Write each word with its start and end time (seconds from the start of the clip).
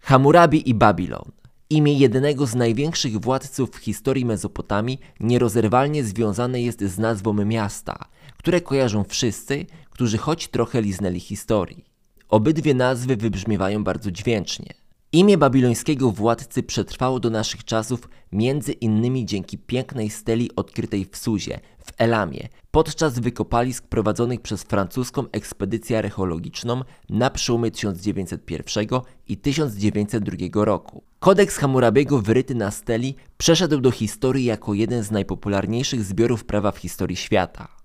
Hammurabi 0.00 0.70
i 0.70 0.74
Babilon. 0.74 1.32
Imię 1.70 1.92
jednego 1.92 2.46
z 2.46 2.54
największych 2.54 3.20
władców 3.20 3.70
w 3.70 3.76
historii 3.76 4.24
Mezopotamii 4.24 5.00
nierozerwalnie 5.20 6.04
związane 6.04 6.62
jest 6.62 6.84
z 6.84 6.98
nazwą 6.98 7.32
miasta, 7.32 8.04
które 8.36 8.60
kojarzą 8.60 9.04
wszyscy, 9.04 9.66
którzy 9.90 10.18
choć 10.18 10.48
trochę 10.48 10.82
liznęli 10.82 11.20
historii. 11.20 11.84
Obydwie 12.28 12.74
nazwy 12.74 13.16
wybrzmiewają 13.16 13.84
bardzo 13.84 14.10
dźwięcznie. 14.10 14.74
Imię 15.12 15.38
babilońskiego 15.38 16.10
władcy 16.10 16.62
przetrwało 16.62 17.20
do 17.20 17.30
naszych 17.30 17.64
czasów 17.64 18.08
między 18.32 18.72
innymi 18.72 19.26
dzięki 19.26 19.58
pięknej 19.58 20.10
steli 20.10 20.56
odkrytej 20.56 21.06
w 21.12 21.16
Suzie, 21.16 21.60
Elamie, 21.98 22.48
podczas 22.70 23.18
wykopalisk 23.18 23.86
prowadzonych 23.86 24.40
przez 24.40 24.62
francuską 24.62 25.24
ekspedycję 25.32 25.98
archeologiczną 25.98 26.82
na 27.08 27.30
przełomie 27.30 27.70
1901 27.70 28.86
i 29.28 29.36
1902 29.36 30.64
roku. 30.64 31.02
Kodeks 31.18 31.56
Hammurabiego 31.56 32.18
wyryty 32.18 32.54
na 32.54 32.70
steli 32.70 33.16
przeszedł 33.38 33.80
do 33.80 33.90
historii 33.90 34.44
jako 34.44 34.74
jeden 34.74 35.02
z 35.02 35.10
najpopularniejszych 35.10 36.04
zbiorów 36.04 36.44
prawa 36.44 36.72
w 36.72 36.78
historii 36.78 37.16
świata. 37.16 37.77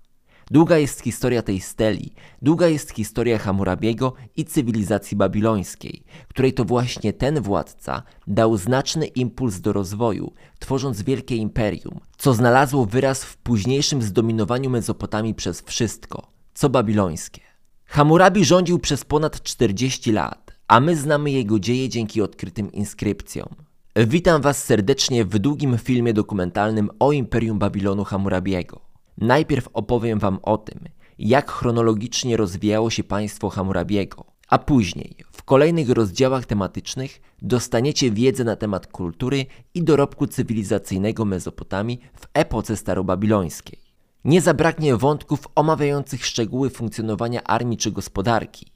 Długa 0.50 0.78
jest 0.78 1.00
historia 1.00 1.42
tej 1.42 1.60
steli, 1.60 2.12
długa 2.42 2.68
jest 2.68 2.90
historia 2.90 3.38
Hammurabiego 3.38 4.12
i 4.36 4.44
cywilizacji 4.44 5.16
babilońskiej, 5.16 6.04
której 6.28 6.52
to 6.52 6.64
właśnie 6.64 7.12
ten 7.12 7.40
władca 7.40 8.02
dał 8.26 8.56
znaczny 8.56 9.06
impuls 9.06 9.60
do 9.60 9.72
rozwoju, 9.72 10.32
tworząc 10.58 11.02
wielkie 11.02 11.36
imperium, 11.36 12.00
co 12.16 12.34
znalazło 12.34 12.86
wyraz 12.86 13.24
w 13.24 13.36
późniejszym 13.36 14.02
zdominowaniu 14.02 14.70
Mezopotamii 14.70 15.34
przez 15.34 15.62
wszystko, 15.62 16.30
co 16.54 16.68
babilońskie. 16.68 17.40
Hammurabi 17.84 18.44
rządził 18.44 18.78
przez 18.78 19.04
ponad 19.04 19.42
40 19.42 20.12
lat, 20.12 20.52
a 20.68 20.80
my 20.80 20.96
znamy 20.96 21.30
jego 21.30 21.58
dzieje 21.58 21.88
dzięki 21.88 22.22
odkrytym 22.22 22.72
inskrypcjom. 22.72 23.48
Witam 23.96 24.42
Was 24.42 24.64
serdecznie 24.64 25.24
w 25.24 25.38
długim 25.38 25.78
filmie 25.78 26.12
dokumentalnym 26.14 26.90
o 26.98 27.12
Imperium 27.12 27.58
Babilonu 27.58 28.04
Hammurabiego. 28.04 28.83
Najpierw 29.18 29.68
opowiem 29.72 30.18
Wam 30.18 30.38
o 30.42 30.58
tym, 30.58 30.80
jak 31.18 31.50
chronologicznie 31.50 32.36
rozwijało 32.36 32.90
się 32.90 33.04
państwo 33.04 33.48
Hammurabiego, 33.48 34.24
a 34.48 34.58
później, 34.58 35.16
w 35.32 35.42
kolejnych 35.42 35.90
rozdziałach 35.90 36.46
tematycznych, 36.46 37.20
dostaniecie 37.42 38.10
wiedzę 38.10 38.44
na 38.44 38.56
temat 38.56 38.86
kultury 38.86 39.46
i 39.74 39.82
dorobku 39.82 40.26
cywilizacyjnego 40.26 41.24
Mezopotamii 41.24 42.00
w 42.14 42.26
epoce 42.34 42.76
starobabilońskiej. 42.76 43.78
Nie 44.24 44.40
zabraknie 44.40 44.96
wątków 44.96 45.48
omawiających 45.54 46.26
szczegóły 46.26 46.70
funkcjonowania 46.70 47.44
armii 47.44 47.76
czy 47.76 47.92
gospodarki, 47.92 48.66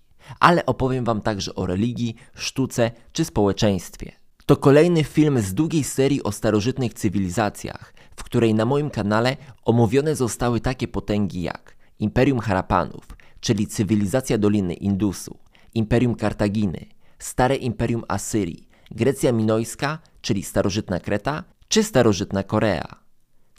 ale 0.41 0.67
opowiem 0.67 1.05
Wam 1.05 1.20
także 1.20 1.55
o 1.55 1.67
religii, 1.67 2.14
sztuce 2.34 2.91
czy 3.12 3.25
społeczeństwie. 3.25 4.12
To 4.48 4.56
kolejny 4.56 5.04
film 5.04 5.41
z 5.41 5.54
długiej 5.54 5.84
serii 5.84 6.22
o 6.22 6.32
starożytnych 6.32 6.94
cywilizacjach, 6.94 7.94
w 8.16 8.24
której 8.24 8.55
na 8.55 8.64
moim 8.64 8.90
kanale 8.90 9.36
omówione 9.64 10.16
zostały 10.16 10.60
takie 10.60 10.88
potęgi 10.88 11.42
jak 11.42 11.77
Imperium 11.98 12.38
Harapanów, 12.38 13.06
czyli 13.40 13.66
cywilizacja 13.66 14.38
Doliny 14.38 14.74
Indusu, 14.74 15.38
Imperium 15.74 16.14
Kartaginy, 16.14 16.86
Stare 17.18 17.56
Imperium 17.56 18.05
Asyrii, 18.08 18.68
Grecja 18.90 19.32
Minojska, 19.32 19.98
czyli 20.20 20.42
starożytna 20.42 21.00
Kreta, 21.00 21.44
czy 21.68 21.83
starożytna 21.83 22.42
Korea. 22.42 22.96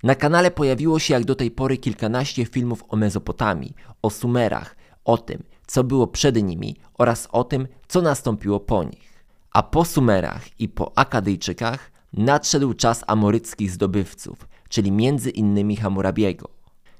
Na 0.04 0.16
kanale 0.16 0.52
pojawiło 0.52 1.00
się 1.00 1.14
jak 1.14 1.26
do 1.26 1.36
tej 1.36 1.52
pory 1.52 1.78
kilkanaście 1.78 2.46
filmów 2.46 2.84
o 2.88 2.96
Mezopotamii, 2.96 3.74
o 4.02 4.10
Sumerach, 4.10 4.76
o 5.06 5.18
tym, 5.18 5.44
co 5.68 5.84
było 5.84 6.08
przed 6.08 6.44
nimi 6.44 6.76
oraz 6.98 7.28
o 7.32 7.44
tym, 7.44 7.68
co 7.88 8.02
nastąpiło 8.02 8.60
po 8.60 8.84
nich. 8.84 9.09
A 9.54 9.64
po 9.64 9.86
Sumerach 9.86 10.60
i 10.60 10.70
po 10.70 10.98
Akadyjczykach 10.98 11.92
nadszedł 12.14 12.74
czas 12.74 13.04
amoryckich 13.08 13.72
zdobywców, 13.72 14.48
czyli 14.70 14.92
między 14.92 15.30
innymi 15.30 15.76
Hammurabiego. 15.76 16.50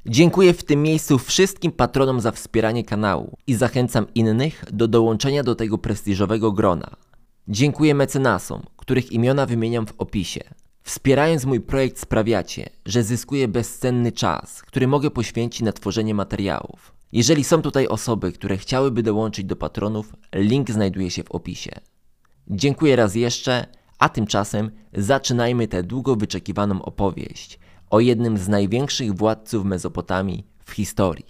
Dziękuję 0.06 0.54
w 0.54 0.64
tym 0.64 0.82
miejscu 0.82 1.18
wszystkim 1.18 1.72
patronom 1.72 2.22
za 2.22 2.32
wspieranie 2.32 2.84
kanału 2.84 3.38
i 3.48 3.56
zachęcam 3.56 4.06
innych 4.16 4.66
do 4.72 4.88
dołączenia 4.88 5.44
do 5.44 5.56
tego 5.56 5.78
prestiżowego 5.78 6.52
grona. 6.52 6.96
Dziękuję 7.48 7.96
mecenasom, 7.96 8.62
których 8.78 9.12
imiona 9.12 9.46
wymieniam 9.46 9.88
w 9.88 9.94
opisie. 9.98 10.42
Wspierając 10.84 11.46
mój 11.46 11.62
projekt 11.62 12.00
sprawiacie, 12.00 12.70
że 12.86 13.04
zyskuję 13.04 13.48
bezcenny 13.48 14.12
czas, 14.12 14.62
który 14.62 14.88
mogę 14.88 15.12
poświęcić 15.12 15.62
na 15.62 15.72
tworzenie 15.72 16.16
materiałów. 16.16 16.94
Jeżeli 17.12 17.44
są 17.44 17.62
tutaj 17.62 17.88
osoby, 17.88 18.32
które 18.32 18.58
chciałyby 18.58 19.04
dołączyć 19.04 19.46
do 19.46 19.56
patronów, 19.56 20.14
link 20.36 20.72
znajduje 20.72 21.12
się 21.12 21.24
w 21.24 21.32
opisie. 21.32 21.72
Dziękuję 22.52 22.96
raz 22.96 23.16
jeszcze, 23.16 23.66
a 24.00 24.10
tymczasem 24.10 24.72
zaczynajmy 24.94 25.68
tę 25.68 25.84
długo 25.84 26.16
wyczekiwaną 26.16 26.82
opowieść 26.82 27.60
o 27.90 28.00
jednym 28.00 28.38
z 28.38 28.48
największych 28.48 29.14
władców 29.14 29.66
Mezopotamii 29.66 30.48
w 30.66 30.72
historii. 30.72 31.26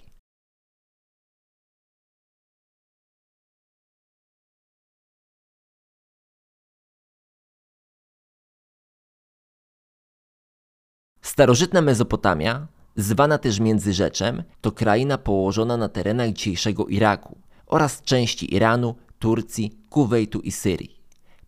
Starożytna 11.22 11.80
Mezopotamia, 11.80 12.68
zwana 12.96 13.38
też 13.38 13.60
Międzyrzeczem, 13.60 14.42
to 14.60 14.72
kraina 14.72 15.18
położona 15.18 15.76
na 15.76 15.88
terenach 15.88 16.32
dzisiejszego 16.32 16.86
Iraku 16.86 17.38
oraz 17.66 18.02
części 18.02 18.54
Iranu, 18.54 18.94
Turcji, 19.18 19.78
Kuwejtu 19.90 20.40
i 20.40 20.52
Syrii. 20.52 20.99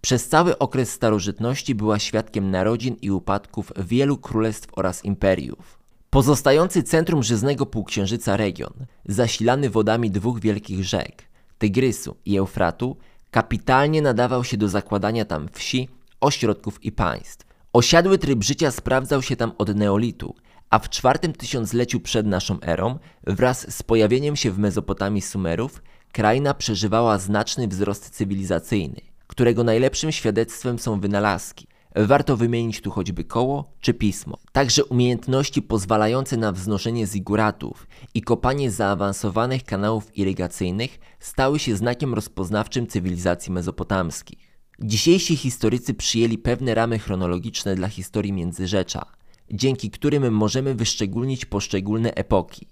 Przez 0.05 0.29
cały 0.29 0.59
okres 0.59 0.93
starożytności 0.93 1.75
była 1.75 1.99
świadkiem 1.99 2.51
narodzin 2.51 2.97
i 3.03 3.11
upadków 3.11 3.73
wielu 3.77 4.19
królestw 4.19 4.69
oraz 4.73 5.05
imperiów. 5.05 5.79
Pozostający 6.11 6.83
centrum 6.83 7.23
żyznego 7.23 7.67
półksiężyca 7.67 8.37
region, 8.37 8.73
zasilany 9.05 9.71
wodami 9.71 10.11
dwóch 10.11 10.41
wielkich 10.41 10.85
rzek, 10.85 11.23
Tygrysu 11.59 12.17
i 12.25 12.37
Eufratu, 12.37 12.97
kapitalnie 13.31 14.03
nadawał 14.03 14.45
się 14.45 14.57
do 14.57 14.69
zakładania 14.69 15.25
tam 15.25 15.49
wsi, 15.53 15.89
ośrodków 16.21 16.85
i 16.85 16.93
państw. 16.93 17.47
Osiadły 17.73 18.19
tryb 18.19 18.45
życia 18.45 18.71
sprawdzał 18.71 19.23
się 19.23 19.37
tam 19.37 19.53
od 19.59 19.75
neolitu, 19.75 20.35
a 20.71 20.79
w 20.79 20.89
czwartym 20.89 21.33
tysiącleciu 21.33 22.01
przed 22.01 22.27
naszą 22.27 22.61
erą, 22.61 22.99
wraz 23.27 23.77
z 23.77 23.83
pojawieniem 23.83 24.37
się 24.37 24.51
w 24.51 24.59
Mezopotamii 24.59 25.23
Sumerów, 25.23 25.83
kraina 26.13 26.55
przeżywała 26.55 27.19
znaczny 27.19 27.69
wzrost 27.69 28.11
cywilizacyjny 28.11 29.12
którego 29.33 29.65
najlepszym 29.65 30.13
świadectwem 30.13 30.79
są 30.79 31.01
wynalazki. 31.01 31.67
Warto 31.97 32.37
wymienić 32.37 32.81
tu 32.81 32.91
choćby 32.91 33.25
koło 33.25 33.73
czy 33.81 33.95
pismo. 33.95 34.39
Także 34.53 34.85
umiejętności 34.85 35.63
pozwalające 35.63 36.37
na 36.37 36.53
wznoszenie 36.53 37.07
ziguratów 37.07 37.87
i 38.15 38.23
kopanie 38.23 38.71
zaawansowanych 38.71 39.65
kanałów 39.65 40.19
irygacyjnych 40.19 40.99
stały 41.21 41.59
się 41.59 41.77
znakiem 41.77 42.15
rozpoznawczym 42.15 42.87
cywilizacji 42.87 43.53
mezopotamskich. 43.53 44.59
Dzisiejsi 44.81 45.37
historycy 45.37 45.95
przyjęli 45.95 46.39
pewne 46.39 46.75
ramy 46.75 46.99
chronologiczne 46.99 47.75
dla 47.75 47.89
historii 47.89 48.33
Międzyrzecza, 48.33 49.07
dzięki 49.51 49.91
którym 49.91 50.33
możemy 50.35 50.75
wyszczególnić 50.75 51.45
poszczególne 51.45 52.15
epoki. 52.15 52.67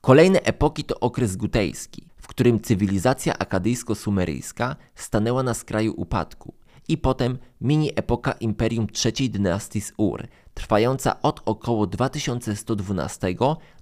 Kolejne 0.00 0.42
epoki 0.42 0.84
to 0.84 1.00
okres 1.00 1.36
gutejski, 1.36 2.08
w 2.16 2.26
którym 2.26 2.60
cywilizacja 2.60 3.34
akadyjsko-sumeryjska 3.34 4.76
stanęła 4.94 5.42
na 5.42 5.54
skraju 5.54 5.94
upadku– 5.96 6.54
i 6.88 6.98
potem 6.98 7.38
mini 7.60 7.90
epoka 7.96 8.32
imperium 8.32 8.86
trzeciej 8.86 9.30
dynastii 9.30 9.80
z 9.80 9.92
Ur, 9.96 10.26
trwająca 10.54 11.22
od 11.22 11.40
około 11.44 11.86
2112 11.86 13.34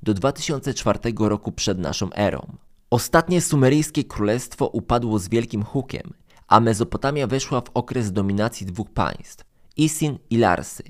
do 0.03 0.15
2004 0.15 0.99
roku 1.19 1.53
przed 1.53 1.79
naszą 1.79 2.13
erą. 2.13 2.57
Ostatnie 2.91 3.41
sumeryjskie 3.41 4.05
królestwo 4.05 4.67
upadło 4.67 5.19
z 5.19 5.29
wielkim 5.29 5.63
hukiem, 5.63 6.15
a 6.49 6.61
Mezopotamia 6.61 7.27
weszła 7.27 7.61
w 7.61 7.71
okres 7.75 8.13
dominacji 8.13 8.67
dwóch 8.67 8.91
państw 8.91 9.45
Isin 9.77 10.19
i 10.31 10.37
Larsy. 10.37 10.83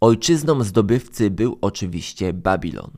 Ojczyzną 0.00 0.64
zdobywcy 0.64 1.30
był 1.30 1.58
oczywiście 1.60 2.32
Babilon. 2.32 2.90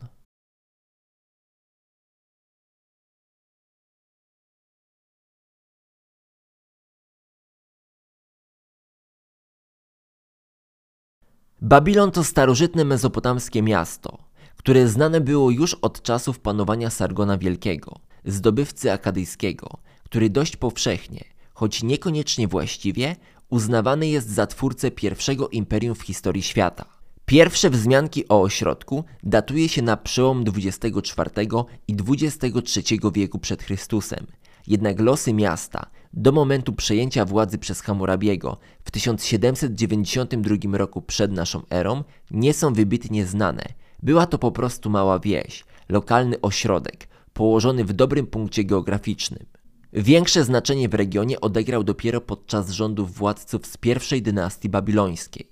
Babilon 11.62 12.10
to 12.10 12.24
starożytne 12.24 12.84
mezopotamskie 12.84 13.62
miasto, 13.62 14.18
które 14.56 14.88
znane 14.88 15.20
było 15.20 15.50
już 15.50 15.74
od 15.74 16.02
czasów 16.02 16.38
panowania 16.38 16.90
Sargona 16.90 17.38
Wielkiego, 17.38 17.96
zdobywcy 18.24 18.92
akadyjskiego, 18.92 19.68
który 20.04 20.30
dość 20.30 20.56
powszechnie, 20.56 21.24
choć 21.54 21.82
niekoniecznie 21.82 22.48
właściwie, 22.48 23.16
uznawany 23.50 24.08
jest 24.08 24.30
za 24.30 24.46
twórcę 24.46 24.90
pierwszego 24.90 25.48
imperium 25.48 25.94
w 25.94 26.02
historii 26.02 26.42
świata. 26.42 26.84
Pierwsze 27.26 27.70
wzmianki 27.70 28.28
o 28.28 28.42
ośrodku 28.42 29.04
datuje 29.22 29.68
się 29.68 29.82
na 29.82 29.96
przełom 29.96 30.44
XXIV 30.56 31.64
i 31.88 31.96
XXIII 32.08 33.00
wieku 33.14 33.38
przed 33.38 33.62
Chrystusem. 33.62 34.26
Jednak 34.66 35.00
losy 35.00 35.32
miasta 35.32 35.86
do 36.12 36.32
momentu 36.32 36.72
przejęcia 36.72 37.24
władzy 37.24 37.58
przez 37.58 37.80
Hammurabiego 37.80 38.58
w 38.84 38.90
1792 38.90 40.78
roku 40.78 41.02
przed 41.02 41.32
naszą 41.32 41.62
erą 41.70 42.04
nie 42.30 42.54
są 42.54 42.72
wybitnie 42.72 43.26
znane. 43.26 43.64
Była 44.02 44.26
to 44.26 44.38
po 44.38 44.52
prostu 44.52 44.90
mała 44.90 45.18
wieś, 45.18 45.64
lokalny 45.88 46.40
ośrodek, 46.40 47.08
położony 47.32 47.84
w 47.84 47.92
dobrym 47.92 48.26
punkcie 48.26 48.64
geograficznym. 48.64 49.46
Większe 49.92 50.44
znaczenie 50.44 50.88
w 50.88 50.94
regionie 50.94 51.40
odegrał 51.40 51.84
dopiero 51.84 52.20
podczas 52.20 52.70
rządów 52.70 53.14
władców 53.14 53.66
z 53.66 53.76
pierwszej 53.76 54.22
dynastii 54.22 54.68
babilońskiej. 54.68 55.50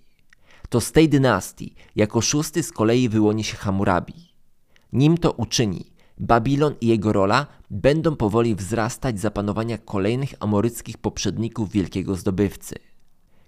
To 0.68 0.80
z 0.80 0.92
tej 0.92 1.08
dynastii 1.08 1.74
jako 1.96 2.20
szósty 2.20 2.62
z 2.62 2.72
kolei 2.72 3.08
wyłoni 3.08 3.44
się 3.44 3.56
Hammurabi. 3.56 4.14
Nim 4.92 5.18
to 5.18 5.32
uczyni, 5.32 5.92
Babilon 6.20 6.74
i 6.80 6.86
jego 6.86 7.12
rola 7.12 7.46
będą 7.70 8.16
powoli 8.16 8.54
wzrastać 8.54 9.20
za 9.20 9.30
panowania 9.30 9.78
kolejnych 9.78 10.34
amoryckich 10.40 10.98
poprzedników 10.98 11.70
wielkiego 11.70 12.14
zdobywcy. 12.14 12.74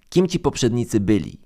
Kim 0.08 0.28
ci 0.28 0.38
poprzednicy 0.38 1.00
byli? 1.00 1.40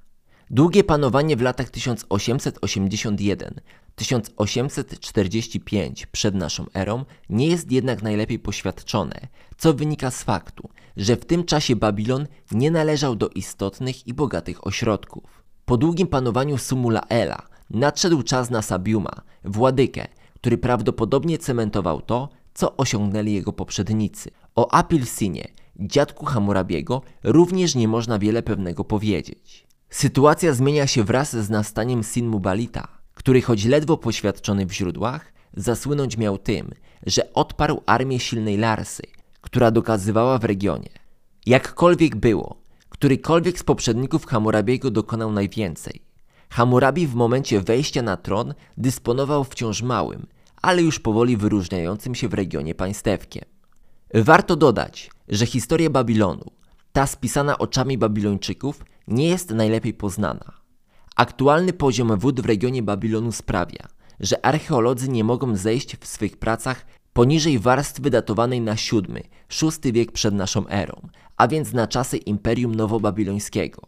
Długie 0.51 0.85
panowanie 0.85 1.37
w 1.37 1.43
latach 1.43 1.71
1881-1845 3.99 6.07
przed 6.13 6.35
naszą 6.35 6.67
erą 6.75 7.05
nie 7.29 7.47
jest 7.47 7.73
jednak 7.73 8.03
najlepiej 8.03 8.39
poświadczone, 8.39 9.21
co 9.59 9.75
wynika 9.75 10.11
z 10.11 10.23
faktu, 10.23 10.69
że 10.97 11.17
w 11.17 11.25
tym 11.25 11.45
czasie 11.45 11.77
Babilon 11.77 12.27
nie 12.53 12.71
należał 12.71 13.17
do 13.17 13.29
istotnych 13.29 14.07
i 14.07 14.15
bogatych 14.15 14.67
ośrodków. 14.67 15.43
Po 15.65 15.77
długim 15.77 16.07
panowaniu 16.07 16.59
Sumulaela 16.59 17.43
nadszedł 17.71 18.23
czas 18.23 18.51
na 18.51 18.63
Sabiuma, 18.63 19.23
władykę, 19.45 20.07
który 20.35 20.59
prawdopodobnie 20.59 21.39
cementował 21.39 22.01
to, 22.01 22.29
co 22.55 22.77
osiągnęli 22.77 23.33
jego 23.33 23.53
poprzednicy. 23.53 24.31
O 24.55 24.75
Apilsinie, 24.75 25.49
dziadku 25.77 26.27
Hammurabiego, 26.27 27.03
również 27.23 27.75
nie 27.75 27.89
można 27.89 28.19
wiele 28.19 28.43
pewnego 28.43 28.85
powiedzieć. 28.85 29.69
Sytuacja 29.91 30.53
zmienia 30.53 30.87
się 30.87 31.05
wraz 31.05 31.37
z 31.37 31.51
nastaniem 31.51 32.05
Sinmubalita, 32.05 32.98
który 33.19 33.43
choć 33.43 33.65
ledwo 33.65 33.97
poświadczony 33.97 34.67
w 34.67 34.73
źródłach, 34.73 35.33
zasłynąć 35.57 36.17
miał 36.17 36.39
tym, 36.39 36.71
że 37.07 37.33
odparł 37.33 37.83
armię 37.87 38.21
silnej 38.21 38.57
Larsy, 38.57 39.03
która 39.41 39.71
dokazywała 39.71 40.39
w 40.39 40.45
regionie. 40.45 40.89
Jakkolwiek 41.47 42.17
było, 42.17 42.57
którykolwiek 42.89 43.59
z 43.59 43.63
poprzedników 43.63 44.27
Hammurabiego 44.27 44.91
dokonał 44.91 45.33
najwięcej. 45.33 46.01
Hammurabi 46.51 47.07
w 47.07 47.15
momencie 47.15 47.61
wejścia 47.61 48.03
na 48.03 48.17
tron 48.17 48.55
dysponował 48.77 49.45
wciąż 49.45 49.83
małym, 49.83 50.27
ale 50.63 50.83
już 50.83 51.01
powoli 51.01 51.37
wyróżniającym 51.37 52.15
się 52.15 52.29
w 52.29 52.35
regionie 52.35 52.75
państewkiem. 52.75 53.45
Warto 54.15 54.57
dodać, 54.57 55.11
że 55.29 55.47
historia 55.47 55.91
Babilonu, 55.91 56.51
ta 56.93 57.07
spisana 57.07 57.59
oczami 57.59 57.99
Babilończyków, 57.99 58.85
nie 59.09 59.29
jest 59.29 59.51
najlepiej 59.51 59.95
poznana. 59.95 60.59
Aktualny 61.19 61.73
poziom 61.73 62.19
wód 62.19 62.41
w 62.41 62.47
regionie 62.47 62.83
Babilonu 62.83 63.33
sprawia, 63.33 63.89
że 64.21 64.47
archeolodzy 64.47 65.09
nie 65.09 65.25
mogą 65.25 65.57
zejść 65.57 65.97
w 65.97 66.07
swych 66.07 66.37
pracach 66.37 66.87
poniżej 67.13 67.59
warstwy 67.59 68.11
datowanej 68.11 68.61
na 68.61 68.75
VII-VI 68.75 69.93
wiek 69.93 70.13
przed 70.13 70.35
naszą 70.35 70.69
erą, 70.69 71.09
a 71.37 71.49
więc 71.49 71.73
na 71.73 71.87
czasy 71.87 72.17
Imperium 72.17 72.75
Nowobabilońskiego. 72.75 73.83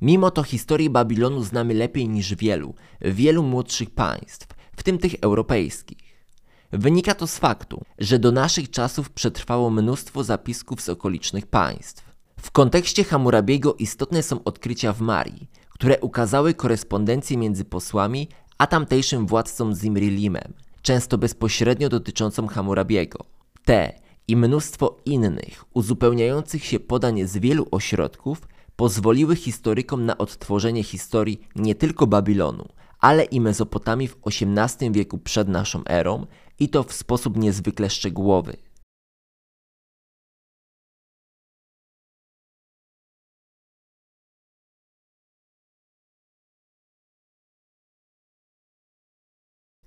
Mimo 0.00 0.30
to 0.30 0.42
historię 0.42 0.90
Babilonu 0.90 1.42
znamy 1.42 1.74
lepiej 1.74 2.08
niż 2.08 2.34
wielu, 2.34 2.74
wielu 3.00 3.42
młodszych 3.42 3.90
państw, 3.90 4.46
w 4.76 4.82
tym 4.82 4.98
tych 4.98 5.14
europejskich. 5.20 6.26
Wynika 6.72 7.14
to 7.14 7.26
z 7.26 7.38
faktu, 7.38 7.84
że 7.98 8.18
do 8.18 8.32
naszych 8.32 8.70
czasów 8.70 9.10
przetrwało 9.10 9.70
mnóstwo 9.70 10.24
zapisków 10.24 10.80
z 10.80 10.88
okolicznych 10.88 11.46
państw. 11.46 12.10
W 12.40 12.50
kontekście 12.50 13.04
Hammurabiego 13.04 13.74
istotne 13.74 14.22
są 14.22 14.44
odkrycia 14.44 14.92
w 14.92 15.00
Marii, 15.00 15.48
które 15.80 16.00
ukazały 16.00 16.54
korespondencję 16.54 17.36
między 17.36 17.64
posłami 17.64 18.28
a 18.58 18.66
tamtejszym 18.66 19.26
władcą 19.26 19.74
Zimrilimem, 19.74 20.52
często 20.82 21.18
bezpośrednio 21.18 21.88
dotyczącą 21.88 22.46
Hammurabiego. 22.46 23.18
Te 23.64 23.92
i 24.28 24.36
mnóstwo 24.36 24.96
innych, 25.04 25.64
uzupełniających 25.74 26.64
się 26.64 26.80
podań 26.80 27.26
z 27.28 27.36
wielu 27.36 27.66
ośrodków 27.70 28.48
pozwoliły 28.76 29.36
historykom 29.36 30.06
na 30.06 30.18
odtworzenie 30.18 30.82
historii 30.82 31.40
nie 31.56 31.74
tylko 31.74 32.06
Babilonu, 32.06 32.68
ale 32.98 33.24
i 33.24 33.40
Mezopotamii 33.40 34.08
w 34.08 34.16
XVIII 34.26 34.92
wieku 34.92 35.18
przed 35.18 35.48
naszą 35.48 35.82
erą 35.84 36.26
i 36.58 36.68
to 36.68 36.82
w 36.82 36.92
sposób 36.92 37.36
niezwykle 37.36 37.90
szczegółowy. 37.90 38.56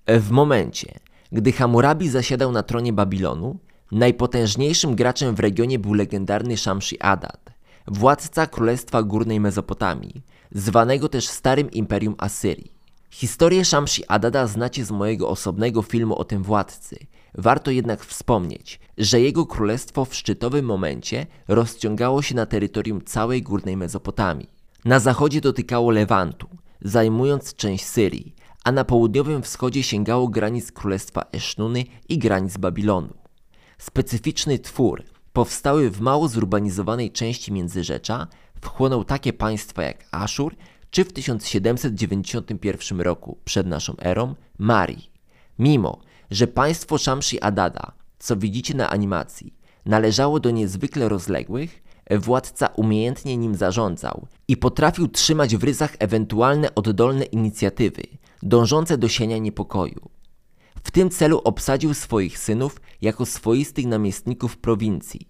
W 0.07 0.31
momencie, 0.31 0.99
gdy 1.31 1.51
Hammurabi 1.51 2.09
zasiadał 2.09 2.51
na 2.51 2.63
tronie 2.63 2.93
Babilonu, 2.93 3.57
najpotężniejszym 3.91 4.95
graczem 4.95 5.35
w 5.35 5.39
regionie 5.39 5.79
był 5.79 5.93
legendarny 5.93 6.55
Shamshi-Adad, 6.55 7.37
władca 7.87 8.47
Królestwa 8.47 9.03
Górnej 9.03 9.39
Mezopotamii, 9.39 10.21
zwanego 10.51 11.09
też 11.09 11.27
Starym 11.27 11.71
Imperium 11.71 12.15
Asyrii. 12.17 12.71
Historię 13.09 13.65
Shamshi 13.65 14.03
Adada 14.07 14.47
znacie 14.47 14.85
z 14.85 14.91
mojego 14.91 15.29
osobnego 15.29 15.81
filmu 15.81 16.15
o 16.15 16.23
tym 16.23 16.43
władcy. 16.43 16.97
Warto 17.35 17.71
jednak 17.71 18.05
wspomnieć, 18.05 18.79
że 18.97 19.21
jego 19.21 19.45
królestwo 19.45 20.05
w 20.05 20.15
szczytowym 20.15 20.65
momencie 20.65 21.25
rozciągało 21.47 22.21
się 22.21 22.35
na 22.35 22.45
terytorium 22.45 23.01
całej 23.03 23.41
górnej 23.43 23.77
Mezopotamii. 23.77 24.49
Na 24.85 24.99
zachodzie 24.99 25.41
dotykało 25.41 25.91
Lewantu, 25.91 26.47
zajmując 26.81 27.55
część 27.55 27.85
Syrii, 27.85 28.35
a 28.63 28.71
na 28.71 28.85
południowym 28.85 29.41
wschodzie 29.41 29.83
sięgało 29.83 30.27
granic 30.27 30.71
królestwa 30.71 31.25
Esznuny 31.31 31.83
i 32.09 32.17
granic 32.17 32.57
Babilonu. 32.57 33.13
Specyficzny 33.77 34.59
twór, 34.59 35.03
powstały 35.33 35.89
w 35.89 36.01
mało 36.01 36.27
zurbanizowanej 36.27 37.11
części 37.11 37.53
Międzyrzecza, 37.53 38.27
wchłonął 38.61 39.03
takie 39.03 39.33
państwa 39.33 39.83
jak 39.83 40.05
Aszur 40.11 40.55
czy 40.91 41.05
w 41.05 41.13
1791 41.13 43.01
roku 43.01 43.37
przed 43.45 43.67
naszą 43.67 43.93
erą 43.99 44.35
Mari. 44.57 45.09
Mimo, 45.59 45.99
że 46.31 46.47
państwo 46.47 46.97
Shamshi 46.97 47.41
Adada, 47.41 47.91
co 48.19 48.37
widzicie 48.37 48.73
na 48.73 48.89
animacji, 48.89 49.53
należało 49.85 50.39
do 50.39 50.51
niezwykle 50.51 51.09
rozległych, 51.09 51.83
władca 52.11 52.67
umiejętnie 52.67 53.37
nim 53.37 53.55
zarządzał 53.55 54.27
i 54.47 54.57
potrafił 54.57 55.07
trzymać 55.07 55.55
w 55.57 55.63
ryzach 55.63 55.95
ewentualne 55.99 56.75
oddolne 56.75 57.25
inicjatywy 57.25 58.03
dążące 58.43 58.97
do 58.97 59.09
sienia 59.09 59.37
niepokoju. 59.37 60.09
W 60.83 60.91
tym 60.91 61.09
celu 61.09 61.41
obsadził 61.43 61.93
swoich 61.93 62.39
synów 62.39 62.81
jako 63.01 63.25
swoistych 63.25 63.85
namiestników 63.85 64.57
prowincji. 64.57 65.29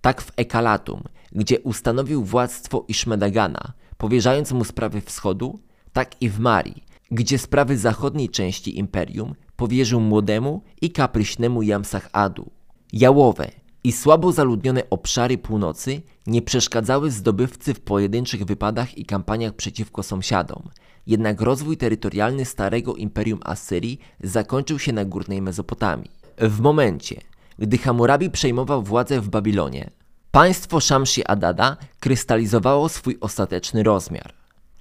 Tak 0.00 0.22
w 0.22 0.32
Ekalatum, 0.36 1.02
gdzie 1.32 1.60
ustanowił 1.60 2.24
władztwo 2.24 2.84
Iszmedagana, 2.88 3.72
powierzając 3.96 4.52
mu 4.52 4.64
sprawy 4.64 5.00
wschodu, 5.00 5.60
tak 5.92 6.22
i 6.22 6.28
w 6.28 6.38
Marii, 6.38 6.84
gdzie 7.10 7.38
sprawy 7.38 7.78
zachodniej 7.78 8.28
części 8.28 8.78
imperium 8.78 9.34
powierzył 9.56 10.00
młodemu 10.00 10.62
i 10.80 10.90
kapryśnemu 10.90 11.62
Jamsach 11.62 12.08
Adu. 12.12 12.50
Jałowe 12.92 13.50
i 13.84 13.92
słabo 13.92 14.32
zaludnione 14.32 14.90
obszary 14.90 15.38
północy 15.38 16.02
nie 16.26 16.42
przeszkadzały 16.42 17.10
zdobywcy 17.10 17.74
w 17.74 17.80
pojedynczych 17.80 18.44
wypadach 18.44 18.98
i 18.98 19.06
kampaniach 19.06 19.52
przeciwko 19.52 20.02
sąsiadom, 20.02 20.62
jednak 21.06 21.40
rozwój 21.40 21.76
terytorialny 21.76 22.44
starego 22.44 22.94
imperium 22.94 23.40
Asyrii 23.44 24.00
zakończył 24.22 24.78
się 24.78 24.92
na 24.92 25.04
górnej 25.04 25.42
Mezopotamii. 25.42 26.10
W 26.38 26.60
momencie, 26.60 27.20
gdy 27.58 27.78
Hammurabi 27.78 28.30
przejmował 28.30 28.82
władzę 28.82 29.20
w 29.20 29.28
Babilonie, 29.28 29.90
państwo 30.30 30.80
Shamshi 30.80 31.26
Adada 31.26 31.76
krystalizowało 32.00 32.88
swój 32.88 33.18
ostateczny 33.20 33.82
rozmiar. 33.82 34.34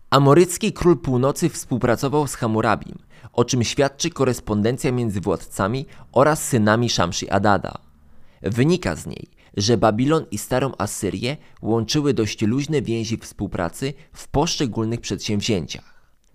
Amorycki 0.09 0.73
król 0.73 0.97
północy 0.97 1.49
współpracował 1.49 2.27
z 2.27 2.35
Hammurabim, 2.35 2.97
o 3.33 3.45
czym 3.45 3.63
świadczy 3.63 4.09
korespondencja 4.09 4.91
między 4.91 5.21
władcami 5.21 5.85
oraz 6.11 6.47
synami 6.47 6.89
Shamshi 6.89 7.29
Adada. 7.29 7.77
Wynika 8.41 8.95
z 8.95 9.05
niej, 9.05 9.27
że 9.57 9.77
Babilon 9.77 10.25
i 10.31 10.37
Starą 10.37 10.71
Asyrię 10.77 11.37
łączyły 11.61 12.13
dość 12.13 12.41
luźne 12.41 12.81
więzi 12.81 13.17
współpracy 13.17 13.93
w 14.13 14.27
poszczególnych 14.27 15.01
przedsięwzięciach. 15.01 15.90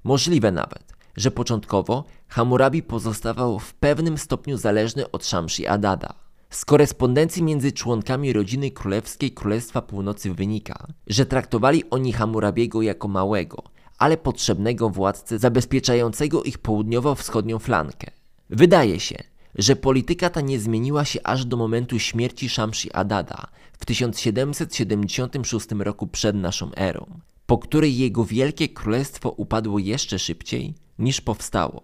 Możliwe 0.07 0.53
nawet, 0.53 0.95
że 1.17 1.31
początkowo 1.31 2.05
Hammurabi 2.29 2.83
pozostawał 2.83 3.59
w 3.59 3.75
pewnym 3.75 4.19
stopniu 4.19 4.57
zależny 4.57 5.11
od 5.11 5.25
Shamshi 5.25 5.67
Adada. 5.67 6.15
Z 6.51 6.65
korespondencji 6.65 7.43
między 7.43 7.73
członkami 7.73 8.33
rodziny 8.33 8.71
królewskiej 8.71 9.31
Królestwa 9.31 9.83
Północy 9.83 10.35
wynika, 10.35 10.87
że 11.07 11.27
traktowali 11.27 11.91
oni 11.91 12.13
Hammurabiego 12.13 12.83
jako 12.83 13.09
małego, 13.09 13.63
ale 13.99 14.17
potrzebnego 14.17 14.91
władcę 14.91 15.39
zabezpieczającego 15.39 16.43
ich 16.43 16.59
południowo-wschodnią 16.59 17.59
flankę. 17.59 18.11
Wydaje 18.51 19.01
się, 19.01 19.17
że 19.55 19.77
polityka 19.77 20.31
ta 20.31 20.41
nie 20.41 20.61
zmieniła 20.61 21.05
się 21.05 21.21
aż 21.25 21.45
do 21.45 21.57
momentu 21.57 21.99
śmierci 21.99 22.49
Shamshi 22.49 22.93
Adada 22.93 23.47
w 23.79 23.85
1776 23.85 25.67
roku 25.79 26.07
przed 26.07 26.37
naszą 26.37 26.71
erą, 26.75 27.07
po 27.47 27.59
której 27.59 27.97
jego 27.97 28.25
wielkie 28.25 28.69
królestwo 28.69 29.31
upadło 29.31 29.79
jeszcze 29.79 30.19
szybciej 30.19 30.75
niż 30.99 31.21
powstało. 31.21 31.83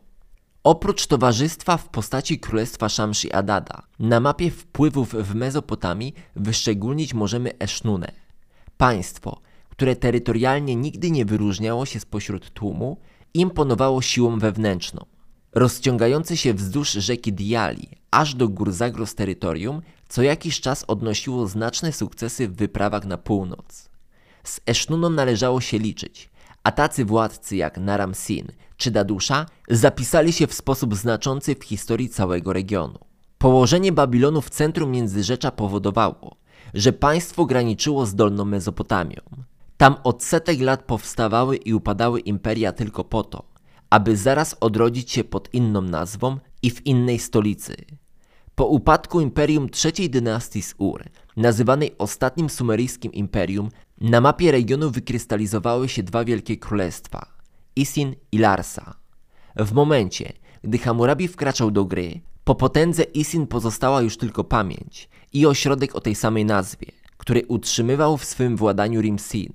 Oprócz 0.65 1.07
towarzystwa 1.07 1.77
w 1.77 1.89
postaci 1.89 2.39
królestwa 2.39 2.89
Shamshi 2.89 3.33
Adada, 3.33 3.83
na 3.99 4.21
mapie 4.21 4.51
wpływów 4.51 5.15
w 5.15 5.35
Mezopotamii 5.35 6.15
wyszczególnić 6.37 7.15
możemy 7.15 7.59
Esznunę, 7.59 8.13
państwo, 8.77 9.41
które 9.69 9.97
terytorialnie 9.97 10.77
nigdy 10.77 11.11
nie 11.11 11.25
wyróżniało 11.25 11.87
się 11.87 12.01
spośród 12.01 12.51
tłumu, 12.51 12.97
imponowało 13.35 14.03
siłą 14.03 14.39
wewnętrzną. 14.39 15.05
Rozciągające 15.53 16.37
się 16.37 16.55
wzdłuż 16.55 16.93
rzeki 16.93 17.33
Diali, 17.33 17.89
aż 18.11 18.35
do 18.35 18.49
gór 18.49 18.73
Zagros 18.73 19.15
terytorium, 19.15 19.83
co 20.09 20.23
jakiś 20.23 20.61
czas 20.61 20.85
odnosiło 20.89 21.47
znaczne 21.47 21.93
sukcesy 21.93 22.49
w 22.49 22.57
wyprawach 22.57 23.05
na 23.05 23.19
północ. 23.19 23.82
Z 24.45 24.61
Esznuną 24.67 25.11
należało 25.11 25.61
się 25.61 25.79
liczyć, 25.79 26.31
a 26.63 26.73
tacy 26.73 27.05
władcy 27.05 27.57
jak 27.57 27.79
Naram 27.79 28.15
Sin 28.15 28.47
czy 28.77 28.91
Dadusza 28.91 29.47
zapisali 29.69 30.33
się 30.33 30.47
w 30.47 30.55
sposób 30.55 30.95
znaczący 30.95 31.55
w 31.55 31.65
historii 31.65 32.09
całego 32.09 32.53
regionu. 32.53 32.99
Położenie 33.39 33.93
Babilonu 33.93 34.41
w 34.41 34.51
centrum 34.51 34.91
Międzyrzecza 34.91 35.51
powodowało, 35.51 36.37
że 36.75 36.93
państwo 36.93 37.47
graniczyło 37.47 38.07
z 38.07 38.15
Dolną 38.15 38.45
Mezopotamią. 38.45 39.21
Tam 39.77 39.97
od 40.05 40.25
setek 40.25 40.61
lat 40.61 40.83
powstawały 40.85 41.57
i 41.57 41.75
upadały 41.75 42.21
imperia 42.21 42.73
tylko 42.73 43.05
po 43.05 43.23
to, 43.23 43.45
aby 43.91 44.17
zaraz 44.17 44.57
odrodzić 44.61 45.11
się 45.11 45.25
pod 45.25 45.55
inną 45.55 45.81
nazwą 45.81 46.39
i 46.63 46.71
w 46.71 46.87
innej 46.87 47.19
stolicy. 47.19 47.77
Po 48.55 48.67
upadku 48.67 49.21
imperium 49.21 49.69
trzeciej 49.69 50.11
dynastii 50.11 50.63
z 50.63 50.75
Ur, 50.79 51.05
nazywanej 51.37 51.95
ostatnim 51.99 52.51
sumeryjskim 52.51 53.13
imperium, 53.13 53.69
na 54.03 54.21
mapie 54.21 54.53
regionu 54.53 54.91
wykrystalizowały 54.91 55.89
się 55.89 56.03
dwa 56.03 56.25
wielkie 56.25 56.57
królestwa 56.57 57.27
Isin 57.77 58.15
i 58.33 58.39
Larsa. 58.39 58.95
W 59.57 59.73
momencie, 59.73 60.33
gdy 60.65 60.79
Hammurabi 60.79 61.29
wkraczał 61.29 61.71
do 61.71 61.85
gry, 61.85 62.21
po 62.45 62.55
potędze 62.55 63.03
Isin 63.03 63.47
pozostała 63.47 64.03
już 64.03 64.17
tylko 64.17 64.45
pamięć 64.45 65.09
i 65.33 65.47
ośrodek 65.47 65.97
o 65.97 66.01
tej 66.01 66.15
samej 66.15 66.45
nazwie, 66.45 66.87
który 67.17 67.47
utrzymywał 67.47 68.17
w 68.17 68.25
swym 68.25 68.57
władaniu 68.57 69.01
Rimsin. 69.01 69.53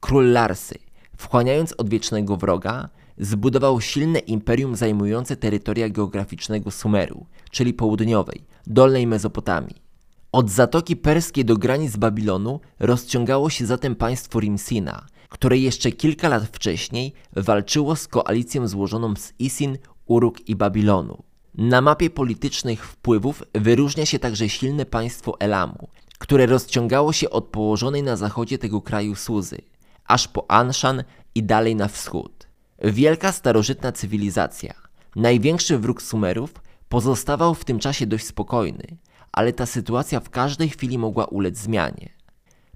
Król 0.00 0.32
Larsy, 0.32 0.78
wchłaniając 1.16 1.72
odwiecznego 1.72 2.36
wroga, 2.36 2.88
zbudował 3.18 3.80
silne 3.80 4.18
imperium 4.18 4.76
zajmujące 4.76 5.36
terytoria 5.36 5.88
geograficznego 5.88 6.70
Sumeru, 6.70 7.26
czyli 7.50 7.74
południowej, 7.74 8.44
dolnej 8.66 9.06
Mezopotamii. 9.06 9.87
Od 10.32 10.50
Zatoki 10.50 10.96
Perskiej 10.96 11.44
do 11.44 11.56
granic 11.56 11.96
Babilonu 11.96 12.60
rozciągało 12.78 13.50
się 13.50 13.66
zatem 13.66 13.94
państwo 13.94 14.40
Rimsina, 14.40 15.06
które 15.28 15.58
jeszcze 15.58 15.92
kilka 15.92 16.28
lat 16.28 16.44
wcześniej 16.52 17.12
walczyło 17.36 17.96
z 17.96 18.08
koalicją 18.08 18.68
złożoną 18.68 19.16
z 19.16 19.32
Isin, 19.38 19.78
Uruk 20.06 20.48
i 20.48 20.56
Babilonu. 20.56 21.22
Na 21.54 21.80
mapie 21.80 22.10
politycznych 22.10 22.86
wpływów 22.86 23.42
wyróżnia 23.54 24.06
się 24.06 24.18
także 24.18 24.48
silne 24.48 24.86
państwo 24.86 25.40
Elamu, 25.40 25.88
które 26.18 26.46
rozciągało 26.46 27.12
się 27.12 27.30
od 27.30 27.44
położonej 27.44 28.02
na 28.02 28.16
zachodzie 28.16 28.58
tego 28.58 28.80
kraju 28.80 29.14
Suzy, 29.14 29.58
aż 30.04 30.28
po 30.28 30.50
Anshan 30.50 31.04
i 31.34 31.42
dalej 31.42 31.76
na 31.76 31.88
wschód. 31.88 32.46
Wielka 32.78 33.32
starożytna 33.32 33.92
cywilizacja, 33.92 34.74
największy 35.16 35.78
wróg 35.78 36.02
Sumerów, 36.02 36.54
pozostawał 36.88 37.54
w 37.54 37.64
tym 37.64 37.78
czasie 37.78 38.06
dość 38.06 38.26
spokojny, 38.26 38.96
ale 39.38 39.52
ta 39.52 39.66
sytuacja 39.66 40.20
w 40.20 40.30
każdej 40.30 40.68
chwili 40.68 40.98
mogła 40.98 41.24
ulec 41.24 41.58
zmianie. 41.58 42.08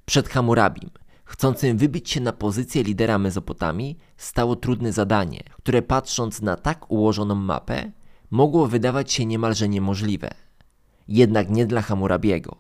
Przed 0.05 0.29
Hammurabim, 0.29 0.91
chcącym 1.25 1.79
wybić 1.79 2.11
się 2.11 2.21
na 2.21 2.33
pozycję 2.33 2.83
lidera 2.83 3.19
Mezopotamii, 3.19 3.99
stało 4.17 4.57
trudne 4.57 4.93
zadanie, 4.93 5.41
które 5.53 5.83
patrząc 5.83 6.43
na 6.43 6.57
tak 6.57 6.91
ułożoną 6.91 7.35
mapę, 7.35 7.93
mogło 8.31 8.67
wydawać 8.67 9.13
się 9.13 9.27
niemalże 9.27 9.69
niemożliwe. 9.69 10.31
Jednak 11.09 11.51
nie 11.51 11.67
dla 11.67 11.83
Hammurabiego. 11.83 12.57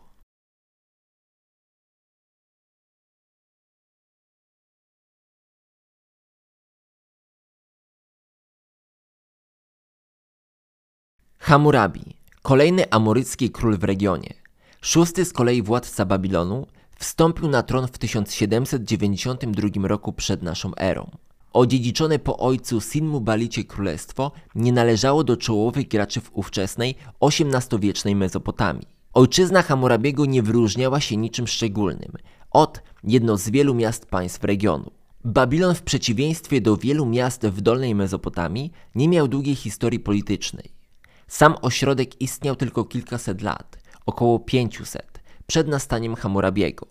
Hammurabi, 11.38 12.21
kolejny 12.42 12.90
amorycki 12.90 13.50
król 13.50 13.78
w 13.78 13.84
regionie, 13.84 14.34
szósty 14.80 15.24
z 15.24 15.32
kolei 15.32 15.62
władca 15.62 16.04
Babilonu, 16.04 16.66
wstąpił 16.98 17.48
na 17.48 17.62
tron 17.62 17.86
w 17.86 17.98
1792 17.98 19.88
roku 19.88 20.12
przed 20.12 20.42
naszą 20.42 20.72
erą. 20.76 21.10
Odziedziczone 21.52 22.18
po 22.18 22.38
ojcu 22.38 22.80
Sinmubalicie 22.80 23.64
królestwo 23.64 24.32
nie 24.54 24.72
należało 24.72 25.24
do 25.24 25.36
czołowych 25.36 25.88
graczy 25.88 26.20
w 26.20 26.30
ówczesnej 26.32 26.94
XVIII-wiecznej 27.20 28.16
Mezopotamii. 28.16 28.88
Ojczyzna 29.12 29.62
Hammurabiego 29.62 30.26
nie 30.26 30.42
wyróżniała 30.42 31.00
się 31.00 31.16
niczym 31.16 31.46
szczególnym, 31.46 32.12
od 32.50 32.82
jedno 33.04 33.36
z 33.36 33.50
wielu 33.50 33.74
miast 33.74 34.06
państw 34.06 34.44
regionu. 34.44 34.90
Babilon 35.24 35.74
w 35.74 35.82
przeciwieństwie 35.82 36.60
do 36.60 36.76
wielu 36.76 37.06
miast 37.06 37.46
w 37.46 37.60
Dolnej 37.60 37.94
Mezopotamii 37.94 38.72
nie 38.94 39.08
miał 39.08 39.28
długiej 39.28 39.54
historii 39.54 40.00
politycznej. 40.00 40.81
Sam 41.32 41.54
ośrodek 41.62 42.20
istniał 42.20 42.56
tylko 42.56 42.84
kilkaset 42.84 43.42
lat, 43.42 43.78
około 44.06 44.38
500, 44.38 45.20
przed 45.46 45.68
nastaniem 45.68 46.14
Hammurabiego. 46.14 46.86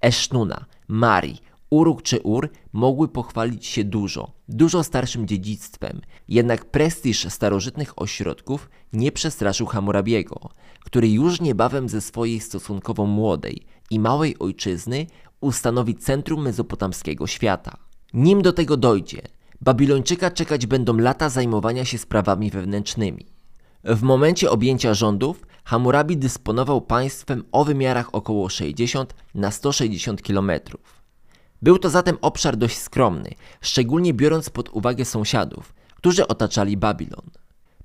Esznuna, 0.00 0.64
Mari, 0.88 1.38
Uruk 1.70 2.02
czy 2.02 2.20
Ur 2.20 2.50
mogły 2.72 3.08
pochwalić 3.08 3.66
się 3.66 3.84
dużo, 3.84 4.32
dużo 4.48 4.84
starszym 4.84 5.26
dziedzictwem, 5.26 6.00
jednak 6.28 6.64
prestiż 6.64 7.26
starożytnych 7.28 8.02
ośrodków 8.02 8.70
nie 8.92 9.12
przestraszył 9.12 9.66
Hammurabiego, 9.66 10.50
który 10.84 11.08
już 11.08 11.40
niebawem 11.40 11.88
ze 11.88 12.00
swojej 12.00 12.40
stosunkowo 12.40 13.06
młodej 13.06 13.66
i 13.90 14.00
małej 14.00 14.38
ojczyzny 14.38 15.06
ustanowi 15.40 15.94
centrum 15.94 16.42
mezopotamskiego 16.42 17.26
świata. 17.26 17.76
Nim 18.14 18.42
do 18.42 18.52
tego 18.52 18.76
dojdzie, 18.76 19.22
Babilończyka 19.60 20.30
czekać 20.30 20.66
będą 20.66 20.96
lata 20.96 21.28
zajmowania 21.28 21.84
się 21.84 21.98
sprawami 21.98 22.50
wewnętrznymi. 22.50 23.33
W 23.84 24.02
momencie 24.02 24.50
objęcia 24.50 24.94
rządów 24.94 25.46
Hammurabi 25.64 26.16
dysponował 26.16 26.80
państwem 26.80 27.44
o 27.52 27.64
wymiarach 27.64 28.14
około 28.14 28.48
60 28.48 29.14
na 29.34 29.50
160 29.50 30.22
kilometrów. 30.22 31.02
Był 31.62 31.78
to 31.78 31.90
zatem 31.90 32.18
obszar 32.20 32.56
dość 32.56 32.78
skromny, 32.78 33.30
szczególnie 33.60 34.14
biorąc 34.14 34.50
pod 34.50 34.68
uwagę 34.68 35.04
sąsiadów, 35.04 35.74
którzy 35.96 36.28
otaczali 36.28 36.76
Babilon. 36.76 37.30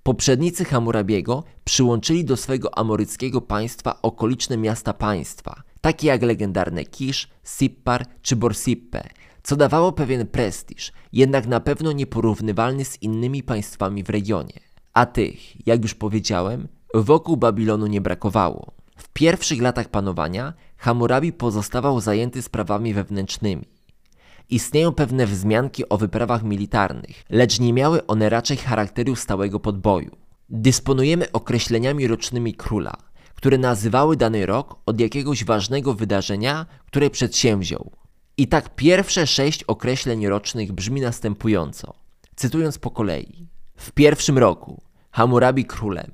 Poprzednicy 0.03 0.65
Hammurabiego 0.65 1.43
przyłączyli 1.63 2.25
do 2.25 2.37
swego 2.37 2.77
amoryckiego 2.77 3.41
państwa 3.41 4.01
okoliczne 4.01 4.57
miasta 4.57 4.93
państwa, 4.93 5.63
takie 5.81 6.07
jak 6.07 6.21
legendarne 6.21 6.85
Kisz, 6.85 7.29
Sippar 7.43 8.05
czy 8.21 8.35
Borsippe, 8.35 9.09
co 9.43 9.55
dawało 9.55 9.91
pewien 9.91 10.27
prestiż, 10.27 10.91
jednak 11.13 11.47
na 11.47 11.59
pewno 11.59 11.91
nieporównywalny 11.91 12.85
z 12.85 13.01
innymi 13.01 13.43
państwami 13.43 14.03
w 14.03 14.09
regionie. 14.09 14.68
A 14.93 15.05
tych, 15.05 15.67
jak 15.67 15.83
już 15.83 15.95
powiedziałem, 15.95 16.67
wokół 16.93 17.37
Babilonu 17.37 17.87
nie 17.87 18.01
brakowało. 18.01 18.71
W 18.97 19.09
pierwszych 19.09 19.61
latach 19.61 19.89
panowania 19.89 20.53
Hammurabi 20.77 21.33
pozostawał 21.33 22.01
zajęty 22.01 22.41
sprawami 22.41 22.93
wewnętrznymi. 22.93 23.65
Istnieją 24.49 24.93
pewne 24.93 25.27
wzmianki 25.27 25.89
o 25.89 25.97
wyprawach 25.97 26.43
militarnych, 26.43 27.23
lecz 27.29 27.59
nie 27.59 27.73
miały 27.73 28.07
one 28.07 28.29
raczej 28.29 28.57
charakteru 28.57 29.15
stałego 29.15 29.59
podboju. 29.59 30.15
Dysponujemy 30.49 31.31
określeniami 31.31 32.07
rocznymi 32.07 32.53
króla, 32.53 32.93
które 33.35 33.57
nazywały 33.57 34.17
dany 34.17 34.45
rok 34.45 34.79
od 34.85 34.99
jakiegoś 34.99 35.43
ważnego 35.45 35.93
wydarzenia, 35.93 36.65
które 36.85 37.09
przedsięwziął. 37.09 37.91
I 38.37 38.47
tak 38.47 38.75
pierwsze 38.75 39.27
sześć 39.27 39.63
określeń 39.63 40.27
rocznych 40.27 40.71
brzmi 40.71 41.01
następująco, 41.01 41.93
cytując 42.35 42.77
po 42.77 42.91
kolei. 42.91 43.48
W 43.79 43.91
pierwszym 43.91 44.37
roku 44.37 44.81
Hammurabi 45.11 45.65
królem, 45.65 46.11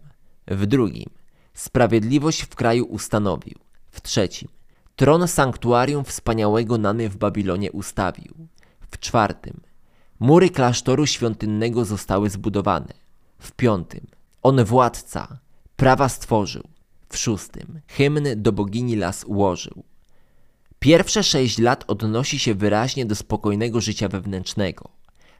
w 0.47 0.65
drugim 0.65 1.09
sprawiedliwość 1.53 2.41
w 2.41 2.55
kraju 2.55 2.85
ustanowił, 2.85 3.59
w 3.91 4.01
trzecim 4.01 4.49
tron 4.95 5.27
sanktuarium 5.27 6.05
wspaniałego 6.05 6.77
Nany 6.77 7.09
w 7.09 7.17
Babilonie 7.17 7.71
ustawił, 7.71 8.33
w 8.91 8.99
czwartym 8.99 9.61
mury 10.19 10.49
klasztoru 10.49 11.05
świątynnego 11.05 11.85
zostały 11.85 12.29
zbudowane, 12.29 12.93
w 13.39 13.51
piątym 13.51 14.07
on 14.43 14.63
władca 14.63 15.39
prawa 15.75 16.09
stworzył, 16.09 16.63
w 17.09 17.17
szóstym 17.17 17.81
hymn 17.87 18.27
do 18.35 18.51
bogini 18.51 18.95
las 18.95 19.23
ułożył. 19.23 19.83
Pierwsze 20.79 21.23
sześć 21.23 21.59
lat 21.59 21.83
odnosi 21.87 22.39
się 22.39 22.55
wyraźnie 22.55 23.05
do 23.05 23.15
spokojnego 23.15 23.81
życia 23.81 24.07
wewnętrznego. 24.07 24.89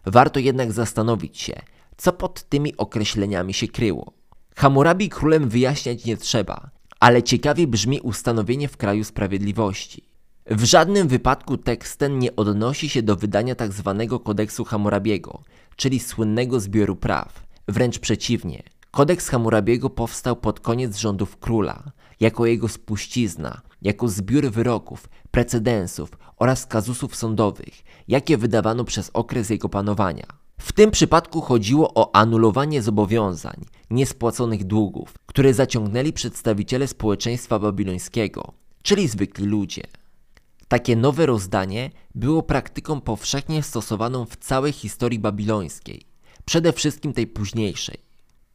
Warto 0.06 0.40
jednak 0.40 0.72
zastanowić 0.72 1.38
się, 1.38 1.62
co 1.98 2.14
pod 2.14 2.44
tymi 2.44 2.78
określeniami 2.78 3.54
się 3.54 3.68
kryło. 3.68 4.14
Hammurabi 4.56 5.10
królem 5.10 5.50
wyjaśniać 5.50 6.06
nie 6.06 6.18
trzeba, 6.18 6.70
ale 7.00 7.24
ciekawie 7.24 7.68
brzmi 7.68 8.00
ustanowienie 8.00 8.68
w 8.68 8.78
kraju 8.78 9.04
sprawiedliwości. 9.04 10.04
W 10.46 10.64
żadnym 10.64 11.08
wypadku 11.08 11.58
tekst 11.58 12.00
ten 12.00 12.20
nie 12.20 12.36
odnosi 12.36 12.90
się 12.90 13.04
do 13.04 13.16
wydania 13.16 13.56
tzw. 13.56 13.96
Tak 14.10 14.24
kodeksu 14.24 14.64
Hammurabiego, 14.64 15.44
czyli 15.76 16.00
słynnego 16.00 16.60
zbioru 16.60 16.96
praw. 16.96 17.46
Wręcz 17.68 18.00
przeciwnie. 18.00 18.64
Kodeks 18.92 19.30
Hammurabiego 19.30 19.90
powstał 19.90 20.36
pod 20.36 20.60
koniec 20.60 20.98
rządów 20.98 21.38
króla, 21.38 21.84
jako 22.20 22.46
jego 22.46 22.68
spuścizna, 22.68 23.62
jako 23.82 24.08
zbiór 24.08 24.52
wyroków, 24.52 25.10
precedensów 25.32 26.10
oraz 26.38 26.66
kazusów 26.66 27.16
sądowych, 27.16 27.84
jakie 28.08 28.38
wydawano 28.38 28.84
przez 28.84 29.12
okres 29.14 29.50
jego 29.50 29.70
panowania. 29.70 30.26
W 30.58 30.74
tym 30.74 30.92
przypadku 30.92 31.42
chodziło 31.42 31.94
o 31.94 32.16
anulowanie 32.16 32.82
zobowiązań, 32.82 33.66
niespłaconych 33.90 34.64
długów, 34.64 35.14
które 35.26 35.54
zaciągnęli 35.54 36.14
przedstawiciele 36.14 36.88
społeczeństwa 36.88 37.60
babilońskiego, 37.60 38.54
czyli 38.82 39.08
zwykli 39.08 39.46
ludzie. 39.46 39.84
Takie 40.68 40.96
nowe 40.96 41.26
rozdanie 41.26 41.92
było 42.16 42.44
praktyką 42.44 43.02
powszechnie 43.02 43.64
stosowaną 43.64 44.26
w 44.26 44.36
całej 44.36 44.72
historii 44.72 45.20
babilońskiej, 45.20 46.02
przede 46.46 46.74
wszystkim 46.74 47.14
tej 47.14 47.28
późniejszej. 47.28 47.98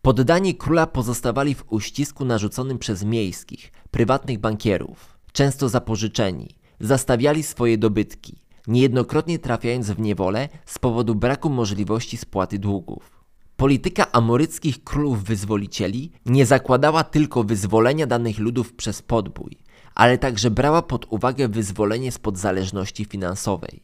Poddani 0.03 0.55
króla 0.55 0.87
pozostawali 0.87 1.55
w 1.55 1.65
uścisku 1.73 2.25
narzuconym 2.25 2.79
przez 2.79 3.05
miejskich, 3.05 3.73
prywatnych 3.91 4.39
bankierów, 4.39 5.19
często 5.33 5.69
zapożyczeni, 5.69 6.49
zastawiali 6.81 7.43
swoje 7.43 7.79
dobytki, 7.79 8.37
niejednokrotnie 8.71 9.39
trafiając 9.39 9.91
w 9.91 10.01
niewolę 10.01 10.49
z 10.67 10.79
powodu 10.79 11.15
braku 11.15 11.51
możliwości 11.51 12.17
spłaty 12.17 12.59
długów. 12.59 13.21
Polityka 13.57 14.13
amoryckich 14.13 14.85
królów 14.85 15.25
wyzwolicieli 15.25 16.11
nie 16.27 16.47
zakładała 16.47 17.05
tylko 17.05 17.45
wyzwolenia 17.45 18.07
danych 18.07 18.39
ludów 18.39 18.73
przez 18.73 19.03
podbój, 19.03 19.57
ale 19.95 20.19
także 20.19 20.51
brała 20.51 20.83
pod 20.83 21.07
uwagę 21.09 21.49
wyzwolenie 21.49 22.13
spod 22.13 22.39
zależności 22.39 23.05
finansowej. 23.05 23.83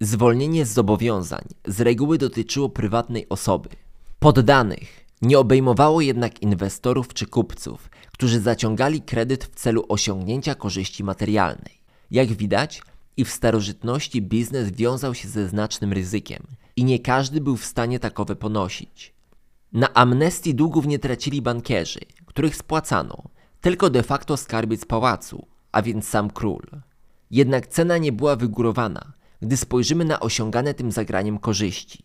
Zwolnienie 0.00 0.66
z 0.66 0.72
zobowiązań 0.72 1.44
z 1.66 1.80
reguły 1.80 2.18
dotyczyło 2.18 2.68
prywatnej 2.68 3.28
osoby. 3.28 3.68
Poddanych 4.18 5.04
nie 5.22 5.38
obejmowało 5.38 6.00
jednak 6.00 6.42
inwestorów 6.42 7.14
czy 7.14 7.26
kupców, 7.26 7.90
którzy 8.12 8.40
zaciągali 8.40 9.02
kredyt 9.02 9.44
w 9.44 9.54
celu 9.54 9.84
osiągnięcia 9.88 10.54
korzyści 10.54 11.04
materialnej. 11.04 11.80
Jak 12.10 12.28
widać, 12.32 12.82
i 13.16 13.24
w 13.24 13.30
starożytności 13.30 14.22
biznes 14.22 14.70
wiązał 14.70 15.14
się 15.14 15.28
ze 15.28 15.48
znacznym 15.48 15.92
ryzykiem 15.92 16.46
i 16.76 16.84
nie 16.84 16.98
każdy 16.98 17.40
był 17.40 17.56
w 17.56 17.64
stanie 17.64 18.00
takowe 18.00 18.36
ponosić. 18.36 19.14
Na 19.72 19.94
amnestii 19.94 20.54
długów 20.54 20.86
nie 20.86 20.98
tracili 20.98 21.42
bankierzy, 21.42 22.00
których 22.26 22.56
spłacano, 22.56 23.22
tylko 23.60 23.90
de 23.90 24.02
facto 24.02 24.36
skarbiec 24.36 24.84
pałacu, 24.84 25.46
a 25.72 25.82
więc 25.82 26.08
sam 26.08 26.30
król. 26.30 26.66
Jednak 27.30 27.66
cena 27.66 27.98
nie 27.98 28.12
była 28.12 28.36
wygórowana, 28.36 29.12
gdy 29.42 29.56
spojrzymy 29.56 30.04
na 30.04 30.20
osiągane 30.20 30.74
tym 30.74 30.92
zagraniem 30.92 31.38
korzyści. 31.38 32.04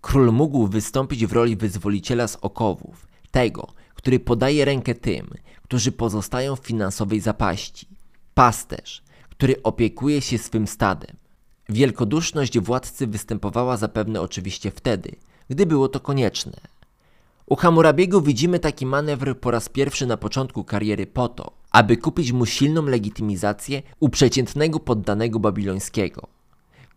Król 0.00 0.32
mógł 0.32 0.66
wystąpić 0.66 1.26
w 1.26 1.32
roli 1.32 1.56
wyzwoliciela 1.56 2.28
z 2.28 2.36
okowów, 2.36 3.06
tego, 3.30 3.66
który 3.94 4.20
podaje 4.20 4.64
rękę 4.64 4.94
tym, 4.94 5.30
którzy 5.62 5.92
pozostają 5.92 6.56
w 6.56 6.66
finansowej 6.66 7.20
zapaści. 7.20 7.88
Pasterz, 8.34 9.02
który 9.36 9.62
opiekuje 9.62 10.20
się 10.20 10.38
swym 10.38 10.66
stadem. 10.66 11.16
Wielkoduszność 11.68 12.58
władcy 12.58 13.06
występowała 13.06 13.76
zapewne 13.76 14.20
oczywiście 14.20 14.70
wtedy, 14.70 15.12
gdy 15.50 15.66
było 15.66 15.88
to 15.88 16.00
konieczne. 16.00 16.52
U 17.46 17.56
Hammurabiego 17.56 18.20
widzimy 18.20 18.58
taki 18.58 18.86
manewr 18.86 19.40
po 19.40 19.50
raz 19.50 19.68
pierwszy 19.68 20.06
na 20.06 20.16
początku 20.16 20.64
kariery 20.64 21.06
po 21.06 21.28
to, 21.28 21.52
aby 21.70 21.96
kupić 21.96 22.32
mu 22.32 22.46
silną 22.46 22.82
legitymizację 22.82 23.82
u 24.00 24.08
przeciętnego 24.08 24.80
poddanego 24.80 25.38
babilońskiego. 25.38 26.28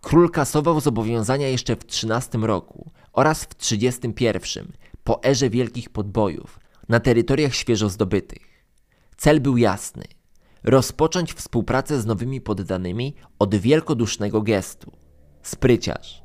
Król 0.01 0.31
kasował 0.31 0.79
zobowiązania 0.79 1.47
jeszcze 1.47 1.75
w 1.75 1.85
13 1.85 2.37
roku 2.37 2.91
oraz 3.13 3.43
w 3.43 3.55
31 3.55 4.71
po 5.03 5.23
erze 5.23 5.49
wielkich 5.49 5.89
podbojów 5.89 6.59
na 6.89 6.99
terytoriach 6.99 7.55
świeżo 7.55 7.89
zdobytych. 7.89 8.63
Cel 9.17 9.41
był 9.41 9.57
jasny– 9.57 10.03
rozpocząć 10.63 11.33
współpracę 11.33 12.01
z 12.01 12.05
nowymi 12.05 12.41
poddanymi 12.41 13.15
od 13.39 13.55
wielkodusznego 13.55 14.41
gestu. 14.41 14.91
Spryciarz. 15.41 16.23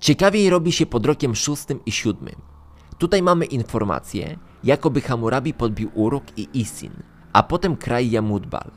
Ciekawiej 0.00 0.50
robi 0.50 0.72
się 0.72 0.86
pod 0.86 1.06
rokiem 1.06 1.34
szóstym 1.34 1.84
i 1.86 1.92
siódmym. 1.92 2.34
Tutaj 2.98 3.22
mamy 3.22 3.44
informację, 3.44 4.38
jakoby 4.64 5.00
Hammurabi 5.00 5.54
podbił 5.54 5.90
Uruk 5.94 6.24
i 6.36 6.48
Isin, 6.54 6.92
a 7.32 7.42
potem 7.42 7.76
kraj 7.76 8.10
Jamudbal. 8.10 8.70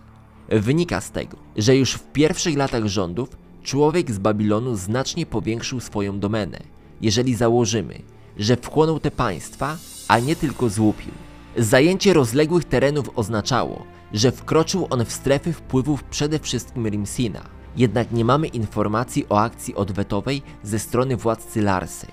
Wynika 0.49 1.01
z 1.01 1.11
tego, 1.11 1.37
że 1.55 1.75
już 1.75 1.93
w 1.93 2.11
pierwszych 2.11 2.57
latach 2.57 2.85
rządów 2.85 3.29
człowiek 3.63 4.11
z 4.11 4.17
Babilonu 4.17 4.75
znacznie 4.75 5.25
powiększył 5.25 5.79
swoją 5.79 6.19
domenę, 6.19 6.59
jeżeli 7.01 7.35
założymy, 7.35 8.01
że 8.37 8.55
wchłonął 8.55 8.99
te 8.99 9.11
państwa, 9.11 9.77
a 10.07 10.19
nie 10.19 10.35
tylko 10.35 10.69
złupił. 10.69 11.11
Zajęcie 11.57 12.13
rozległych 12.13 12.63
terenów 12.65 13.09
oznaczało, 13.15 13.85
że 14.13 14.31
wkroczył 14.31 14.87
on 14.89 15.05
w 15.05 15.11
strefy 15.11 15.53
wpływów 15.53 16.03
przede 16.03 16.39
wszystkim 16.39 16.87
Rimsina, 16.87 17.41
jednak 17.75 18.11
nie 18.11 18.25
mamy 18.25 18.47
informacji 18.47 19.25
o 19.29 19.41
akcji 19.41 19.75
odwetowej 19.75 20.41
ze 20.63 20.79
strony 20.79 21.17
władcy 21.17 21.61
Larsy. 21.61 22.07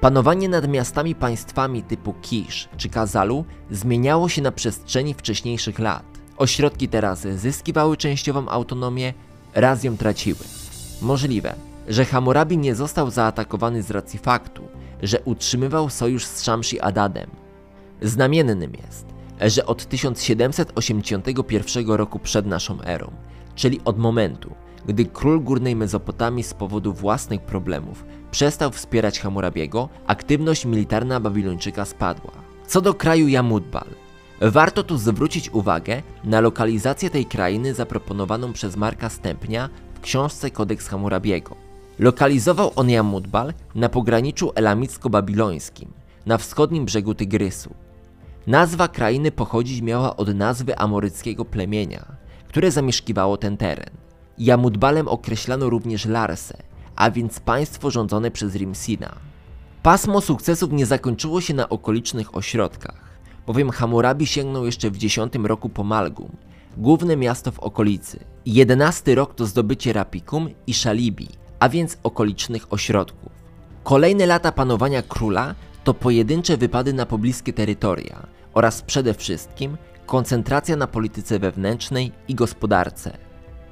Panowanie 0.00 0.48
nad 0.48 0.68
miastami 0.68 1.14
państwami 1.14 1.82
typu 1.82 2.14
Kisz 2.22 2.68
czy 2.76 2.88
Kazalu 2.88 3.44
zmieniało 3.70 4.28
się 4.28 4.42
na 4.42 4.52
przestrzeni 4.52 5.14
wcześniejszych 5.14 5.78
lat. 5.78 6.04
Ośrodki 6.36 6.88
teraz 6.88 7.20
zyskiwały 7.20 7.96
częściową 7.96 8.48
autonomię, 8.48 9.14
raz 9.54 9.84
ją 9.84 9.96
traciły. 9.96 10.40
Możliwe, 11.02 11.54
że 11.88 12.04
Hammurabi 12.04 12.58
nie 12.58 12.74
został 12.74 13.10
zaatakowany 13.10 13.82
z 13.82 13.90
racji 13.90 14.18
faktu, 14.18 14.62
że 15.02 15.20
utrzymywał 15.20 15.90
sojusz 15.90 16.24
z 16.24 16.36
Shamshi 16.36 16.80
Adadem. 16.80 17.30
Znamiennym 18.02 18.72
jest, 18.86 19.06
że 19.40 19.66
od 19.66 19.86
1781 19.86 21.90
roku 21.90 22.18
przed 22.18 22.46
naszą 22.46 22.82
erą, 22.82 23.10
czyli 23.54 23.80
od 23.84 23.98
momentu, 23.98 24.54
gdy 24.86 25.04
król 25.04 25.40
Górnej 25.40 25.76
Mezopotamii 25.76 26.44
z 26.44 26.54
powodu 26.54 26.92
własnych 26.92 27.40
problemów 27.40 28.04
przestał 28.30 28.70
wspierać 28.70 29.20
Hammurabiego, 29.20 29.88
aktywność 30.06 30.64
militarna 30.64 31.20
Babilończyka 31.20 31.84
spadła. 31.84 32.32
Co 32.66 32.80
do 32.80 32.94
kraju 32.94 33.28
Jamudbal, 33.28 33.86
warto 34.40 34.82
tu 34.82 34.98
zwrócić 34.98 35.50
uwagę 35.50 36.02
na 36.24 36.40
lokalizację 36.40 37.10
tej 37.10 37.26
krainy 37.26 37.74
zaproponowaną 37.74 38.52
przez 38.52 38.76
Marka 38.76 39.08
Stępnia 39.08 39.68
w 39.94 40.00
książce 40.00 40.50
Kodeks 40.50 40.88
Hammurabiego. 40.88 41.56
Lokalizował 41.98 42.72
on 42.76 42.90
Jamudbal 42.90 43.52
na 43.74 43.88
pograniczu 43.88 44.52
elamicko-babilońskim, 44.54 45.86
na 46.26 46.38
wschodnim 46.38 46.84
brzegu 46.84 47.14
Tygrysu. 47.14 47.74
Nazwa 48.48 48.88
krainy 48.88 49.32
pochodzić 49.32 49.82
miała 49.82 50.16
od 50.16 50.34
nazwy 50.34 50.78
amoryckiego 50.78 51.44
plemienia, 51.44 52.06
które 52.48 52.70
zamieszkiwało 52.70 53.36
ten 53.36 53.56
teren. 53.56 53.90
Jamudbalem 54.38 55.08
określano 55.08 55.70
również 55.70 56.06
Larsę, 56.06 56.56
a 56.96 57.10
więc 57.10 57.40
państwo 57.40 57.90
rządzone 57.90 58.30
przez 58.30 58.54
Rimsina. 58.54 59.14
Pasmo 59.82 60.20
sukcesów 60.20 60.72
nie 60.72 60.86
zakończyło 60.86 61.40
się 61.40 61.54
na 61.54 61.68
okolicznych 61.68 62.36
ośrodkach, 62.36 63.18
bowiem 63.46 63.70
Hammurabi 63.70 64.26
sięgnął 64.26 64.66
jeszcze 64.66 64.90
w 64.90 64.96
X 65.04 65.16
roku 65.44 65.68
po 65.68 65.84
Malgum, 65.84 66.36
główne 66.76 67.16
miasto 67.16 67.52
w 67.52 67.58
okolicy. 67.58 68.20
Jedenasty 68.46 69.14
rok 69.14 69.34
to 69.34 69.46
zdobycie 69.46 69.92
Rapikum 69.92 70.48
i 70.66 70.74
Szalibi, 70.74 71.28
a 71.58 71.68
więc 71.68 71.98
okolicznych 72.02 72.72
ośrodków. 72.72 73.32
Kolejne 73.84 74.26
lata 74.26 74.52
panowania 74.52 75.02
króla 75.02 75.54
to 75.84 75.94
pojedyncze 75.94 76.56
wypady 76.56 76.92
na 76.92 77.06
pobliskie 77.06 77.52
terytoria 77.52 78.37
oraz 78.58 78.82
przede 78.82 79.14
wszystkim 79.14 79.76
koncentracja 80.06 80.76
na 80.76 80.86
polityce 80.86 81.38
wewnętrznej 81.38 82.12
i 82.28 82.34
gospodarce. 82.34 83.18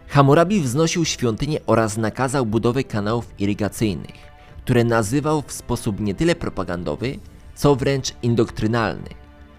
Hammurabi 0.09 0.61
wznosił 0.61 1.05
świątynię 1.05 1.61
oraz 1.66 1.96
nakazał 1.96 2.46
budowę 2.46 2.85
kanałów 2.85 3.35
irygacyjnych, 3.38 4.16
które 4.64 4.85
nazywał 4.85 5.42
w 5.46 5.53
sposób 5.53 6.01
nie 6.01 6.14
tyle 6.14 6.35
propagandowy, 6.35 7.18
co 7.55 7.77
wręcz 7.77 8.12
indoktrynalny. 8.22 9.09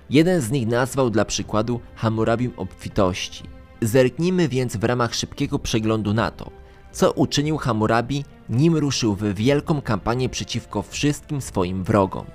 Jeden 0.10 0.42
z 0.42 0.52
nich 0.52 0.68
nazwał 0.68 1.10
dla 1.10 1.26
przykładu 1.26 1.80
Hammurabim 1.96 2.52
obfitości. 2.58 3.44
Zerknijmy 3.82 4.48
więc 4.48 4.78
w 4.78 4.84
ramach 4.84 5.16
szybkiego 5.16 5.60
przeglądu 5.60 6.14
na 6.14 6.32
to, 6.32 6.52
co 6.92 7.12
uczynił 7.12 7.58
Hammurabi, 7.58 8.26
nim 8.50 8.78
ruszył 8.78 9.16
w 9.16 9.34
wielką 9.34 9.82
kampanię 9.82 10.30
przeciwko 10.30 10.82
wszystkim 10.82 11.42
swoim 11.42 11.84
wrogom. 11.84 12.26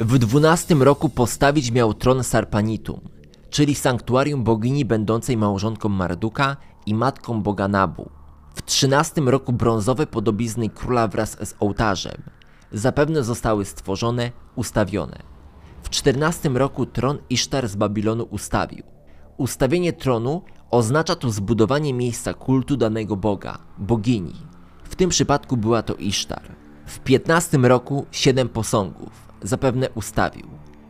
W 0.00 0.18
dwunastym 0.18 0.82
roku 0.82 1.08
postawić 1.08 1.70
miał 1.70 1.94
tron 1.94 2.24
Sarpanitum, 2.24 3.00
czyli 3.50 3.74
sanktuarium 3.74 4.44
bogini 4.44 4.84
będącej 4.84 5.36
małżonką 5.36 5.88
Marduka 5.88 6.56
i 6.86 6.94
matką 6.94 7.42
boga 7.42 7.68
Nabu. 7.68 8.10
W 8.54 8.62
trzynastym 8.62 9.28
roku 9.28 9.52
brązowe 9.52 10.06
podobizny 10.06 10.68
króla 10.70 11.08
wraz 11.08 11.30
z 11.30 11.54
ołtarzem 11.60 12.22
zapewne 12.72 13.24
zostały 13.24 13.64
stworzone, 13.64 14.32
ustawione. 14.56 15.18
W 15.82 15.90
czternastym 15.90 16.56
roku 16.56 16.86
tron 16.86 17.18
Isztar 17.30 17.68
z 17.68 17.76
Babilonu 17.76 18.28
ustawił. 18.30 18.84
Ustawienie 19.36 19.92
tronu 19.92 20.42
oznacza 20.70 21.16
tu 21.16 21.30
zbudowanie 21.30 21.94
miejsca 21.94 22.34
kultu 22.34 22.76
danego 22.76 23.16
boga, 23.16 23.58
bogini. 23.78 24.34
W 24.84 24.96
tym 24.96 25.10
przypadku 25.10 25.56
była 25.56 25.82
to 25.82 25.94
Isztar. 25.94 26.42
W 26.86 26.98
piętnastym 26.98 27.66
roku 27.66 28.06
siedem 28.10 28.48
posągów 28.48 29.27
zapewne 29.42 29.90
ustawił. 29.90 30.46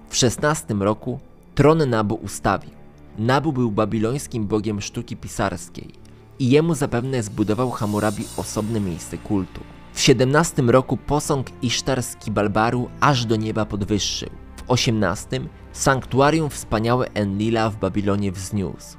W 0.09 0.17
szesnastym 0.17 0.83
roku 0.83 1.19
tron 1.55 1.91
Nabu 1.91 2.15
ustawił. 2.15 2.71
Nabu 3.19 3.53
był 3.53 3.71
babilońskim 3.71 4.47
bogiem 4.47 4.81
sztuki 4.81 5.17
pisarskiej 5.17 5.93
i 6.39 6.51
jemu 6.51 6.75
zapewne 6.75 7.23
zbudował 7.23 7.71
Hammurabi 7.71 8.25
osobne 8.37 8.81
miejsce 8.81 9.19
kultu. 9.19 9.61
W 9.93 10.01
17 10.01 10.63
roku 10.63 10.97
posąg 10.97 11.47
Isztar 11.63 12.03
z 12.03 12.17
Kibalbaru 12.17 12.89
aż 13.01 13.25
do 13.25 13.37
nieba 13.37 13.65
podwyższył. 13.65 14.31
W 14.57 14.71
18 14.71 15.41
sanktuarium 15.73 16.51
wspaniałe 16.51 17.09
Enlila 17.15 17.71
w 17.71 17.77
Babilonie 17.77 18.33
wzniósł. 18.33 18.97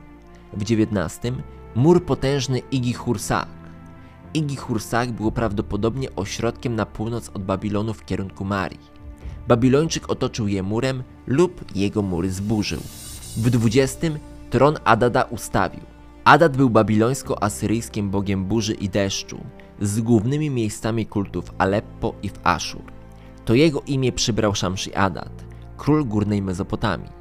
W 0.53 0.63
19 0.63 1.33
mur 1.75 2.05
potężny 2.05 2.59
Igi 2.59 2.93
Hursak. 2.93 3.47
Igi 4.33 4.55
Hursak 4.55 5.11
było 5.11 5.31
prawdopodobnie 5.31 6.15
ośrodkiem 6.15 6.75
na 6.75 6.85
północ 6.85 7.29
od 7.33 7.43
Babilonu 7.43 7.93
w 7.93 8.05
kierunku 8.05 8.45
Marii. 8.45 8.98
Babilończyk 9.49 10.09
otoczył 10.09 10.47
je 10.47 10.63
murem 10.63 11.03
lub 11.27 11.75
jego 11.75 12.01
mury 12.01 12.31
zburzył. 12.31 12.79
W 13.37 13.49
20 13.49 14.07
tron 14.49 14.77
Adada 14.83 15.23
ustawił. 15.23 15.81
Adad 16.23 16.57
był 16.57 16.69
babilońsko-asyryjskim 16.69 18.09
bogiem 18.09 18.45
burzy 18.45 18.73
i 18.73 18.89
deszczu, 18.89 19.37
z 19.81 20.01
głównymi 20.01 20.49
miejscami 20.49 21.05
kultów 21.05 21.45
w 21.45 21.53
Aleppo 21.57 22.13
i 22.23 22.29
w 22.29 22.39
Aszur. 22.43 22.81
To 23.45 23.53
jego 23.53 23.81
imię 23.81 24.11
przybrał 24.11 24.55
Shamshi 24.55 24.95
Adad, 24.95 25.45
król 25.77 26.05
górnej 26.05 26.41
Mezopotamii. 26.41 27.11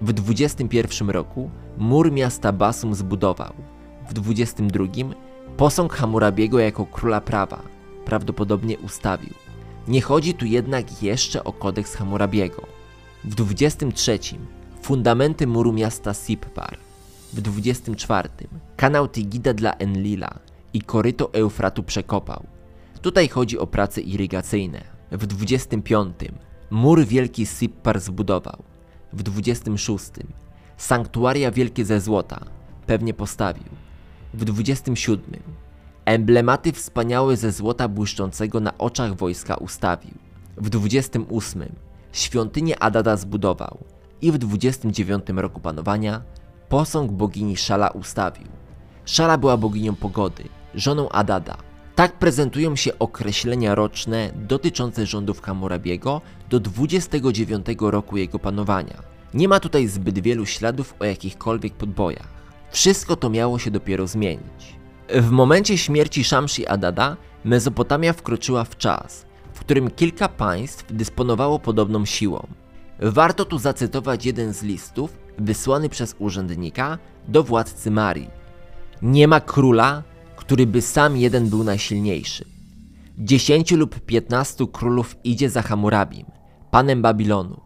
W 0.00 0.12
21 0.12 1.10
roku 1.10 1.50
mur 1.78 2.12
miasta 2.12 2.52
Basum 2.52 2.94
zbudował. 2.94 3.52
W 4.08 4.12
22 4.12 4.84
posąg 5.56 5.92
Hammurabiego 5.92 6.58
jako 6.58 6.86
króla 6.86 7.20
prawa 7.20 7.62
prawdopodobnie 8.04 8.78
ustawił. 8.78 9.51
Nie 9.88 10.02
chodzi 10.02 10.34
tu 10.34 10.46
jednak 10.46 11.02
jeszcze 11.02 11.44
o 11.44 11.52
kodeks 11.52 11.94
Hammurabiego. 11.94 12.66
W 13.24 13.34
23 13.34 14.18
fundamenty 14.82 15.46
muru 15.46 15.72
miasta 15.72 16.14
Sippar. 16.14 16.78
W 17.32 17.40
24 17.40 18.28
kanał 18.76 19.08
Tigida 19.08 19.54
dla 19.54 19.72
Enlila 19.72 20.38
i 20.72 20.80
koryto 20.80 21.34
Eufratu 21.34 21.82
przekopał. 21.82 22.46
Tutaj 23.02 23.28
chodzi 23.28 23.58
o 23.58 23.66
prace 23.66 24.00
irygacyjne. 24.00 24.84
W 25.12 25.26
25 25.26 26.14
mur 26.70 27.06
wielki 27.06 27.46
Sippar 27.46 28.00
zbudował. 28.00 28.62
W 29.12 29.22
26 29.22 30.04
sanktuaria 30.76 31.50
wielkie 31.50 31.84
ze 31.84 32.00
złota 32.00 32.44
pewnie 32.86 33.14
postawił. 33.14 33.64
W 34.34 34.44
27 34.44 35.61
emblematy 36.04 36.72
wspaniałe 36.72 37.36
ze 37.36 37.52
złota 37.52 37.88
błyszczącego 37.88 38.60
na 38.60 38.78
oczach 38.78 39.16
wojska 39.16 39.54
ustawił. 39.54 40.14
W 40.56 40.70
28 40.70 41.64
świątynię 42.12 42.82
Adada 42.82 43.16
zbudował 43.16 43.78
i 44.22 44.32
w 44.32 44.38
29 44.38 45.24
roku 45.36 45.60
panowania 45.60 46.22
posąg 46.68 47.12
bogini 47.12 47.56
Szala 47.56 47.88
ustawił. 47.88 48.48
Szala 49.04 49.38
była 49.38 49.56
boginią 49.56 49.94
pogody, 49.94 50.44
żoną 50.74 51.08
Adada. 51.08 51.56
Tak 51.94 52.12
prezentują 52.12 52.76
się 52.76 52.98
określenia 52.98 53.74
roczne 53.74 54.30
dotyczące 54.36 55.06
rządów 55.06 55.42
Hammurabiego 55.42 56.20
do 56.50 56.60
29 56.60 57.66
roku 57.80 58.16
jego 58.16 58.38
panowania. 58.38 59.02
Nie 59.34 59.48
ma 59.48 59.60
tutaj 59.60 59.88
zbyt 59.88 60.18
wielu 60.18 60.46
śladów 60.46 60.94
o 61.00 61.04
jakichkolwiek 61.04 61.74
podbojach. 61.74 62.28
Wszystko 62.70 63.16
to 63.16 63.30
miało 63.30 63.58
się 63.58 63.70
dopiero 63.70 64.06
zmienić. 64.06 64.81
W 65.08 65.30
momencie 65.30 65.78
śmierci 65.78 66.24
Shamshi 66.24 66.66
Adada 66.66 67.16
Mezopotamia 67.44 68.12
wkroczyła 68.12 68.64
w 68.64 68.76
czas, 68.76 69.26
w 69.54 69.60
którym 69.60 69.90
kilka 69.90 70.28
państw 70.28 70.92
dysponowało 70.92 71.58
podobną 71.58 72.04
siłą. 72.04 72.46
Warto 73.00 73.44
tu 73.44 73.58
zacytować 73.58 74.26
jeden 74.26 74.52
z 74.52 74.62
listów 74.62 75.18
wysłany 75.38 75.88
przez 75.88 76.16
urzędnika 76.18 76.98
do 77.28 77.42
władcy 77.42 77.90
Marii. 77.90 78.30
Nie 79.02 79.28
ma 79.28 79.40
króla, 79.40 80.02
który 80.36 80.66
by 80.66 80.82
sam 80.82 81.16
jeden 81.16 81.48
był 81.48 81.64
najsilniejszy. 81.64 82.44
Dziesięciu 83.18 83.76
lub 83.76 84.00
piętnastu 84.00 84.68
królów 84.68 85.16
idzie 85.24 85.50
za 85.50 85.62
Hammurabim, 85.62 86.26
panem 86.70 87.02
Babilonu. 87.02 87.60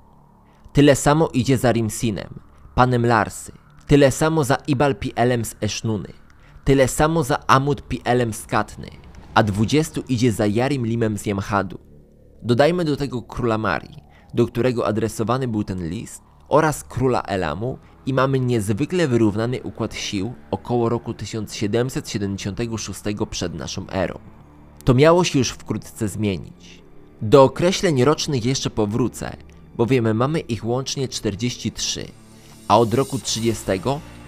Tyle 0.72 0.96
samo 0.96 1.28
idzie 1.28 1.58
za 1.58 1.72
Rimsinem, 1.72 2.40
panem 2.74 3.06
Larsy. 3.06 3.52
Tyle 3.86 4.10
samo 4.10 4.44
za 4.44 4.56
Ibal 4.66 4.94
Pielem 4.94 5.44
z 5.44 5.54
Esznuny. 5.60 6.25
Tyle 6.66 6.88
samo 6.88 7.22
za 7.22 7.38
Amud 7.46 7.82
Pielem 7.82 8.32
z 8.32 8.46
Katny. 8.46 8.90
A 9.34 9.42
dwudziestu 9.42 10.02
idzie 10.08 10.32
za 10.32 10.46
Jarim 10.46 10.86
Limem 10.86 11.18
z 11.18 11.26
Jemhadu. 11.26 11.78
Dodajmy 12.42 12.84
do 12.84 12.96
tego 12.96 13.22
króla 13.22 13.58
Marii, 13.58 14.02
do 14.34 14.46
którego 14.46 14.86
adresowany 14.86 15.48
był 15.48 15.64
ten 15.64 15.88
list, 15.88 16.22
oraz 16.48 16.84
króla 16.84 17.22
Elamu 17.22 17.78
i 18.06 18.14
mamy 18.14 18.40
niezwykle 18.40 19.08
wyrównany 19.08 19.62
układ 19.62 19.94
sił 19.94 20.32
około 20.50 20.88
roku 20.88 21.14
1776 21.14 23.00
przed 23.30 23.54
naszą 23.54 23.90
erą. 23.90 24.18
To 24.84 24.94
miało 24.94 25.24
się 25.24 25.38
już 25.38 25.50
wkrótce 25.50 26.08
zmienić. 26.08 26.82
Do 27.22 27.42
określeń 27.44 28.04
rocznych 28.04 28.44
jeszcze 28.44 28.70
powrócę, 28.70 29.36
bowiem 29.76 30.16
mamy 30.16 30.40
ich 30.40 30.64
łącznie 30.64 31.08
43, 31.08 32.06
a 32.68 32.78
od 32.78 32.94
roku 32.94 33.18
30 33.18 33.64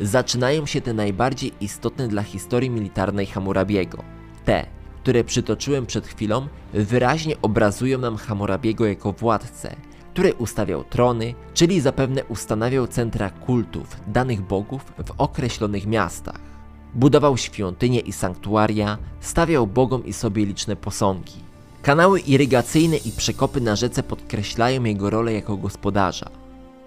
zaczynają 0.01 0.67
się 0.67 0.81
te 0.81 0.95
najbardziej 0.95 1.53
istotne 1.61 2.09
dla 2.09 2.23
historii 2.23 2.71
militarnej 2.71 3.27
Hammurabiego. 3.27 4.05
Te, 4.45 4.67
które 5.03 5.25
przytoczyłem 5.25 5.87
przed 5.87 6.07
chwilą, 6.07 6.47
wyraźnie 6.73 7.37
obrazują 7.43 7.99
nam 7.99 8.17
Hammurabiego 8.17 8.87
jako 8.87 9.13
władcę, 9.13 9.77
który 10.13 10.35
ustawiał 10.35 10.85
trony, 10.85 11.35
czyli 11.55 11.81
zapewne 11.81 12.25
ustanawiał 12.25 12.87
centra 12.87 13.31
kultów 13.31 13.97
danych 14.07 14.41
bogów 14.41 14.83
w 15.07 15.11
określonych 15.19 15.87
miastach. 15.87 16.41
Budował 16.95 17.37
świątynie 17.37 18.01
i 18.01 18.13
sanktuaria, 18.13 18.99
stawiał 19.21 19.67
bogom 19.67 20.07
i 20.07 20.13
sobie 20.13 20.47
liczne 20.47 20.77
posągi. 20.77 21.49
Kanały 21.83 22.21
irygacyjne 22.21 22.97
i 22.97 23.13
przekopy 23.13 23.61
na 23.61 23.77
rzece 23.77 24.03
podkreślają 24.03 24.85
jego 24.85 25.11
rolę 25.11 25.33
jako 25.33 25.57
gospodarza. 25.57 26.31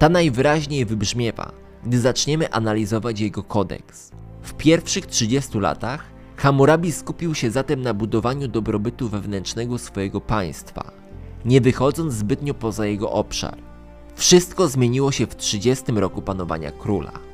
Ta 0.02 0.10
najwyraźniej 0.10 0.86
wybrzmiewa, 0.86 1.52
gdy 1.84 2.00
zaczniemy 2.00 2.52
analizować 2.52 3.20
jego 3.20 3.44
kodeks. 3.44 4.12
W 4.42 4.54
pierwszych 4.54 5.06
30 5.06 5.60
latach 5.60 6.04
Hammurabi 6.38 6.92
skupił 6.92 7.36
się 7.36 7.52
zatem 7.52 7.82
na 7.82 7.94
budowaniu 7.94 8.48
dobrobytu 8.48 9.10
wewnętrznego 9.10 9.78
swojego 9.78 10.22
państwa, 10.22 10.92
nie 11.46 11.62
wychodząc 11.62 12.14
zbytnio 12.14 12.54
poza 12.54 12.86
jego 12.86 13.12
obszar. 13.12 13.58
Wszystko 14.16 14.68
zmieniło 14.68 15.12
się 15.12 15.28
w 15.28 15.36
30 15.36 15.92
roku 15.92 16.22
panowania 16.22 16.72
króla. 16.72 17.31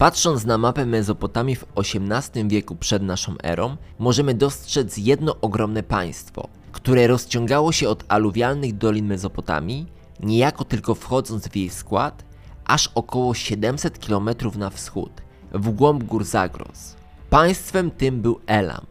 Patrząc 0.00 0.44
na 0.44 0.58
mapę 0.58 0.86
Mezopotamii 0.86 1.56
w 1.56 1.64
XVIII 1.76 2.48
wieku 2.48 2.76
przed 2.76 3.02
naszą 3.02 3.34
erą, 3.42 3.76
możemy 3.98 4.34
dostrzec 4.34 4.96
jedno 4.96 5.36
ogromne 5.40 5.82
państwo, 5.82 6.48
które 6.72 7.06
rozciągało 7.06 7.72
się 7.72 7.88
od 7.88 8.04
aluwialnych 8.08 8.78
dolin 8.78 9.06
Mezopotamii, 9.06 9.86
niejako 10.20 10.64
tylko 10.64 10.94
wchodząc 10.94 11.48
w 11.48 11.56
jej 11.56 11.70
skład, 11.70 12.24
aż 12.64 12.90
około 12.94 13.34
700 13.34 14.06
km 14.06 14.30
na 14.56 14.70
wschód, 14.70 15.12
w 15.52 15.70
głąb 15.70 16.04
gór 16.04 16.24
Zagros. 16.24 16.96
Państwem 17.30 17.90
tym 17.90 18.20
był 18.20 18.40
Elam. 18.46 18.86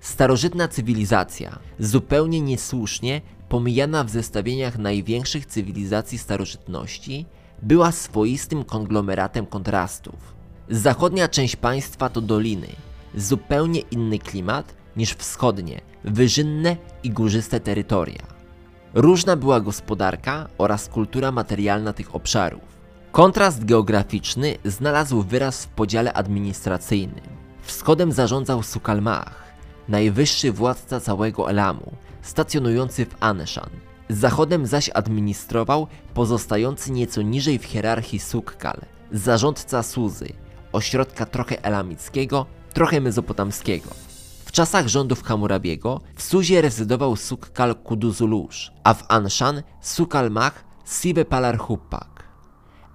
Starożytna 0.00 0.68
cywilizacja, 0.68 1.58
zupełnie 1.78 2.40
niesłusznie 2.40 3.20
pomijana 3.48 4.04
w 4.04 4.10
zestawieniach 4.10 4.78
największych 4.78 5.46
cywilizacji 5.46 6.18
starożytności, 6.18 7.26
była 7.62 7.92
swoistym 7.92 8.64
konglomeratem 8.64 9.46
kontrastów. 9.46 10.34
Zachodnia 10.68 11.28
część 11.28 11.56
państwa 11.56 12.08
to 12.08 12.20
doliny, 12.20 12.68
zupełnie 13.14 13.80
inny 13.80 14.18
klimat 14.18 14.74
niż 14.96 15.12
wschodnie, 15.14 15.80
wyżynne 16.04 16.76
i 17.02 17.10
górzyste 17.10 17.60
terytoria. 17.60 18.22
Różna 18.94 19.36
była 19.36 19.60
gospodarka 19.60 20.48
oraz 20.58 20.88
kultura 20.88 21.32
materialna 21.32 21.92
tych 21.92 22.14
obszarów. 22.14 22.80
Kontrast 23.12 23.64
geograficzny 23.64 24.56
znalazł 24.64 25.22
wyraz 25.22 25.64
w 25.64 25.68
podziale 25.68 26.12
administracyjnym. 26.12 27.24
Wschodem 27.62 28.12
zarządzał 28.12 28.62
Sukalmach, 28.62 29.42
najwyższy 29.88 30.52
władca 30.52 31.00
całego 31.00 31.50
Elamu, 31.50 31.92
stacjonujący 32.22 33.06
w 33.06 33.14
Aneshan. 33.20 33.70
Zachodem 34.10 34.66
zaś 34.66 34.90
administrował 34.94 35.86
pozostający 36.14 36.92
nieco 36.92 37.22
niżej 37.22 37.58
w 37.58 37.64
hierarchii 37.64 38.18
Sukkal, 38.18 38.80
zarządca 39.12 39.82
Suzy, 39.82 40.28
ośrodka 40.72 41.26
trochę 41.26 41.64
elamickiego, 41.64 42.46
trochę 42.72 43.00
mezopotamskiego. 43.00 43.90
W 44.44 44.52
czasach 44.52 44.88
rządów 44.88 45.22
Hammurabiego 45.22 46.00
w 46.16 46.22
Suzie 46.22 46.60
rezydował 46.60 47.16
Sukkal 47.16 47.74
Kuduzulusz, 47.74 48.72
a 48.84 48.94
w 48.94 49.04
Anshan 49.08 49.62
Sukal 49.80 50.30
Mach 50.30 50.64
Sive 50.86 51.24
Palarhupak. 51.28 52.24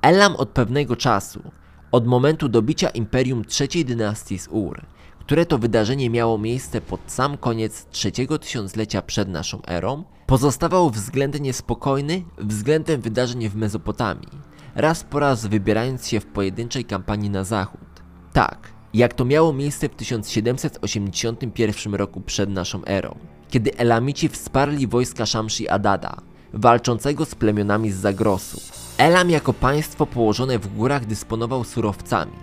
Elam 0.01 0.35
od 0.35 0.49
pewnego 0.49 0.95
czasu, 0.95 1.43
od 1.91 2.07
momentu 2.07 2.49
dobicia 2.49 2.89
imperium 2.89 3.45
trzeciej 3.45 3.85
dynastii 3.85 4.39
z 4.39 4.47
Ur, 4.47 4.85
które 5.19 5.45
to 5.45 5.57
wydarzenie 5.57 6.09
miało 6.09 6.37
miejsce 6.37 6.81
pod 6.81 6.99
sam 7.07 7.37
koniec 7.37 7.85
trzeciego 7.89 8.39
tysiąclecia 8.39 9.01
przed 9.01 9.29
naszą 9.29 9.61
erą, 9.67 10.03
pozostawał 10.27 10.89
względnie 10.89 11.53
spokojny 11.53 12.23
względem 12.37 13.01
wydarzeń 13.01 13.49
w 13.49 13.55
Mezopotamii, 13.55 14.29
raz 14.75 15.03
po 15.03 15.19
raz 15.19 15.45
wybierając 15.45 16.07
się 16.07 16.19
w 16.19 16.25
pojedynczej 16.25 16.85
kampanii 16.85 17.29
na 17.29 17.43
zachód. 17.43 17.79
Tak, 18.33 18.73
jak 18.93 19.13
to 19.13 19.25
miało 19.25 19.53
miejsce 19.53 19.89
w 19.89 19.95
1781 19.95 21.95
roku 21.95 22.21
przed 22.21 22.49
naszą 22.49 22.85
erą, 22.85 23.15
kiedy 23.49 23.77
Elamici 23.77 24.29
wsparli 24.29 24.87
wojska 24.87 25.25
Shamshi 25.25 25.69
Adada, 25.69 26.17
walczącego 26.53 27.25
z 27.25 27.35
plemionami 27.35 27.91
z 27.91 27.95
Zagrosu. 27.95 28.61
Elam 28.97 29.29
jako 29.29 29.53
państwo 29.53 30.05
położone 30.05 30.59
w 30.59 30.75
górach 30.75 31.05
dysponował 31.05 31.63
surowcami, 31.63 32.37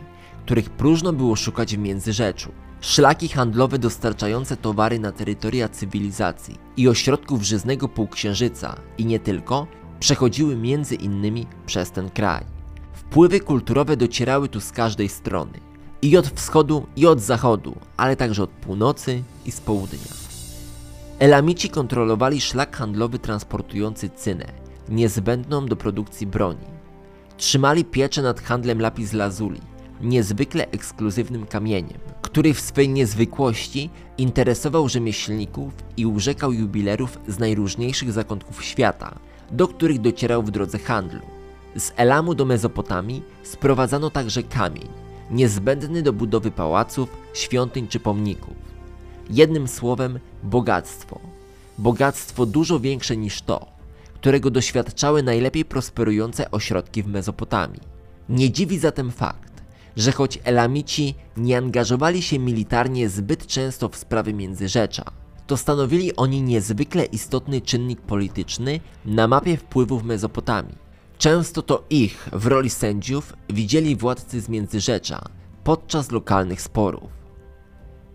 których 0.45 0.71
próżno 0.71 1.13
było 1.13 1.37
szukać 1.37 1.77
w 1.77 1.79
Międzyrzeczu. 1.79 2.53
Szlaki 2.83 3.29
handlowe 3.29 3.79
dostarczające 3.79 4.57
towary 4.57 4.99
na 4.99 5.13
terytoria 5.13 5.69
cywilizacji 5.69 6.59
i 6.77 6.89
ośrodków 6.89 7.43
żyznego 7.43 7.89
półksiężyca 7.89 8.77
i 8.99 9.07
nie 9.07 9.21
tylko, 9.21 9.67
przechodziły 10.01 10.57
między 10.57 10.95
innymi 10.95 11.47
przez 11.67 11.91
ten 11.91 12.11
kraj. 12.11 12.45
Wpływy 12.93 13.41
kulturowe 13.41 13.97
docierały 13.97 14.49
tu 14.49 14.61
z 14.61 14.73
każdej 14.73 15.09
strony. 15.09 15.61
I 16.03 16.17
od 16.17 16.29
wschodu, 16.29 16.87
i 16.97 17.07
od 17.07 17.21
zachodu, 17.21 17.77
ale 17.97 18.17
także 18.17 18.43
od 18.43 18.51
północy 18.51 19.23
i 19.47 19.53
z 19.53 19.61
południa. 19.61 20.13
Elamici 21.19 21.69
kontrolowali 21.69 22.41
szlak 22.41 22.77
handlowy 22.77 23.19
transportujący 23.19 24.11
cynę, 24.11 24.47
niezbędną 24.89 25.67
do 25.67 25.77
produkcji 25.77 26.27
broni. 26.27 26.67
Trzymali 27.37 27.85
pieczę 27.85 28.23
nad 28.23 28.41
handlem 28.41 28.81
lapis 28.81 29.13
lazuli, 29.13 29.61
niezwykle 30.01 30.71
ekskluzywnym 30.71 31.47
kamieniem, 31.47 32.01
który 32.33 32.55
w 32.55 32.61
swej 32.61 32.89
niezwykłości 32.89 33.91
interesował 34.19 34.89
rzemieślników 34.89 35.73
i 35.97 36.07
urzekał 36.07 36.53
jubilerów 36.53 37.19
z 37.29 37.39
najróżniejszych 37.39 38.13
zakątków 38.13 38.65
świata, 38.65 39.19
do 39.51 39.69
których 39.69 40.01
docierał 40.01 40.43
w 40.43 40.51
drodze 40.51 40.79
handlu. 40.79 41.21
Z 41.77 41.93
Elamu 41.97 42.35
do 42.35 42.45
Mezopotamii 42.45 43.23
sprowadzano 43.43 44.11
także 44.11 44.43
kamień, 44.43 44.89
niezbędny 45.31 46.03
do 46.03 46.13
budowy 46.13 46.51
pałaców, 46.51 47.17
świątyń 47.35 47.89
czy 47.89 48.01
pomników. 48.01 48.57
Jednym 49.31 49.69
słowem, 49.69 50.19
bogactwo. 50.43 51.21
Bogactwo 51.79 52.47
dużo 52.47 52.81
większe 52.81 53.17
niż 53.17 53.43
to, 53.43 53.67
którego 54.15 54.51
doświadczały 54.51 55.23
najlepiej 55.23 55.65
prosperujące 55.65 56.51
ośrodki 56.51 57.03
w 57.03 57.07
Mezopotamii. 57.07 57.81
Nie 58.29 58.51
dziwi 58.51 58.79
zatem 58.79 59.11
fakt, 59.11 59.52
że 59.97 60.13
choć 60.13 60.39
Elamici 60.45 61.15
nie 61.37 61.59
angażowali 61.59 62.23
się 62.23 62.39
militarnie 62.39 63.09
zbyt 63.09 63.47
często 63.47 63.89
w 63.89 63.97
sprawy 63.97 64.35
Międzyrzecza, 64.35 65.05
to 65.47 65.57
stanowili 65.57 66.17
oni 66.17 66.43
niezwykle 66.43 67.05
istotny 67.05 67.61
czynnik 67.61 68.01
polityczny 68.01 68.81
na 69.05 69.29
mapie 69.29 69.57
wpływów 69.57 70.05
Mezopotamii. 70.05 70.79
Często 71.19 71.63
to 71.63 71.85
ich 71.91 72.29
w 72.33 72.47
roli 72.47 72.71
sędziów 72.71 73.33
widzieli 73.49 73.97
władcy 73.97 74.41
z 74.41 74.49
Międzyrzecza 74.49 75.23
podczas 75.65 76.11
lokalnych 76.11 76.63
sporów. 76.63 77.11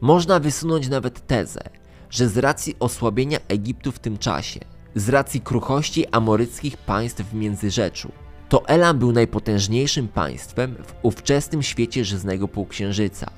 Można 0.01 0.39
wysunąć 0.39 0.89
nawet 0.89 1.27
tezę, 1.27 1.61
że 2.09 2.29
z 2.29 2.37
racji 2.37 2.75
osłabienia 2.79 3.39
Egiptu 3.47 3.91
w 3.91 3.99
tym 3.99 4.17
czasie, 4.17 4.59
z 4.95 5.09
racji 5.09 5.41
kruchości 5.41 6.07
amoryckich 6.07 6.77
państw 6.77 7.21
w 7.21 7.33
Międzyrzeczu, 7.33 8.11
to 8.49 8.67
Elam 8.67 8.99
był 8.99 9.11
najpotężniejszym 9.11 10.07
państwem 10.07 10.75
w 10.75 10.93
ówczesnym 11.01 11.63
świecie 11.63 12.05
żyznego 12.05 12.47
półksiężyca. 12.47 13.31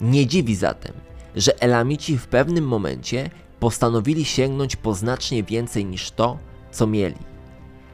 Nie 0.00 0.26
dziwi 0.26 0.56
zatem, 0.56 0.92
że 1.36 1.62
Elamici 1.62 2.18
w 2.18 2.26
pewnym 2.26 2.68
momencie 2.68 3.30
postanowili 3.60 4.24
sięgnąć 4.24 4.76
po 4.76 4.94
znacznie 4.94 5.42
więcej 5.42 5.84
niż 5.84 6.10
to, 6.10 6.38
co 6.70 6.86
mieli. 6.86 7.16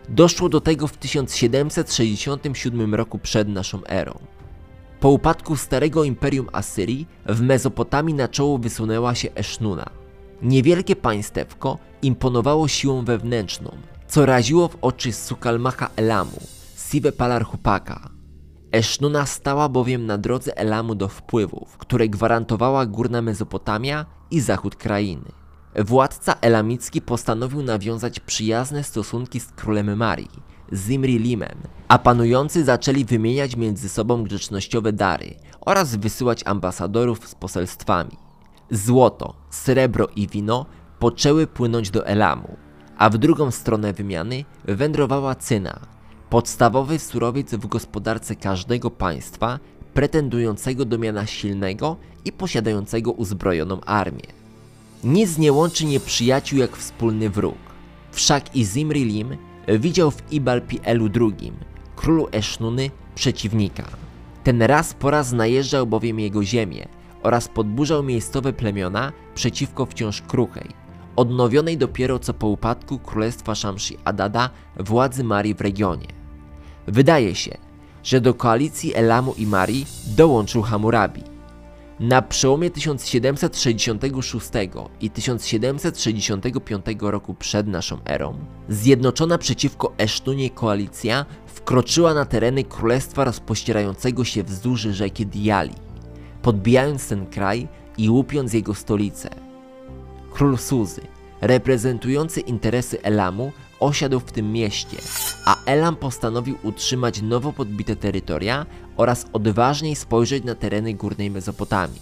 Doszło 0.08 0.48
do 0.48 0.61
tego 0.61 0.87
w 0.87 0.96
1767 0.96 2.94
roku 2.94 3.18
przed 3.18 3.48
naszą 3.48 3.85
erą. 3.87 4.18
Po 5.00 5.11
upadku 5.11 5.56
starego 5.56 6.04
imperium 6.04 6.48
Asyrii 6.52 7.06
w 7.26 7.40
Mezopotamii 7.40 8.14
na 8.14 8.28
czoło 8.28 8.58
wysunęła 8.58 9.14
się 9.14 9.35
Esznuna. 9.35 9.90
Niewielkie 10.42 10.96
państewko 10.96 11.78
imponowało 12.02 12.68
siłą 12.68 13.04
wewnętrzną, 13.04 13.76
co 14.08 14.26
raziło 14.26 14.68
w 14.68 14.76
oczy 14.80 15.12
Sukalmacha 15.12 15.90
Elamu, 15.96 16.40
Sive 16.92 17.12
Palarhupaka. 17.12 18.11
Esznuna 18.72 19.26
stała 19.26 19.68
bowiem 19.68 20.07
na 20.07 20.18
drodze 20.18 20.59
Elamu 20.59 20.94
do 20.94 21.09
wpływów, 21.09 21.76
które 21.78 22.09
gwarantowała 22.09 22.87
górna 22.87 23.22
Mezopotamia 23.22 24.07
i 24.31 24.40
zachód 24.40 24.76
krainy. 24.76 25.33
Władca 25.78 26.35
elamicki 26.40 27.02
postanowił 27.02 27.62
nawiązać 27.62 28.20
przyjazne 28.20 28.85
stosunki 28.85 29.40
z 29.40 29.52
królem 29.52 29.96
Marii, 29.96 30.42
Zimri 30.72 31.18
Limem, 31.18 31.59
a 31.88 31.98
panujący 31.98 32.64
zaczęli 32.64 33.05
wymieniać 33.05 33.57
między 33.57 33.88
sobą 33.88 34.22
grzecznościowe 34.22 34.92
dary 34.92 35.35
oraz 35.61 35.96
wysyłać 35.96 36.42
ambasadorów 36.46 37.28
z 37.28 37.35
poselstwami. 37.35 38.16
Złoto, 38.70 39.35
srebro 39.50 40.09
i 40.16 40.28
wino 40.28 40.66
poczęły 40.98 41.46
płynąć 41.46 41.90
do 41.90 42.07
Elamu, 42.07 42.57
a 42.98 43.11
w 43.11 43.18
drugą 43.18 43.50
stronę 43.50 43.92
wymiany 43.92 44.44
wędrowała 44.64 45.35
cyna, 45.35 45.81
podstawowy 46.33 46.99
surowiec 46.99 47.55
w 47.55 47.66
gospodarce 47.66 48.37
każdego 48.37 48.90
państwa 48.90 49.59
pretendującego 49.95 50.85
do 50.85 50.99
miana 50.99 51.27
silnego 51.27 51.97
i 52.25 52.33
posiadającego 52.33 53.12
uzbrojoną 53.12 53.81
armię. 53.81 54.27
Nic 55.05 55.38
nie 55.38 55.53
łączy 55.53 55.85
nieprzyjaciół 55.85 56.59
jak 56.59 56.77
wspólny 56.77 57.31
wróg. 57.31 57.59
Wszak 58.12 58.57
i 58.57 58.64
Zimri 58.64 59.05
Lim 59.05 59.37
widział 59.68 60.11
w 60.11 60.31
Ibal-Pielu 60.31 61.11
II, 61.21 61.53
królu 61.97 62.29
Esznuny, 62.33 62.90
przeciwnika. 63.14 63.85
Ten 64.45 64.62
raz 64.62 64.95
po 64.95 65.11
raz 65.11 65.33
najeżdżał 65.33 65.87
bowiem 65.87 66.21
jego 66.21 66.45
ziemię 66.45 66.88
oraz 67.23 67.49
podburzał 67.49 68.03
miejscowe 68.03 68.53
plemiona 68.53 69.12
przeciwko 69.35 69.87
wciąż 69.87 70.23
kruchej, 70.23 70.68
odnowionej 71.16 71.79
dopiero 71.79 72.18
co 72.18 72.35
po 72.35 72.47
upadku 72.47 72.99
królestwa 72.99 73.55
Shamshi 73.55 73.99
Adada 74.05 74.51
władzy 74.81 75.25
Marii 75.25 75.55
w 75.55 75.61
regionie. 75.61 76.21
Wydaje 76.87 77.35
się, 77.35 77.59
że 78.03 78.21
do 78.21 78.35
koalicji 78.35 78.95
Elamu 78.95 79.35
i 79.38 79.47
Marii 79.47 79.87
dołączył 80.16 80.62
Hammurabi. 80.62 81.23
Na 82.01 82.23
przełomie 82.23 82.71
1766 82.71 84.49
i 85.01 85.11
1765 85.11 86.85
roku 87.01 87.35
przed 87.35 87.66
naszą 87.66 87.99
erą, 88.05 88.35
zjednoczona 88.68 89.38
przeciwko 89.38 89.92
Esztunie 89.99 90.51
koalicja 90.51 91.27
wkroczyła 91.47 92.14
na 92.14 92.25
tereny 92.25 92.64
królestwa 92.64 93.25
rozpościerającego 93.25 94.25
się 94.25 94.42
wzdłuż 94.42 94.81
rzeki 94.81 95.27
Diali, 95.27 95.75
podbijając 96.42 97.09
ten 97.09 97.27
kraj 97.27 97.68
i 97.99 98.11
łupiąc 98.11 98.53
jego 98.53 98.75
stolicę. 98.75 99.31
Król 100.33 100.59
Suzy, 100.59 101.01
reprezentujący 101.40 102.40
interesy 102.40 103.03
Elamu, 103.03 103.53
osiadł 103.83 104.21
w 104.21 104.33
tym 104.33 104.53
mieście, 104.53 104.97
a 105.45 105.64
Elam 105.64 105.97
postanowił 105.97 106.57
utrzymać 106.62 107.23
nowo 107.23 107.53
podbite 107.53 107.97
terytoria 107.97 108.66
oraz 108.97 109.27
odważniej 109.33 109.97
spojrzeć 109.97 110.45
na 110.45 110.55
tereny 110.55 110.95
górnej 110.95 111.31
Mezopotamii. 111.31 112.01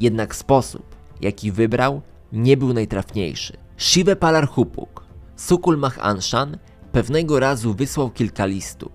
Jednak 0.00 0.34
sposób, 0.34 0.96
jaki 1.20 1.52
wybrał, 1.52 2.02
nie 2.32 2.56
był 2.56 2.72
najtrafniejszy. 2.72 3.56
Shive 3.76 4.16
Palarhupuk, 4.16 5.04
Sukul 5.36 5.80
Anshan, 6.00 6.58
pewnego 6.92 7.40
razu 7.40 7.74
wysłał 7.74 8.10
kilka 8.10 8.46
listów. 8.46 8.92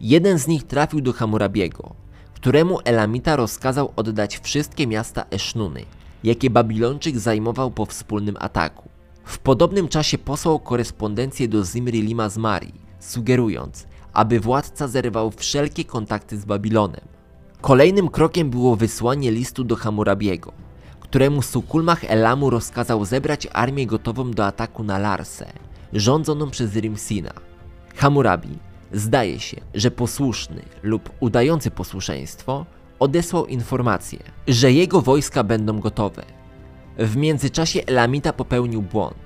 Jeden 0.00 0.38
z 0.38 0.46
nich 0.46 0.62
trafił 0.62 1.00
do 1.00 1.12
Hammurabiego, 1.12 1.94
któremu 2.34 2.78
Elamita 2.84 3.36
rozkazał 3.36 3.92
oddać 3.96 4.38
wszystkie 4.38 4.86
miasta 4.86 5.24
Esznuny, 5.30 5.84
jakie 6.24 6.50
Babilończyk 6.50 7.18
zajmował 7.18 7.70
po 7.70 7.86
wspólnym 7.86 8.36
ataku. 8.40 8.95
W 9.26 9.38
podobnym 9.38 9.88
czasie 9.88 10.18
posłał 10.18 10.58
korespondencję 10.58 11.48
do 11.48 11.64
Zimri 11.64 12.02
Lima 12.02 12.28
z 12.28 12.38
Marii, 12.38 12.74
sugerując, 13.00 13.86
aby 14.12 14.40
władca 14.40 14.88
zerwał 14.88 15.30
wszelkie 15.30 15.84
kontakty 15.84 16.38
z 16.38 16.44
Babilonem. 16.44 17.00
Kolejnym 17.60 18.08
krokiem 18.08 18.50
było 18.50 18.76
wysłanie 18.76 19.30
listu 19.30 19.64
do 19.64 19.76
Hammurabiego, 19.76 20.52
któremu 21.00 21.42
Sukulmach 21.42 22.04
Elamu 22.04 22.50
rozkazał 22.50 23.04
zebrać 23.04 23.48
armię 23.52 23.86
gotową 23.86 24.30
do 24.30 24.46
ataku 24.46 24.84
na 24.84 24.98
Larsę, 24.98 25.46
rządzoną 25.92 26.50
przez 26.50 26.76
Rimsina. 26.76 27.32
Hammurabi, 27.96 28.58
zdaje 28.92 29.40
się, 29.40 29.60
że 29.74 29.90
posłuszny 29.90 30.62
lub 30.82 31.10
udający 31.20 31.70
posłuszeństwo, 31.70 32.66
odesłał 32.98 33.46
informację, 33.46 34.18
że 34.48 34.72
jego 34.72 35.02
wojska 35.02 35.44
będą 35.44 35.80
gotowe. 35.80 36.35
W 36.98 37.16
międzyczasie 37.16 37.80
Elamita 37.86 38.32
popełnił 38.32 38.82
błąd. 38.82 39.16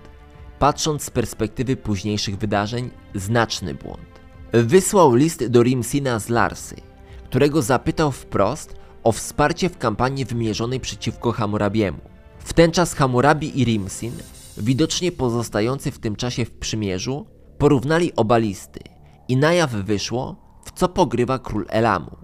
Patrząc 0.58 1.02
z 1.04 1.10
perspektywy 1.10 1.76
późniejszych 1.76 2.38
wydarzeń, 2.38 2.90
znaczny 3.14 3.74
błąd. 3.74 4.20
Wysłał 4.52 5.14
list 5.14 5.46
do 5.46 5.62
Rimsina 5.62 6.18
z 6.18 6.28
Larsy, 6.28 6.76
którego 7.24 7.62
zapytał 7.62 8.12
wprost 8.12 8.74
o 9.04 9.12
wsparcie 9.12 9.68
w 9.68 9.78
kampanii 9.78 10.24
wymierzonej 10.24 10.80
przeciwko 10.80 11.32
Hammurabiemu. 11.32 11.98
W 12.38 12.52
ten 12.52 12.72
czas 12.72 12.94
Hammurabi 12.94 13.60
i 13.60 13.64
Rimsin, 13.64 14.12
widocznie 14.58 15.12
pozostający 15.12 15.90
w 15.90 15.98
tym 15.98 16.16
czasie 16.16 16.44
w 16.44 16.50
przymierzu, 16.50 17.26
porównali 17.58 18.16
oba 18.16 18.38
listy 18.38 18.80
i 19.28 19.36
na 19.36 19.52
jaw 19.52 19.70
wyszło, 19.70 20.36
w 20.64 20.72
co 20.72 20.88
pogrywa 20.88 21.38
król 21.38 21.66
Elamu. 21.68 22.16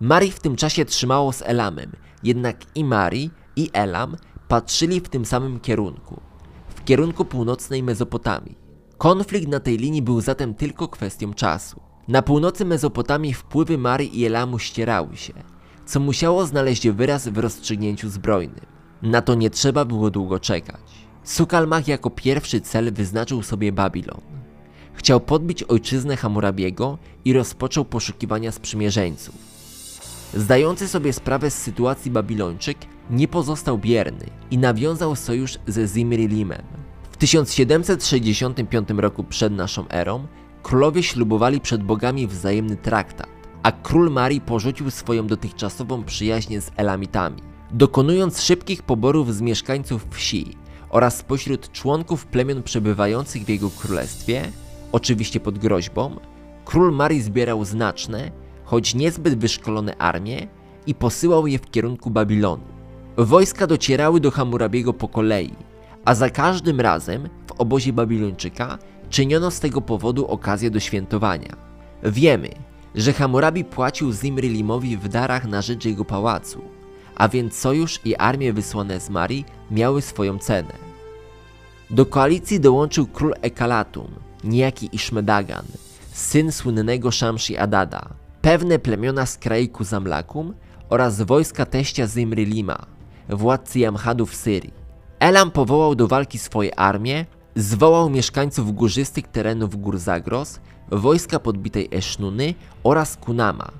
Mari 0.00 0.30
w 0.30 0.40
tym 0.40 0.56
czasie 0.56 0.84
trzymało 0.84 1.32
z 1.32 1.42
Elamem, 1.42 1.92
jednak 2.22 2.56
i 2.74 2.84
Mari, 2.84 3.30
i 3.56 3.70
Elam 3.72 4.16
patrzyli 4.48 5.00
w 5.00 5.08
tym 5.08 5.24
samym 5.24 5.60
kierunku, 5.60 6.20
w 6.68 6.84
kierunku 6.84 7.24
północnej 7.24 7.82
Mezopotamii. 7.82 8.58
Konflikt 8.98 9.48
na 9.48 9.60
tej 9.60 9.78
linii 9.78 10.02
był 10.02 10.20
zatem 10.20 10.54
tylko 10.54 10.88
kwestią 10.88 11.34
czasu. 11.34 11.80
Na 12.08 12.22
północy 12.22 12.64
Mezopotamii 12.64 13.34
wpływy 13.34 13.78
Mari 13.78 14.20
i 14.20 14.26
Elamu 14.26 14.58
ścierały 14.58 15.16
się, 15.16 15.32
co 15.86 16.00
musiało 16.00 16.46
znaleźć 16.46 16.88
wyraz 16.88 17.28
w 17.28 17.38
rozstrzygnięciu 17.38 18.08
zbrojnym. 18.08 18.66
Na 19.02 19.22
to 19.22 19.34
nie 19.34 19.50
trzeba 19.50 19.84
było 19.84 20.10
długo 20.10 20.40
czekać. 20.40 20.80
Sukalmach 21.24 21.88
jako 21.88 22.10
pierwszy 22.10 22.60
cel 22.60 22.92
wyznaczył 22.92 23.42
sobie 23.42 23.72
Babilon. 23.72 24.20
Chciał 24.94 25.20
podbić 25.20 25.62
ojczyznę 25.62 26.16
Hammurabiego 26.16 26.98
i 27.24 27.32
rozpoczął 27.32 27.84
poszukiwania 27.84 28.52
sprzymierzeńców. 28.52 29.34
Zdający 30.34 30.88
sobie 30.88 31.12
sprawę 31.12 31.50
z 31.50 31.58
sytuacji 31.58 32.10
Babilończyk 32.10 32.78
nie 33.10 33.28
pozostał 33.28 33.78
bierny 33.78 34.26
i 34.50 34.58
nawiązał 34.58 35.16
sojusz 35.16 35.58
ze 35.66 35.86
Zimri 35.86 36.28
Limem. 36.28 36.62
W 37.10 37.16
1765 37.16 38.88
roku 38.96 39.24
przed 39.24 39.52
naszą 39.52 39.88
erą 39.88 40.26
królowie 40.62 41.02
ślubowali 41.02 41.60
przed 41.60 41.82
bogami 41.82 42.26
wzajemny 42.26 42.76
traktat, 42.76 43.28
a 43.62 43.72
król 43.72 44.10
Marii 44.10 44.40
porzucił 44.40 44.90
swoją 44.90 45.26
dotychczasową 45.26 46.04
przyjaźń 46.04 46.60
z 46.60 46.70
Elamitami. 46.76 47.42
Dokonując 47.70 48.42
szybkich 48.42 48.82
poborów 48.82 49.34
z 49.34 49.40
mieszkańców 49.40 50.06
wsi 50.10 50.56
oraz 50.90 51.16
spośród 51.16 51.72
członków 51.72 52.26
plemion 52.26 52.62
przebywających 52.62 53.44
w 53.44 53.48
jego 53.48 53.70
królestwie, 53.70 54.42
oczywiście 54.92 55.40
pod 55.40 55.58
groźbą, 55.58 56.16
król 56.64 56.92
Marii 56.94 57.22
zbierał 57.22 57.64
znaczne, 57.64 58.30
choć 58.64 58.94
niezbyt 58.94 59.38
wyszkolone 59.38 59.96
armie 59.96 60.48
i 60.86 60.94
posyłał 60.94 61.46
je 61.46 61.58
w 61.58 61.70
kierunku 61.70 62.10
Babilonu. 62.10 62.75
Wojska 63.18 63.66
docierały 63.66 64.20
do 64.20 64.30
Hammurabiego 64.30 64.92
po 64.92 65.08
kolei, 65.08 65.54
a 66.04 66.14
za 66.14 66.30
każdym 66.30 66.80
razem 66.80 67.28
w 67.46 67.52
obozie 67.52 67.92
Babilończyka 67.92 68.78
czyniono 69.10 69.50
z 69.50 69.60
tego 69.60 69.80
powodu 69.80 70.26
okazję 70.26 70.70
do 70.70 70.80
świętowania. 70.80 71.56
Wiemy, 72.02 72.48
że 72.94 73.12
Hammurabi 73.12 73.64
płacił 73.64 74.12
Zimri 74.12 74.48
Limowi 74.48 74.96
w 74.96 75.08
darach 75.08 75.46
na 75.46 75.62
rzecz 75.62 75.84
jego 75.84 76.04
pałacu, 76.04 76.62
a 77.14 77.28
więc 77.28 77.54
sojusz 77.54 78.00
i 78.04 78.16
armie 78.16 78.52
wysłane 78.52 79.00
z 79.00 79.10
Marii 79.10 79.44
miały 79.70 80.02
swoją 80.02 80.38
cenę. 80.38 80.72
Do 81.90 82.06
koalicji 82.06 82.60
dołączył 82.60 83.06
król 83.06 83.34
Ekalatum, 83.40 84.08
niejaki 84.44 84.88
Iszmedagan, 84.92 85.64
syn 86.12 86.52
słynnego 86.52 87.12
Shamshi 87.12 87.56
Adada, 87.56 88.08
pewne 88.42 88.78
plemiona 88.78 89.26
z 89.26 89.38
kraiku 89.38 89.84
Zamlakum 89.84 90.54
oraz 90.88 91.22
wojska 91.22 91.66
teścia 91.66 92.06
Zimri 92.06 92.44
Lima, 92.44 92.95
władcy 93.28 93.78
Jamhadów 93.78 94.30
w 94.30 94.36
Syrii. 94.36 94.74
Elam 95.20 95.50
powołał 95.50 95.94
do 95.94 96.08
walki 96.08 96.38
swoje 96.38 96.78
armie, 96.78 97.26
zwołał 97.56 98.10
mieszkańców 98.10 98.74
górzystych 98.74 99.28
terenów 99.28 99.76
gór 99.76 99.98
Zagros, 99.98 100.60
wojska 100.90 101.38
podbitej 101.38 101.88
Esznuny 101.92 102.54
oraz 102.82 103.16
Kunama, 103.16 103.70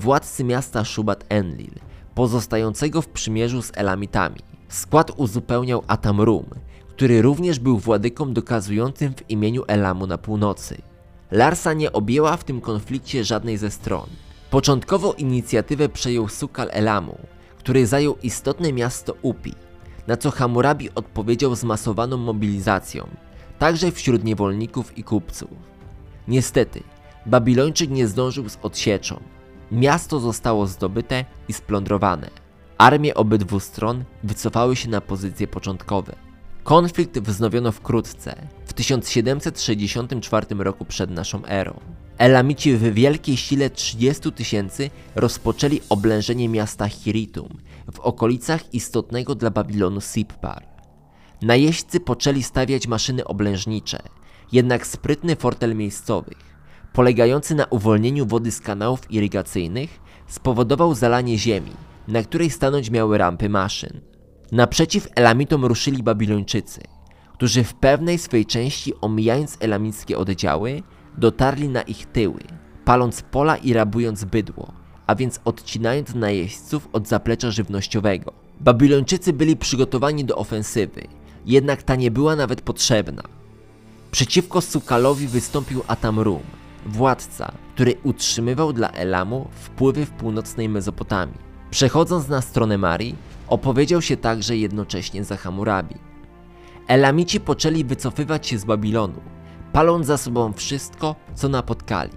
władcy 0.00 0.44
miasta 0.44 0.84
Shubat 0.84 1.24
Enlil, 1.28 1.72
pozostającego 2.14 3.02
w 3.02 3.08
przymierzu 3.08 3.62
z 3.62 3.72
Elamitami. 3.74 4.40
Skład 4.68 5.12
uzupełniał 5.16 5.82
Atamrum, 5.86 6.46
który 6.88 7.22
również 7.22 7.58
był 7.58 7.78
władyką 7.78 8.32
dokazującym 8.32 9.14
w 9.14 9.30
imieniu 9.30 9.64
Elamu 9.66 10.06
na 10.06 10.18
północy. 10.18 10.82
Larsa 11.30 11.72
nie 11.72 11.92
objęła 11.92 12.36
w 12.36 12.44
tym 12.44 12.60
konflikcie 12.60 13.24
żadnej 13.24 13.56
ze 13.56 13.70
stron. 13.70 14.06
Początkowo 14.50 15.12
inicjatywę 15.12 15.88
przejął 15.88 16.28
Sukal 16.28 16.68
Elamu, 16.72 17.18
który 17.66 17.86
zajął 17.86 18.16
istotne 18.22 18.72
miasto 18.72 19.14
Upi, 19.22 19.54
na 20.06 20.16
co 20.16 20.30
Hammurabi 20.30 20.90
odpowiedział 20.94 21.54
zmasowaną 21.54 22.16
mobilizacją, 22.16 23.08
także 23.58 23.92
wśród 23.92 24.24
niewolników 24.24 24.98
i 24.98 25.04
kupców. 25.04 25.50
Niestety, 26.28 26.82
Babilończyk 27.26 27.90
nie 27.90 28.06
zdążył 28.06 28.48
z 28.48 28.58
odsieczą. 28.62 29.20
Miasto 29.72 30.20
zostało 30.20 30.66
zdobyte 30.66 31.24
i 31.48 31.52
splądrowane. 31.52 32.30
Armie 32.78 33.14
obydwu 33.14 33.60
stron 33.60 34.04
wycofały 34.24 34.76
się 34.76 34.88
na 34.88 35.00
pozycje 35.00 35.46
początkowe. 35.46 36.16
Konflikt 36.64 37.18
wznowiono 37.18 37.72
wkrótce, 37.72 38.48
w 38.66 38.72
1764 38.72 40.46
roku 40.58 40.84
przed 40.84 41.10
naszą 41.10 41.44
erą. 41.46 41.80
Elamici 42.18 42.76
w 42.76 42.94
wielkiej 42.94 43.36
sile 43.36 43.70
30 43.70 44.32
tysięcy 44.32 44.90
rozpoczęli 45.14 45.80
oblężenie 45.88 46.48
miasta 46.48 46.88
Hiritum 46.88 47.48
w 47.92 48.00
okolicach 48.00 48.74
istotnego 48.74 49.34
dla 49.34 49.50
Babilonu 49.50 50.00
Sipar. 50.00 50.66
Najeźdźcy 51.42 52.00
poczęli 52.00 52.42
stawiać 52.42 52.86
maszyny 52.86 53.24
oblężnicze, 53.24 53.98
jednak 54.52 54.86
sprytny 54.86 55.36
fortel 55.36 55.76
miejscowych, 55.76 56.56
polegający 56.92 57.54
na 57.54 57.64
uwolnieniu 57.64 58.26
wody 58.26 58.52
z 58.52 58.60
kanałów 58.60 59.10
irygacyjnych, 59.10 60.00
spowodował 60.26 60.94
zalanie 60.94 61.38
ziemi, 61.38 61.72
na 62.08 62.22
której 62.22 62.50
stanąć 62.50 62.90
miały 62.90 63.18
rampy 63.18 63.48
maszyn. 63.48 64.00
Naprzeciw 64.52 65.08
Elamitom 65.14 65.64
ruszyli 65.64 66.02
Babilończycy, 66.02 66.80
którzy 67.32 67.64
w 67.64 67.74
pewnej 67.74 68.18
swej 68.18 68.46
części 68.46 68.92
omijając 69.00 69.56
elamickie 69.60 70.18
oddziały, 70.18 70.82
dotarli 71.18 71.68
na 71.68 71.82
ich 71.82 72.06
tyły, 72.06 72.40
paląc 72.84 73.22
pola 73.22 73.56
i 73.56 73.72
rabując 73.72 74.24
bydło, 74.24 74.72
a 75.06 75.14
więc 75.14 75.40
odcinając 75.44 76.14
najeźdźców 76.14 76.88
od 76.92 77.08
zaplecza 77.08 77.50
żywnościowego. 77.50 78.32
Babilończycy 78.60 79.32
byli 79.32 79.56
przygotowani 79.56 80.24
do 80.24 80.36
ofensywy, 80.36 81.02
jednak 81.46 81.82
ta 81.82 81.96
nie 81.96 82.10
była 82.10 82.36
nawet 82.36 82.60
potrzebna. 82.60 83.22
Przeciwko 84.10 84.60
Sukalowi 84.60 85.26
wystąpił 85.26 85.82
Atamrum, 85.86 86.42
władca, 86.86 87.52
który 87.74 87.94
utrzymywał 88.02 88.72
dla 88.72 88.90
Elamu 88.90 89.48
wpływy 89.52 90.06
w 90.06 90.10
północnej 90.10 90.68
Mezopotamii. 90.68 91.46
Przechodząc 91.70 92.28
na 92.28 92.40
stronę 92.40 92.78
Marii, 92.78 93.14
opowiedział 93.48 94.02
się 94.02 94.16
także 94.16 94.56
jednocześnie 94.56 95.24
za 95.24 95.36
Hammurabi. 95.36 95.94
Elamici 96.86 97.40
poczęli 97.40 97.84
wycofywać 97.84 98.46
się 98.46 98.58
z 98.58 98.64
Babilonu, 98.64 99.20
paląc 99.76 100.06
za 100.06 100.16
sobą 100.16 100.52
wszystko, 100.52 101.16
co 101.34 101.48
napotkali. 101.48 102.12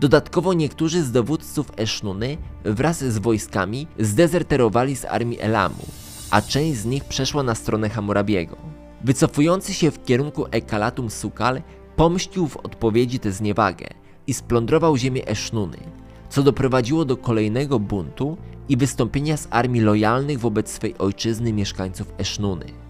Dodatkowo 0.00 0.52
niektórzy 0.52 1.02
z 1.02 1.12
dowódców 1.12 1.72
Esznuny 1.76 2.36
wraz 2.64 3.04
z 3.04 3.18
wojskami 3.18 3.86
zdezerterowali 3.98 4.96
z 4.96 5.04
armii 5.04 5.40
Elamu, 5.40 5.86
a 6.30 6.42
część 6.42 6.78
z 6.78 6.84
nich 6.84 7.04
przeszła 7.04 7.42
na 7.42 7.54
stronę 7.54 7.88
Hammurabiego. 7.88 8.56
Wycofujący 9.04 9.74
się 9.74 9.90
w 9.90 10.04
kierunku 10.04 10.46
Ekalatum 10.50 11.10
Sukal 11.10 11.62
pomścił 11.96 12.48
w 12.48 12.56
odpowiedzi 12.56 13.18
tę 13.18 13.32
zniewagę 13.32 13.86
i 14.26 14.34
splądrował 14.34 14.96
ziemię 14.96 15.28
Esznuny, 15.28 15.78
co 16.28 16.42
doprowadziło 16.42 17.04
do 17.04 17.16
kolejnego 17.16 17.78
buntu 17.78 18.36
i 18.68 18.76
wystąpienia 18.76 19.36
z 19.36 19.48
armii 19.50 19.80
lojalnych 19.80 20.40
wobec 20.40 20.70
swej 20.70 20.98
ojczyzny 20.98 21.52
mieszkańców 21.52 22.12
Esznuny. 22.18 22.83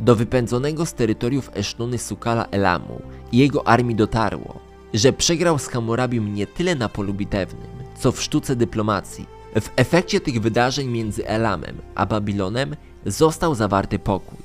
Do 0.00 0.16
wypędzonego 0.16 0.86
z 0.86 0.94
terytoriów 0.94 1.50
Esznuny 1.54 1.98
Sukala 1.98 2.44
Elamu 2.44 3.02
i 3.32 3.38
jego 3.38 3.68
armii 3.68 3.96
dotarło, 3.96 4.60
że 4.94 5.12
przegrał 5.12 5.58
z 5.58 5.66
Hammurabim 5.66 6.34
nie 6.34 6.46
tyle 6.46 6.74
na 6.74 6.88
polu 6.88 7.14
bitewnym, 7.14 7.70
co 7.98 8.12
w 8.12 8.22
sztuce 8.22 8.56
dyplomacji. 8.56 9.26
W 9.60 9.70
efekcie 9.76 10.20
tych 10.20 10.40
wydarzeń 10.40 10.88
między 10.88 11.26
Elamem 11.28 11.76
a 11.94 12.06
Babilonem 12.06 12.76
został 13.06 13.54
zawarty 13.54 13.98
pokój. 13.98 14.38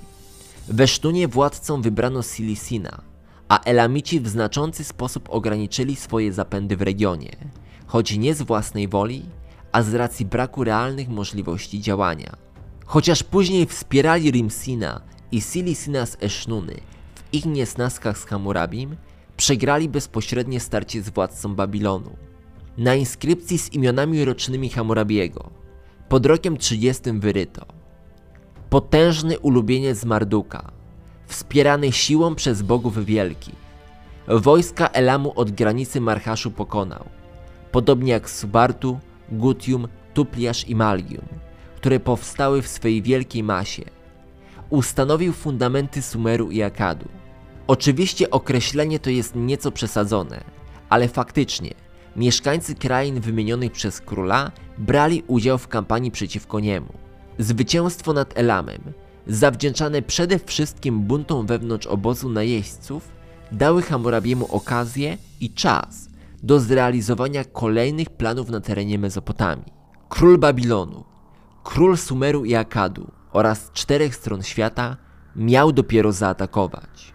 We 0.67 0.87
Sztunie 0.87 1.27
władcą 1.27 1.81
wybrano 1.81 2.23
Silisina, 2.23 3.01
a 3.49 3.63
Elamici 3.63 4.19
w 4.19 4.27
znaczący 4.27 4.83
sposób 4.83 5.29
ograniczyli 5.29 5.95
swoje 5.95 6.33
zapędy 6.33 6.77
w 6.77 6.81
regionie, 6.81 7.35
choć 7.87 8.17
nie 8.17 8.35
z 8.35 8.41
własnej 8.41 8.87
woli, 8.87 9.25
a 9.71 9.81
z 9.81 9.93
racji 9.93 10.25
braku 10.25 10.63
realnych 10.63 11.09
możliwości 11.09 11.81
działania. 11.81 12.35
Chociaż 12.85 13.23
później 13.23 13.65
wspierali 13.65 14.31
Rimsina 14.31 15.01
i 15.31 15.41
Silisina 15.41 16.05
z 16.05 16.17
Esznuny 16.23 16.75
w 17.15 17.33
ich 17.33 17.45
niesnaskach 17.45 18.17
z 18.17 18.25
Hammurabim, 18.25 18.95
przegrali 19.37 19.89
bezpośrednie 19.89 20.59
starcie 20.59 21.01
z 21.01 21.09
władcą 21.09 21.55
Babilonu. 21.55 22.15
Na 22.77 22.95
inskrypcji 22.95 23.57
z 23.57 23.73
imionami 23.73 24.25
rocznymi 24.25 24.69
Hammurabiego 24.69 25.49
pod 26.09 26.25
rokiem 26.25 26.57
30 26.57 27.03
wyryto 27.11 27.65
Potężny 28.69 29.39
ulubieniec 29.39 30.05
Marduka, 30.05 30.71
wspierany 31.27 31.91
siłą 31.91 32.35
przez 32.35 32.61
bogów 32.61 33.05
wielkich. 33.05 33.65
Wojska 34.27 34.87
Elamu 34.87 35.33
od 35.35 35.51
granicy 35.51 36.01
Marchaszu 36.01 36.51
pokonał, 36.51 37.05
podobnie 37.71 38.11
jak 38.11 38.29
Subartu, 38.29 38.99
Gutium, 39.31 39.87
Tupliasz 40.13 40.69
i 40.69 40.75
Malgium, 40.75 41.25
które 41.75 41.99
powstały 41.99 42.61
w 42.61 42.67
swej 42.67 43.01
wielkiej 43.01 43.43
masie. 43.43 43.94
Ustanowił 44.69 45.33
fundamenty 45.33 46.01
Sumeru 46.01 46.51
i 46.51 46.61
Akadu. 46.61 47.05
Oczywiście 47.67 48.29
określenie 48.31 48.99
to 48.99 49.09
jest 49.09 49.35
nieco 49.35 49.71
przesadzone, 49.71 50.43
ale 50.89 51.07
faktycznie 51.07 51.73
mieszkańcy 52.15 52.75
krain 52.75 53.19
wymienionych 53.19 53.71
przez 53.71 54.01
króla 54.01 54.51
brali 54.77 55.23
udział 55.27 55.57
w 55.57 55.67
kampanii 55.67 56.11
przeciwko 56.11 56.59
niemu. 56.59 56.93
Zwycięstwo 57.39 58.13
nad 58.13 58.37
Elamem, 58.37 58.81
zawdzięczane 59.27 60.01
przede 60.01 60.39
wszystkim 60.39 60.99
buntom 60.99 61.45
wewnątrz 61.45 61.87
obozu 61.87 62.29
najeźdźców, 62.29 63.09
dały 63.51 63.81
Hammurabiemu 63.81 64.55
okazję 64.55 65.17
i 65.39 65.49
czas 65.49 66.09
do 66.43 66.59
zrealizowania 66.59 67.43
kolejnych 67.43 68.09
planów 68.09 68.49
na 68.49 68.61
terenie 68.61 68.99
Mezopotamii. 68.99 69.73
Król 70.09 70.37
Babilonu, 70.37 71.03
król 71.63 71.97
Sumeru 71.97 72.45
i 72.45 72.55
Akadu 72.55 73.11
oraz 73.35 73.71
czterech 73.73 74.15
stron 74.15 74.43
świata 74.43 74.97
miał 75.35 75.71
dopiero 75.71 76.11
zaatakować. 76.11 77.14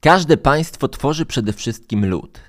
Każde 0.00 0.36
państwo 0.36 0.88
tworzy 0.88 1.26
przede 1.26 1.52
wszystkim 1.52 2.06
lud. 2.06 2.40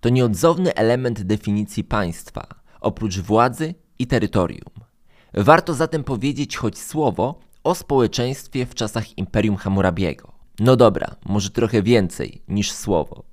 To 0.00 0.08
nieodzowny 0.08 0.74
element 0.74 1.22
definicji 1.22 1.84
państwa, 1.84 2.46
oprócz 2.80 3.18
władzy 3.18 3.74
i 3.98 4.06
terytorium. 4.06 4.70
Warto 5.34 5.74
zatem 5.74 6.04
powiedzieć 6.04 6.56
choć 6.56 6.78
słowo 6.78 7.40
o 7.64 7.74
społeczeństwie 7.74 8.66
w 8.66 8.74
czasach 8.74 9.18
Imperium 9.18 9.56
Hammurabiego. 9.56 10.32
No 10.58 10.76
dobra, 10.76 11.16
może 11.26 11.50
trochę 11.50 11.82
więcej 11.82 12.42
niż 12.48 12.72
słowo. 12.72 13.24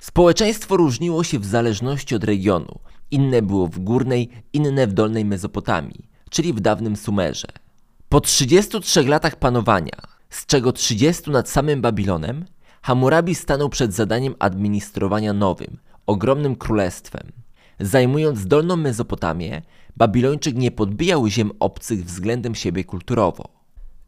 Społeczeństwo 0.00 0.76
różniło 0.76 1.24
się 1.24 1.38
w 1.38 1.46
zależności 1.46 2.14
od 2.14 2.24
regionu. 2.24 2.78
Inne 3.10 3.42
było 3.42 3.68
w 3.68 3.78
górnej, 3.78 4.30
inne 4.52 4.86
w 4.86 4.92
dolnej 4.92 5.24
Mezopotamii, 5.24 6.08
czyli 6.30 6.52
w 6.52 6.60
dawnym 6.60 6.96
Sumerze. 6.96 7.48
Po 8.08 8.20
33 8.20 9.02
latach 9.02 9.36
panowania, 9.36 10.02
z 10.30 10.46
czego 10.46 10.72
30 10.72 11.30
nad 11.30 11.48
samym 11.48 11.80
Babilonem, 11.80 12.44
Hammurabi 12.82 13.34
stanął 13.34 13.68
przed 13.68 13.92
zadaniem 13.92 14.34
administrowania 14.38 15.32
nowym, 15.32 15.78
ogromnym 16.06 16.56
królestwem. 16.56 17.32
Zajmując 17.80 18.46
dolną 18.46 18.76
Mezopotamię, 18.76 19.62
Babilończyk 19.96 20.56
nie 20.56 20.70
podbijał 20.70 21.28
ziem 21.28 21.50
obcych 21.60 22.04
względem 22.04 22.54
siebie 22.54 22.84
kulturowo. 22.84 23.44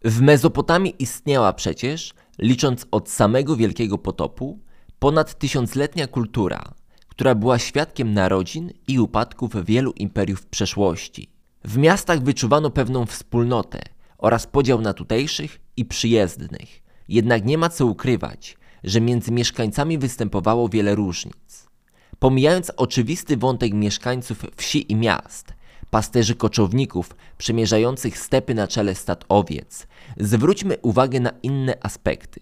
W 0.05 0.21
Mezopotamii 0.21 0.95
istniała 0.99 1.53
przecież, 1.53 2.15
licząc 2.39 2.87
od 2.91 3.11
samego 3.11 3.57
Wielkiego 3.57 3.99
Potopu, 3.99 4.59
ponad 4.99 5.39
tysiącletnia 5.39 6.07
kultura, 6.07 6.75
która 7.09 7.35
była 7.35 7.59
świadkiem 7.59 8.15
narodzin 8.15 8.71
i 8.87 8.99
upadków 8.99 9.65
wielu 9.65 9.93
imperiów 9.93 10.41
w 10.41 10.47
przeszłości. 10.47 11.31
W 11.65 11.79
miastach 11.79 12.23
wyczuwano 12.23 12.71
pewną 12.71 13.07
wspólnotę 13.07 13.83
oraz 14.19 14.47
podział 14.47 14.81
na 14.81 14.93
tutejszych 14.93 15.61
i 15.77 15.85
przyjezdnych. 15.85 16.83
Jednak 17.09 17.45
nie 17.45 17.59
ma 17.59 17.69
co 17.69 17.87
ukrywać, 17.87 18.57
że 18.85 19.01
między 19.01 19.33
mieszkańcami 19.33 19.99
występowało 19.99 20.69
wiele 20.69 20.95
różnic. 20.95 21.71
Pomijając 22.19 22.71
oczywisty 22.77 23.37
wątek 23.37 23.75
mieszkańców 23.75 24.47
wsi 24.57 24.93
i 24.93 24.97
miast, 24.97 25.55
pasterzy 25.91 26.35
koczowników 26.35 27.17
przemierzających 27.39 28.19
stepy 28.19 28.55
na 28.55 28.69
czele 28.69 28.95
stad 28.95 29.25
owiec, 29.29 29.87
zwróćmy 30.17 30.79
uwagę 30.83 31.21
na 31.21 31.31
inne 31.43 31.75
aspekty. 31.83 32.41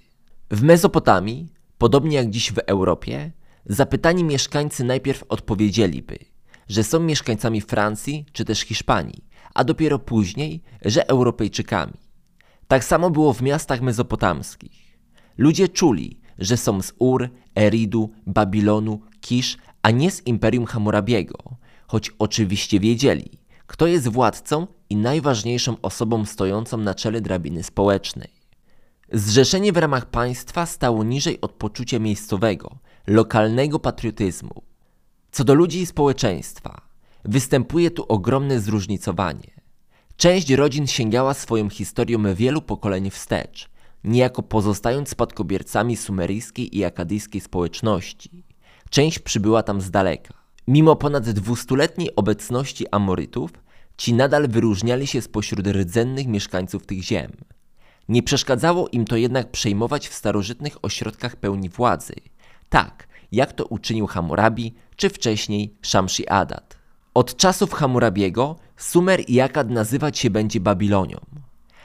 W 0.51 0.62
Mezopotamii, 0.62 1.48
podobnie 1.78 2.16
jak 2.16 2.31
dziś 2.31 2.52
w 2.52 2.59
Europie, 2.59 3.32
zapytani 3.66 4.24
mieszkańcy 4.24 4.85
najpierw 4.85 5.24
odpowiedzieliby, 5.28 6.19
że 6.69 6.85
są 6.85 7.01
mieszkańcami 7.01 7.60
Francji 7.60 8.27
czy 8.32 8.44
też 8.44 8.60
Hiszpanii, 8.60 9.24
a 9.55 9.65
dopiero 9.65 9.98
później, 9.98 10.62
że 10.85 11.09
Europejczykami. 11.09 11.98
Tak 12.69 12.85
samo 12.85 13.10
było 13.10 13.32
w 13.32 13.43
miastach 13.43 13.81
mezopotamskich. 13.81 14.98
Ludzie 15.39 15.69
czuli, 15.69 16.20
że 16.39 16.56
są 16.56 16.82
z 16.82 16.93
Ur, 16.98 17.31
Eridu, 17.55 18.10
Babilonu, 18.27 19.01
Kisz, 19.20 19.59
a 19.82 19.90
nie 19.90 20.10
z 20.10 20.27
Imperium 20.27 20.66
Hammurabiego, 20.66 21.39
choć 21.86 22.10
oczywiście 22.19 22.81
wiedzieli, 22.81 23.31
kto 23.66 23.86
jest 23.86 24.09
władcą 24.09 24.66
i 24.90 24.97
najważniejszą 24.97 25.77
osobą 25.82 26.24
stojącą 26.24 26.77
na 26.77 26.94
czele 26.94 27.20
drabiny 27.20 27.62
społecznej. 27.62 28.31
Zrzeszenie 29.12 29.73
w 29.73 29.77
ramach 29.77 30.06
państwa 30.06 30.66
stało 30.66 31.05
niżej 31.05 31.40
od 31.40 31.52
poczucia 31.52 31.98
miejscowego, 31.98 32.78
lokalnego 33.06 33.78
patriotyzmu. 33.78 34.62
Co 35.31 35.44
do 35.44 35.55
ludzi 35.55 35.81
i 35.81 35.86
społeczeństwa, 35.86 36.81
występuje 37.24 37.90
tu 37.90 38.05
ogromne 38.09 38.60
zróżnicowanie. 38.60 39.51
Część 40.16 40.51
rodzin 40.51 40.86
sięgała 40.86 41.35
swoją 41.35 41.70
historią 41.70 42.35
wielu 42.35 42.62
pokoleń 42.62 43.10
wstecz, 43.10 43.70
niejako 44.09 44.43
pozostając 44.43 45.09
spadkobiercami 45.09 45.97
sumeryjskiej 45.97 46.78
i 46.78 46.85
akadyjskiej 46.85 47.40
społeczności. 47.40 48.44
Część 48.90 49.18
przybyła 49.18 49.62
tam 49.62 49.80
z 49.80 49.90
daleka. 49.90 50.35
Mimo 50.68 50.97
ponad 50.97 51.30
dwustuletniej 51.30 52.16
obecności 52.16 52.86
Amorytów, 52.90 53.51
ci 53.97 54.14
nadal 54.14 54.48
wyróżniali 54.48 55.06
się 55.06 55.22
spośród 55.22 55.66
rdzennych 55.66 56.26
mieszkańców 56.26 56.86
tych 56.86 57.02
ziem. 57.02 57.32
Nie 58.09 58.22
przeszkadzało 58.22 58.89
im 58.89 59.05
to 59.05 59.16
jednak 59.16 59.51
przejmować 59.51 60.09
w 60.09 60.14
starożytnych 60.14 60.85
ośrodkach 60.85 61.36
pełni 61.36 61.68
władzy, 61.68 62.14
tak 62.68 63.09
jak 63.32 63.52
to 63.52 63.64
uczynił 63.64 64.06
Hammurabi 64.06 64.74
czy 64.97 65.09
wcześniej 65.09 65.74
Shamshi-Adad. 65.82 66.76
Od 67.14 67.36
czasów 67.36 67.72
Hammurabiego 67.72 68.56
Sumer 68.76 69.20
i 69.28 69.40
Akkad 69.40 69.70
nazywać 69.70 70.18
się 70.18 70.30
będzie 70.30 70.60
Babilonią. 70.60 71.18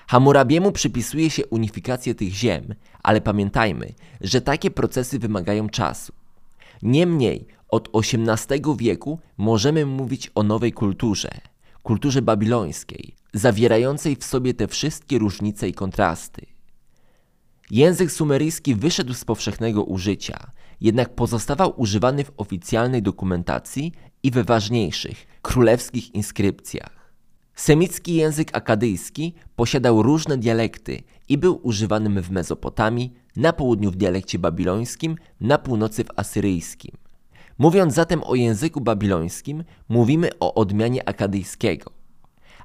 Hammurabiemu 0.08 0.72
przypisuje 0.72 1.30
się 1.30 1.46
unifikację 1.46 2.16
tych 2.16 2.34
ziem, 2.34 2.76
ale 3.04 3.22
pamiętajmy, 3.22 3.94
że 4.22 4.42
takie 4.42 4.72
procesy 4.72 5.20
wymagają 5.20 5.70
czasu. 5.70 6.14
Niemniej 6.82 7.48
od 7.70 7.90
XVIII 7.94 8.78
wieku 8.78 9.20
możemy 9.38 9.86
mówić 9.86 10.32
o 10.36 10.44
nowej 10.44 10.74
kulturze, 10.74 11.30
kulturze 11.84 12.22
babilońskiej, 12.22 13.16
zawierającej 13.34 14.16
w 14.16 14.24
sobie 14.24 14.54
te 14.54 14.68
wszystkie 14.68 15.20
różnice 15.20 15.70
i 15.70 15.74
kontrasty. 15.74 16.46
Język 17.72 18.12
sumeryjski 18.12 18.76
wyszedł 18.76 19.14
z 19.14 19.26
powszechnego 19.26 19.84
użycia, 19.84 20.52
jednak 20.82 21.16
pozostawał 21.16 21.74
używany 21.82 22.24
w 22.24 22.32
oficjalnej 22.38 23.02
dokumentacji 23.02 23.92
i 24.24 24.32
we 24.32 24.44
ważniejszych, 24.44 25.28
królewskich 25.42 26.16
inskrypcjach. 26.16 27.03
Semicki 27.56 28.16
język 28.16 28.58
akadyjski 28.58 29.34
posiadał 29.56 30.04
różne 30.04 30.38
dialekty 30.38 31.04
i 31.30 31.38
był 31.38 31.60
używany 31.64 32.22
w 32.22 32.32
Mezopotamii, 32.32 33.14
na 33.36 33.54
południu 33.54 33.92
w 33.92 33.96
dialekcie 33.96 34.40
babilońskim, 34.40 35.16
na 35.42 35.58
północy 35.58 36.04
w 36.04 36.08
asyryjskim. 36.16 36.92
Mówiąc 37.58 37.94
zatem 37.94 38.24
o 38.24 38.36
języku 38.36 38.82
babilońskim, 38.82 39.64
mówimy 39.90 40.30
o 40.40 40.54
odmianie 40.54 41.10
akadyjskiego. 41.10 41.92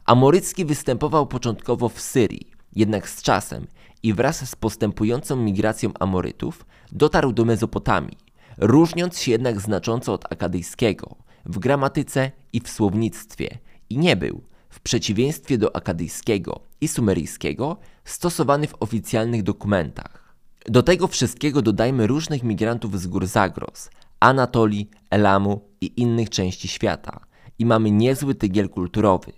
Amorycki 0.04 0.64
występował 0.64 1.26
początkowo 1.26 1.88
w 1.88 2.00
Syrii, 2.00 2.50
jednak 2.76 3.08
z 3.08 3.22
czasem 3.22 3.66
i 4.02 4.14
wraz 4.14 4.48
z 4.48 4.56
postępującą 4.56 5.36
migracją 5.36 5.90
Amorytów 6.00 6.66
dotarł 6.92 7.32
do 7.32 7.44
Mezopotamii, 7.44 8.18
różniąc 8.58 9.18
się 9.18 9.32
jednak 9.32 9.60
znacząco 9.60 10.12
od 10.12 10.32
akadyjskiego 10.32 11.16
w 11.44 11.58
gramatyce 11.58 12.30
i 12.52 12.60
w 12.60 12.68
słownictwie 12.68 13.58
i 13.90 13.98
nie 13.98 14.16
był, 14.16 14.40
w 14.68 14.80
przeciwieństwie 14.80 15.58
do 15.58 15.76
akadyjskiego 15.76 16.60
i 16.80 16.88
sumeryjskiego, 16.88 17.76
stosowany 18.04 18.66
w 18.66 18.74
oficjalnych 18.80 19.42
dokumentach. 19.42 20.34
Do 20.66 20.82
tego 20.82 21.08
wszystkiego 21.08 21.62
dodajmy 21.62 22.06
różnych 22.06 22.42
migrantów 22.42 23.00
z 23.00 23.06
gór 23.06 23.26
Zagros, 23.26 23.90
Anatolii, 24.20 24.90
Elamu 25.10 25.60
i 25.80 26.00
innych 26.00 26.30
części 26.30 26.68
świata 26.68 27.20
i 27.58 27.66
mamy 27.66 27.90
niezły 27.90 28.34
tygiel 28.34 28.68
kulturowy. 28.68 29.32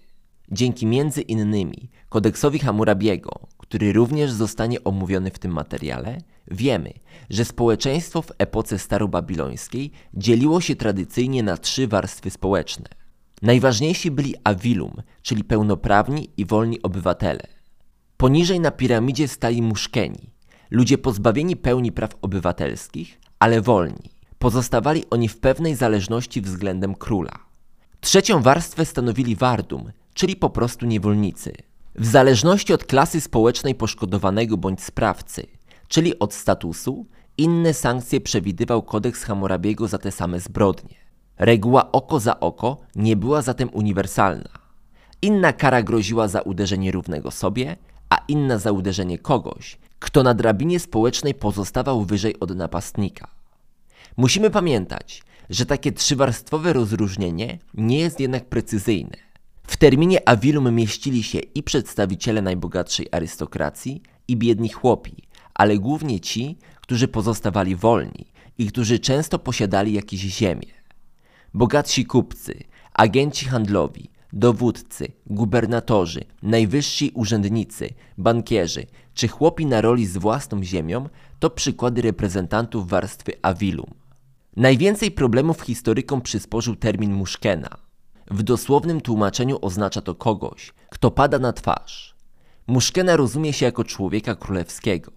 Dzięki 0.52 0.86
między 0.86 1.22
innymi 1.22 1.90
kodeksowi 2.08 2.58
Hammurabiego, 2.58 3.30
który 3.58 3.92
również 3.92 4.32
zostanie 4.32 4.84
omówiony 4.84 5.30
w 5.30 5.38
tym 5.38 5.52
materiale, 5.52 6.18
wiemy, 6.50 6.92
że 7.30 7.44
społeczeństwo 7.44 8.22
w 8.22 8.32
epoce 8.38 8.78
starobabilońskiej 8.78 9.90
dzieliło 10.14 10.60
się 10.60 10.76
tradycyjnie 10.76 11.42
na 11.42 11.56
trzy 11.56 11.88
warstwy 11.88 12.30
społeczne. 12.30 12.99
Najważniejsi 13.42 14.10
byli 14.10 14.34
awilum, 14.44 15.02
czyli 15.22 15.44
pełnoprawni 15.44 16.30
i 16.36 16.44
wolni 16.44 16.82
obywatele. 16.82 17.46
Poniżej 18.16 18.60
na 18.60 18.70
piramidzie 18.70 19.28
stali 19.28 19.62
muszkeni, 19.62 20.30
ludzie 20.70 20.98
pozbawieni 20.98 21.56
pełni 21.56 21.92
praw 21.92 22.10
obywatelskich, 22.22 23.20
ale 23.38 23.60
wolni. 23.60 24.10
Pozostawali 24.38 25.04
oni 25.10 25.28
w 25.28 25.40
pewnej 25.40 25.74
zależności 25.74 26.40
względem 26.40 26.94
króla. 26.94 27.32
Trzecią 28.00 28.42
warstwę 28.42 28.84
stanowili 28.84 29.36
wardum, 29.36 29.92
czyli 30.14 30.36
po 30.36 30.50
prostu 30.50 30.86
niewolnicy. 30.86 31.52
W 31.94 32.06
zależności 32.06 32.72
od 32.72 32.84
klasy 32.84 33.20
społecznej 33.20 33.74
poszkodowanego 33.74 34.56
bądź 34.56 34.82
sprawcy, 34.82 35.46
czyli 35.88 36.18
od 36.18 36.34
statusu, 36.34 37.06
inne 37.38 37.74
sankcje 37.74 38.20
przewidywał 38.20 38.82
kodeks 38.82 39.24
Hammurabiego 39.24 39.88
za 39.88 39.98
te 39.98 40.12
same 40.12 40.40
zbrodnie. 40.40 40.99
Reguła 41.40 41.92
oko 41.92 42.20
za 42.20 42.40
oko 42.40 42.76
nie 42.96 43.16
była 43.16 43.42
zatem 43.42 43.70
uniwersalna. 43.72 44.48
Inna 45.22 45.52
kara 45.52 45.82
groziła 45.82 46.28
za 46.28 46.40
uderzenie 46.40 46.92
równego 46.92 47.30
sobie, 47.30 47.76
a 48.10 48.18
inna 48.28 48.58
za 48.58 48.72
uderzenie 48.72 49.18
kogoś, 49.18 49.78
kto 49.98 50.22
na 50.22 50.34
drabinie 50.34 50.80
społecznej 50.80 51.34
pozostawał 51.34 52.04
wyżej 52.04 52.40
od 52.40 52.56
napastnika. 52.56 53.28
Musimy 54.16 54.50
pamiętać, 54.50 55.22
że 55.50 55.66
takie 55.66 55.92
trzywarstwowe 55.92 56.72
rozróżnienie 56.72 57.58
nie 57.74 57.98
jest 57.98 58.20
jednak 58.20 58.44
precyzyjne. 58.44 59.16
W 59.62 59.76
terminie 59.76 60.28
avilum 60.28 60.74
mieścili 60.74 61.22
się 61.22 61.38
i 61.38 61.62
przedstawiciele 61.62 62.42
najbogatszej 62.42 63.08
arystokracji, 63.12 64.02
i 64.28 64.36
biedni 64.36 64.68
chłopi, 64.68 65.16
ale 65.54 65.78
głównie 65.78 66.20
ci, 66.20 66.58
którzy 66.80 67.08
pozostawali 67.08 67.76
wolni 67.76 68.26
i 68.58 68.66
którzy 68.66 68.98
często 68.98 69.38
posiadali 69.38 69.92
jakieś 69.92 70.20
ziemię. 70.20 70.79
Bogatsi 71.54 72.06
kupcy, 72.06 72.64
agenci 72.94 73.46
handlowi, 73.46 74.10
dowódcy, 74.32 75.12
gubernatorzy, 75.26 76.24
najwyżsi 76.42 77.10
urzędnicy, 77.14 77.94
bankierzy 78.18 78.86
czy 79.14 79.28
chłopi 79.28 79.66
na 79.66 79.80
roli 79.80 80.06
z 80.06 80.16
własną 80.16 80.64
ziemią 80.64 81.08
to 81.38 81.50
przykłady 81.50 82.02
reprezentantów 82.02 82.88
warstwy 82.88 83.32
Avilum. 83.42 83.94
Najwięcej 84.56 85.10
problemów 85.10 85.60
historykom 85.60 86.22
przysporzył 86.22 86.76
termin 86.76 87.12
muszkena. 87.12 87.68
W 88.30 88.42
dosłownym 88.42 89.00
tłumaczeniu 89.00 89.58
oznacza 89.62 90.00
to 90.00 90.14
kogoś, 90.14 90.72
kto 90.90 91.10
pada 91.10 91.38
na 91.38 91.52
twarz. 91.52 92.14
Muszkena 92.66 93.16
rozumie 93.16 93.52
się 93.52 93.66
jako 93.66 93.84
człowieka 93.84 94.34
królewskiego. 94.34 95.12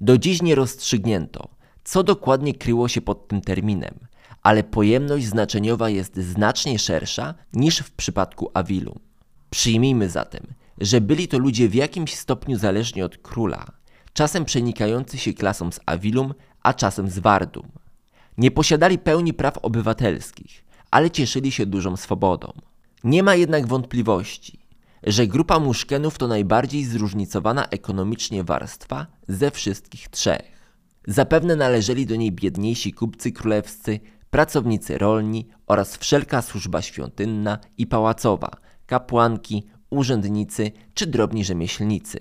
Do 0.00 0.18
dziś 0.18 0.42
nie 0.42 0.54
rozstrzygnięto, 0.54 1.48
co 1.84 2.02
dokładnie 2.02 2.54
kryło 2.54 2.88
się 2.88 3.00
pod 3.00 3.28
tym 3.28 3.40
terminem, 3.40 3.94
ale 4.42 4.64
pojemność 4.64 5.26
znaczeniowa 5.26 5.90
jest 5.90 6.16
znacznie 6.16 6.78
szersza 6.78 7.34
niż 7.52 7.78
w 7.78 7.90
przypadku 7.90 8.50
Avilum. 8.54 8.98
Przyjmijmy 9.50 10.08
zatem, 10.08 10.46
że 10.78 11.00
byli 11.00 11.28
to 11.28 11.38
ludzie 11.38 11.68
w 11.68 11.74
jakimś 11.74 12.14
stopniu 12.14 12.58
zależni 12.58 13.02
od 13.02 13.18
króla, 13.18 13.66
czasem 14.12 14.44
przenikający 14.44 15.18
się 15.18 15.32
klasą 15.32 15.72
z 15.72 15.80
Avilum, 15.86 16.34
a 16.62 16.74
czasem 16.74 17.10
z 17.10 17.18
Wardum. 17.18 17.68
Nie 18.38 18.50
posiadali 18.50 18.98
pełni 18.98 19.34
praw 19.34 19.58
obywatelskich, 19.58 20.64
ale 20.90 21.10
cieszyli 21.10 21.52
się 21.52 21.66
dużą 21.66 21.96
swobodą. 21.96 22.52
Nie 23.04 23.22
ma 23.22 23.34
jednak 23.34 23.66
wątpliwości, 23.66 24.58
że 25.02 25.26
grupa 25.26 25.58
muszkenów 25.58 26.18
to 26.18 26.28
najbardziej 26.28 26.84
zróżnicowana 26.84 27.68
ekonomicznie 27.68 28.44
warstwa 28.44 29.06
ze 29.28 29.50
wszystkich 29.50 30.08
trzech. 30.08 30.52
Zapewne 31.06 31.56
należeli 31.56 32.06
do 32.06 32.16
niej 32.16 32.32
biedniejsi 32.32 32.92
kupcy 32.92 33.32
królewscy, 33.32 34.00
pracownicy 34.32 34.98
rolni 34.98 35.48
oraz 35.66 35.96
wszelka 35.96 36.42
służba 36.42 36.82
świątynna 36.82 37.58
i 37.78 37.86
pałacowa, 37.86 38.50
kapłanki, 38.86 39.66
urzędnicy 39.90 40.72
czy 40.94 41.06
drobni 41.06 41.44
rzemieślnicy. 41.44 42.18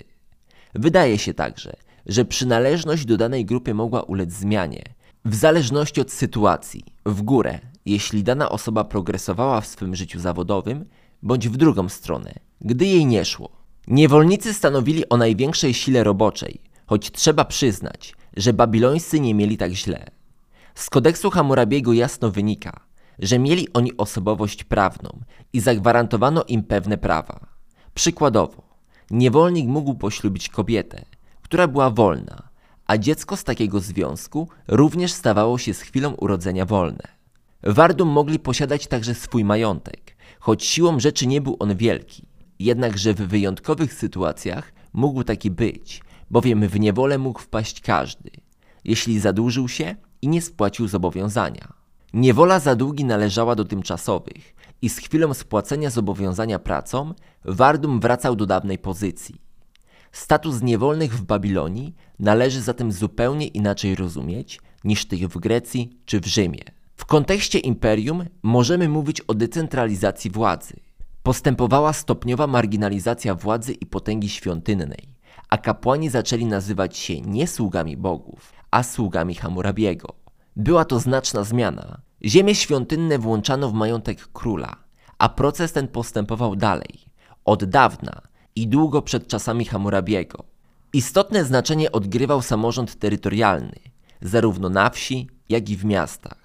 Wydaje 0.75 1.17
się 1.17 1.33
także, 1.33 1.75
że 2.05 2.25
przynależność 2.25 3.05
do 3.05 3.17
danej 3.17 3.45
grupy 3.45 3.73
mogła 3.73 4.01
ulec 4.01 4.33
zmianie, 4.33 4.83
w 5.25 5.35
zależności 5.35 6.01
od 6.01 6.11
sytuacji, 6.11 6.83
w 7.05 7.21
górę, 7.21 7.59
jeśli 7.85 8.23
dana 8.23 8.49
osoba 8.49 8.83
progresowała 8.83 9.61
w 9.61 9.67
swym 9.67 9.95
życiu 9.95 10.19
zawodowym, 10.19 10.85
bądź 11.21 11.49
w 11.49 11.57
drugą 11.57 11.89
stronę, 11.89 12.33
gdy 12.61 12.85
jej 12.85 13.05
nie 13.05 13.25
szło. 13.25 13.49
Niewolnicy 13.88 14.53
stanowili 14.53 15.09
o 15.09 15.17
największej 15.17 15.73
sile 15.73 16.03
roboczej, 16.03 16.61
choć 16.85 17.11
trzeba 17.11 17.45
przyznać, 17.45 18.15
że 18.38 18.53
babilońscy 18.53 19.19
nie 19.19 19.33
mieli 19.35 19.57
tak 19.57 19.71
źle. 19.71 20.20
Z 20.76 20.89
kodeksu 20.89 21.30
Hammurabiego 21.30 21.93
jasno 21.93 22.31
wynika, 22.31 22.80
że 23.19 23.39
mieli 23.39 23.73
oni 23.73 23.98
osobowość 23.98 24.64
prawną 24.64 25.19
i 25.53 25.60
zagwarantowano 25.60 26.43
im 26.43 26.64
pewne 26.64 26.98
prawa. 26.98 27.39
Przykładowo, 27.93 28.64
niewolnik 29.11 29.68
mógł 29.68 29.93
poślubić 29.93 30.49
kobietę, 30.49 31.06
która 31.41 31.68
była 31.68 31.89
wolna, 31.89 32.49
a 32.88 32.98
dziecko 32.98 33.38
z 33.38 33.43
takiego 33.43 33.80
związku 33.80 34.48
również 34.68 35.11
stawało 35.14 35.57
się 35.57 35.73
z 35.73 35.81
chwilą 35.81 36.14
urodzenia 36.14 36.65
wolne. 36.65 37.07
Wardum 37.64 38.10
mogli 38.10 38.39
posiadać 38.39 38.88
także 38.88 39.15
swój 39.15 39.43
majątek, 39.43 40.15
choć 40.39 40.65
siłą 40.65 40.99
rzeczy 40.99 41.27
nie 41.27 41.41
był 41.41 41.57
on 41.60 41.76
wielki. 41.76 42.26
Jednakże 42.60 43.14
w 43.14 43.18
wyjątkowych 43.18 43.93
sytuacjach 43.93 44.73
mógł 44.93 45.23
taki 45.23 45.52
być, 45.52 46.02
bowiem 46.31 46.68
w 46.68 46.80
niewolę 46.80 47.18
mógł 47.18 47.39
wpaść 47.39 47.81
każdy, 47.81 48.31
jeśli 48.84 49.19
zadłużył 49.19 49.68
się 49.68 49.95
i 50.22 50.27
nie 50.27 50.41
spłacił 50.41 50.88
zobowiązania. 50.88 51.73
Niewola 52.14 52.60
za 52.60 52.76
długi 52.76 53.06
należała 53.06 53.56
do 53.56 53.65
tymczasowych 53.65 54.56
i 54.81 54.89
z 54.89 54.98
chwilą 54.98 55.34
spłacenia 55.34 55.89
zobowiązania 55.89 56.60
pracą 56.60 57.14
Wardum 57.45 57.99
wracał 57.99 58.35
do 58.35 58.45
dawnej 58.45 58.77
pozycji. 58.77 59.41
Status 60.11 60.61
niewolnych 60.61 61.14
w 61.14 61.23
Babilonii 61.23 61.95
należy 62.19 62.61
zatem 62.61 62.91
zupełnie 62.91 63.48
inaczej 63.48 63.95
rozumieć 63.95 64.61
niż 64.84 65.06
tych 65.06 65.27
w 65.27 65.38
Grecji 65.39 65.99
czy 66.06 66.19
w 66.19 66.26
Rzymie. 66.26 66.64
W 66.95 67.06
kontekście 67.06 67.60
imperium 67.60 68.26
możemy 68.43 68.89
mówić 68.89 69.22
o 69.22 69.34
decentralizacji 69.34 70.31
władzy. 70.31 70.73
Postępowała 71.23 71.93
stopniowa 71.93 72.48
marginalizacja 72.48 73.35
władzy 73.35 73.73
i 73.73 73.85
potęgi 73.85 74.30
świątynnej, 74.30 75.07
a 75.49 75.57
kapłani 75.57 76.10
zaczęli 76.10 76.45
nazywać 76.45 76.98
się 76.98 77.22
nie 77.22 77.48
sługami 77.48 77.98
bogów, 77.98 78.53
a 78.72 78.84
sługami 78.84 79.35
Hammurabiego. 79.35 80.14
Była 80.56 80.85
to 80.85 80.99
znaczna 80.99 81.43
zmiana. 81.43 82.02
Ziemie 82.26 82.56
świątynne 82.56 83.18
włączano 83.19 83.69
w 83.69 83.73
majątek 83.73 84.27
króla, 84.27 84.76
a 85.18 85.30
proces 85.30 85.73
ten 85.73 85.88
postępował 85.88 86.56
dalej, 86.56 86.99
od 87.45 87.64
dawna 87.65 88.22
i 88.56 88.68
długo 88.68 89.02
przed 89.02 89.27
czasami 89.27 89.65
Hammurabiego. 89.65 90.43
Istotne 90.93 91.45
znaczenie 91.45 91.91
odgrywał 91.91 92.41
samorząd 92.41 92.95
terytorialny, 92.95 93.80
zarówno 94.22 94.69
na 94.69 94.89
wsi, 94.89 95.30
jak 95.49 95.69
i 95.69 95.77
w 95.77 95.85
miastach. 95.85 96.38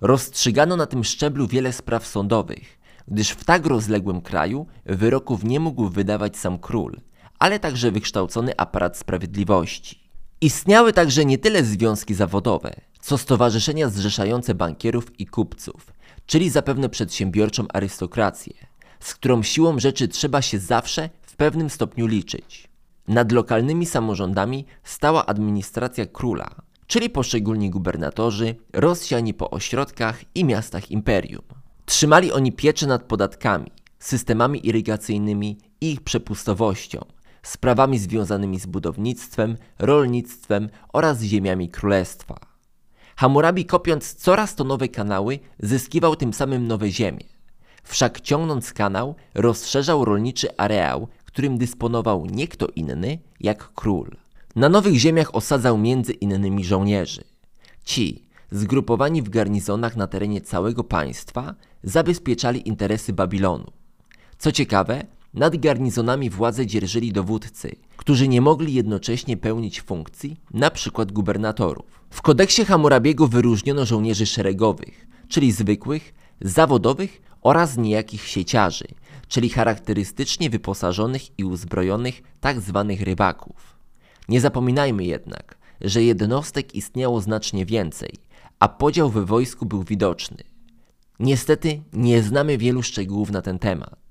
Rozstrzygano 0.00 0.76
na 0.76 0.86
tym 0.86 1.04
szczeblu 1.04 1.46
wiele 1.46 1.72
spraw 1.72 2.06
sądowych, 2.06 2.78
gdyż 3.08 3.30
w 3.30 3.44
tak 3.44 3.66
rozległym 3.66 4.20
kraju 4.20 4.66
wyroków 4.86 5.44
nie 5.44 5.60
mógł 5.60 5.88
wydawać 5.88 6.36
sam 6.36 6.58
król, 6.58 7.00
ale 7.38 7.58
także 7.58 7.90
wykształcony 7.90 8.52
aparat 8.56 8.98
sprawiedliwości. 8.98 10.03
Istniały 10.44 10.92
także 10.92 11.24
nie 11.24 11.38
tyle 11.38 11.64
związki 11.64 12.14
zawodowe, 12.14 12.74
co 13.00 13.18
stowarzyszenia 13.18 13.88
zrzeszające 13.88 14.54
bankierów 14.54 15.20
i 15.20 15.26
kupców, 15.26 15.92
czyli 16.26 16.50
zapewne 16.50 16.88
przedsiębiorczą 16.88 17.64
arystokrację, 17.72 18.54
z 19.00 19.14
którą 19.14 19.42
siłą 19.42 19.78
rzeczy 19.78 20.08
trzeba 20.08 20.42
się 20.42 20.58
zawsze 20.58 21.10
w 21.22 21.36
pewnym 21.36 21.70
stopniu 21.70 22.06
liczyć. 22.06 22.68
Nad 23.08 23.32
lokalnymi 23.32 23.86
samorządami 23.86 24.66
stała 24.82 25.26
administracja 25.26 26.06
króla, 26.06 26.54
czyli 26.86 27.10
poszczególni 27.10 27.70
gubernatorzy 27.70 28.54
rozsiani 28.72 29.34
po 29.34 29.50
ośrodkach 29.50 30.20
i 30.34 30.44
miastach 30.44 30.90
imperium. 30.90 31.44
Trzymali 31.86 32.32
oni 32.32 32.52
pieczę 32.52 32.86
nad 32.86 33.02
podatkami, 33.02 33.72
systemami 33.98 34.66
irygacyjnymi 34.66 35.58
i 35.80 35.92
ich 35.92 36.00
przepustowością, 36.00 37.04
sprawami 37.46 37.98
związanymi 37.98 38.60
z 38.60 38.66
budownictwem, 38.66 39.56
rolnictwem 39.78 40.68
oraz 40.92 41.22
ziemiami 41.22 41.68
królestwa. 41.68 42.34
Hammurabi 43.16 43.64
kopiąc 43.64 44.14
coraz 44.14 44.54
to 44.54 44.64
nowe 44.64 44.88
kanały, 44.88 45.38
zyskiwał 45.58 46.16
tym 46.16 46.32
samym 46.32 46.66
nowe 46.66 46.90
ziemie. 46.90 47.24
Wszak 47.82 48.20
ciągnąc 48.20 48.72
kanał, 48.72 49.14
rozszerzał 49.34 50.04
rolniczy 50.04 50.56
areał, 50.56 51.08
którym 51.24 51.58
dysponował 51.58 52.26
nie 52.26 52.48
kto 52.48 52.66
inny 52.76 53.18
jak 53.40 53.72
król. 53.74 54.10
Na 54.56 54.68
nowych 54.68 54.94
ziemiach 54.94 55.34
osadzał 55.34 55.78
między 55.78 56.12
innymi 56.12 56.64
żołnierzy. 56.64 57.24
Ci, 57.84 58.24
zgrupowani 58.50 59.22
w 59.22 59.28
garnizonach 59.28 59.96
na 59.96 60.06
terenie 60.06 60.40
całego 60.40 60.84
państwa, 60.84 61.54
zabezpieczali 61.82 62.68
interesy 62.68 63.12
Babilonu. 63.12 63.70
Co 64.38 64.52
ciekawe, 64.52 65.06
nad 65.34 65.56
garnizonami 65.56 66.30
władzę 66.30 66.66
dzierżyli 66.66 67.12
dowódcy, 67.12 67.76
którzy 67.96 68.28
nie 68.28 68.40
mogli 68.40 68.74
jednocześnie 68.74 69.36
pełnić 69.36 69.80
funkcji, 69.80 70.36
np. 70.54 71.06
gubernatorów. 71.06 72.04
W 72.10 72.22
kodeksie 72.22 72.64
Hammurabiego 72.64 73.28
wyróżniono 73.28 73.84
żołnierzy 73.84 74.26
szeregowych, 74.26 75.06
czyli 75.28 75.52
zwykłych, 75.52 76.14
zawodowych 76.40 77.22
oraz 77.42 77.76
niejakich 77.76 78.26
sieciarzy, 78.26 78.86
czyli 79.28 79.50
charakterystycznie 79.50 80.50
wyposażonych 80.50 81.38
i 81.38 81.44
uzbrojonych 81.44 82.22
tzw. 82.42 82.86
Tak 82.88 83.06
rybaków. 83.06 83.76
Nie 84.28 84.40
zapominajmy 84.40 85.04
jednak, 85.04 85.58
że 85.80 86.02
jednostek 86.02 86.74
istniało 86.74 87.20
znacznie 87.20 87.66
więcej, 87.66 88.10
a 88.58 88.68
podział 88.68 89.10
we 89.10 89.24
wojsku 89.24 89.66
był 89.66 89.82
widoczny. 89.82 90.44
Niestety 91.20 91.82
nie 91.92 92.22
znamy 92.22 92.58
wielu 92.58 92.82
szczegółów 92.82 93.30
na 93.30 93.42
ten 93.42 93.58
temat. 93.58 94.03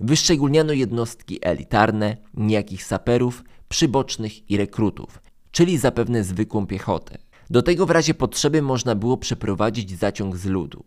Wyszczególniano 0.00 0.72
jednostki 0.72 1.38
elitarne, 1.42 2.16
niejakich 2.34 2.84
saperów, 2.84 3.44
przybocznych 3.68 4.50
i 4.50 4.56
rekrutów, 4.56 5.22
czyli 5.50 5.78
zapewne 5.78 6.24
zwykłą 6.24 6.66
piechotę. 6.66 7.18
Do 7.50 7.62
tego 7.62 7.86
w 7.86 7.90
razie 7.90 8.14
potrzeby 8.14 8.62
można 8.62 8.94
było 8.94 9.16
przeprowadzić 9.16 9.98
zaciąg 9.98 10.36
z 10.36 10.46
ludu. 10.46 10.84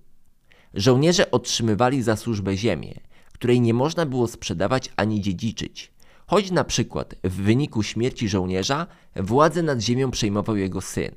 Żołnierze 0.74 1.32
otrzymywali 1.32 2.04
za 2.04 2.16
służbę 2.16 2.58
ziemię, 2.58 2.94
której 3.34 3.62
nie 3.62 3.74
można 3.74 4.06
było 4.06 4.28
sprzedawać 4.28 4.90
ani 4.96 5.22
dziedziczyć, 5.22 5.92
choć 6.28 6.52
na 6.52 6.64
przykład 6.64 7.16
w 7.24 7.34
wyniku 7.36 7.84
śmierci 7.84 8.30
żołnierza 8.30 8.88
władzę 9.16 9.64
nad 9.64 9.80
ziemią 9.80 10.12
przejmował 10.12 10.56
jego 10.56 10.82
syn. 10.82 11.12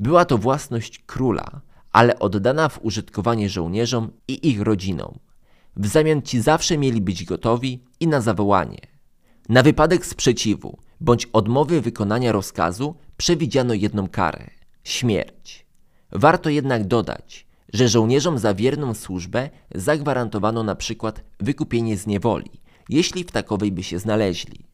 Była 0.00 0.24
to 0.24 0.38
własność 0.38 0.98
króla, 1.06 1.60
ale 1.92 2.18
oddana 2.18 2.68
w 2.68 2.84
użytkowanie 2.84 3.48
żołnierzom 3.48 4.10
i 4.28 4.48
ich 4.48 4.60
rodzinom. 4.60 5.18
W 5.78 5.86
zamian 5.86 6.22
ci 6.22 6.40
zawsze 6.40 6.78
mieli 6.78 7.00
być 7.00 7.24
gotowi 7.24 7.84
i 8.00 8.08
na 8.08 8.20
zawołanie. 8.20 8.80
Na 9.48 9.62
wypadek 9.62 10.06
sprzeciwu 10.06 10.78
bądź 11.00 11.26
odmowy 11.26 11.80
wykonania 11.80 12.32
rozkazu 12.32 12.94
przewidziano 13.16 13.74
jedną 13.74 14.08
karę 14.08 14.50
śmierć. 14.84 15.66
Warto 16.12 16.50
jednak 16.50 16.86
dodać, 16.86 17.46
że 17.72 17.88
żołnierzom 17.88 18.38
za 18.38 18.54
wierną 18.54 18.94
służbę 18.94 19.50
zagwarantowano 19.74 20.62
na 20.62 20.74
przykład 20.74 21.24
wykupienie 21.40 21.96
z 21.96 22.06
niewoli, 22.06 22.50
jeśli 22.88 23.24
w 23.24 23.30
takowej 23.30 23.72
by 23.72 23.82
się 23.82 23.98
znaleźli. 23.98 24.64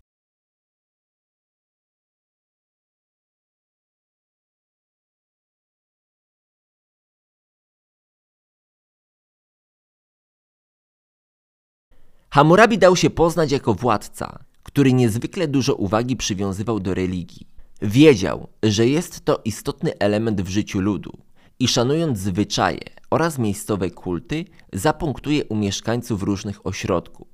Hammurabi 12.35 12.79
dał 12.79 12.97
się 12.97 13.11
poznać 13.11 13.53
jako 13.53 13.75
władca, 13.75 14.39
który 14.63 14.93
niezwykle 14.93 15.49
dużo 15.49 15.75
uwagi 15.75 16.17
przywiązywał 16.17 16.81
do 16.81 16.95
religii. 16.95 17.49
Wiedział, 17.83 18.49
że 18.63 18.87
jest 18.87 19.25
to 19.25 19.41
istotny 19.45 19.99
element 19.99 20.43
w 20.43 20.49
życiu 20.49 20.81
ludu 20.81 21.13
i 21.59 21.69
szanując 21.69 22.19
zwyczaje 22.19 22.81
oraz 23.11 23.39
miejscowe 23.39 23.91
kulty, 23.91 24.45
zapunktuje 24.73 25.45
u 25.45 25.57
mieszkańców 25.57 26.23
różnych 26.23 26.67
ośrodków. 26.67 27.29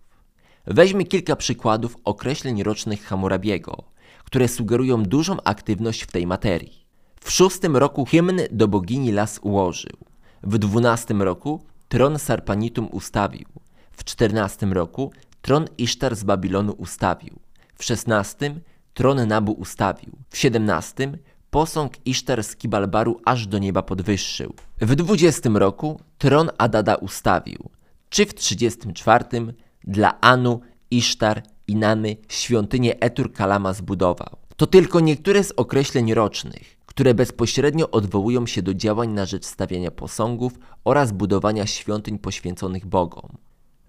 Weźmy 0.66 1.04
kilka 1.04 1.36
przykładów 1.36 1.96
określeń 2.04 2.62
rocznych 2.62 3.04
Hammurabiego, 3.04 3.84
które 4.24 4.48
sugerują 4.48 5.02
dużą 5.02 5.36
aktywność 5.44 6.02
w 6.02 6.12
tej 6.12 6.26
materii. 6.26 6.86
W 7.20 7.30
szóstym 7.30 7.76
roku 7.76 8.04
hymn 8.04 8.40
do 8.50 8.68
bogini 8.68 9.12
las 9.12 9.40
ułożył. 9.42 9.96
W 10.42 10.58
dwunastym 10.58 11.22
roku 11.22 11.64
tron 11.88 12.18
Sarpanitum 12.18 12.88
ustawił. 12.92 13.59
W 14.00 14.04
czternastym 14.04 14.72
roku 14.72 15.12
tron 15.42 15.64
Isztar 15.78 16.16
z 16.16 16.24
Babilonu 16.24 16.72
ustawił. 16.72 17.38
W 17.74 17.84
szesnastym 17.84 18.60
tron 18.94 19.28
Nabu 19.28 19.52
ustawił. 19.52 20.12
W 20.30 20.38
siedemnastym 20.38 21.16
posąg 21.50 21.92
Isztar 22.06 22.44
z 22.44 22.56
Kibalbaru 22.56 23.20
aż 23.24 23.46
do 23.46 23.58
nieba 23.58 23.82
podwyższył. 23.82 24.54
W 24.80 24.94
dwudziestym 24.94 25.56
roku 25.56 26.00
tron 26.18 26.50
Adada 26.58 26.94
ustawił. 26.94 27.70
Czy 28.08 28.26
w 28.26 28.34
trzydziestym 28.34 28.92
czwartym 28.94 29.52
dla 29.84 30.20
Anu, 30.20 30.60
Isztar 30.90 31.42
i 31.66 31.76
Namy 31.76 32.16
świątynię 32.28 33.00
Etur 33.00 33.32
Kalama 33.32 33.72
zbudował. 33.72 34.36
To 34.56 34.66
tylko 34.66 35.00
niektóre 35.00 35.44
z 35.44 35.52
określeń 35.56 36.14
rocznych, 36.14 36.76
które 36.86 37.14
bezpośrednio 37.14 37.90
odwołują 37.90 38.46
się 38.46 38.62
do 38.62 38.74
działań 38.74 39.08
na 39.08 39.26
rzecz 39.26 39.44
stawiania 39.44 39.90
posągów 39.90 40.58
oraz 40.84 41.12
budowania 41.12 41.66
świątyń 41.66 42.18
poświęconych 42.18 42.86
Bogom. 42.86 43.36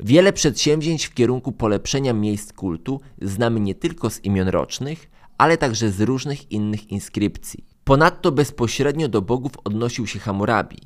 Wiele 0.02 0.34
przedsięwzięć 0.34 1.06
w 1.06 1.14
kierunku 1.14 1.52
polepszenia 1.52 2.14
miejsc 2.14 2.54
kultu 2.54 3.02
znamy 3.22 3.60
nie 3.60 3.76
tylko 3.76 4.10
z 4.10 4.24
imion 4.24 4.48
rocznych, 4.48 5.10
ale 5.38 5.58
także 5.58 5.92
z 5.92 6.02
różnych 6.02 6.52
innych 6.52 6.92
inskrypcji. 6.92 7.66
Ponadto 7.84 8.32
bezpośrednio 8.32 9.08
do 9.08 9.22
bogów 9.22 9.52
odnosił 9.64 10.08
się 10.08 10.20
Hammurabi, 10.20 10.78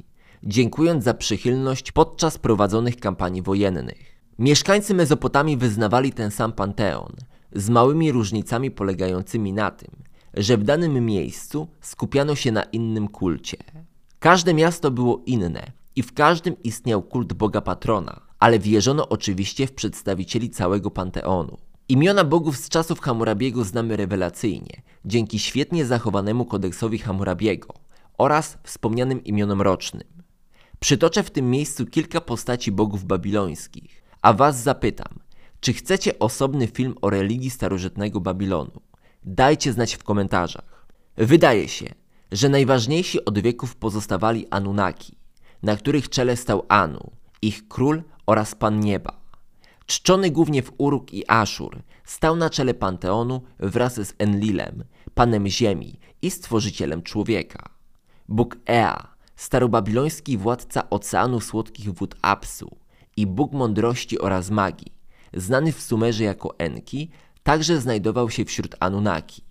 dziękując 0.44 1.04
za 1.04 1.14
przychylność 1.14 1.92
podczas 1.92 2.38
prowadzonych 2.38 2.98
kampanii 2.98 3.42
wojennych. 3.42 4.16
Mieszkańcy 4.40 4.94
Mezopotamii 4.94 5.58
wyznawali 5.58 6.14
ten 6.14 6.32
sam 6.32 6.54
panteon, 6.54 7.16
z 7.52 7.70
małymi 7.70 8.12
różnicami 8.12 8.72
polegającymi 8.72 9.54
na 9.54 9.72
tym, 9.72 9.92
że 10.34 10.58
w 10.58 10.64
danym 10.64 11.06
miejscu 11.06 11.68
skupiano 11.82 12.36
się 12.36 12.52
na 12.52 12.64
innym 12.64 13.08
kulcie. 13.08 13.58
Każde 14.20 14.54
miasto 14.54 14.92
było 14.92 15.22
inne 15.26 15.72
i 15.96 16.04
w 16.04 16.14
każdym 16.14 16.64
istniał 16.64 17.02
kult 17.04 17.34
boga 17.34 17.62
patrona, 17.62 18.25
ale 18.40 18.60
wierzono 18.60 19.10
oczywiście 19.10 19.68
w 19.68 19.74
przedstawicieli 19.74 20.50
całego 20.50 20.92
panteonu. 20.92 21.58
Imiona 21.90 22.24
bogów 22.24 22.58
z 22.58 22.70
czasów 22.70 23.00
Hammurabiego 23.00 23.64
znamy 23.64 23.98
rewelacyjnie, 23.98 24.82
dzięki 25.06 25.40
świetnie 25.40 25.86
zachowanemu 25.86 26.46
kodeksowi 26.46 26.98
Hammurabiego 26.98 27.74
oraz 28.18 28.58
wspomnianym 28.64 29.24
imionom 29.24 29.62
rocznym. 29.62 30.08
Przytoczę 30.80 31.24
w 31.24 31.32
tym 31.32 31.52
miejscu 31.52 31.86
kilka 31.86 32.22
postaci 32.22 32.72
bogów 32.72 33.04
babilońskich, 33.04 34.04
a 34.22 34.34
was 34.34 34.64
zapytam, 34.64 35.20
czy 35.60 35.74
chcecie 35.74 36.20
osobny 36.20 36.68
film 36.68 36.96
o 37.02 37.10
religii 37.10 37.50
starożytnego 37.50 38.22
Babilonu? 38.22 38.82
Dajcie 39.24 39.74
znać 39.74 39.96
w 39.96 40.04
komentarzach. 40.04 40.88
Wydaje 41.18 41.68
się, 41.68 41.86
że 42.32 42.50
najważniejsi 42.50 43.26
od 43.26 43.40
wieków 43.40 43.76
pozostawali 43.76 44.48
Anunnaki, 44.50 45.18
na 45.64 45.76
których 45.76 46.10
czele 46.10 46.38
stał 46.38 46.66
Anu, 46.68 47.12
ich 47.42 47.68
król 47.68 48.04
oraz 48.26 48.56
Pan 48.56 48.80
Nieba. 48.80 49.26
Czczony 49.86 50.32
głównie 50.32 50.64
w 50.64 50.72
Uruk 50.78 51.14
i 51.14 51.24
Aszur, 51.28 51.82
stał 52.06 52.36
na 52.36 52.50
czele 52.50 52.74
panteonu 52.74 53.42
wraz 53.60 53.94
z 53.96 54.14
Enlilem, 54.18 54.84
panem 55.14 55.48
ziemi 55.48 56.00
i 56.22 56.32
stworzycielem 56.32 57.02
człowieka. 57.02 57.70
Bóg 58.30 58.58
Ea, 58.68 59.08
starobabiloński 59.36 60.38
władca 60.38 60.90
oceanu 60.90 61.40
słodkich 61.40 61.94
wód 61.94 62.16
Apsu 62.22 62.78
i 63.18 63.28
Bóg 63.28 63.54
mądrości 63.54 64.20
oraz 64.20 64.50
magii, 64.50 64.92
znany 65.34 65.72
w 65.72 65.82
Sumerze 65.82 66.24
jako 66.24 66.56
Enki, 66.58 67.10
także 67.44 67.82
znajdował 67.82 68.30
się 68.30 68.46
wśród 68.46 68.76
Anunnaki. 68.80 69.42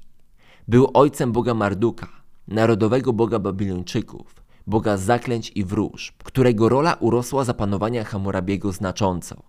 Był 0.69 0.91
ojcem 0.95 1.33
Boga 1.33 1.55
Marduka, 1.55 2.09
narodowego 2.49 3.13
Boga 3.13 3.39
Babilończyków, 3.39 4.44
Boga 4.67 4.97
zaklęć 4.97 5.53
i 5.55 5.65
wróżb, 5.65 6.15
którego 6.25 6.69
rola 6.69 6.95
urosła 6.95 7.45
za 7.45 7.55
panowania 7.55 8.05
Hammurabiego 8.05 8.73
znacząco. 8.73 9.43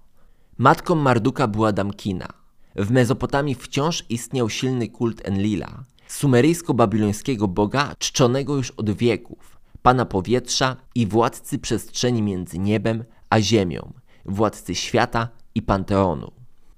Matką 0.58 0.96
Marduka 0.96 1.48
była 1.48 1.72
Damkina. 1.72 2.28
W 2.76 2.92
Mezopotamii 2.92 3.56
wciąż 3.56 4.06
istniał 4.10 4.50
silny 4.50 4.90
kult 4.90 5.22
Enlila, 5.24 5.84
sumeryjsko-babilońskiego 6.10 7.48
boga 7.48 7.96
czczonego 8.00 8.56
już 8.56 8.72
od 8.72 8.92
wieków, 8.92 9.58
pana 9.82 10.06
powietrza 10.06 10.76
i 10.96 11.08
władcy 11.08 11.60
przestrzeni 11.60 12.22
między 12.22 12.60
niebem 12.60 13.04
a 13.30 13.42
ziemią, 13.42 13.94
władcy 14.26 14.76
świata 14.76 15.30
i 15.56 15.62
panteonu. 15.62 16.32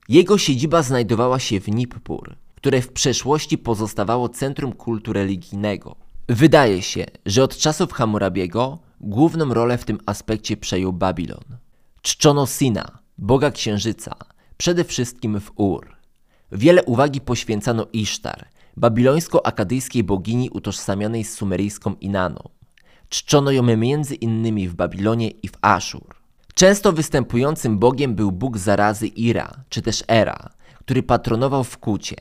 Jego 0.09 0.37
siedziba 0.37 0.81
znajdowała 0.81 1.39
się 1.39 1.59
w 1.59 1.67
Nippur, 1.69 2.35
które 2.55 2.81
w 2.81 2.91
przeszłości 2.91 3.57
pozostawało 3.57 4.29
centrum 4.29 4.73
kultu 4.73 5.13
religijnego. 5.13 5.95
Wydaje 6.29 6.81
się, 6.81 7.05
że 7.25 7.43
od 7.43 7.57
czasów 7.57 7.93
Hammurabiego 7.93 8.79
główną 9.01 9.53
rolę 9.53 9.77
w 9.77 9.85
tym 9.85 9.99
aspekcie 10.05 10.57
przejął 10.57 10.93
Babilon. 10.93 11.43
Czczono 12.01 12.47
Sina, 12.47 12.99
boga 13.17 13.51
księżyca, 13.51 14.15
przede 14.57 14.83
wszystkim 14.83 15.39
w 15.39 15.51
Ur. 15.55 15.95
Wiele 16.51 16.83
uwagi 16.83 17.21
poświęcano 17.21 17.87
Isztar, 17.93 18.45
babilońsko-akadyjskiej 18.77 20.03
bogini 20.03 20.49
utożsamianej 20.49 21.23
z 21.23 21.33
sumeryjską 21.33 21.95
Inaną. 21.95 22.49
Czczono 23.09 23.51
ją 23.51 23.63
między 23.63 24.15
innymi 24.15 24.67
w 24.67 24.75
Babilonie 24.75 25.29
i 25.29 25.47
w 25.47 25.57
Aszur. 25.61 26.15
Często 26.53 26.93
występującym 26.93 27.79
bogiem 27.79 28.15
był 28.15 28.31
bóg 28.31 28.57
zarazy 28.57 29.07
Ira, 29.07 29.51
czy 29.69 29.81
też 29.81 30.03
Era, 30.07 30.49
który 30.79 31.03
patronował 31.03 31.63
w 31.63 31.77
Kucie. 31.77 32.15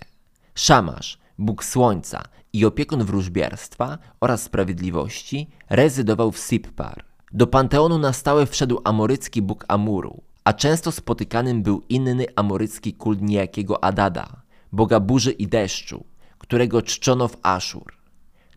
Szamasz, 0.54 1.18
bóg 1.38 1.64
słońca 1.64 2.22
i 2.56 2.64
opiekun 2.64 3.04
wróżbiarstwa 3.04 3.98
oraz 4.20 4.42
sprawiedliwości, 4.42 5.48
rezydował 5.70 6.32
w 6.32 6.38
Sippar. 6.38 7.04
Do 7.32 7.46
panteonu 7.46 7.98
na 7.98 8.12
stałe 8.12 8.46
wszedł 8.46 8.80
amorycki 8.84 9.42
bóg 9.42 9.64
Amuru, 9.68 10.22
a 10.44 10.52
często 10.52 10.92
spotykanym 10.92 11.62
był 11.62 11.82
inny 11.88 12.26
amorycki 12.36 12.94
kult 12.94 13.22
niejakiego 13.22 13.84
Adada, 13.84 14.42
boga 14.72 15.00
burzy 15.00 15.32
i 15.32 15.46
deszczu, 15.46 16.04
którego 16.38 16.82
czczono 16.82 17.28
w 17.28 17.36
Aszur. 17.42 17.92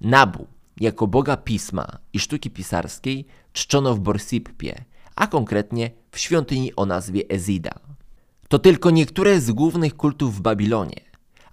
Nabu, 0.02 0.48
jako 0.80 1.08
boga 1.08 1.38
pisma 1.38 1.88
i 2.14 2.20
sztuki 2.20 2.50
pisarskiej, 2.50 3.26
czczono 3.54 3.96
w 3.96 4.00
Borsippie, 4.00 4.86
a 5.16 5.28
konkretnie 5.28 5.92
w 6.12 6.20
świątyni 6.20 6.76
o 6.76 6.86
nazwie 6.86 7.22
Ezida. 7.30 7.74
To 8.48 8.60
tylko 8.60 8.90
niektóre 8.90 9.42
z 9.42 9.52
głównych 9.52 9.96
kultów 9.96 10.36
w 10.36 10.42
Babilonie, 10.42 11.09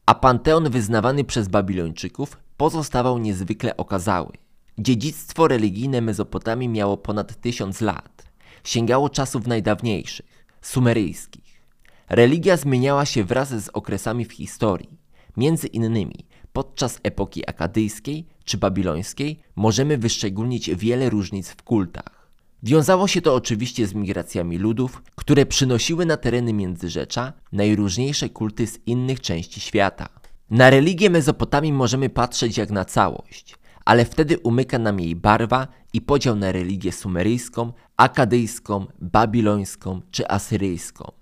a 0.07 0.15
panteon 0.15 0.71
wyznawany 0.71 1.25
przez 1.25 1.49
Babilończyków 1.49 2.39
pozostawał 2.57 3.19
niezwykle 3.19 3.77
okazały. 3.77 4.33
Dziedzictwo 4.79 5.49
religijne 5.49 6.01
Mezopotamii 6.01 6.69
miało 6.69 6.97
ponad 6.97 7.41
tysiąc 7.41 7.81
lat. 7.81 8.25
Sięgało 8.65 9.09
czasów 9.09 9.47
najdawniejszych, 9.47 10.47
sumeryjskich. 10.63 11.63
Religia 12.09 12.57
zmieniała 12.57 13.05
się 13.05 13.25
wraz 13.25 13.49
z 13.65 13.69
okresami 13.69 14.25
w 14.25 14.33
historii. 14.33 14.99
Między 15.37 15.67
innymi 15.67 16.27
podczas 16.53 17.01
epoki 17.03 17.49
akadyjskiej 17.49 18.27
czy 18.45 18.59
babilońskiej 18.59 19.41
możemy 19.57 19.99
wyszczególnić 19.99 20.71
wiele 20.71 21.11
różnic 21.11 21.51
w 21.51 21.63
kultach. 21.63 22.16
Wiązało 22.63 23.09
się 23.09 23.23
to 23.23 23.35
oczywiście 23.35 23.87
z 23.87 23.95
migracjami 23.95 24.59
ludów, 24.59 25.03
które 25.15 25.47
przynosiły 25.47 26.07
na 26.07 26.17
tereny 26.17 26.53
Międzyrzecza 26.53 27.33
najróżniejsze 27.53 28.29
kulty 28.29 28.67
z 28.67 28.79
innych 28.87 29.21
części 29.21 29.61
świata. 29.61 30.09
Na 30.51 30.71
religię 30.71 31.11
Mezopotamii 31.11 31.73
możemy 31.73 32.11
patrzeć 32.11 32.59
jak 32.59 32.71
na 32.71 32.85
całość, 32.85 33.57
ale 33.85 34.05
wtedy 34.05 34.39
umyka 34.39 34.79
nam 34.79 35.01
jej 35.01 35.17
barwa 35.17 35.69
i 35.93 36.01
podział 36.01 36.37
na 36.37 36.53
religię 36.53 36.93
sumeryjską, 36.93 37.73
akadyjską, 37.97 38.87
babilońską 38.99 40.01
czy 40.11 40.29
asyryjską. 40.29 41.13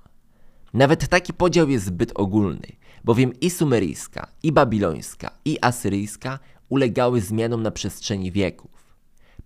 Nawet 0.74 1.08
taki 1.08 1.32
podział 1.32 1.68
jest 1.68 1.84
zbyt 1.84 2.12
ogólny, 2.14 2.68
bowiem 3.04 3.32
i 3.40 3.50
sumeryjska, 3.50 4.26
i 4.42 4.52
babilońska, 4.52 5.30
i 5.44 5.58
asyryjska 5.60 6.38
ulegały 6.68 7.20
zmianom 7.20 7.62
na 7.62 7.70
przestrzeni 7.70 8.32
wieków. 8.32 8.70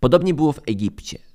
Podobnie 0.01 0.35
było 0.35 0.53
w 0.53 0.61
Egipcie. 0.67 1.28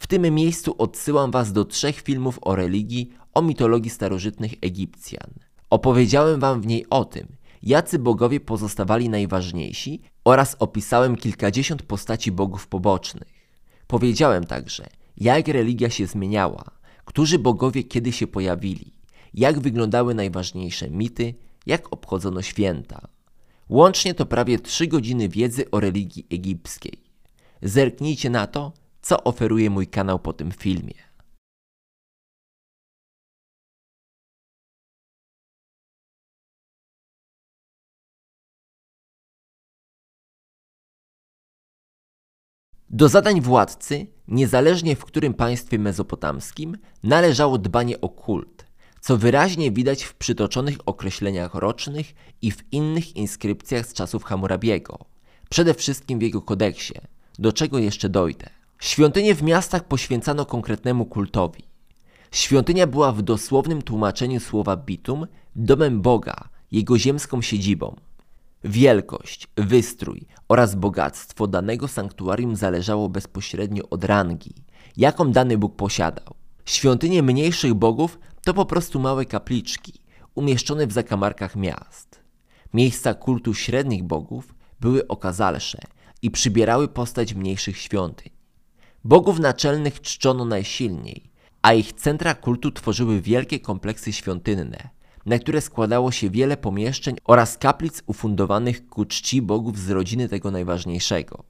W 0.00 0.06
tym 0.06 0.34
miejscu 0.34 0.74
odsyłam 0.78 1.30
Was 1.30 1.52
do 1.52 1.64
trzech 1.64 2.00
filmów 2.00 2.38
o 2.42 2.56
religii, 2.56 3.10
o 3.34 3.42
mitologii 3.42 3.90
starożytnych 3.90 4.52
Egipcjan. 4.60 5.30
Opowiedziałem 5.70 6.40
Wam 6.40 6.60
w 6.60 6.66
niej 6.66 6.86
o 6.90 7.04
tym, 7.04 7.26
jacy 7.62 7.98
bogowie 7.98 8.40
pozostawali 8.40 9.08
najważniejsi 9.08 10.00
oraz 10.24 10.56
opisałem 10.58 11.16
kilkadziesiąt 11.16 11.82
postaci 11.82 12.32
bogów 12.32 12.66
pobocznych. 12.66 13.28
Powiedziałem 13.86 14.44
także, 14.44 14.86
jak 15.16 15.48
religia 15.48 15.90
się 15.90 16.06
zmieniała, 16.06 16.64
którzy 17.04 17.38
bogowie 17.38 17.84
kiedy 17.84 18.12
się 18.12 18.26
pojawili, 18.26 18.92
jak 19.34 19.60
wyglądały 19.60 20.14
najważniejsze 20.14 20.90
mity, 20.90 21.34
jak 21.66 21.92
obchodzono 21.92 22.42
święta. 22.42 23.08
Łącznie 23.68 24.14
to 24.14 24.26
prawie 24.26 24.58
3 24.58 24.86
godziny 24.86 25.28
wiedzy 25.28 25.70
o 25.70 25.80
religii 25.80 26.26
egipskiej. 26.30 27.02
Zerknijcie 27.62 28.30
na 28.30 28.46
to, 28.46 28.72
co 29.02 29.24
oferuje 29.24 29.70
mój 29.70 29.86
kanał 29.86 30.18
po 30.18 30.32
tym 30.32 30.52
filmie. 30.52 31.10
Do 42.92 43.08
zadań 43.08 43.40
władcy, 43.40 44.06
niezależnie 44.28 44.96
w 44.96 45.04
którym 45.04 45.34
państwie 45.34 45.78
mezopotamskim, 45.78 46.76
należało 47.02 47.58
dbanie 47.58 48.00
o 48.00 48.08
kult, 48.08 48.66
co 49.00 49.16
wyraźnie 49.16 49.70
widać 49.70 50.02
w 50.02 50.14
przytoczonych 50.14 50.76
określeniach 50.86 51.54
rocznych 51.54 52.14
i 52.42 52.50
w 52.50 52.72
innych 52.72 53.16
inskrypcjach 53.16 53.86
z 53.86 53.92
czasów 53.92 54.24
Hammurabiego, 54.24 54.98
przede 55.50 55.74
wszystkim 55.74 56.18
w 56.18 56.22
jego 56.22 56.42
kodeksie, 56.42 56.94
do 57.38 57.52
czego 57.52 57.78
jeszcze 57.78 58.08
dojdę. 58.08 58.59
Świątynie 58.80 59.34
w 59.34 59.42
miastach 59.42 59.84
poświęcano 59.84 60.46
konkretnemu 60.46 61.06
kultowi. 61.06 61.64
Świątynia 62.32 62.86
była 62.86 63.12
w 63.12 63.22
dosłownym 63.22 63.82
tłumaczeniu 63.82 64.40
słowa 64.40 64.76
bitum 64.76 65.26
domem 65.56 66.00
Boga, 66.02 66.48
jego 66.72 66.98
ziemską 66.98 67.42
siedzibą. 67.42 67.96
Wielkość, 68.64 69.48
wystrój 69.56 70.26
oraz 70.48 70.74
bogactwo 70.74 71.46
danego 71.46 71.88
sanktuarium 71.88 72.56
zależało 72.56 73.08
bezpośrednio 73.08 73.88
od 73.90 74.04
rangi, 74.04 74.54
jaką 74.96 75.32
dany 75.32 75.58
Bóg 75.58 75.76
posiadał. 75.76 76.34
Świątynie 76.64 77.22
mniejszych 77.22 77.74
bogów 77.74 78.18
to 78.44 78.54
po 78.54 78.66
prostu 78.66 79.00
małe 79.00 79.24
kapliczki, 79.24 79.92
umieszczone 80.34 80.86
w 80.86 80.92
zakamarkach 80.92 81.56
miast. 81.56 82.20
Miejsca 82.74 83.14
kultu 83.14 83.54
średnich 83.54 84.04
bogów 84.04 84.54
były 84.80 85.08
okazalsze 85.08 85.78
i 86.22 86.30
przybierały 86.30 86.88
postać 86.88 87.34
mniejszych 87.34 87.78
świątyń. 87.78 88.39
Bogów 89.04 89.38
naczelnych 89.38 90.00
czczono 90.00 90.44
najsilniej, 90.44 91.30
a 91.62 91.72
ich 91.72 91.92
centra 91.92 92.34
kultu 92.34 92.70
tworzyły 92.70 93.20
wielkie 93.20 93.60
kompleksy 93.60 94.12
świątynne, 94.12 94.88
na 95.26 95.38
które 95.38 95.60
składało 95.60 96.12
się 96.12 96.30
wiele 96.30 96.56
pomieszczeń 96.56 97.16
oraz 97.24 97.58
kaplic 97.58 98.02
ufundowanych 98.06 98.88
ku 98.88 99.04
czci 99.04 99.42
bogów 99.42 99.78
z 99.78 99.90
rodziny 99.90 100.28
tego 100.28 100.50
najważniejszego. 100.50 101.44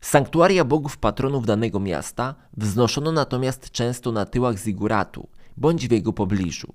Sanktuaria 0.00 0.64
bogów 0.64 0.98
patronów 0.98 1.46
danego 1.46 1.80
miasta 1.80 2.34
wznoszono 2.56 3.12
natomiast 3.12 3.70
często 3.70 4.12
na 4.12 4.26
tyłach 4.26 4.58
ziguratu 4.58 5.28
bądź 5.56 5.88
w 5.88 5.92
jego 5.92 6.12
pobliżu. 6.12 6.74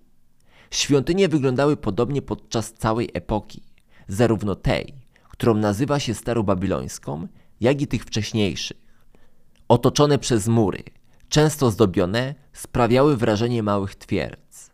Świątynie 0.71 1.29
wyglądały 1.29 1.77
podobnie 1.77 2.21
podczas 2.21 2.73
całej 2.73 3.09
epoki, 3.13 3.63
zarówno 4.07 4.55
tej, 4.55 4.93
którą 5.29 5.53
nazywa 5.53 5.99
się 5.99 6.13
starobabilońską, 6.13 7.27
jak 7.61 7.81
i 7.81 7.87
tych 7.87 8.03
wcześniejszych. 8.03 8.84
Otoczone 9.67 10.19
przez 10.19 10.47
mury, 10.47 10.83
często 11.29 11.71
zdobione, 11.71 12.35
sprawiały 12.53 13.17
wrażenie 13.17 13.63
małych 13.63 13.95
twierdz. 13.95 14.69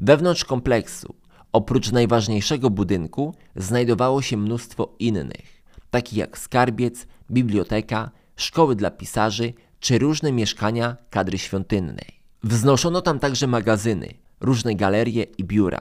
Wewnątrz 0.00 0.44
kompleksu, 0.44 1.14
oprócz 1.52 1.92
najważniejszego 1.92 2.70
budynku, 2.70 3.34
znajdowało 3.56 4.22
się 4.22 4.36
mnóstwo 4.36 4.94
innych, 4.98 5.62
takich 5.90 6.18
jak 6.18 6.38
skarbiec, 6.38 7.06
biblioteka, 7.30 8.10
szkoły 8.36 8.76
dla 8.76 8.90
pisarzy 8.90 9.52
czy 9.80 9.98
różne 9.98 10.32
mieszkania 10.32 10.96
kadry 11.10 11.38
świątynnej. 11.38 12.20
Wznoszono 12.42 13.02
tam 13.02 13.18
także 13.18 13.46
magazyny, 13.46 14.08
różne 14.40 14.74
galerie 14.74 15.22
i 15.22 15.44
biura. 15.44 15.80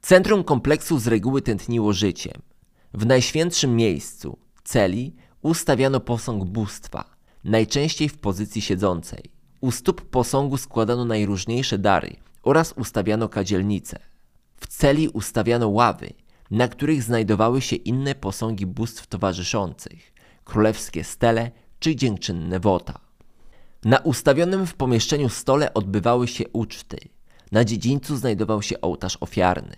Centrum 0.00 0.44
kompleksu 0.44 0.98
z 0.98 1.06
reguły 1.06 1.42
tętniło 1.42 1.92
życiem. 1.92 2.42
W 2.94 3.06
najświętszym 3.06 3.76
miejscu, 3.76 4.38
celi, 4.64 5.16
ustawiano 5.42 6.00
posąg 6.00 6.44
bóstwa, 6.44 7.15
najczęściej 7.46 8.08
w 8.08 8.18
pozycji 8.18 8.62
siedzącej. 8.62 9.22
U 9.60 9.70
stóp 9.70 10.02
posągu 10.02 10.56
składano 10.56 11.04
najróżniejsze 11.04 11.78
dary 11.78 12.16
oraz 12.42 12.72
ustawiano 12.72 13.28
kadzielnice. 13.28 13.98
W 14.56 14.66
celi 14.66 15.08
ustawiano 15.08 15.68
ławy, 15.68 16.12
na 16.50 16.68
których 16.68 17.02
znajdowały 17.02 17.60
się 17.60 17.76
inne 17.76 18.14
posągi 18.14 18.66
bóstw 18.66 19.06
towarzyszących, 19.06 20.12
królewskie 20.44 21.04
stele 21.04 21.50
czy 21.78 21.96
dziękczynne 21.96 22.60
wota. 22.60 22.98
Na 23.84 23.98
ustawionym 23.98 24.66
w 24.66 24.74
pomieszczeniu 24.74 25.28
stole 25.28 25.74
odbywały 25.74 26.28
się 26.28 26.44
uczty. 26.52 26.98
Na 27.52 27.64
dziedzińcu 27.64 28.16
znajdował 28.16 28.62
się 28.62 28.80
ołtarz 28.80 29.18
ofiarny. 29.20 29.76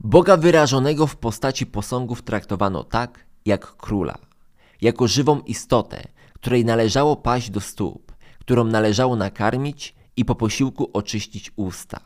Boga 0.00 0.36
wyrażonego 0.36 1.06
w 1.06 1.16
postaci 1.16 1.66
posągów 1.66 2.22
traktowano 2.22 2.84
tak, 2.84 3.26
jak 3.44 3.76
króla, 3.76 4.18
jako 4.80 5.08
żywą 5.08 5.40
istotę, 5.40 6.08
której 6.46 6.64
należało 6.64 7.16
paść 7.16 7.50
do 7.50 7.60
stóp, 7.60 8.12
którą 8.40 8.64
należało 8.64 9.16
nakarmić 9.16 9.94
i 10.16 10.24
po 10.24 10.34
posiłku 10.34 10.90
oczyścić 10.92 11.52
usta. 11.56 12.00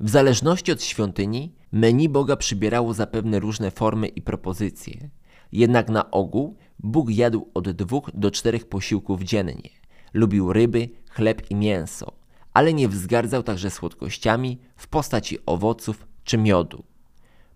W 0.00 0.10
zależności 0.10 0.72
od 0.72 0.82
świątyni, 0.82 1.54
menu 1.72 2.08
Boga 2.08 2.36
przybierało 2.36 2.94
zapewne 2.94 3.38
różne 3.38 3.70
formy 3.70 4.08
i 4.08 4.22
propozycje. 4.22 5.10
Jednak 5.52 5.88
na 5.88 6.10
ogół 6.10 6.56
Bóg 6.78 7.10
jadł 7.10 7.50
od 7.54 7.70
dwóch 7.70 8.10
do 8.14 8.30
czterech 8.30 8.68
posiłków 8.68 9.22
dziennie. 9.22 9.70
Lubił 10.12 10.52
ryby, 10.52 10.88
chleb 11.10 11.50
i 11.50 11.54
mięso, 11.54 12.12
ale 12.52 12.74
nie 12.74 12.88
wzgardzał 12.88 13.42
także 13.42 13.70
słodkościami 13.70 14.58
w 14.76 14.86
postaci 14.86 15.38
owoców 15.46 16.06
czy 16.24 16.38
miodu. 16.38 16.84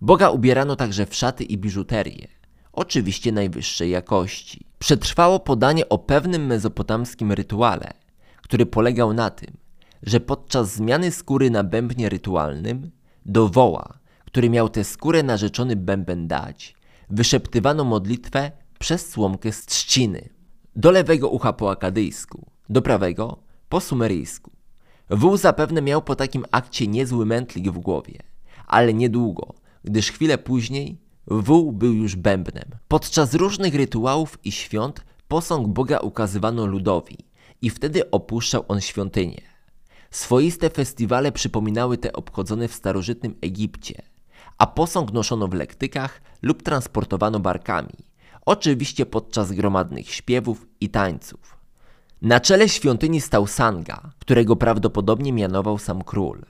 Boga 0.01 0.29
ubierano 0.29 0.75
także 0.75 1.05
w 1.05 1.15
szaty 1.15 1.43
i 1.43 1.57
biżuterię, 1.57 2.27
oczywiście 2.79 3.31
najwyższej 3.31 3.89
jakości. 3.89 4.65
Przetrwało 4.79 5.39
podanie 5.39 5.89
o 5.89 5.97
pewnym 5.97 6.45
mezopotamskim 6.45 7.31
rytuale, 7.31 7.93
który 8.41 8.65
polegał 8.65 9.13
na 9.13 9.29
tym, 9.29 9.57
że 10.03 10.19
podczas 10.19 10.73
zmiany 10.73 11.11
skóry 11.11 11.49
na 11.49 11.63
bębnie 11.63 12.09
rytualnym 12.09 12.91
do 13.25 13.49
woła, 13.49 13.99
który 14.25 14.49
miał 14.49 14.69
tę 14.69 14.83
skórę 14.83 15.23
narzeczony 15.23 15.75
bęben 15.75 16.27
dać, 16.27 16.75
wyszeptywano 17.09 17.83
modlitwę 17.83 18.51
przez 18.79 19.09
słomkę 19.09 19.51
z 19.51 19.65
trzciny. 19.65 20.29
Do 20.75 20.91
lewego 20.91 21.29
ucha 21.29 21.53
po 21.53 21.71
akadyjsku, 21.71 22.45
do 22.69 22.81
prawego 22.81 23.37
po 23.69 23.79
sumeryjsku. 23.81 24.51
Wół 25.09 25.37
zapewne 25.37 25.81
miał 25.81 26.01
po 26.01 26.15
takim 26.15 26.45
akcie 26.51 26.87
niezły 26.87 27.25
mętlik 27.25 27.69
w 27.69 27.79
głowie, 27.79 28.19
ale 28.67 28.93
niedługo, 28.93 29.53
gdyż 29.83 30.11
chwilę 30.11 30.37
później 30.37 31.08
wół 31.29 31.71
był 31.71 31.93
już 31.93 32.15
bębnem. 32.15 32.69
Podczas 32.87 33.33
różnych 33.33 33.75
rytuałów 33.75 34.37
i 34.43 34.51
świąt 34.51 35.05
posąg 35.27 35.67
Boga 35.67 35.99
ukazywano 35.99 36.65
ludowi 36.65 37.17
i 37.61 37.69
wtedy 37.69 38.11
opuszczał 38.11 38.65
on 38.67 38.81
świątynię. 38.81 39.41
Swoiste 40.11 40.69
festiwale 40.69 41.31
przypominały 41.31 41.97
te 41.97 42.13
obchodzone 42.13 42.67
w 42.67 42.73
starożytnym 42.73 43.35
Egipcie, 43.41 44.01
a 44.57 44.67
posąg 44.67 45.13
noszono 45.13 45.47
w 45.47 45.53
lektykach 45.53 46.21
lub 46.41 46.63
transportowano 46.63 47.39
barkami, 47.39 47.93
oczywiście 48.45 49.05
podczas 49.05 49.51
gromadnych 49.51 50.11
śpiewów 50.11 50.67
i 50.81 50.89
tańców. 50.89 51.57
Na 52.21 52.39
czele 52.39 52.69
świątyni 52.69 53.21
stał 53.21 53.47
Sanga, 53.47 54.11
którego 54.19 54.55
prawdopodobnie 54.55 55.33
mianował 55.33 55.77
sam 55.77 56.03
król. 56.03 56.45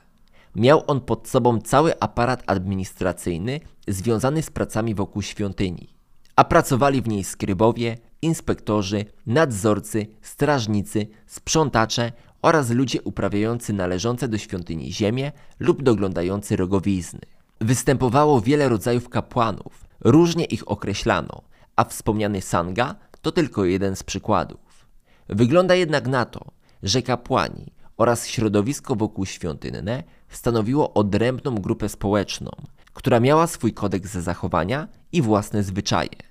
Miał 0.60 0.84
on 0.88 1.02
pod 1.02 1.28
sobą 1.28 1.62
cały 1.62 2.00
aparat 2.00 2.44
administracyjny 2.48 3.60
związany 3.88 4.42
z 4.42 4.50
pracami 4.50 4.96
wokół 4.96 5.22
świątyni, 5.22 5.88
a 6.36 6.44
pracowali 6.44 7.02
w 7.02 7.08
niej 7.08 7.24
skrybowie, 7.24 7.98
inspektorzy, 8.22 9.06
nadzorcy, 9.28 10.08
strażnicy, 10.22 11.08
sprzątacze 11.28 12.12
oraz 12.42 12.70
ludzie 12.70 13.02
uprawiający 13.02 13.74
należące 13.74 14.28
do 14.28 14.38
świątyni 14.38 14.94
ziemię 14.94 15.32
lub 15.60 15.84
doglądający 15.84 16.56
rogowizny. 16.56 17.22
Występowało 17.62 18.42
wiele 18.42 18.70
rodzajów 18.70 19.10
kapłanów, 19.10 19.86
różnie 20.00 20.46
ich 20.46 20.72
określano, 20.72 21.42
a 21.76 21.84
wspomniany 21.84 22.42
Sanga 22.42 22.96
to 23.22 23.32
tylko 23.32 23.66
jeden 23.66 23.96
z 23.96 24.04
przykładów. 24.04 24.88
Wygląda 25.30 25.76
jednak 25.76 26.08
na 26.08 26.26
to, 26.26 26.46
że 26.84 27.02
kapłani 27.02 27.74
oraz 27.98 28.28
środowisko 28.28 28.96
wokół 28.96 29.26
świątynne 29.26 30.04
stanowiło 30.30 30.94
odrębną 30.94 31.56
grupę 31.56 31.90
społeczną, 31.90 32.52
która 32.94 33.20
miała 33.20 33.48
swój 33.48 33.74
kodeks 33.74 34.12
zachowania 34.12 34.88
i 35.12 35.22
własne 35.22 35.64
zwyczaje. 35.64 36.30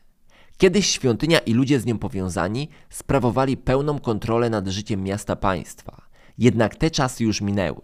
Kiedyś 0.59 0.87
świątynia 0.87 1.39
i 1.39 1.55
ludzie 1.55 1.81
z 1.81 1.87
nią 1.87 1.99
powiązani 1.99 2.69
sprawowali 2.91 3.57
pełną 3.57 3.99
kontrolę 3.99 4.51
nad 4.51 4.69
życiem 4.69 5.03
miasta 5.03 5.37
państwa. 5.37 6.03
Jednak 6.39 6.77
te 6.77 6.91
czasy 6.91 7.25
już 7.25 7.41
minęły. 7.41 7.81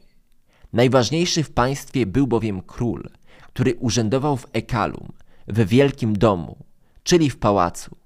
Najważniejszy 0.72 1.42
w 1.42 1.50
państwie 1.50 2.06
był 2.06 2.26
bowiem 2.26 2.62
król, 2.62 3.08
który 3.46 3.74
urzędował 3.74 4.36
w 4.36 4.46
Ekalum, 4.52 5.12
w 5.48 5.68
wielkim 5.68 6.18
domu, 6.18 6.56
czyli 7.02 7.30
w 7.30 7.38
pałacu. 7.38 7.96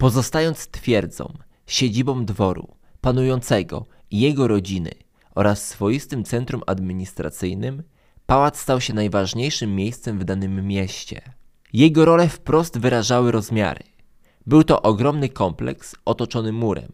Pozostając 0.00 0.68
twierdzą, 0.68 1.32
siedzibą 1.66 2.24
dworu, 2.24 2.68
panującego 3.00 3.86
i 4.10 4.20
jego 4.20 4.48
rodziny 4.48 4.90
oraz 5.34 5.68
swoistym 5.68 6.24
centrum 6.24 6.62
administracyjnym, 6.66 7.82
pałac 8.26 8.60
stał 8.60 8.80
się 8.80 8.94
najważniejszym 8.94 9.76
miejscem 9.76 10.18
w 10.18 10.24
danym 10.24 10.66
mieście. 10.66 11.22
Jego 11.72 12.04
role 12.04 12.28
wprost 12.28 12.78
wyrażały 12.78 13.32
rozmiary. 13.32 13.84
Był 14.46 14.64
to 14.64 14.82
ogromny 14.82 15.28
kompleks 15.28 15.96
otoczony 16.04 16.52
murem, 16.52 16.92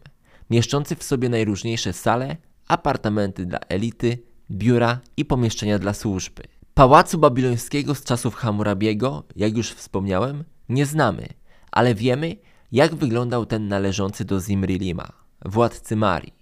mieszczący 0.49 0.95
w 0.95 1.03
sobie 1.03 1.29
najróżniejsze 1.29 1.93
sale, 1.93 2.37
apartamenty 2.67 3.45
dla 3.45 3.59
elity, 3.59 4.17
biura 4.51 4.99
i 5.17 5.25
pomieszczenia 5.25 5.79
dla 5.79 5.93
służby. 5.93 6.43
Pałacu 6.73 7.17
babilońskiego 7.17 7.95
z 7.95 8.03
czasów 8.03 8.35
Hammurabiego, 8.35 9.23
jak 9.35 9.57
już 9.57 9.71
wspomniałem, 9.71 10.43
nie 10.69 10.85
znamy, 10.85 11.27
ale 11.71 11.95
wiemy, 11.95 12.35
jak 12.71 12.95
wyglądał 12.95 13.45
ten 13.45 13.67
należący 13.67 14.25
do 14.25 14.41
Zimrilima, 14.41 15.11
władcy 15.45 15.95
Marii. 15.95 16.33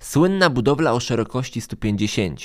Słynna 0.00 0.50
budowla 0.50 0.92
o 0.92 1.00
szerokości 1.00 1.60
150 1.60 2.40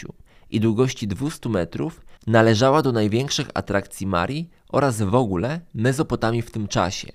i 0.50 0.60
długości 0.60 1.08
200 1.08 1.50
metrów 1.50 2.02
należała 2.28 2.82
do 2.82 2.92
największych 2.92 3.50
atrakcji 3.54 4.08
Marii 4.08 4.50
oraz 4.70 5.02
w 5.02 5.16
ogóle 5.16 5.62
Mezopotamii 5.74 6.42
w 6.42 6.52
tym 6.52 6.68
czasie. 6.68 7.08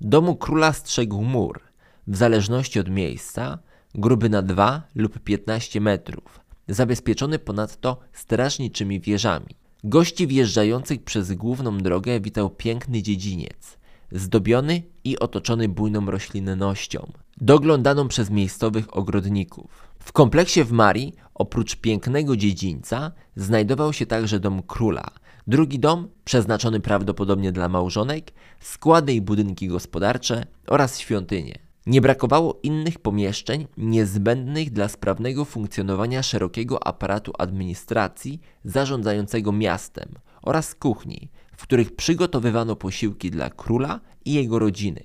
Domu 0.00 0.36
króla 0.36 0.72
strzegł 0.72 1.22
mur, 1.22 1.60
w 2.06 2.16
zależności 2.16 2.80
od 2.80 2.88
miejsca, 2.88 3.58
gruby 3.94 4.28
na 4.28 4.42
2 4.42 4.82
lub 4.94 5.18
15 5.18 5.80
metrów, 5.80 6.40
zabezpieczony 6.68 7.38
ponadto 7.38 7.98
strażniczymi 8.12 9.00
wieżami. 9.00 9.56
Gości 9.84 10.26
wjeżdżających 10.26 11.04
przez 11.04 11.32
główną 11.32 11.78
drogę 11.78 12.20
witał 12.20 12.50
piękny 12.50 13.02
dziedziniec, 13.02 13.78
zdobiony 14.12 14.82
i 15.04 15.18
otoczony 15.18 15.68
bujną 15.68 16.06
roślinnością, 16.06 17.12
doglądaną 17.36 18.08
przez 18.08 18.30
miejscowych 18.30 18.96
ogrodników. 18.96 19.88
W 19.98 20.12
kompleksie 20.12 20.64
w 20.64 20.72
Marii, 20.72 21.14
oprócz 21.34 21.76
pięknego 21.76 22.36
dziedzińca, 22.36 23.12
znajdował 23.36 23.92
się 23.92 24.06
także 24.06 24.40
dom 24.40 24.62
króla, 24.62 25.10
drugi 25.46 25.78
dom, 25.78 26.08
przeznaczony 26.24 26.80
prawdopodobnie 26.80 27.52
dla 27.52 27.68
małżonek, 27.68 28.32
składy 28.60 29.12
i 29.12 29.20
budynki 29.20 29.68
gospodarcze 29.68 30.46
oraz 30.66 30.98
świątynie. 30.98 31.58
Nie 31.86 32.00
brakowało 32.00 32.60
innych 32.62 32.98
pomieszczeń 32.98 33.66
niezbędnych 33.76 34.70
dla 34.70 34.88
sprawnego 34.88 35.44
funkcjonowania 35.44 36.22
szerokiego 36.22 36.86
aparatu 36.86 37.32
administracji 37.38 38.40
zarządzającego 38.64 39.52
miastem 39.52 40.08
oraz 40.42 40.74
kuchni, 40.74 41.30
w 41.56 41.62
których 41.62 41.96
przygotowywano 41.96 42.76
posiłki 42.76 43.30
dla 43.30 43.50
króla 43.50 44.00
i 44.24 44.32
jego 44.32 44.58
rodziny. 44.58 45.02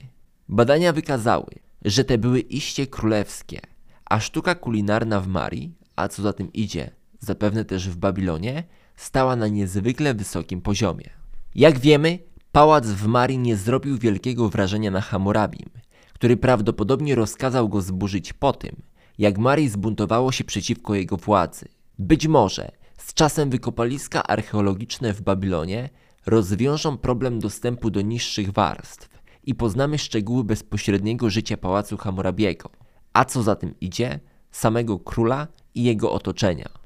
Badania 0.50 0.94
wykazały, 0.94 1.56
że 1.86 2.04
te 2.04 2.18
były 2.18 2.40
iście 2.40 2.88
królewskie, 2.88 3.60
a 4.06 4.20
sztuka 4.20 4.56
kulinarna 4.56 5.22
w 5.22 5.28
Marii, 5.28 5.74
a 5.96 6.08
co 6.08 6.22
za 6.22 6.34
tym 6.34 6.54
idzie, 6.54 6.92
zapewne 7.20 7.66
też 7.66 7.90
w 7.90 7.98
Babilonie, 7.98 8.64
stała 8.96 9.36
na 9.36 9.48
niezwykle 9.48 10.14
wysokim 10.14 10.62
poziomie. 10.62 11.10
Jak 11.56 11.80
wiemy, 11.80 12.20
pałac 12.52 12.88
w 12.88 13.08
Marii 13.08 13.38
nie 13.38 13.58
zrobił 13.58 13.98
wielkiego 13.98 14.50
wrażenia 14.50 14.92
na 14.92 15.02
Hammurabim, 15.02 15.70
który 16.14 16.38
prawdopodobnie 16.38 17.16
rozkazał 17.16 17.70
go 17.70 17.82
zburzyć 17.82 18.34
po 18.34 18.54
tym, 18.54 18.76
jak 19.18 19.38
Marii 19.38 19.70
zbuntowało 19.70 20.32
się 20.32 20.44
przeciwko 20.44 20.96
jego 20.96 21.18
władzy. 21.18 21.66
Być 22.00 22.28
może 22.28 22.72
z 22.98 23.14
czasem 23.14 23.50
wykopaliska 23.50 24.24
archeologiczne 24.24 25.14
w 25.14 25.22
Babilonie 25.22 25.90
rozwiążą 26.26 26.98
problem 26.98 27.40
dostępu 27.40 27.90
do 27.90 28.02
niższych 28.02 28.52
warstw 28.52 29.10
i 29.44 29.56
poznamy 29.56 29.98
szczegóły 29.98 30.44
bezpośredniego 30.44 31.30
życia 31.30 31.58
pałacu 31.58 31.98
Hammurabiego, 31.98 32.70
a 33.14 33.26
co 33.26 33.44
za 33.44 33.56
tym 33.56 33.80
idzie, 33.82 34.20
samego 34.52 35.00
króla 35.00 35.48
i 35.76 35.84
jego 35.84 36.12
otoczenia. 36.12 36.82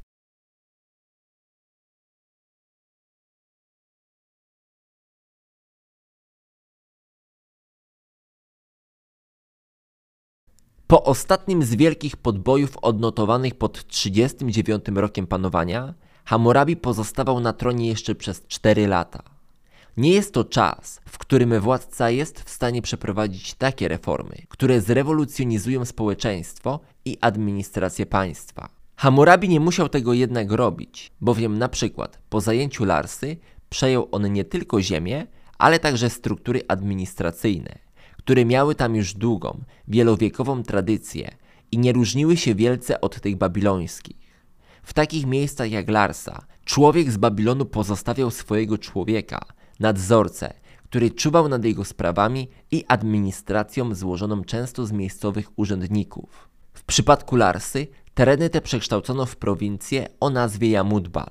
Po 10.87 11.03
ostatnim 11.03 11.63
z 11.63 11.75
wielkich 11.75 12.17
podbojów 12.17 12.77
odnotowanych 12.77 13.55
pod 13.55 13.87
39 13.87 14.85
rokiem 14.95 15.27
panowania, 15.27 15.93
Hammurabi 16.25 16.75
pozostawał 16.77 17.39
na 17.39 17.53
tronie 17.53 17.87
jeszcze 17.87 18.15
przez 18.15 18.47
4 18.47 18.87
lata. 18.87 19.23
Nie 19.97 20.11
jest 20.11 20.33
to 20.33 20.43
czas, 20.43 21.01
w 21.05 21.17
którym 21.17 21.59
władca 21.59 22.09
jest 22.09 22.41
w 22.41 22.49
stanie 22.49 22.81
przeprowadzić 22.81 23.53
takie 23.53 23.87
reformy, 23.87 24.35
które 24.49 24.81
zrewolucjonizują 24.81 25.85
społeczeństwo 25.85 26.79
i 27.05 27.17
administrację 27.21 28.05
państwa. 28.05 28.69
Hammurabi 28.95 29.49
nie 29.49 29.59
musiał 29.59 29.89
tego 29.89 30.13
jednak 30.13 30.51
robić, 30.51 31.11
bowiem 31.21 31.57
na 31.57 31.69
przykład 31.69 32.19
po 32.29 32.41
zajęciu 32.41 32.85
Larsy 32.85 33.37
przejął 33.69 34.07
on 34.11 34.33
nie 34.33 34.43
tylko 34.43 34.81
ziemię, 34.81 35.27
ale 35.57 35.79
także 35.79 36.09
struktury 36.09 36.61
administracyjne, 36.67 37.79
które 38.17 38.45
miały 38.45 38.75
tam 38.75 38.95
już 38.95 39.13
długą, 39.13 39.61
wielowiekową 39.87 40.63
tradycję 40.63 41.35
i 41.71 41.77
nie 41.77 41.93
różniły 41.93 42.37
się 42.37 42.55
wielce 42.55 43.01
od 43.01 43.21
tych 43.21 43.35
babilońskich. 43.35 44.24
W 44.85 44.93
takich 44.93 45.25
miejscach 45.25 45.71
jak 45.71 45.89
Larsa, 45.89 46.45
człowiek 46.65 47.11
z 47.11 47.17
Babilonu 47.17 47.65
pozostawiał 47.65 48.31
swojego 48.31 48.77
człowieka, 48.77 49.45
nadzorcę, 49.79 50.53
który 50.83 51.11
czuwał 51.11 51.49
nad 51.49 51.65
jego 51.65 51.85
sprawami 51.85 52.49
i 52.71 52.85
administracją 52.87 53.95
złożoną 53.95 54.43
często 54.43 54.85
z 54.85 54.91
miejscowych 54.91 55.59
urzędników. 55.59 56.49
W 56.73 56.83
przypadku 56.83 57.35
Larsy 57.35 57.87
tereny 58.13 58.49
te 58.49 58.61
przekształcono 58.61 59.25
w 59.25 59.35
prowincję 59.35 60.07
o 60.19 60.29
nazwie 60.29 60.69
Jamudbal. 60.69 61.29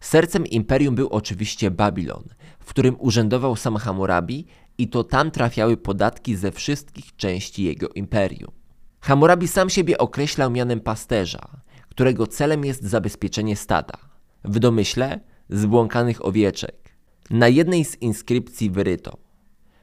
Sercem 0.00 0.46
imperium 0.46 0.94
był 0.94 1.08
oczywiście 1.08 1.70
Babilon, 1.70 2.24
w 2.60 2.64
którym 2.64 2.96
urzędował 2.98 3.56
sam 3.56 3.76
Hammurabi 3.76 4.46
i 4.78 4.88
to 4.88 5.04
tam 5.04 5.30
trafiały 5.30 5.76
podatki 5.76 6.36
ze 6.36 6.52
wszystkich 6.52 7.16
części 7.16 7.64
jego 7.64 7.88
imperium. 7.88 8.52
Hammurabi 9.00 9.48
sam 9.48 9.70
siebie 9.70 9.98
określał 9.98 10.50
mianem 10.50 10.80
pasterza, 10.80 11.48
którego 11.90 12.26
celem 12.26 12.64
jest 12.64 12.82
zabezpieczenie 12.82 13.56
stada. 13.56 13.94
W 14.44 14.58
domyśle 14.58 15.20
zbłąkanych 15.50 16.24
owieczek. 16.24 16.94
Na 17.30 17.48
jednej 17.48 17.84
z 17.84 18.02
inskrypcji 18.02 18.70
wyryto 18.70 19.28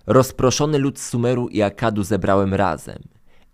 Rozproszony 0.07 0.77
lud 0.77 0.99
Sumeru 0.99 1.47
i 1.47 1.61
Akadu 1.61 2.03
zebrałem 2.03 2.53
razem 2.53 3.03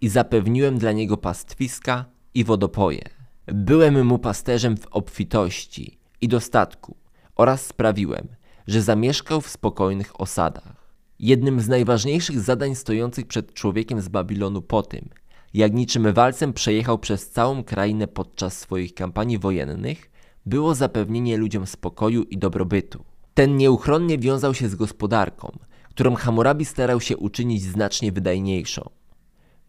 i 0.02 0.10
zapewniłem 0.10 0.78
dla 0.78 0.92
niego 0.92 1.18
pastwiska 1.18 2.06
i 2.34 2.44
wodopoje. 2.44 3.02
Byłem 3.46 4.06
mu 4.06 4.20
pasterzem 4.20 4.78
w 4.78 4.88
obfitości 4.88 6.00
i 6.22 6.28
dostatku 6.28 6.96
oraz 7.36 7.66
sprawiłem, 7.66 8.28
że 8.68 8.82
zamieszkał 8.82 9.42
w 9.42 9.50
spokojnych 9.50 10.22
osadach. 10.22 10.94
Jednym 11.20 11.62
z 11.62 11.68
najważniejszych 11.68 12.40
zadań 12.40 12.76
stojących 12.76 13.28
przed 13.28 13.54
człowiekiem 13.54 14.02
z 14.02 14.08
Babilonu 14.08 14.62
po 14.62 14.84
tym, 14.84 15.10
jak 15.54 15.74
niczym 15.74 16.14
walcem 16.14 16.54
przejechał 16.54 17.00
przez 17.00 17.30
całą 17.30 17.64
krainę 17.64 18.08
podczas 18.08 18.58
swoich 18.58 18.94
kampanii 18.94 19.40
wojennych, 19.40 20.12
było 20.46 20.76
zapewnienie 20.76 21.38
ludziom 21.38 21.66
spokoju 21.66 22.24
i 22.24 22.38
dobrobytu. 22.38 23.04
Ten 23.34 23.58
nieuchronnie 23.58 24.18
wiązał 24.18 24.54
się 24.54 24.70
z 24.70 24.76
gospodarką, 24.76 25.58
którą 25.90 26.16
Hammurabi 26.16 26.66
starał 26.66 27.02
się 27.02 27.18
uczynić 27.18 27.64
znacznie 27.64 28.12
wydajniejszą. 28.12 28.90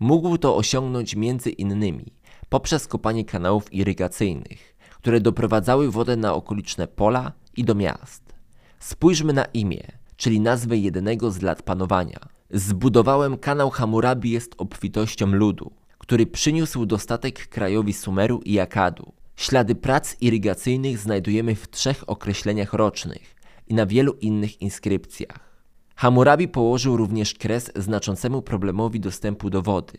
Mógł 0.00 0.38
to 0.38 0.56
osiągnąć 0.56 1.16
między 1.16 1.50
innymi 1.50 2.12
poprzez 2.48 2.88
kopanie 2.88 3.24
kanałów 3.24 3.72
irygacyjnych, 3.72 4.76
które 4.96 5.20
doprowadzały 5.20 5.90
wodę 5.90 6.16
na 6.16 6.34
okoliczne 6.34 6.88
pola 6.88 7.32
i 7.56 7.64
do 7.64 7.74
miast. 7.74 8.34
Spójrzmy 8.78 9.32
na 9.32 9.44
imię, 9.44 9.82
czyli 10.16 10.40
nazwę 10.40 10.76
jednego 10.76 11.30
z 11.30 11.42
lat 11.42 11.62
panowania. 11.62 12.20
Zbudowałem 12.54 13.38
kanał 13.38 13.70
Hammurabi 13.70 14.30
jest 14.30 14.54
obfitością 14.58 15.26
ludu, 15.26 15.72
który 15.98 16.26
przyniósł 16.26 16.86
dostatek 16.86 17.48
krajowi 17.48 17.92
Sumeru 17.92 18.40
i 18.44 18.58
Akadu. 18.58 19.12
Ślady 19.36 19.74
prac 19.74 20.16
irygacyjnych 20.20 20.98
znajdujemy 20.98 21.54
w 21.54 21.70
trzech 21.70 22.04
określeniach 22.06 22.72
rocznych 22.72 23.34
i 23.66 23.74
na 23.74 23.86
wielu 23.86 24.12
innych 24.12 24.62
inskrypcjach. 24.62 25.62
Hammurabi 25.96 26.48
położył 26.48 26.96
również 26.96 27.34
kres 27.34 27.72
znaczącemu 27.76 28.42
problemowi 28.42 29.00
dostępu 29.00 29.50
do 29.50 29.62
wody. 29.62 29.98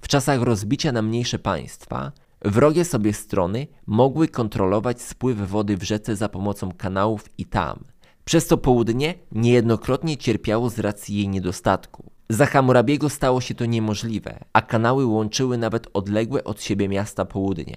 W 0.00 0.08
czasach 0.08 0.42
rozbicia 0.42 0.92
na 0.92 1.02
mniejsze 1.02 1.38
państwa, 1.38 2.12
wrogie 2.44 2.84
sobie 2.84 3.12
strony 3.12 3.66
mogły 3.86 4.28
kontrolować 4.28 5.02
spływ 5.02 5.38
wody 5.38 5.76
w 5.76 5.82
rzece 5.82 6.16
za 6.16 6.28
pomocą 6.28 6.72
kanałów 6.72 7.24
i 7.38 7.44
tam, 7.44 7.84
przez 8.28 8.46
co 8.46 8.58
południe 8.58 9.14
niejednokrotnie 9.32 10.16
cierpiało 10.16 10.70
z 10.70 10.78
racji 10.78 11.16
jej 11.16 11.28
niedostatku. 11.28 12.10
Za 12.28 12.46
Hammurabiego 12.46 13.08
stało 13.08 13.40
się 13.40 13.54
to 13.54 13.64
niemożliwe, 13.66 14.44
a 14.52 14.62
kanały 14.62 15.06
łączyły 15.06 15.58
nawet 15.58 15.86
odległe 15.94 16.44
od 16.44 16.62
siebie 16.62 16.88
miasta 16.88 17.24
południa. 17.24 17.76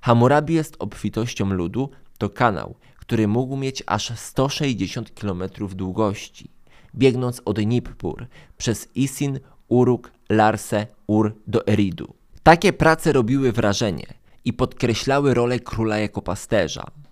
Hammurabi 0.00 0.54
jest 0.54 0.76
obfitością 0.78 1.50
ludu, 1.50 1.90
to 2.18 2.30
kanał, 2.30 2.74
który 2.96 3.28
mógł 3.28 3.56
mieć 3.56 3.82
aż 3.86 4.18
160 4.18 5.10
km 5.10 5.42
długości, 5.68 6.50
biegnąc 6.94 7.42
od 7.44 7.58
Nippur 7.66 8.26
przez 8.56 8.88
Isin, 8.94 9.40
Uruk, 9.68 10.10
Larse, 10.28 10.86
Ur 11.06 11.34
do 11.46 11.66
Eridu. 11.66 12.14
Takie 12.42 12.72
prace 12.72 13.12
robiły 13.12 13.52
wrażenie 13.52 14.06
i 14.44 14.52
podkreślały 14.52 15.34
rolę 15.34 15.60
króla 15.60 15.98
jako 15.98 16.22
pasterza. 16.22 17.03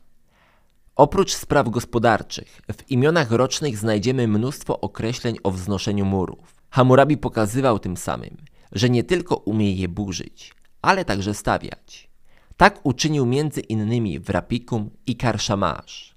Oprócz 0.97 1.35
spraw 1.35 1.69
gospodarczych, 1.69 2.63
w 2.73 2.91
imionach 2.91 3.31
rocznych 3.31 3.79
znajdziemy 3.79 4.29
mnóstwo 4.29 4.81
określeń 4.81 5.37
o 5.43 5.51
wznoszeniu 5.51 6.05
murów. 6.05 6.55
Hammurabi 6.71 7.17
pokazywał 7.17 7.79
tym 7.79 7.97
samym, 7.97 8.37
że 8.73 8.91
nie 8.91 9.05
tylko 9.05 9.37
umie 9.37 9.73
je 9.73 9.89
burzyć, 9.89 10.55
ale 10.83 11.05
także 11.05 11.35
stawiać. 11.35 12.11
Tak 12.57 12.81
uczynił 12.83 13.27
między 13.27 13.61
innymi 13.61 14.21
w 14.21 14.31
Rapikum 14.31 14.91
i 15.07 15.17
Karszamasz. 15.17 16.15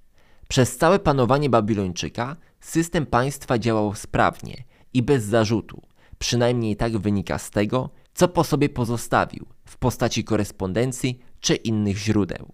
Przez 0.47 0.77
całe 0.77 0.99
panowanie 0.99 1.49
Babilończyka 1.49 2.35
system 2.59 3.05
państwa 3.05 3.59
działał 3.59 3.95
sprawnie 3.95 4.63
i 4.93 5.03
bez 5.03 5.23
zarzutu, 5.23 5.81
przynajmniej 6.19 6.75
tak 6.75 6.97
wynika 6.97 7.37
z 7.37 7.51
tego, 7.51 7.89
co 8.13 8.27
po 8.27 8.43
sobie 8.43 8.69
pozostawił 8.69 9.45
w 9.65 9.77
postaci 9.77 10.23
korespondencji 10.23 11.19
czy 11.39 11.55
innych 11.55 11.97
źródeł. 11.97 12.51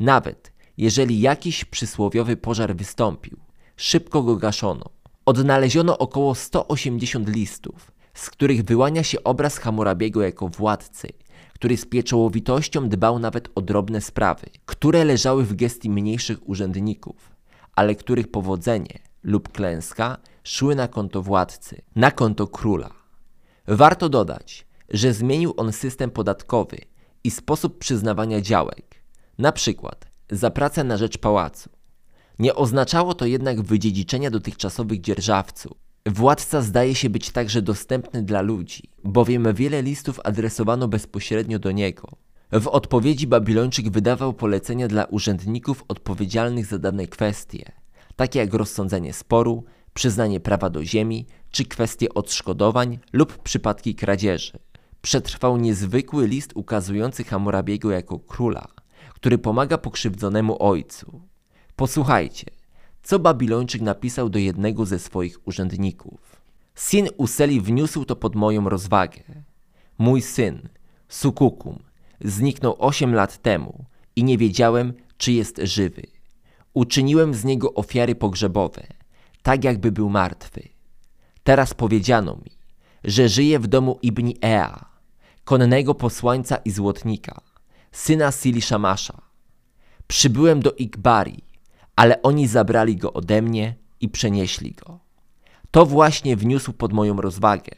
Nawet 0.00 0.51
jeżeli 0.76 1.20
jakiś 1.20 1.64
przysłowiowy 1.64 2.36
pożar 2.36 2.76
wystąpił, 2.76 3.36
szybko 3.76 4.22
go 4.22 4.36
gaszono. 4.36 4.84
Odnaleziono 5.26 5.98
około 5.98 6.34
180 6.34 7.28
listów, 7.28 7.92
z 8.14 8.30
których 8.30 8.62
wyłania 8.62 9.02
się 9.02 9.24
obraz 9.24 9.58
Hammurabiego 9.58 10.22
jako 10.22 10.48
władcy, 10.48 11.08
który 11.54 11.76
z 11.76 11.86
pieczołowitością 11.86 12.88
dbał 12.88 13.18
nawet 13.18 13.48
o 13.54 13.60
drobne 13.60 14.00
sprawy, 14.00 14.46
które 14.66 15.04
leżały 15.04 15.44
w 15.44 15.54
gestii 15.54 15.90
mniejszych 15.90 16.48
urzędników, 16.48 17.32
ale 17.76 17.94
których 17.94 18.30
powodzenie 18.30 18.98
lub 19.22 19.52
klęska 19.52 20.16
szły 20.44 20.74
na 20.74 20.88
konto 20.88 21.22
władcy, 21.22 21.82
na 21.96 22.10
konto 22.10 22.46
króla. 22.46 22.90
Warto 23.66 24.08
dodać, 24.08 24.66
że 24.88 25.12
zmienił 25.12 25.54
on 25.56 25.72
system 25.72 26.10
podatkowy 26.10 26.78
i 27.24 27.30
sposób 27.30 27.78
przyznawania 27.78 28.40
działek, 28.40 29.02
na 29.38 29.52
przykład 29.52 30.11
za 30.32 30.50
pracę 30.50 30.84
na 30.84 30.96
rzecz 30.96 31.18
pałacu. 31.18 31.70
Nie 32.38 32.54
oznaczało 32.54 33.14
to 33.14 33.26
jednak 33.26 33.62
wydziedziczenia 33.62 34.30
dotychczasowych 34.30 35.00
dzierżawców. 35.00 35.72
Władca 36.06 36.62
zdaje 36.62 36.94
się 36.94 37.10
być 37.10 37.30
także 37.30 37.62
dostępny 37.62 38.22
dla 38.22 38.42
ludzi, 38.42 38.82
bowiem 39.04 39.54
wiele 39.54 39.82
listów 39.82 40.20
adresowano 40.24 40.88
bezpośrednio 40.88 41.58
do 41.58 41.72
niego. 41.72 42.08
W 42.52 42.68
odpowiedzi 42.68 43.26
Babilończyk 43.26 43.90
wydawał 43.90 44.32
polecenia 44.32 44.88
dla 44.88 45.04
urzędników 45.04 45.84
odpowiedzialnych 45.88 46.66
za 46.66 46.78
dane 46.78 47.06
kwestie, 47.06 47.72
takie 48.16 48.38
jak 48.38 48.54
rozsądzenie 48.54 49.12
sporu, 49.12 49.64
przyznanie 49.94 50.40
prawa 50.40 50.70
do 50.70 50.84
ziemi, 50.84 51.26
czy 51.50 51.64
kwestie 51.64 52.14
odszkodowań 52.14 52.98
lub 53.12 53.42
przypadki 53.42 53.94
kradzieży. 53.94 54.52
Przetrwał 55.02 55.56
niezwykły 55.56 56.26
list 56.26 56.52
ukazujący 56.54 57.24
Hammurabiego 57.24 57.90
jako 57.90 58.18
króla, 58.18 58.68
który 59.22 59.38
pomaga 59.38 59.78
pokrzywdzonemu 59.78 60.62
ojcu. 60.62 61.20
Posłuchajcie, 61.76 62.46
co 63.02 63.18
Babilończyk 63.18 63.82
napisał 63.82 64.28
do 64.28 64.38
jednego 64.38 64.86
ze 64.86 64.98
swoich 64.98 65.46
urzędników. 65.46 66.42
Sin 66.74 67.08
Useli 67.16 67.60
wniósł 67.60 68.04
to 68.04 68.16
pod 68.16 68.34
moją 68.34 68.68
rozwagę. 68.68 69.22
Mój 69.98 70.22
syn, 70.22 70.68
Sukukum, 71.08 71.78
zniknął 72.20 72.76
osiem 72.78 73.14
lat 73.14 73.42
temu 73.42 73.84
i 74.16 74.24
nie 74.24 74.38
wiedziałem, 74.38 74.92
czy 75.16 75.32
jest 75.32 75.60
żywy. 75.62 76.02
Uczyniłem 76.74 77.34
z 77.34 77.44
niego 77.44 77.74
ofiary 77.74 78.14
pogrzebowe, 78.14 78.86
tak 79.42 79.64
jakby 79.64 79.92
był 79.92 80.10
martwy. 80.10 80.68
Teraz 81.44 81.74
powiedziano 81.74 82.36
mi, 82.36 82.50
że 83.04 83.28
żyje 83.28 83.58
w 83.58 83.66
domu 83.66 83.98
Ibni 84.02 84.36
Ea, 84.42 84.84
konnego 85.44 85.94
posłańca 85.94 86.56
i 86.56 86.70
złotnika, 86.70 87.51
syna 87.92 88.32
Sili 88.32 88.62
Shamasza. 88.62 89.22
Przybyłem 90.06 90.60
do 90.60 90.72
Ikbari, 90.72 91.42
ale 91.96 92.22
oni 92.22 92.48
zabrali 92.48 92.96
go 92.96 93.12
ode 93.12 93.42
mnie 93.42 93.74
i 94.00 94.08
przenieśli 94.08 94.72
go. 94.72 95.00
To 95.70 95.86
właśnie 95.86 96.36
wniósł 96.36 96.72
pod 96.72 96.92
moją 96.92 97.20
rozwagę. 97.20 97.70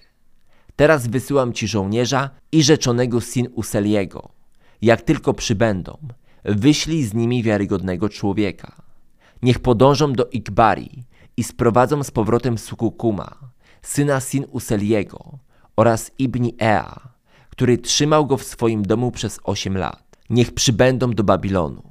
Teraz 0.76 1.06
wysyłam 1.06 1.52
ci 1.52 1.68
żołnierza 1.68 2.30
i 2.52 2.62
rzeczonego 2.62 3.20
Sin 3.20 3.48
Useliego. 3.54 4.28
Jak 4.82 5.02
tylko 5.02 5.34
przybędą, 5.34 5.98
wyślij 6.44 7.04
z 7.04 7.14
nimi 7.14 7.42
wiarygodnego 7.42 8.08
człowieka. 8.08 8.82
Niech 9.42 9.58
podążą 9.58 10.12
do 10.12 10.26
Ikbari 10.26 11.04
i 11.36 11.44
sprowadzą 11.44 12.02
z 12.02 12.10
powrotem 12.10 12.58
Sukukuma, 12.58 13.36
syna 13.82 14.20
Sin 14.20 14.46
Useliego 14.50 15.38
oraz 15.76 16.10
Ibni 16.18 16.54
Ea, 16.60 17.00
który 17.50 17.78
trzymał 17.78 18.26
go 18.26 18.36
w 18.36 18.44
swoim 18.44 18.82
domu 18.82 19.10
przez 19.10 19.40
osiem 19.44 19.76
lat. 19.76 20.03
Niech 20.30 20.54
przybędą 20.54 21.10
do 21.10 21.24
Babilonu. 21.24 21.82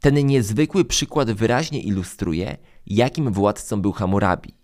Ten 0.00 0.26
niezwykły 0.26 0.84
przykład 0.84 1.30
wyraźnie 1.30 1.80
ilustruje, 1.80 2.56
jakim 2.86 3.32
władcą 3.32 3.82
był 3.82 3.92
Hammurabi. 3.92 4.54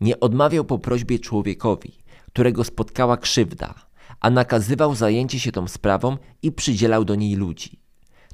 Nie 0.00 0.20
odmawiał 0.20 0.64
po 0.64 0.78
prośbie 0.78 1.18
człowiekowi, 1.18 1.92
którego 2.26 2.64
spotkała 2.64 3.16
krzywda, 3.16 3.74
a 4.20 4.30
nakazywał 4.30 4.94
zajęcie 4.94 5.40
się 5.40 5.52
tą 5.52 5.68
sprawą 5.68 6.16
i 6.42 6.52
przydzielał 6.52 7.04
do 7.04 7.14
niej 7.14 7.34
ludzi. 7.36 7.80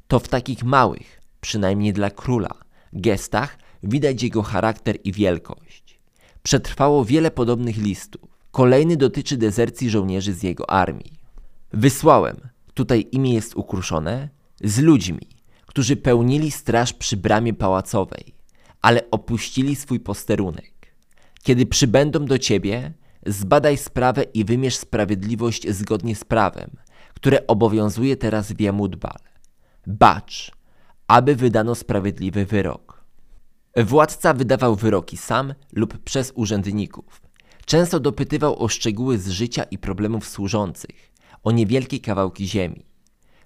To 0.07 0.19
w 0.19 0.27
takich 0.27 0.63
małych, 0.63 1.21
przynajmniej 1.41 1.93
dla 1.93 2.09
króla, 2.09 2.55
gestach 2.93 3.57
widać 3.83 4.23
jego 4.23 4.43
charakter 4.43 4.97
i 5.03 5.11
wielkość. 5.11 5.99
Przetrwało 6.43 7.05
wiele 7.05 7.31
podobnych 7.31 7.77
listów. 7.77 8.21
Kolejny 8.51 8.97
dotyczy 8.97 9.37
dezercji 9.37 9.89
żołnierzy 9.89 10.33
z 10.33 10.43
jego 10.43 10.69
armii. 10.69 11.13
Wysłałem, 11.73 12.37
tutaj 12.73 13.07
imię 13.11 13.33
jest 13.33 13.55
ukruszone, 13.55 14.29
z 14.63 14.79
ludźmi, 14.79 15.27
którzy 15.65 15.95
pełnili 15.95 16.51
straż 16.51 16.93
przy 16.93 17.17
bramie 17.17 17.53
pałacowej, 17.53 18.35
ale 18.81 19.11
opuścili 19.11 19.75
swój 19.75 19.99
posterunek. 19.99 20.95
Kiedy 21.43 21.65
przybędą 21.65 22.25
do 22.25 22.37
ciebie, 22.37 22.93
zbadaj 23.25 23.77
sprawę 23.77 24.23
i 24.23 24.45
wymierz 24.45 24.75
sprawiedliwość 24.75 25.69
zgodnie 25.69 26.15
z 26.15 26.23
prawem, 26.23 26.69
które 27.13 27.47
obowiązuje 27.47 28.17
teraz 28.17 28.51
w 28.51 28.59
Jamudbal. 28.59 29.19
Bacz, 29.87 30.51
aby 31.07 31.35
wydano 31.35 31.75
sprawiedliwy 31.75 32.45
wyrok. 32.45 33.03
Władca 33.77 34.33
wydawał 34.33 34.75
wyroki 34.75 35.17
sam 35.17 35.53
lub 35.73 35.97
przez 35.97 36.31
urzędników. 36.35 37.21
Często 37.65 37.99
dopytywał 37.99 38.63
o 38.63 38.67
szczegóły 38.67 39.17
z 39.17 39.29
życia 39.29 39.63
i 39.63 39.77
problemów 39.77 40.27
służących, 40.27 41.12
o 41.43 41.51
niewielkie 41.51 41.99
kawałki 41.99 42.47
ziemi. 42.47 42.85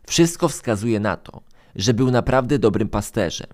Wszystko 0.07 0.47
wskazuje 0.47 0.99
na 0.99 1.17
to, 1.17 1.41
że 1.75 1.93
był 1.93 2.11
naprawdę 2.11 2.59
dobrym 2.59 2.89
pasterzem. 2.89 3.47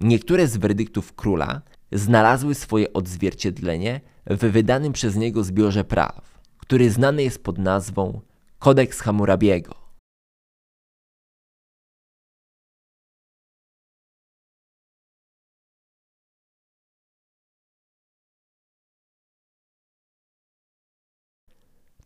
Niektóre 0.00 0.46
z 0.46 0.56
werdyktów 0.56 1.14
króla 1.14 1.62
znalazły 1.92 2.54
swoje 2.54 2.92
odzwierciedlenie 2.92 4.00
w 4.26 4.38
wydanym 4.38 4.92
przez 4.92 5.16
niego 5.16 5.44
zbiorze 5.44 5.84
praw, 5.84 6.40
który 6.58 6.90
znany 6.90 7.22
jest 7.22 7.44
pod 7.44 7.58
nazwą 7.58 8.20
Kodeks 8.58 9.00
Hammurabiego. 9.00 9.87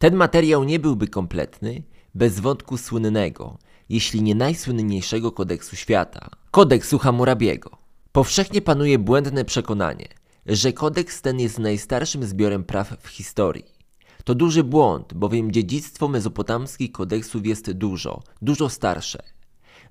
Ten 0.03 0.17
materiał 0.17 0.65
nie 0.65 0.79
byłby 0.79 1.09
kompletny 1.09 1.83
bez 2.15 2.41
wątku 2.41 2.77
słynnego, 2.77 3.59
jeśli 3.89 4.23
nie 4.23 4.35
najsłynniejszego 4.35 5.33
kodeksu 5.33 5.77
świata 5.77 6.31
kodeksu 6.51 6.99
Hammurabiego. 6.99 7.71
Powszechnie 8.13 8.63
panuje 8.63 8.99
błędne 8.99 9.45
przekonanie, 9.45 10.09
że 10.47 10.73
kodeks 10.73 11.23
ten 11.23 11.41
jest 11.41 11.59
najstarszym 11.59 12.25
zbiorem 12.25 12.65
praw 12.65 12.97
w 13.01 13.09
historii. 13.09 13.65
To 14.25 14.35
duży 14.35 14.65
błąd, 14.65 15.15
bowiem 15.15 15.53
dziedzictwo 15.53 16.09
mezopotamskich 16.09 16.93
kodeksów 16.93 17.47
jest 17.47 17.73
dużo, 17.73 18.23
dużo 18.43 18.69
starsze. 18.69 19.23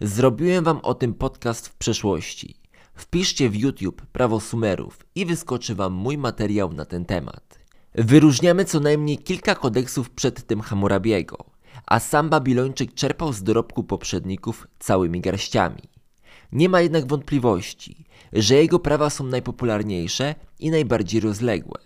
Zrobiłem 0.01 0.63
wam 0.63 0.79
o 0.83 0.93
tym 0.93 1.13
podcast 1.13 1.67
w 1.67 1.75
przeszłości. 1.75 2.55
Wpiszcie 2.93 3.49
w 3.49 3.55
YouTube 3.55 4.01
prawo 4.01 4.39
Sumerów 4.39 5.05
i 5.15 5.25
wyskoczy 5.25 5.75
wam 5.75 5.93
mój 5.93 6.17
materiał 6.17 6.73
na 6.73 6.85
ten 6.85 7.05
temat. 7.05 7.60
Wyróżniamy 7.95 8.65
co 8.65 8.80
najmniej 8.80 9.18
kilka 9.18 9.55
kodeksów 9.55 10.09
przed 10.09 10.47
tym 10.47 10.61
Hammurabiego, 10.61 11.38
a 11.85 11.99
sam 11.99 12.30
Babilończyk 12.30 12.93
czerpał 12.93 13.34
z 13.34 13.43
dorobku 13.43 13.84
poprzedników 13.84 14.68
całymi 14.80 15.22
garściami. 15.22 15.81
Nie 16.51 16.69
ma 16.69 16.81
jednak 16.81 17.07
wątpliwości, 17.07 18.05
że 18.34 18.55
jego 18.55 18.80
prawa 18.80 19.09
są 19.09 19.23
najpopularniejsze 19.23 20.35
i 20.59 20.72
najbardziej 20.72 21.22
rozległe. 21.22 21.80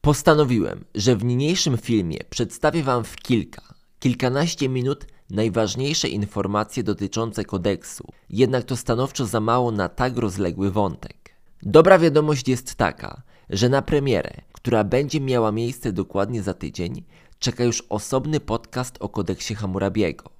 Postanowiłem, 0.00 0.84
że 0.94 1.16
w 1.16 1.24
niniejszym 1.24 1.78
filmie 1.78 2.18
przedstawię 2.30 2.82
Wam 2.82 3.04
w 3.04 3.16
kilka, 3.16 3.74
kilkanaście 3.98 4.68
minut 4.68 5.06
najważniejsze 5.30 6.08
informacje 6.08 6.82
dotyczące 6.82 7.44
kodeksu, 7.44 8.04
jednak 8.30 8.64
to 8.64 8.76
stanowczo 8.76 9.26
za 9.26 9.40
mało 9.40 9.70
na 9.70 9.88
tak 9.88 10.16
rozległy 10.16 10.70
wątek. 10.70 11.34
Dobra 11.62 11.98
wiadomość 11.98 12.48
jest 12.48 12.74
taka, 12.74 13.22
że 13.50 13.68
na 13.68 13.82
premierę, 13.82 14.30
która 14.52 14.84
będzie 14.84 15.20
miała 15.20 15.52
miejsce 15.52 15.92
dokładnie 15.92 16.42
za 16.42 16.54
tydzień, 16.54 17.02
czeka 17.38 17.64
już 17.64 17.82
osobny 17.88 18.40
podcast 18.40 18.96
o 19.00 19.08
kodeksie 19.08 19.54
Hammurabiego. 19.54 20.30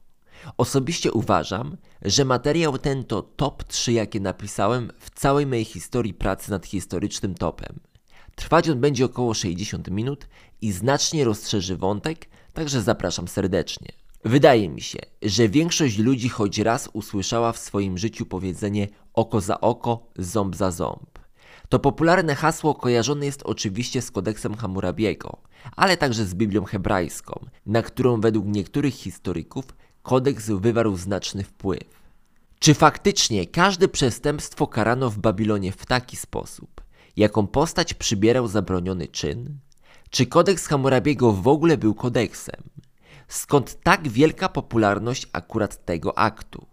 Osobiście 0.58 1.12
uważam, 1.12 1.76
że 2.02 2.24
materiał 2.24 2.78
ten 2.78 3.04
to 3.04 3.22
top 3.22 3.64
3, 3.64 3.92
jakie 3.92 4.20
napisałem 4.20 4.90
w 4.98 5.10
całej 5.10 5.46
mojej 5.46 5.64
historii 5.64 6.14
pracy 6.14 6.50
nad 6.50 6.66
historycznym 6.66 7.34
topem. 7.34 7.80
Trwać 8.34 8.68
on 8.68 8.80
będzie 8.80 9.04
około 9.04 9.34
60 9.34 9.90
minut 9.90 10.28
i 10.60 10.72
znacznie 10.72 11.24
rozszerzy 11.24 11.76
wątek, 11.76 12.28
także 12.52 12.82
zapraszam 12.82 13.28
serdecznie. 13.28 13.88
Wydaje 14.24 14.68
mi 14.68 14.80
się, 14.80 14.98
że 15.22 15.48
większość 15.48 15.98
ludzi 15.98 16.28
choć 16.28 16.58
raz 16.58 16.88
usłyszała 16.92 17.52
w 17.52 17.58
swoim 17.58 17.98
życiu 17.98 18.26
powiedzenie 18.26 18.88
oko 19.14 19.40
za 19.40 19.60
oko, 19.60 20.06
ząb 20.18 20.56
za 20.56 20.70
ząb. 20.70 21.13
To 21.68 21.78
popularne 21.78 22.34
hasło 22.34 22.74
kojarzone 22.74 23.26
jest 23.26 23.42
oczywiście 23.42 24.02
z 24.02 24.10
kodeksem 24.10 24.54
Hammurabiego, 24.54 25.36
ale 25.76 25.96
także 25.96 26.24
z 26.24 26.34
Biblią 26.34 26.64
hebrajską, 26.64 27.46
na 27.66 27.82
którą 27.82 28.20
według 28.20 28.46
niektórych 28.46 28.94
historyków 28.94 29.64
kodeks 30.02 30.50
wywarł 30.50 30.96
znaczny 30.96 31.44
wpływ. 31.44 32.04
Czy 32.58 32.74
faktycznie 32.74 33.46
każde 33.46 33.88
przestępstwo 33.88 34.66
karano 34.66 35.10
w 35.10 35.18
Babilonie 35.18 35.72
w 35.72 35.86
taki 35.86 36.16
sposób, 36.16 36.80
jaką 37.16 37.46
postać 37.46 37.94
przybierał 37.94 38.48
zabroniony 38.48 39.08
czyn? 39.08 39.58
Czy 40.10 40.26
kodeks 40.26 40.66
Hammurabiego 40.66 41.32
w 41.32 41.48
ogóle 41.48 41.76
był 41.76 41.94
kodeksem? 41.94 42.62
Skąd 43.28 43.82
tak 43.82 44.08
wielka 44.08 44.48
popularność 44.48 45.28
akurat 45.32 45.84
tego 45.84 46.18
aktu? 46.18 46.66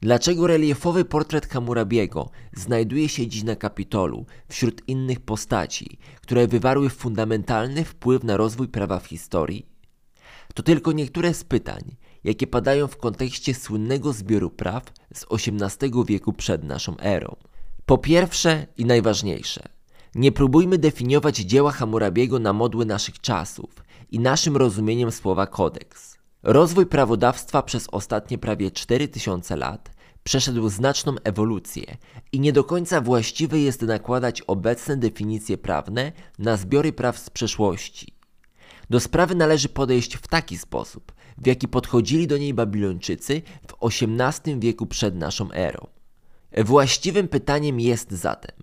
Dlaczego 0.00 0.46
reliefowy 0.46 1.04
portret 1.04 1.46
Hammurabiego 1.46 2.30
znajduje 2.52 3.08
się 3.08 3.26
dziś 3.26 3.42
na 3.42 3.56
Kapitolu 3.56 4.26
wśród 4.48 4.88
innych 4.88 5.20
postaci, 5.20 5.98
które 6.22 6.46
wywarły 6.48 6.90
fundamentalny 6.90 7.84
wpływ 7.84 8.24
na 8.24 8.36
rozwój 8.36 8.68
prawa 8.68 9.00
w 9.00 9.06
historii? 9.06 9.66
To 10.54 10.62
tylko 10.62 10.92
niektóre 10.92 11.34
z 11.34 11.44
pytań, 11.44 11.96
jakie 12.24 12.46
padają 12.46 12.86
w 12.86 12.96
kontekście 12.96 13.54
słynnego 13.54 14.12
zbioru 14.12 14.50
praw 14.50 14.92
z 15.14 15.26
XVIII 15.30 16.04
wieku 16.06 16.32
przed 16.32 16.64
naszą 16.64 16.98
erą. 16.98 17.36
Po 17.86 17.98
pierwsze 17.98 18.66
i 18.76 18.84
najważniejsze, 18.84 19.68
nie 20.14 20.32
próbujmy 20.32 20.78
definiować 20.78 21.36
dzieła 21.36 21.72
Hammurabiego 21.72 22.38
na 22.38 22.52
modły 22.52 22.86
naszych 22.86 23.20
czasów 23.20 23.84
i 24.10 24.20
naszym 24.20 24.56
rozumieniem 24.56 25.12
słowa 25.12 25.46
kodeks. 25.46 26.07
Rozwój 26.42 26.86
prawodawstwa 26.86 27.62
przez 27.62 27.88
ostatnie 27.92 28.38
prawie 28.38 28.70
4000 28.70 29.56
lat 29.56 29.90
przeszedł 30.24 30.68
znaczną 30.68 31.14
ewolucję 31.24 31.96
i 32.32 32.40
nie 32.40 32.52
do 32.52 32.64
końca 32.64 33.00
właściwe 33.00 33.58
jest 33.58 33.82
nakładać 33.82 34.42
obecne 34.42 34.96
definicje 34.96 35.58
prawne 35.58 36.12
na 36.38 36.56
zbiory 36.56 36.92
praw 36.92 37.18
z 37.18 37.30
przeszłości. 37.30 38.14
Do 38.90 39.00
sprawy 39.00 39.34
należy 39.34 39.68
podejść 39.68 40.16
w 40.16 40.28
taki 40.28 40.58
sposób, 40.58 41.12
w 41.38 41.46
jaki 41.46 41.68
podchodzili 41.68 42.26
do 42.26 42.38
niej 42.38 42.54
Babilończycy 42.54 43.42
w 43.68 43.86
XVIII 43.86 44.60
wieku 44.60 44.86
przed 44.86 45.14
naszą 45.14 45.52
erą. 45.52 45.86
Właściwym 46.56 47.28
pytaniem 47.28 47.80
jest 47.80 48.12
zatem, 48.12 48.56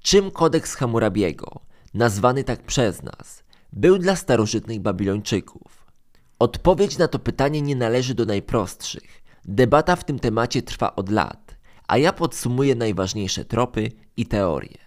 czym 0.00 0.30
kodeks 0.30 0.74
Hammurabiego, 0.74 1.60
nazwany 1.94 2.44
tak 2.44 2.62
przez 2.62 3.02
nas, 3.02 3.42
był 3.72 3.98
dla 3.98 4.16
starożytnych 4.16 4.80
Babilończyków? 4.80 5.77
Odpowiedź 6.38 6.98
na 6.98 7.08
to 7.08 7.18
pytanie 7.18 7.62
nie 7.62 7.76
należy 7.76 8.14
do 8.14 8.24
najprostszych. 8.24 9.22
Debata 9.44 9.96
w 9.96 10.04
tym 10.04 10.18
temacie 10.18 10.62
trwa 10.62 10.96
od 10.96 11.10
lat, 11.10 11.56
a 11.88 11.98
ja 11.98 12.12
podsumuję 12.12 12.74
najważniejsze 12.74 13.44
tropy 13.44 13.90
i 14.16 14.26
teorie. 14.26 14.78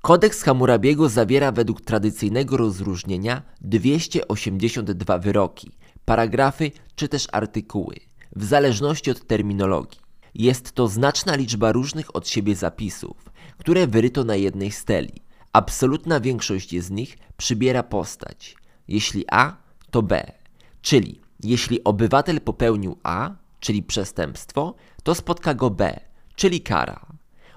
Kodeks 0.00 0.42
Hammurabiego 0.42 1.08
zawiera 1.08 1.52
według 1.52 1.80
tradycyjnego 1.80 2.56
rozróżnienia 2.56 3.42
282 3.60 5.18
wyroki, 5.18 5.70
paragrafy 6.04 6.70
czy 6.96 7.08
też 7.08 7.26
artykuły, 7.32 7.96
w 8.36 8.44
zależności 8.44 9.10
od 9.10 9.26
terminologii. 9.26 10.00
Jest 10.34 10.72
to 10.72 10.88
znaczna 10.88 11.36
liczba 11.36 11.72
różnych 11.72 12.16
od 12.16 12.28
siebie 12.28 12.56
zapisów, 12.56 13.16
które 13.58 13.86
wyryto 13.86 14.24
na 14.24 14.36
jednej 14.36 14.70
steli. 14.70 15.12
Absolutna 15.52 16.20
większość 16.20 16.80
z 16.82 16.90
nich 16.90 17.18
przybiera 17.36 17.82
postać. 17.82 18.56
Jeśli 18.88 19.24
A, 19.30 19.56
to 19.90 20.02
B. 20.02 20.43
Czyli 20.84 21.20
jeśli 21.42 21.84
obywatel 21.84 22.40
popełnił 22.40 22.98
A, 23.02 23.30
czyli 23.60 23.82
przestępstwo, 23.82 24.74
to 25.02 25.14
spotka 25.14 25.54
go 25.54 25.70
B, 25.70 26.00
czyli 26.36 26.60
kara. 26.60 27.06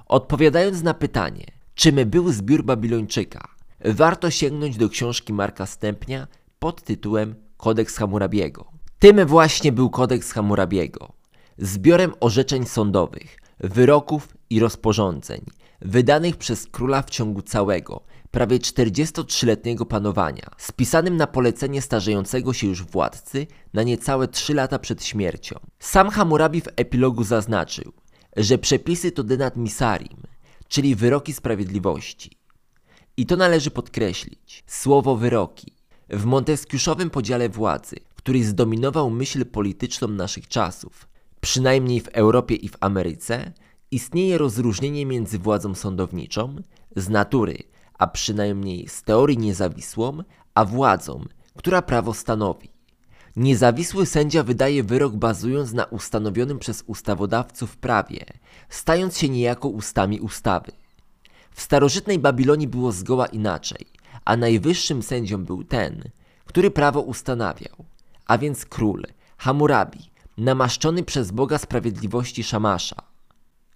Odpowiadając 0.06 0.84
na 0.84 0.94
pytanie, 0.94 1.46
czym 1.76 1.96
był 2.06 2.32
zbiór 2.32 2.64
Babilończyka, 2.64 3.48
warto 3.86 4.32
sięgnąć 4.32 4.78
do 4.78 4.90
książki 4.90 5.34
Marka 5.34 5.66
Stępnia 5.66 6.28
pod 6.60 6.82
tytułem 6.84 7.36
Kodeks 7.58 7.98
Hammurabiego. 7.98 8.66
Tym 9.00 9.26
właśnie 9.26 9.72
był 9.72 9.90
Kodeks 9.90 10.32
Hammurabiego. 10.32 11.14
Zbiorem 11.58 12.14
orzeczeń 12.20 12.66
sądowych, 12.66 13.40
wyroków 13.60 14.38
i 14.50 14.60
rozporządzeń, 14.60 15.42
wydanych 15.82 16.38
przez 16.38 16.68
króla 16.68 17.02
w 17.02 17.10
ciągu 17.10 17.42
całego, 17.42 18.04
prawie 18.32 18.60
43-letniego 18.60 19.86
panowania, 19.86 20.50
spisanym 20.58 21.18
na 21.18 21.28
polecenie 21.28 21.82
starzejącego 21.82 22.54
się 22.54 22.68
już 22.68 22.84
władcy 22.84 23.48
na 23.74 23.84
niecałe 23.84 24.28
3 24.28 24.54
lata 24.54 24.80
przed 24.80 25.04
śmiercią. 25.04 25.60
Sam 25.80 26.10
Hammurabi 26.10 26.62
w 26.62 26.68
epilogu 26.76 27.24
zaznaczył, 27.24 27.94
że 28.38 28.58
przepisy 28.58 29.12
to 29.12 29.24
denat 29.24 29.58
misarim, 29.58 30.18
czyli 30.68 30.96
wyroki 30.96 31.34
sprawiedliwości. 31.34 32.32
I 33.18 33.26
to 33.26 33.36
należy 33.36 33.72
podkreślić. 33.72 34.64
Słowo 34.68 35.16
wyroki. 35.16 35.74
W 36.10 36.26
monteskiuszowym 36.26 37.10
podziale 37.10 37.50
władzy, 37.50 37.96
który 38.16 38.44
zdominował 38.44 39.10
myśl 39.10 39.46
polityczną 39.46 40.08
naszych 40.08 40.48
czasów, 40.48 41.08
przynajmniej 41.42 42.02
w 42.02 42.08
Europie 42.08 42.56
i 42.56 42.70
w 42.70 42.78
Ameryce, 42.80 43.52
istnieje 43.92 44.38
rozróżnienie 44.38 45.06
między 45.06 45.40
władzą 45.40 45.76
sądowniczą, 45.76 46.56
z 46.96 47.10
natury, 47.10 47.58
a 47.98 48.08
przynajmniej 48.08 48.88
z 48.88 49.04
teorii 49.04 49.38
niezawisłą, 49.38 50.24
a 50.54 50.66
władzą, 50.66 51.26
która 51.56 51.82
prawo 51.82 52.14
stanowi. 52.14 52.70
Niezawisły 53.36 54.06
sędzia 54.06 54.44
wydaje 54.44 54.84
wyrok 54.84 55.16
bazując 55.16 55.74
na 55.74 55.86
ustanowionym 55.86 56.60
przez 56.60 56.84
ustawodawców 56.88 57.78
prawie, 57.78 58.26
stając 58.70 59.18
się 59.18 59.30
niejako 59.30 59.68
ustami 59.68 60.20
ustawy. 60.20 60.72
W 61.52 61.62
starożytnej 61.62 62.20
Babilonii 62.20 62.68
było 62.68 62.92
zgoła 62.92 63.26
inaczej, 63.26 63.86
a 64.26 64.38
najwyższym 64.38 65.04
sędzią 65.04 65.46
był 65.46 65.64
ten, 65.64 66.04
który 66.46 66.72
prawo 66.72 67.02
ustanawiał, 67.02 67.86
a 68.26 68.38
więc 68.38 68.66
król, 68.66 69.04
Hammurabi, 69.38 70.00
namaszczony 70.38 71.04
przez 71.04 71.32
Boga 71.32 71.58
Sprawiedliwości 71.58 72.44
Szamasza. 72.44 72.96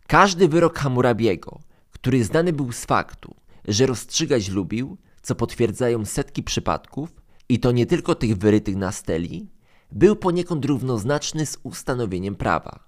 Każdy 0.08 0.48
wyrok 0.48 0.80
Hammurabiego, 0.80 1.60
który 1.92 2.24
znany 2.24 2.54
był 2.54 2.72
z 2.72 2.86
faktu, 2.86 3.36
że 3.68 3.86
rozstrzygać 3.86 4.50
lubił, 4.50 4.98
co 5.22 5.36
potwierdzają 5.36 6.06
setki 6.06 6.44
przypadków, 6.44 7.22
i 7.50 7.60
to 7.60 7.72
nie 7.72 7.86
tylko 7.86 8.16
tych 8.16 8.38
wyrytych 8.38 8.76
na 8.76 8.92
steli, 8.92 9.50
był 9.92 10.16
poniekąd 10.16 10.66
równoznaczny 10.66 11.46
z 11.46 11.58
ustanowieniem 11.64 12.36
prawa. 12.36 12.84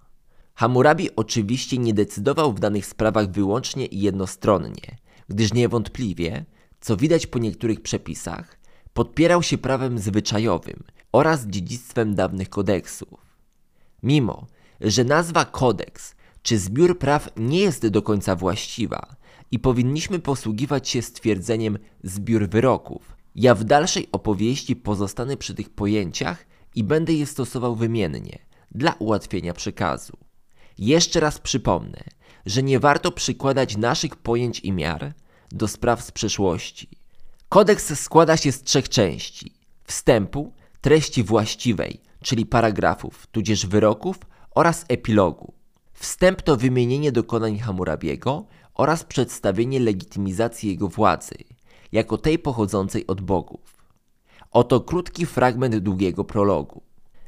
Hammurabi 0.56 1.16
oczywiście 1.16 1.78
nie 1.78 1.94
decydował 1.94 2.54
w 2.54 2.60
danych 2.60 2.86
sprawach 2.86 3.32
wyłącznie 3.32 3.86
i 3.86 4.02
jednostronnie, 4.02 4.98
gdyż 5.30 5.54
niewątpliwie, 5.54 6.46
co 6.80 6.98
widać 6.98 7.28
po 7.28 7.40
niektórych 7.40 7.82
przepisach, 7.82 8.60
podpierał 8.94 9.44
się 9.44 9.58
prawem 9.58 10.00
zwyczajowym 10.00 10.84
oraz 11.12 11.48
dziedzictwem 11.48 12.16
dawnych 12.16 12.50
kodeksów. 12.50 13.20
Mimo, 14.04 14.48
że 14.82 15.04
nazwa 15.04 15.46
kodeks 15.46 16.16
czy 16.42 16.58
zbiór 16.58 17.00
praw 17.00 17.30
nie 17.38 17.60
jest 17.60 17.88
do 17.88 18.02
końca 18.02 18.36
właściwa 18.36 19.16
i 19.54 19.60
powinniśmy 19.60 20.20
posługiwać 20.20 20.90
się 20.90 21.02
stwierdzeniem 21.02 21.78
zbiór 22.04 22.50
wyroków, 22.50 23.16
ja 23.36 23.56
w 23.56 23.64
dalszej 23.64 24.08
opowieści 24.12 24.76
pozostanę 24.76 25.38
przy 25.38 25.54
tych 25.56 25.70
pojęciach 25.70 26.46
i 26.76 26.84
będę 26.84 27.14
je 27.14 27.26
stosował 27.26 27.76
wymiennie 27.76 28.40
dla 28.72 28.94
ułatwienia 28.94 29.54
przekazu. 29.54 30.18
Jeszcze 30.78 31.20
raz 31.20 31.40
przypomnę, 31.40 32.04
że 32.46 32.64
nie 32.64 32.80
warto 32.80 33.12
przykładać 33.12 33.78
naszych 33.78 34.16
pojęć 34.16 34.60
i 34.60 34.72
miar 34.72 35.14
do 35.52 35.68
spraw 35.68 36.04
z 36.04 36.12
przeszłości. 36.12 36.90
Kodeks 37.50 38.00
składa 38.00 38.38
się 38.38 38.52
z 38.52 38.64
trzech 38.64 38.90
części: 38.90 39.54
wstępu, 39.84 40.54
treści 40.82 41.24
właściwej, 41.24 42.02
czyli 42.24 42.46
paragrafów, 42.46 43.28
tudzież 43.28 43.66
wyroków 43.66 44.20
oraz 44.56 44.86
epilogu. 44.88 45.54
Wstęp 45.94 46.42
to 46.42 46.58
wymienienie 46.58 47.12
dokonań 47.12 47.60
Hammurabiego 47.60 48.46
oraz 48.74 49.04
przedstawienie 49.04 49.80
legitymizacji 49.80 50.70
jego 50.70 50.88
władzy, 50.88 51.36
jako 51.92 52.18
tej 52.18 52.40
pochodzącej 52.40 53.08
od 53.08 53.22
bogów. 53.22 53.78
Oto 54.52 54.82
krótki 54.82 55.26
fragment 55.26 55.78
długiego 55.78 56.24
prologu. 56.24 56.82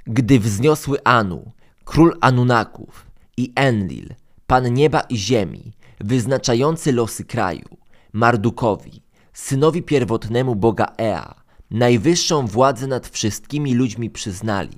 Gdy 0.07 0.39
wzniosły 0.39 1.03
Anu, 1.03 1.51
król 1.85 2.17
Anunaków 2.21 3.05
i 3.37 3.53
Enlil, 3.55 4.13
pan 4.47 4.73
nieba 4.73 5.01
i 5.01 5.17
ziemi, 5.17 5.73
wyznaczający 5.99 6.91
losy 6.91 7.25
kraju, 7.25 7.77
Mardukowi, 8.13 9.01
synowi 9.33 9.83
pierwotnemu 9.83 10.55
boga 10.55 10.87
Ea, 10.97 11.35
najwyższą 11.71 12.47
władzę 12.47 12.87
nad 12.87 13.07
wszystkimi 13.07 13.75
ludźmi 13.75 14.09
przyznali 14.09 14.77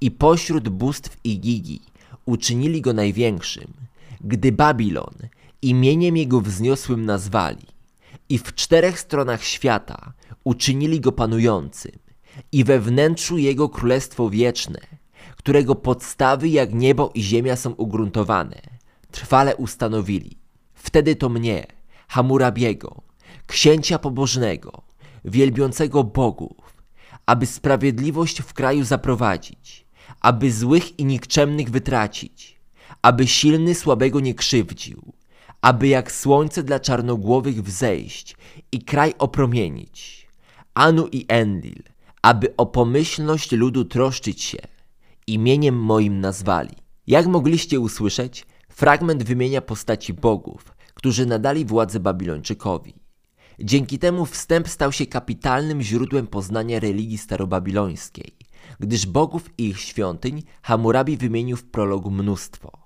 i 0.00 0.10
pośród 0.10 0.68
bóstw 0.68 1.16
i 1.24 1.40
gigi 1.40 1.80
uczynili 2.26 2.80
go 2.80 2.92
największym, 2.92 3.72
gdy 4.20 4.52
Babilon 4.52 5.14
imieniem 5.62 6.16
jego 6.16 6.40
wzniosłym 6.40 7.06
nazwali 7.06 7.66
i 8.28 8.38
w 8.38 8.54
czterech 8.54 9.00
stronach 9.00 9.44
świata 9.44 10.12
uczynili 10.44 11.00
go 11.00 11.12
panującym 11.12 11.98
i 12.52 12.64
we 12.64 12.80
wnętrzu 12.80 13.38
jego 13.38 13.68
królestwo 13.68 14.30
wieczne, 14.30 14.80
którego 15.36 15.74
podstawy 15.74 16.48
jak 16.48 16.74
niebo 16.74 17.10
i 17.14 17.22
ziemia 17.22 17.56
są 17.56 17.70
ugruntowane, 17.70 18.60
trwale 19.10 19.56
ustanowili. 19.56 20.38
Wtedy 20.74 21.16
to 21.16 21.28
mnie, 21.28 21.66
Hamurabiego, 22.08 23.02
księcia 23.46 23.98
pobożnego, 23.98 24.82
wielbiącego 25.24 26.04
bogów, 26.04 26.76
aby 27.26 27.46
sprawiedliwość 27.46 28.42
w 28.42 28.52
kraju 28.52 28.84
zaprowadzić, 28.84 29.86
aby 30.20 30.52
złych 30.52 30.98
i 30.98 31.04
nikczemnych 31.04 31.70
wytracić, 31.70 32.60
aby 33.02 33.26
silny 33.26 33.74
słabego 33.74 34.20
nie 34.20 34.34
krzywdził, 34.34 35.12
aby 35.60 35.88
jak 35.88 36.12
słońce 36.12 36.62
dla 36.62 36.80
czarnogłowych 36.80 37.62
wzejść 37.62 38.36
i 38.72 38.84
kraj 38.84 39.14
opromienić. 39.18 40.28
Anu 40.74 41.06
i 41.12 41.24
Enlil, 41.28 41.82
aby 42.22 42.56
o 42.56 42.66
pomyślność 42.66 43.52
ludu 43.52 43.84
troszczyć 43.84 44.42
się, 44.42 44.58
imieniem 45.26 45.76
moim 45.76 46.20
nazwali. 46.20 46.76
Jak 47.06 47.26
mogliście 47.26 47.80
usłyszeć, 47.80 48.46
fragment 48.68 49.22
wymienia 49.22 49.60
postaci 49.60 50.14
bogów, 50.14 50.74
którzy 50.94 51.26
nadali 51.26 51.64
władzę 51.64 52.00
Babilończykowi. 52.00 52.94
Dzięki 53.60 53.98
temu 53.98 54.26
wstęp 54.26 54.68
stał 54.68 54.92
się 54.92 55.06
kapitalnym 55.06 55.82
źródłem 55.82 56.26
poznania 56.26 56.80
religii 56.80 57.18
starobabilońskiej, 57.18 58.32
gdyż 58.80 59.06
bogów 59.06 59.50
i 59.58 59.68
ich 59.68 59.80
świątyń 59.80 60.42
Hammurabi 60.62 61.16
wymienił 61.16 61.56
w 61.56 61.64
prologu 61.64 62.10
mnóstwo. 62.10 62.77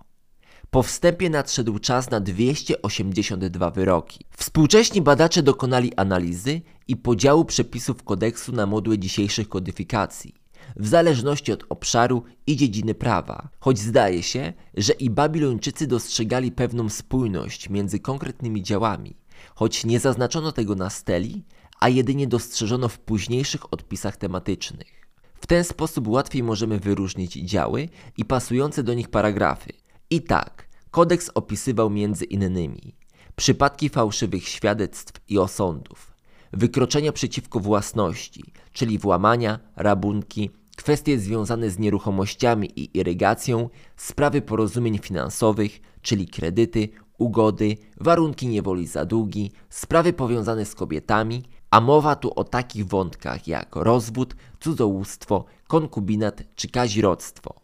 Po 0.72 0.82
wstępie 0.82 1.30
nadszedł 1.30 1.78
czas 1.78 2.10
na 2.10 2.20
282 2.20 3.70
wyroki. 3.70 4.24
Współcześni 4.36 5.02
badacze 5.02 5.42
dokonali 5.42 5.94
analizy 5.94 6.60
i 6.88 6.96
podziału 6.96 7.44
przepisów 7.44 8.02
kodeksu 8.02 8.52
na 8.52 8.66
modły 8.66 8.98
dzisiejszych 8.98 9.48
kodyfikacji, 9.48 10.34
w 10.76 10.88
zależności 10.88 11.52
od 11.52 11.64
obszaru 11.68 12.22
i 12.46 12.56
dziedziny 12.56 12.94
prawa, 12.94 13.48
choć 13.60 13.78
zdaje 13.78 14.22
się, 14.22 14.52
że 14.76 14.92
i 14.92 15.10
Babilończycy 15.10 15.86
dostrzegali 15.86 16.52
pewną 16.52 16.88
spójność 16.88 17.68
między 17.68 18.00
konkretnymi 18.00 18.62
działami, 18.62 19.16
choć 19.54 19.84
nie 19.84 20.00
zaznaczono 20.00 20.52
tego 20.52 20.74
na 20.74 20.90
steli, 20.90 21.44
a 21.80 21.88
jedynie 21.88 22.26
dostrzeżono 22.26 22.88
w 22.88 22.98
późniejszych 22.98 23.72
odpisach 23.72 24.16
tematycznych. 24.16 25.08
W 25.34 25.46
ten 25.46 25.64
sposób 25.64 26.08
łatwiej 26.08 26.42
możemy 26.42 26.78
wyróżnić 26.78 27.32
działy 27.32 27.88
i 28.16 28.24
pasujące 28.24 28.82
do 28.82 28.94
nich 28.94 29.08
paragrafy. 29.08 29.82
I 30.12 30.20
tak, 30.20 30.68
kodeks 30.90 31.30
opisywał 31.34 31.90
między 31.90 32.24
innymi 32.24 32.94
przypadki 33.36 33.88
fałszywych 33.88 34.48
świadectw 34.48 35.12
i 35.28 35.38
osądów, 35.38 36.14
wykroczenia 36.52 37.12
przeciwko 37.12 37.60
własności, 37.60 38.44
czyli 38.72 38.98
włamania, 38.98 39.58
rabunki, 39.76 40.50
kwestie 40.76 41.18
związane 41.18 41.70
z 41.70 41.78
nieruchomościami 41.78 42.80
i 42.80 42.98
irygacją, 42.98 43.68
sprawy 43.96 44.42
porozumień 44.42 44.98
finansowych, 44.98 45.80
czyli 46.02 46.28
kredyty, 46.28 46.88
ugody, 47.18 47.76
warunki 48.00 48.48
niewoli 48.48 48.86
za 48.86 49.04
długi, 49.04 49.52
sprawy 49.70 50.12
powiązane 50.12 50.64
z 50.64 50.74
kobietami, 50.74 51.42
a 51.70 51.80
mowa 51.80 52.16
tu 52.16 52.32
o 52.34 52.44
takich 52.44 52.86
wątkach 52.86 53.48
jak 53.48 53.76
rozwód, 53.76 54.36
cudzołóstwo, 54.60 55.44
konkubinat 55.66 56.42
czy 56.54 56.68
kazirodztwo. 56.68 57.61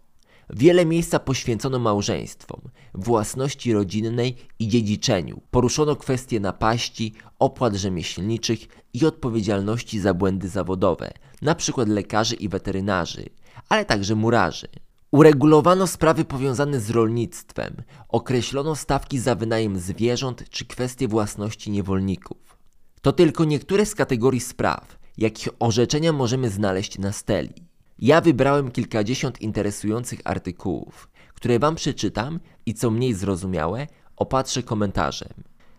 Wiele 0.51 0.87
miejsca 0.87 1.19
poświęcono 1.19 1.79
małżeństwom, 1.79 2.61
własności 2.95 3.73
rodzinnej 3.73 4.37
i 4.59 4.69
dziedziczeniu. 4.69 5.41
Poruszono 5.51 5.97
kwestie 5.97 6.41
napaści, 6.41 7.15
opłat 7.39 7.75
rzemieślniczych 7.75 8.59
i 8.93 9.07
odpowiedzialności 9.07 10.01
za 10.01 10.15
błędy 10.15 10.49
zawodowe, 10.49 11.13
np. 11.43 11.85
lekarzy 11.87 12.35
i 12.35 12.49
weterynarzy, 12.49 13.25
ale 13.69 13.85
także 13.85 14.15
murarzy. 14.15 14.69
Uregulowano 15.11 15.87
sprawy 15.87 16.25
powiązane 16.25 16.81
z 16.81 16.91
rolnictwem, 16.91 17.83
określono 18.09 18.77
stawki 18.77 19.19
za 19.19 19.35
wynajem 19.35 19.79
zwierząt 19.79 20.51
czy 20.51 20.65
kwestie 20.65 21.09
własności 21.09 21.71
niewolników. 21.71 22.59
To 23.03 23.13
tylko 23.13 23.45
niektóre 23.45 23.87
z 23.87 23.95
kategorii 23.95 24.41
spraw, 24.41 24.99
jakich 25.19 25.49
orzeczenia 25.59 26.13
możemy 26.13 26.51
znaleźć 26.51 26.99
na 26.99 27.13
steli. 27.13 27.68
Ja 27.99 28.21
wybrałem 28.21 28.71
kilkadziesiąt 28.71 29.41
interesujących 29.41 30.21
artykułów, 30.25 31.09
które 31.35 31.59
Wam 31.59 31.75
przeczytam 31.75 32.41
i 32.67 32.75
co 32.75 32.91
mniej 32.91 33.15
zrozumiałe, 33.15 33.87
opatrzę 34.17 34.63
komentarzem. 34.63 35.35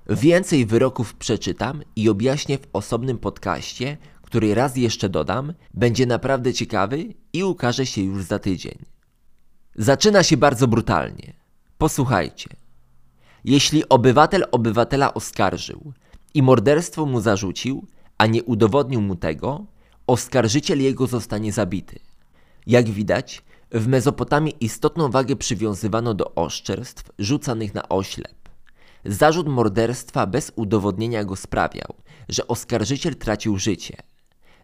Więcej 0.09 0.65
wyroków 0.65 1.15
przeczytam 1.15 1.83
i 1.95 2.09
objaśnię 2.09 2.57
w 2.57 2.67
osobnym 2.73 3.17
podcaście, 3.17 3.97
który 4.21 4.55
raz 4.55 4.77
jeszcze 4.77 5.09
dodam, 5.09 5.53
będzie 5.73 6.05
naprawdę 6.05 6.53
ciekawy 6.53 7.13
i 7.33 7.43
ukaże 7.43 7.85
się 7.85 8.01
już 8.01 8.23
za 8.23 8.39
tydzień. 8.39 8.85
Zaczyna 9.75 10.23
się 10.23 10.37
bardzo 10.37 10.67
brutalnie. 10.67 11.33
Posłuchajcie. 11.77 12.49
Jeśli 13.43 13.89
obywatel 13.89 14.45
obywatela 14.51 15.13
oskarżył 15.13 15.93
i 16.33 16.43
morderstwo 16.43 17.05
mu 17.05 17.21
zarzucił, 17.21 17.87
a 18.17 18.25
nie 18.25 18.43
udowodnił 18.43 19.01
mu 19.01 19.15
tego, 19.15 19.65
oskarżyciel 20.07 20.81
jego 20.81 21.07
zostanie 21.07 21.53
zabity. 21.53 22.08
Jak 22.67 22.89
widać, 22.89 23.43
w 23.71 23.87
Mezopotamii 23.87 24.55
istotną 24.59 25.11
wagę 25.11 25.35
przywiązywano 25.35 26.13
do 26.13 26.35
oszczerstw 26.35 27.11
rzucanych 27.19 27.73
na 27.73 27.89
oślep. 27.89 28.49
Zarzut 29.05 29.47
morderstwa 29.47 30.27
bez 30.27 30.51
udowodnienia 30.55 31.23
go 31.23 31.35
sprawiał, 31.35 31.95
że 32.29 32.47
oskarżyciel 32.47 33.15
tracił 33.15 33.57
życie. 33.57 33.97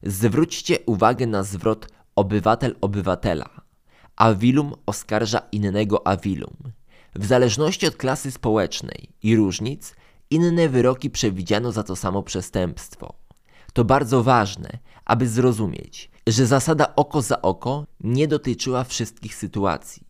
Zwróćcie 0.04 0.80
uwagę 0.86 1.28
na 1.28 1.44
zwrot 1.44 1.88
obywatel 2.16 2.76
obywatela. 2.82 3.50
Avilum 4.16 4.74
oskarża 4.86 5.42
innego 5.52 6.08
avilum. 6.08 6.56
W 7.16 7.26
zależności 7.26 7.88
od 7.88 7.96
klasy 7.96 8.32
społecznej 8.32 9.10
i 9.24 9.36
różnic, 9.36 9.96
inne 10.30 10.70
wyroki 10.70 11.10
przewidziano 11.10 11.72
za 11.72 11.84
to 11.84 11.96
samo 11.96 12.24
przestępstwo. 12.24 13.14
To 13.74 13.86
bardzo 13.86 14.24
ważne, 14.24 14.70
aby 15.06 15.28
zrozumieć, 15.28 16.12
że 16.28 16.46
zasada 16.46 16.96
oko 16.96 17.22
za 17.22 17.42
oko 17.42 17.86
nie 18.00 18.28
dotyczyła 18.28 18.84
wszystkich 18.84 19.36
sytuacji. 19.36 20.08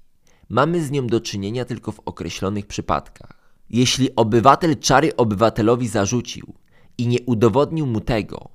Mamy 0.50 0.84
z 0.84 0.92
nią 0.92 1.08
do 1.08 1.22
czynienia 1.22 1.66
tylko 1.66 1.92
w 1.92 2.00
określonych 2.00 2.68
przypadkach. 2.68 3.54
Jeśli 3.70 4.16
obywatel 4.16 4.80
czary 4.80 5.16
obywatelowi 5.16 5.88
zarzucił 5.88 6.54
i 6.98 7.08
nie 7.08 7.22
udowodnił 7.22 7.86
mu 7.86 8.02
tego, 8.02 8.50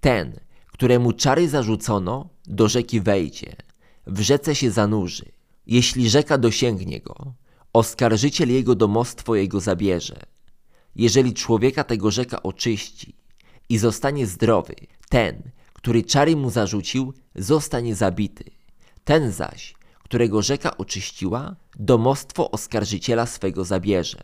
ten, 0.00 0.40
któremu 0.72 1.12
czary 1.12 1.48
zarzucono, 1.48 2.28
do 2.46 2.68
rzeki 2.68 3.00
wejdzie, 3.00 3.56
w 4.06 4.20
rzece 4.20 4.54
się 4.54 4.70
zanurzy. 4.70 5.24
Jeśli 5.66 6.10
rzeka 6.10 6.38
dosięgnie 6.38 7.00
go, 7.00 7.34
oskarżyciel 7.72 8.52
jego 8.52 8.74
domostwo 8.74 9.34
jego 9.34 9.60
zabierze. 9.60 10.20
Jeżeli 10.96 11.34
człowieka 11.34 11.84
tego 11.84 12.10
rzeka 12.10 12.42
oczyści 12.42 13.16
i 13.68 13.78
zostanie 13.78 14.26
zdrowy, 14.26 14.74
ten, 15.08 15.42
który 15.86 16.02
czary 16.02 16.36
mu 16.36 16.50
zarzucił, 16.50 17.12
zostanie 17.34 17.94
zabity. 17.94 18.44
Ten 19.04 19.32
zaś, 19.32 19.74
którego 20.02 20.42
rzeka 20.42 20.76
oczyściła, 20.76 21.56
domostwo 21.78 22.50
oskarżyciela 22.50 23.26
swego 23.26 23.64
zabierze. 23.64 24.18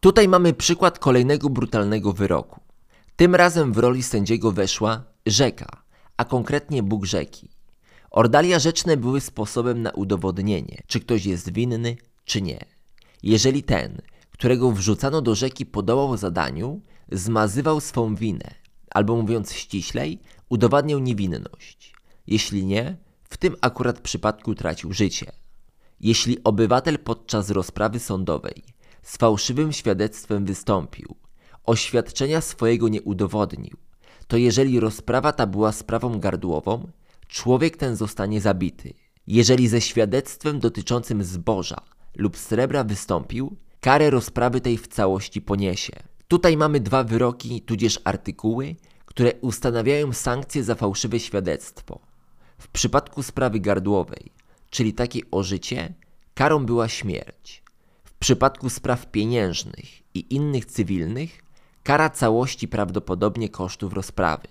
Tutaj 0.00 0.28
mamy 0.28 0.52
przykład 0.52 0.98
kolejnego 0.98 1.50
brutalnego 1.50 2.12
wyroku. 2.12 2.60
Tym 3.16 3.34
razem 3.34 3.72
w 3.72 3.78
roli 3.78 4.02
sędziego 4.02 4.52
weszła 4.52 5.04
rzeka, 5.26 5.82
a 6.16 6.24
konkretnie 6.24 6.82
Bóg 6.82 7.04
rzeki. 7.04 7.48
Ordalia 8.10 8.58
rzeczne 8.58 8.96
były 8.96 9.20
sposobem 9.20 9.82
na 9.82 9.90
udowodnienie, 9.90 10.82
czy 10.86 11.00
ktoś 11.00 11.24
jest 11.26 11.52
winny, 11.52 11.96
czy 12.24 12.42
nie. 12.42 12.58
Jeżeli 13.22 13.62
ten, 13.62 14.02
którego 14.30 14.72
wrzucano 14.72 15.22
do 15.22 15.34
rzeki 15.34 15.66
podołał 15.66 16.16
zadaniu, 16.16 16.80
zmazywał 17.12 17.80
swą 17.80 18.14
winę, 18.14 18.54
albo 18.90 19.16
mówiąc 19.16 19.52
ściślej, 19.52 20.18
udowadniał 20.48 20.98
niewinność. 20.98 21.94
Jeśli 22.26 22.66
nie, 22.66 22.96
W 23.28 23.36
tym 23.36 23.56
akurat 23.60 24.00
przypadku 24.00 24.54
tracił 24.54 24.92
życie. 24.92 25.32
Jeśli 26.00 26.44
obywatel 26.44 26.98
podczas 26.98 27.50
rozprawy 27.50 27.98
sądowej 27.98 28.62
z 29.02 29.16
fałszywym 29.16 29.72
świadectwem 29.72 30.44
wystąpił, 30.44 31.16
oświadczenia 31.64 32.40
swojego 32.40 32.88
nie 32.88 33.02
udowodnił, 33.02 33.76
to 34.26 34.36
jeżeli 34.36 34.80
rozprawa 34.80 35.32
ta 35.32 35.46
była 35.46 35.72
sprawą 35.72 36.20
gardłową, 36.20 36.88
człowiek 37.28 37.76
ten 37.76 37.96
zostanie 37.96 38.40
zabity. 38.40 38.94
Jeżeli 39.26 39.68
ze 39.68 39.80
świadectwem 39.80 40.60
dotyczącym 40.60 41.24
zboża 41.24 41.80
lub 42.16 42.36
srebra 42.36 42.84
wystąpił, 42.84 43.56
karę 43.80 44.10
rozprawy 44.10 44.60
tej 44.60 44.78
w 44.78 44.88
całości 44.88 45.42
poniesie. 45.42 45.92
Tutaj 46.28 46.56
mamy 46.56 46.80
dwa 46.80 47.04
wyroki, 47.04 47.62
tudzież 47.62 48.00
artykuły, 48.04 48.76
które 49.08 49.32
ustanawiają 49.40 50.12
sankcje 50.12 50.64
za 50.64 50.74
fałszywe 50.74 51.20
świadectwo. 51.20 52.00
W 52.58 52.68
przypadku 52.68 53.22
sprawy 53.22 53.60
gardłowej, 53.60 54.32
czyli 54.70 54.92
takiej 54.92 55.24
o 55.30 55.42
życie, 55.42 55.94
karą 56.34 56.66
była 56.66 56.88
śmierć. 56.88 57.62
W 58.04 58.12
przypadku 58.12 58.70
spraw 58.70 59.10
pieniężnych 59.10 59.86
i 60.14 60.34
innych 60.34 60.66
cywilnych, 60.66 61.42
kara 61.82 62.10
całości 62.10 62.68
prawdopodobnie 62.68 63.48
kosztów 63.48 63.92
rozprawy. 63.92 64.48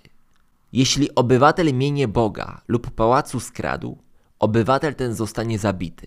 Jeśli 0.72 1.14
obywatel 1.14 1.74
mienie 1.74 2.08
Boga 2.08 2.60
lub 2.68 2.90
pałacu 2.90 3.40
skradł, 3.40 3.98
obywatel 4.38 4.94
ten 4.94 5.14
zostanie 5.14 5.58
zabity. 5.58 6.06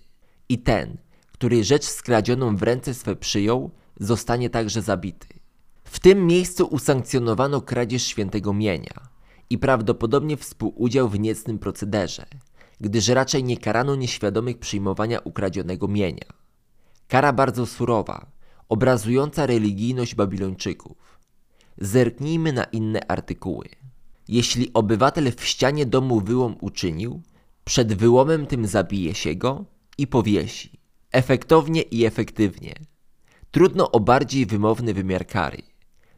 I 0.49 0.57
ten, 0.57 0.97
który 1.31 1.63
rzecz 1.63 1.85
skradzioną 1.85 2.55
w 2.55 2.63
ręce 2.63 2.93
swe 2.93 3.15
przyjął, 3.15 3.71
zostanie 3.99 4.49
także 4.49 4.81
zabity. 4.81 5.40
W 5.91 5.99
tym 5.99 6.27
miejscu 6.27 6.65
usankcjonowano 6.65 7.61
kradzież 7.61 8.03
świętego 8.03 8.53
mienia 8.53 9.09
i 9.49 9.57
prawdopodobnie 9.57 10.37
współudział 10.37 11.09
w 11.09 11.19
niecnym 11.19 11.59
procederze, 11.59 12.25
gdyż 12.81 13.07
raczej 13.07 13.43
nie 13.43 13.57
karano 13.57 13.95
nieświadomych 13.95 14.57
przyjmowania 14.57 15.19
ukradzionego 15.19 15.87
mienia. 15.87 16.25
Kara 17.07 17.33
bardzo 17.33 17.65
surowa, 17.65 18.25
obrazująca 18.69 19.45
religijność 19.45 20.15
Babilończyków. 20.15 21.19
Zerknijmy 21.77 22.53
na 22.53 22.63
inne 22.63 23.07
artykuły. 23.07 23.69
Jeśli 24.27 24.73
obywatel 24.73 25.31
w 25.31 25.45
ścianie 25.45 25.85
domu 25.85 26.21
wyłom 26.21 26.55
uczynił, 26.61 27.21
przed 27.63 27.93
wyłomem 27.93 28.45
tym 28.45 28.67
zabije 28.67 29.15
się 29.15 29.35
go 29.35 29.65
i 29.97 30.07
powiesi. 30.07 30.79
Efektownie 31.11 31.81
i 31.81 32.05
efektywnie. 32.05 32.75
Trudno 33.51 33.91
o 33.91 33.99
bardziej 33.99 34.45
wymowny 34.45 34.93
wymiar 34.93 35.27
kary. 35.27 35.70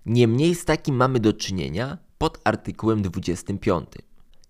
Niemniej 0.05 0.55
z 0.55 0.65
takim 0.65 0.95
mamy 0.95 1.19
do 1.19 1.33
czynienia 1.33 1.97
pod 2.17 2.39
artykułem 2.43 3.01
25. 3.01 3.89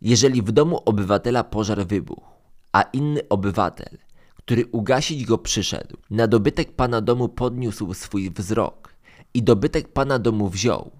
Jeżeli 0.01 0.41
w 0.41 0.51
domu 0.51 0.79
obywatela 0.85 1.43
pożar 1.43 1.87
wybuchł, 1.87 2.31
a 2.71 2.81
inny 2.81 3.29
obywatel, 3.29 3.97
który 4.35 4.65
ugasić 4.65 5.25
go 5.25 5.37
przyszedł, 5.37 5.97
na 6.09 6.27
dobytek 6.27 6.75
pana 6.75 7.01
domu 7.01 7.29
podniósł 7.29 7.93
swój 7.93 8.31
wzrok 8.31 8.93
i 9.33 9.43
dobytek 9.43 9.93
pana 9.93 10.19
domu 10.19 10.49
wziął, 10.49 10.91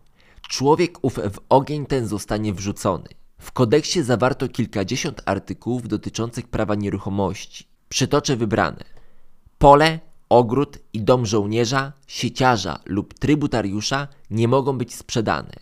człowiek 0.50 0.98
ów 1.02 1.14
w 1.14 1.40
ogień 1.50 1.86
ten 1.86 2.08
zostanie 2.08 2.54
wrzucony. 2.54 3.10
W 3.38 3.52
kodeksie 3.52 4.04
zawarto 4.04 4.48
kilkadziesiąt 4.50 5.22
artykułów 5.26 5.88
dotyczących 5.88 6.48
prawa 6.48 6.76
nieruchomości. 6.76 7.68
Przytoczę 7.90 8.36
wybrane. 8.36 8.84
Pole, 9.58 10.00
ogród 10.34 10.80
i 10.93 11.01
dom 11.01 11.26
żołnierza, 11.26 11.93
sieciarza 12.07 12.80
lub 12.85 13.14
trybutariusza 13.14 14.07
nie 14.30 14.47
mogą 14.47 14.77
być 14.77 14.95
sprzedane. 14.95 15.53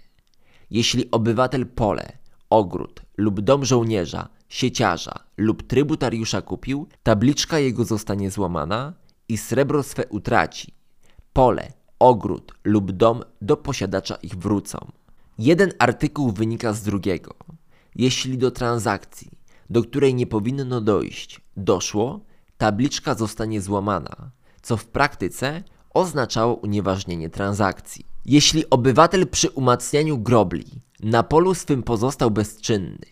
Jeśli 0.69 1.11
obywatel 1.11 1.65
pole, 1.65 2.17
ogród 2.49 3.01
lub 3.17 3.41
dom 3.41 3.65
żołnierza, 3.65 4.29
sieciarza 4.49 5.13
lub 5.37 5.63
trybutariusza 5.63 6.41
kupił, 6.41 6.87
tabliczka 7.03 7.59
jego 7.59 7.85
zostanie 7.85 8.31
złamana 8.31 8.93
i 9.29 9.37
srebro 9.37 9.83
swe 9.83 10.07
utraci. 10.07 10.73
Pole, 11.33 11.73
ogród 11.99 12.53
lub 12.63 12.91
dom 12.91 13.23
do 13.41 13.57
posiadacza 13.57 14.15
ich 14.15 14.35
wrócą. 14.35 14.77
Jeden 15.37 15.71
artykuł 15.79 16.31
wynika 16.31 16.73
z 16.73 16.83
drugiego. 16.83 17.35
Jeśli 17.95 18.37
do 18.37 18.51
transakcji, 18.51 19.31
do 19.69 19.83
której 19.83 20.15
nie 20.15 20.27
powinno 20.27 20.81
dojść, 20.81 21.41
doszło, 21.57 22.19
tabliczka 22.57 23.15
zostanie 23.15 23.61
złamana, 23.61 24.31
co 24.61 24.77
w 24.77 24.85
praktyce 24.85 25.63
oznaczało 25.93 26.55
unieważnienie 26.55 27.29
transakcji. 27.29 28.05
Jeśli 28.25 28.69
obywatel 28.69 29.27
przy 29.27 29.49
umacnianiu 29.49 30.17
grobli 30.17 30.65
na 31.03 31.23
polu 31.23 31.53
swym 31.53 31.83
pozostał 31.83 32.31
bezczynny 32.31 33.05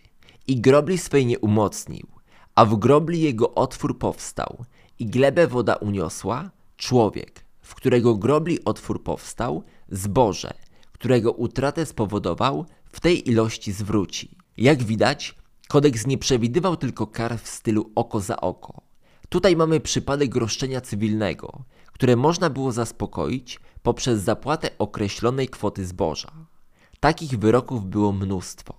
i 0.46 0.60
grobli 0.60 0.98
swej 0.98 1.26
nie 1.26 1.38
umocnił, 1.38 2.06
a 2.54 2.64
w 2.64 2.76
grobli 2.76 3.20
jego 3.20 3.54
otwór 3.54 3.98
powstał 3.98 4.64
i 4.98 5.06
glebę 5.06 5.46
woda 5.46 5.74
uniosła, 5.74 6.50
człowiek, 6.76 7.44
w 7.60 7.74
którego 7.74 8.14
grobli 8.14 8.64
otwór 8.64 9.02
powstał, 9.02 9.62
zboże, 9.88 10.54
którego 10.92 11.32
utratę 11.32 11.86
spowodował, 11.86 12.66
w 12.92 13.00
tej 13.00 13.28
ilości 13.28 13.72
zwróci. 13.72 14.36
Jak 14.56 14.82
widać, 14.82 15.34
kodeks 15.68 16.06
nie 16.06 16.18
przewidywał 16.18 16.76
tylko 16.76 17.06
kar 17.06 17.38
w 17.38 17.48
stylu 17.48 17.90
oko 17.94 18.20
za 18.20 18.40
oko. 18.40 18.89
Tutaj 19.30 19.56
mamy 19.56 19.80
przypadek 19.80 20.36
roszczenia 20.36 20.80
cywilnego, 20.80 21.64
które 21.92 22.16
można 22.16 22.50
było 22.50 22.72
zaspokoić 22.72 23.60
poprzez 23.82 24.22
zapłatę 24.22 24.70
określonej 24.78 25.48
kwoty 25.48 25.86
zboża. 25.86 26.32
Takich 27.00 27.38
wyroków 27.38 27.86
było 27.86 28.12
mnóstwo. 28.12 28.74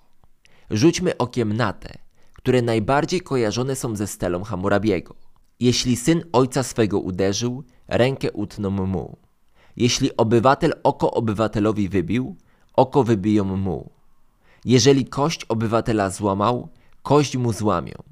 Rzućmy 0.70 1.18
okiem 1.18 1.54
na 1.54 1.74
te, 1.74 1.98
które 2.34 2.62
najbardziej 2.62 3.22
kojarzone 3.22 3.76
są 3.76 3.96
ze 3.96 4.08
stelą 4.08 4.44
Hammurabiego. 4.44 5.16
Jeśli 5.60 5.96
syn 5.96 6.24
ojca 6.34 6.64
swego 6.64 7.00
uderzył, 7.00 7.64
rękę 7.88 8.32
utną 8.32 8.70
mu. 8.70 9.18
Jeśli 9.78 10.18
obywatel 10.18 10.74
oko 10.84 11.12
obywatelowi 11.12 11.90
wybił, 11.90 12.36
oko 12.74 13.04
wybiją 13.04 13.44
mu. 13.44 13.90
Jeżeli 14.66 15.06
kość 15.06 15.46
obywatela 15.46 16.10
złamał, 16.10 16.70
kość 17.04 17.38
mu 17.38 17.54
złamią. 17.54 18.04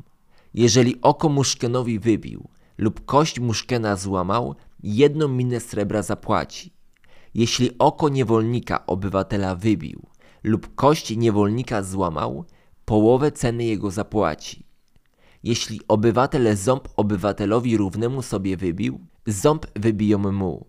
Jeżeli 0.54 1.02
oko 1.02 1.30
muszkenowi 1.30 2.00
wybił 2.00 2.50
lub 2.78 3.06
kość 3.06 3.40
muszkena 3.40 3.96
złamał, 3.96 4.56
jedną 4.84 5.28
minę 5.28 5.60
srebra 5.60 6.02
zapłaci. 6.02 6.74
Jeśli 7.34 7.72
oko 7.80 8.10
niewolnika 8.10 8.86
obywatela 8.86 9.56
wybił 9.56 10.10
lub 10.44 10.76
kość 10.76 11.18
niewolnika 11.18 11.84
złamał, 11.84 12.46
połowę 12.86 13.32
ceny 13.32 13.64
jego 13.66 13.92
zapłaci. 13.92 14.64
Jeśli 15.44 15.82
obywatel 15.88 16.58
ząb 16.58 16.88
obywatelowi 16.98 17.78
równemu 17.78 18.22
sobie 18.22 18.58
wybił, 18.58 19.00
ząb 19.26 19.66
wybiją 19.76 20.32
mu. 20.32 20.66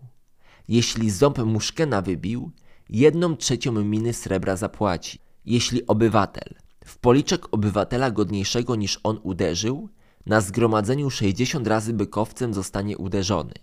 Jeśli 0.67 1.09
ząb 1.11 1.37
muszkena 1.37 2.01
wybił, 2.01 2.51
jedną 2.89 3.35
trzecią 3.35 3.71
miny 3.71 4.13
srebra 4.13 4.55
zapłaci. 4.55 5.19
Jeśli 5.45 5.87
obywatel 5.87 6.55
w 6.85 6.97
policzek 6.97 7.53
obywatela 7.53 8.11
godniejszego 8.11 8.75
niż 8.75 8.99
on 9.03 9.19
uderzył, 9.23 9.89
na 10.25 10.41
zgromadzeniu 10.41 11.09
60 11.09 11.67
razy 11.67 11.93
bykowcem 11.93 12.53
zostanie 12.53 12.97
uderzony. 12.97 13.53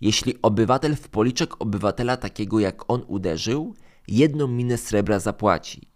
Jeśli 0.00 0.42
obywatel 0.42 0.96
w 0.96 1.08
policzek 1.08 1.62
obywatela 1.62 2.16
takiego 2.16 2.60
jak 2.60 2.90
on 2.90 3.04
uderzył, 3.06 3.74
jedną 4.08 4.46
minę 4.46 4.78
srebra 4.78 5.18
zapłaci. 5.18 5.88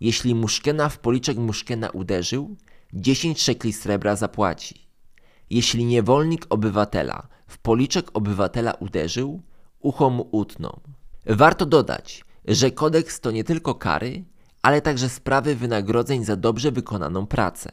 Jeśli 0.00 0.34
muszkena 0.34 0.88
w 0.88 0.98
policzek 0.98 1.36
muszkena 1.36 1.90
uderzył, 1.90 2.56
10 2.92 3.42
szekli 3.42 3.72
srebra 3.72 4.16
zapłaci. 4.16 4.86
Jeśli 5.50 5.84
niewolnik 5.84 6.46
obywatela 6.48 7.28
w 7.46 7.58
policzek 7.58 8.10
obywatela 8.14 8.72
uderzył, 8.72 9.42
ucho 9.80 10.10
mu 10.10 10.28
utną. 10.32 10.80
Warto 11.26 11.66
dodać, 11.66 12.24
że 12.44 12.70
kodeks 12.70 13.20
to 13.20 13.30
nie 13.30 13.44
tylko 13.44 13.74
kary, 13.74 14.24
ale 14.62 14.82
także 14.82 15.08
sprawy 15.08 15.56
wynagrodzeń 15.56 16.24
za 16.24 16.36
dobrze 16.36 16.72
wykonaną 16.72 17.26
pracę. 17.26 17.70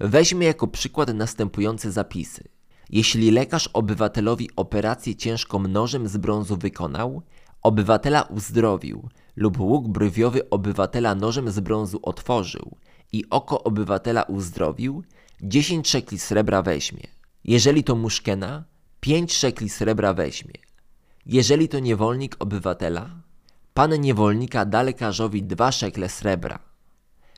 Weźmy 0.00 0.44
jako 0.44 0.66
przykład 0.66 1.14
następujące 1.14 1.92
zapisy. 1.92 2.44
Jeśli 2.90 3.30
lekarz 3.30 3.68
obywatelowi 3.72 4.50
operację 4.56 5.16
ciężką 5.16 5.58
nożem 5.58 6.08
z 6.08 6.16
brązu 6.16 6.56
wykonał, 6.56 7.22
obywatela 7.62 8.22
uzdrowił 8.22 9.08
lub 9.36 9.60
łuk 9.60 9.88
brwiowy 9.88 10.50
obywatela 10.50 11.14
nożem 11.14 11.50
z 11.50 11.60
brązu 11.60 12.00
otworzył 12.02 12.76
i 13.12 13.24
oko 13.30 13.64
obywatela 13.64 14.22
uzdrowił, 14.22 15.04
10 15.42 15.88
szekli 15.88 16.18
srebra 16.18 16.62
weźmie. 16.62 17.06
Jeżeli 17.44 17.84
to 17.84 17.96
muszkena, 17.96 18.64
5 19.00 19.32
szekli 19.32 19.68
srebra 19.68 20.14
weźmie. 20.14 20.54
Jeżeli 21.26 21.68
to 21.68 21.78
niewolnik 21.78 22.36
obywatela, 22.38 23.21
pan 23.74 24.00
niewolnika 24.00 24.64
da 24.64 24.82
lekarzowi 24.82 25.42
dwa 25.42 25.72
szekle 25.72 26.08
srebra. 26.08 26.58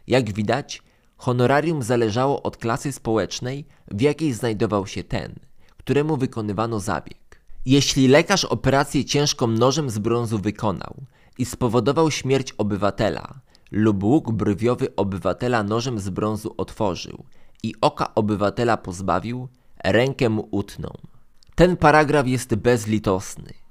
Jak 0.06 0.32
widać, 0.32 0.82
honorarium 1.16 1.82
zależało 1.82 2.42
od 2.42 2.56
klasy 2.56 2.92
społecznej, 2.92 3.66
w 3.90 4.00
jakiej 4.00 4.32
znajdował 4.32 4.86
się 4.86 5.04
ten, 5.04 5.34
któremu 5.76 6.16
wykonywano 6.16 6.80
zabieg. 6.80 7.40
Jeśli 7.66 8.08
lekarz 8.08 8.44
operację 8.44 9.04
ciężką 9.04 9.46
nożem 9.46 9.90
z 9.90 9.98
brązu 9.98 10.38
wykonał 10.38 10.94
i 11.38 11.44
spowodował 11.44 12.10
śmierć 12.10 12.52
obywatela, 12.52 13.40
lub 13.70 14.04
łuk 14.04 14.32
brwiowy 14.32 14.96
obywatela 14.96 15.62
nożem 15.62 15.98
z 15.98 16.08
brązu 16.08 16.54
otworzył 16.56 17.24
i 17.62 17.74
oka 17.80 18.14
obywatela 18.14 18.76
pozbawił, 18.76 19.48
rękę 19.84 20.28
mu 20.28 20.48
utną. 20.50 20.88
Ten 21.54 21.76
paragraf 21.76 22.26
jest 22.26 22.54
bezlitosny. 22.54 23.63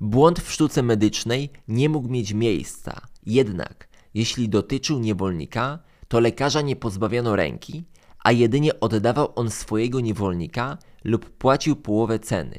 Błąd 0.00 0.40
w 0.40 0.52
sztuce 0.52 0.82
medycznej 0.82 1.50
nie 1.68 1.88
mógł 1.88 2.08
mieć 2.08 2.32
miejsca, 2.32 3.00
jednak 3.26 3.88
jeśli 4.14 4.48
dotyczył 4.48 4.98
niewolnika, 4.98 5.78
to 6.08 6.20
lekarza 6.20 6.60
nie 6.60 6.76
pozbawiano 6.76 7.36
ręki, 7.36 7.84
a 8.24 8.32
jedynie 8.32 8.80
oddawał 8.80 9.32
on 9.36 9.50
swojego 9.50 10.00
niewolnika 10.00 10.78
lub 11.04 11.30
płacił 11.30 11.76
połowę 11.76 12.18
ceny. 12.18 12.58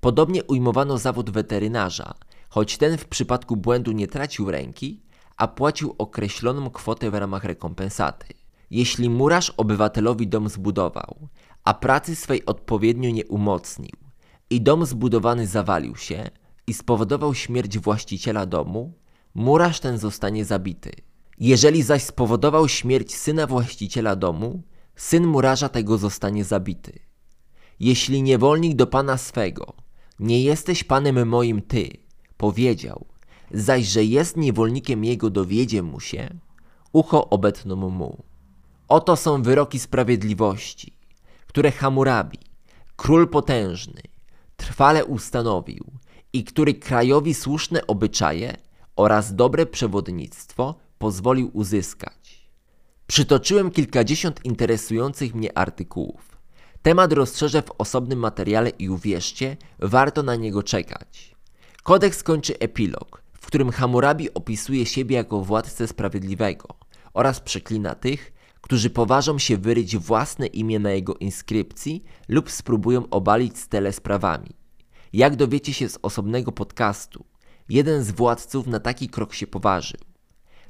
Podobnie 0.00 0.44
ujmowano 0.44 0.98
zawód 0.98 1.30
weterynarza, 1.30 2.14
choć 2.48 2.78
ten 2.78 2.98
w 2.98 3.04
przypadku 3.04 3.56
błędu 3.56 3.92
nie 3.92 4.08
tracił 4.08 4.50
ręki, 4.50 5.02
a 5.36 5.48
płacił 5.48 5.94
określoną 5.98 6.70
kwotę 6.70 7.10
w 7.10 7.14
ramach 7.14 7.44
rekompensaty. 7.44 8.26
Jeśli 8.70 9.10
murarz 9.10 9.50
obywatelowi 9.50 10.28
dom 10.28 10.48
zbudował, 10.48 11.28
a 11.64 11.74
pracy 11.74 12.16
swej 12.16 12.46
odpowiednio 12.46 13.10
nie 13.10 13.26
umocnił 13.26 13.96
i 14.50 14.60
dom 14.60 14.86
zbudowany 14.86 15.46
zawalił 15.46 15.96
się 15.96 16.30
i 16.66 16.74
spowodował 16.74 17.34
śmierć 17.34 17.78
właściciela 17.78 18.46
domu, 18.46 18.92
murarz 19.34 19.80
ten 19.80 19.98
zostanie 19.98 20.44
zabity. 20.44 20.92
Jeżeli 21.40 21.82
zaś 21.82 22.02
spowodował 22.02 22.68
śmierć 22.68 23.14
syna 23.14 23.46
właściciela 23.46 24.16
domu, 24.16 24.62
syn 24.96 25.26
murarza 25.26 25.68
tego 25.68 25.98
zostanie 25.98 26.44
zabity. 26.44 26.98
Jeśli 27.80 28.22
niewolnik 28.22 28.76
do 28.76 28.86
pana 28.86 29.16
swego, 29.18 29.72
nie 30.18 30.42
jesteś 30.42 30.84
panem 30.84 31.28
moim 31.28 31.62
ty, 31.62 31.88
powiedział, 32.36 33.06
zaś 33.50 33.86
że 33.86 34.04
jest 34.04 34.36
niewolnikiem 34.36 35.04
jego 35.04 35.30
dowiedzie 35.30 35.82
mu 35.82 36.00
się, 36.00 36.38
ucho 36.92 37.30
obetną 37.30 37.76
mu. 37.76 38.22
Oto 38.88 39.16
są 39.16 39.42
wyroki 39.42 39.78
sprawiedliwości, 39.78 40.92
które 41.46 41.72
Hammurabi, 41.72 42.38
król 42.96 43.28
potężny, 43.28 44.02
trwale 44.56 45.04
ustanowił 45.04 45.84
i 46.34 46.44
który 46.44 46.74
krajowi 46.74 47.34
słuszne 47.34 47.86
obyczaje 47.86 48.56
oraz 48.96 49.34
dobre 49.34 49.66
przewodnictwo 49.66 50.74
pozwolił 50.98 51.50
uzyskać. 51.52 52.48
Przytoczyłem 53.06 53.70
kilkadziesiąt 53.70 54.44
interesujących 54.44 55.34
mnie 55.34 55.58
artykułów. 55.58 56.38
Temat 56.82 57.12
rozszerzę 57.12 57.62
w 57.62 57.70
osobnym 57.78 58.18
materiale 58.18 58.70
i 58.70 58.88
uwierzcie, 58.88 59.56
warto 59.78 60.22
na 60.22 60.36
niego 60.36 60.62
czekać. 60.62 61.34
Kodeks 61.82 62.22
kończy 62.22 62.58
epilog, 62.58 63.22
w 63.32 63.46
którym 63.46 63.70
Hammurabi 63.70 64.34
opisuje 64.34 64.86
siebie 64.86 65.16
jako 65.16 65.40
władcę 65.40 65.86
sprawiedliwego 65.86 66.68
oraz 67.12 67.40
przeklina 67.40 67.94
tych, 67.94 68.32
którzy 68.60 68.90
poważą 68.90 69.38
się 69.38 69.56
wyryć 69.56 69.96
własne 69.96 70.46
imię 70.46 70.78
na 70.78 70.90
jego 70.90 71.14
inskrypcji 71.14 72.04
lub 72.28 72.50
spróbują 72.50 73.10
obalić 73.10 73.58
stele 73.58 73.92
sprawami. 73.92 74.63
Jak 75.14 75.36
dowiecie 75.36 75.72
się 75.72 75.88
z 75.88 75.98
osobnego 76.02 76.52
podcastu, 76.52 77.24
jeden 77.68 78.04
z 78.04 78.10
władców 78.10 78.66
na 78.66 78.80
taki 78.80 79.08
krok 79.08 79.34
się 79.34 79.46
poważył. 79.46 80.00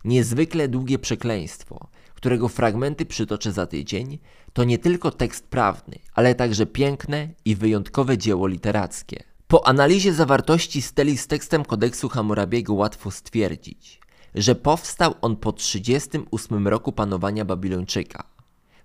Niezwykle 0.05 0.69
długie 0.69 0.99
przekleństwo, 0.99 1.89
którego 2.15 2.49
fragmenty 2.49 3.07
przytoczę 3.07 3.53
za 3.53 3.67
tydzień, 3.67 4.19
to 4.53 4.65
nie 4.65 4.79
tylko 4.79 5.11
tekst 5.11 5.47
prawny, 5.49 5.99
ale 6.15 6.35
także 6.35 6.67
piękne 6.67 7.29
i 7.45 7.57
wyjątkowe 7.57 8.19
dzieło 8.19 8.47
literackie. 8.47 9.25
Po 9.49 9.67
analizie 9.67 10.15
zawartości 10.15 10.83
steli 10.83 11.19
z 11.19 11.27
tekstem 11.27 11.65
kodeksu 11.65 12.09
Hammurabiego 12.09 12.75
łatwo 12.75 13.11
stwierdzić, 13.11 14.01
że 14.35 14.55
powstał 14.55 15.15
on 15.21 15.37
po 15.37 15.53
38 15.53 16.69
roku 16.69 16.93
panowania 16.93 17.45
Babilończyka. 17.45 18.25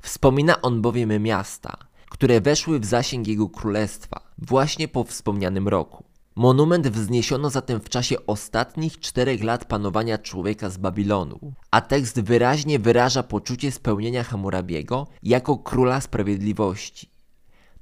Wspomina 0.01 0.61
on 0.61 0.81
bowiem 0.81 1.23
miasta, 1.23 1.77
które 2.09 2.41
weszły 2.41 2.79
w 2.79 2.85
zasięg 2.85 3.27
jego 3.27 3.49
królestwa 3.49 4.28
właśnie 4.41 4.87
po 4.87 5.03
wspomnianym 5.03 5.67
roku. 5.67 6.03
Monument 6.35 6.87
wzniesiono 6.87 7.49
zatem 7.49 7.79
w 7.79 7.89
czasie 7.89 8.25
ostatnich 8.27 8.99
czterech 8.99 9.43
lat 9.43 9.65
panowania 9.65 10.17
człowieka 10.17 10.69
z 10.69 10.77
Babilonu, 10.77 11.53
a 11.71 11.81
tekst 11.81 12.21
wyraźnie 12.21 12.79
wyraża 12.79 13.23
poczucie 13.23 13.71
spełnienia 13.71 14.23
Hammurabiego 14.23 15.07
jako 15.23 15.57
króla 15.57 16.01
sprawiedliwości. 16.01 17.09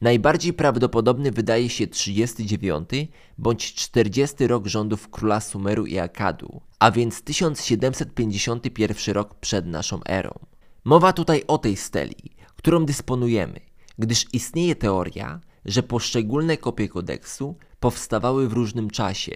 Najbardziej 0.01 0.53
prawdopodobny 0.53 1.31
wydaje 1.31 1.69
się 1.69 1.87
39 1.87 2.89
bądź 3.37 3.73
40 3.73 4.47
rok 4.47 4.67
rządów 4.67 5.09
króla 5.09 5.39
Sumeru 5.39 5.85
i 5.85 5.99
Akadu, 5.99 6.61
a 6.79 6.91
więc 6.91 7.21
1751 7.21 9.15
rok 9.15 9.35
przed 9.35 9.65
naszą 9.65 9.99
erą. 10.03 10.39
Mowa 10.83 11.13
tutaj 11.13 11.43
o 11.47 11.57
tej 11.57 11.75
steli, 11.75 12.35
którą 12.55 12.85
dysponujemy, 12.85 13.59
gdyż 13.99 14.25
istnieje 14.33 14.75
teoria, 14.75 15.39
że 15.67 15.83
poszczególne 15.83 16.57
kopie 16.57 16.89
kodeksu 16.89 17.55
powstawały 17.79 18.49
w 18.49 18.53
różnym 18.53 18.89
czasie 18.89 19.31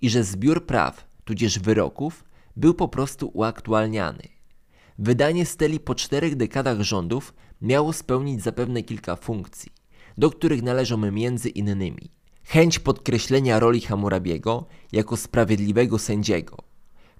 i 0.00 0.10
że 0.10 0.24
zbiór 0.24 0.66
praw, 0.66 1.08
tudzież 1.24 1.58
wyroków, 1.58 2.24
był 2.56 2.74
po 2.74 2.88
prostu 2.88 3.30
uaktualniany. 3.34 4.28
Wydanie 4.98 5.46
steli 5.46 5.80
po 5.80 5.94
czterech 5.94 6.36
dekadach 6.36 6.80
rządów 6.80 7.34
miało 7.60 7.92
spełnić 7.92 8.42
zapewne 8.42 8.82
kilka 8.82 9.16
funkcji, 9.16 9.72
do 10.18 10.30
których 10.30 10.62
należą 10.62 10.96
między 10.96 11.48
innymi 11.48 12.16
chęć 12.46 12.78
podkreślenia 12.78 13.58
roli 13.58 13.80
Hammurabiego 13.80 14.66
jako 14.92 15.16
sprawiedliwego 15.16 15.98
sędziego, 15.98 16.56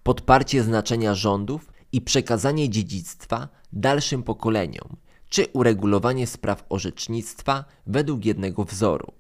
podparcie 0.02 0.62
znaczenia 0.62 1.14
rządów 1.14 1.72
i 1.93 2.01
przekazanie 2.01 2.70
dziedzictwa 2.70 3.48
dalszym 3.72 4.22
pokoleniom, 4.22 4.97
czy 5.28 5.47
uregulowanie 5.53 6.27
spraw 6.27 6.65
orzecznictwa 6.69 7.65
według 7.86 8.24
jednego 8.24 8.65
wzoru. 8.65 9.12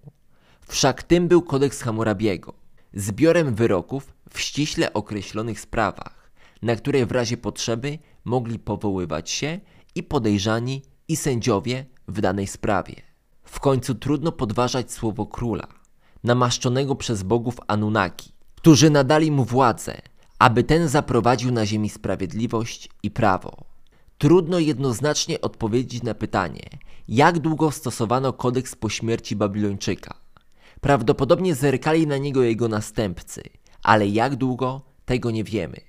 Wszak 0.68 1.02
tym 1.02 1.28
był 1.28 1.42
kodeks 1.42 1.82
Hammurabiego, 1.82 2.54
zbiorem 2.94 3.54
wyroków 3.54 4.12
w 4.30 4.40
ściśle 4.40 4.92
określonych 4.92 5.60
sprawach, 5.60 6.30
na 6.62 6.76
które 6.76 7.06
w 7.06 7.12
razie 7.12 7.36
potrzeby 7.36 7.98
mogli 8.24 8.58
powoływać 8.58 9.30
się 9.30 9.60
i 9.94 10.02
podejrzani, 10.02 10.82
i 11.08 11.16
sędziowie 11.16 11.86
w 12.08 12.20
danej 12.20 12.46
sprawie. 12.46 12.94
W 13.44 13.60
końcu 13.60 13.94
trudno 13.94 14.32
podważać 14.32 14.92
słowo 14.92 15.26
króla, 15.26 15.66
namaszczonego 16.24 16.94
przez 16.94 17.22
bogów 17.22 17.56
Anunnaki, 17.66 18.32
którzy 18.54 18.90
nadali 18.90 19.30
mu 19.30 19.44
władzę, 19.44 20.02
aby 20.38 20.64
ten 20.64 20.88
zaprowadził 20.88 21.52
na 21.52 21.66
ziemi 21.66 21.88
sprawiedliwość 21.88 22.88
i 23.02 23.10
prawo. 23.10 23.65
Trudno 24.18 24.58
jednoznacznie 24.58 25.40
odpowiedzieć 25.40 26.02
na 26.02 26.14
pytanie, 26.14 26.62
jak 27.08 27.38
długo 27.38 27.70
stosowano 27.70 28.32
kodeks 28.32 28.76
po 28.76 28.88
śmierci 28.88 29.36
Babilończyka. 29.36 30.14
Prawdopodobnie 30.80 31.54
zerkali 31.54 32.06
na 32.06 32.18
niego 32.18 32.42
jego 32.42 32.68
następcy, 32.68 33.42
ale 33.82 34.08
jak 34.08 34.36
długo, 34.36 34.82
tego 35.04 35.30
nie 35.30 35.44
wiemy. 35.44 35.80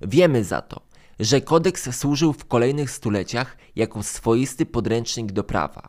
Wiemy 0.00 0.44
za 0.44 0.62
to, 0.62 0.80
że 1.20 1.40
kodeks 1.40 1.96
służył 1.96 2.32
w 2.32 2.44
kolejnych 2.44 2.90
stuleciach 2.90 3.56
jako 3.76 4.02
swoisty 4.02 4.66
podręcznik 4.66 5.32
do 5.32 5.44
prawa, 5.44 5.88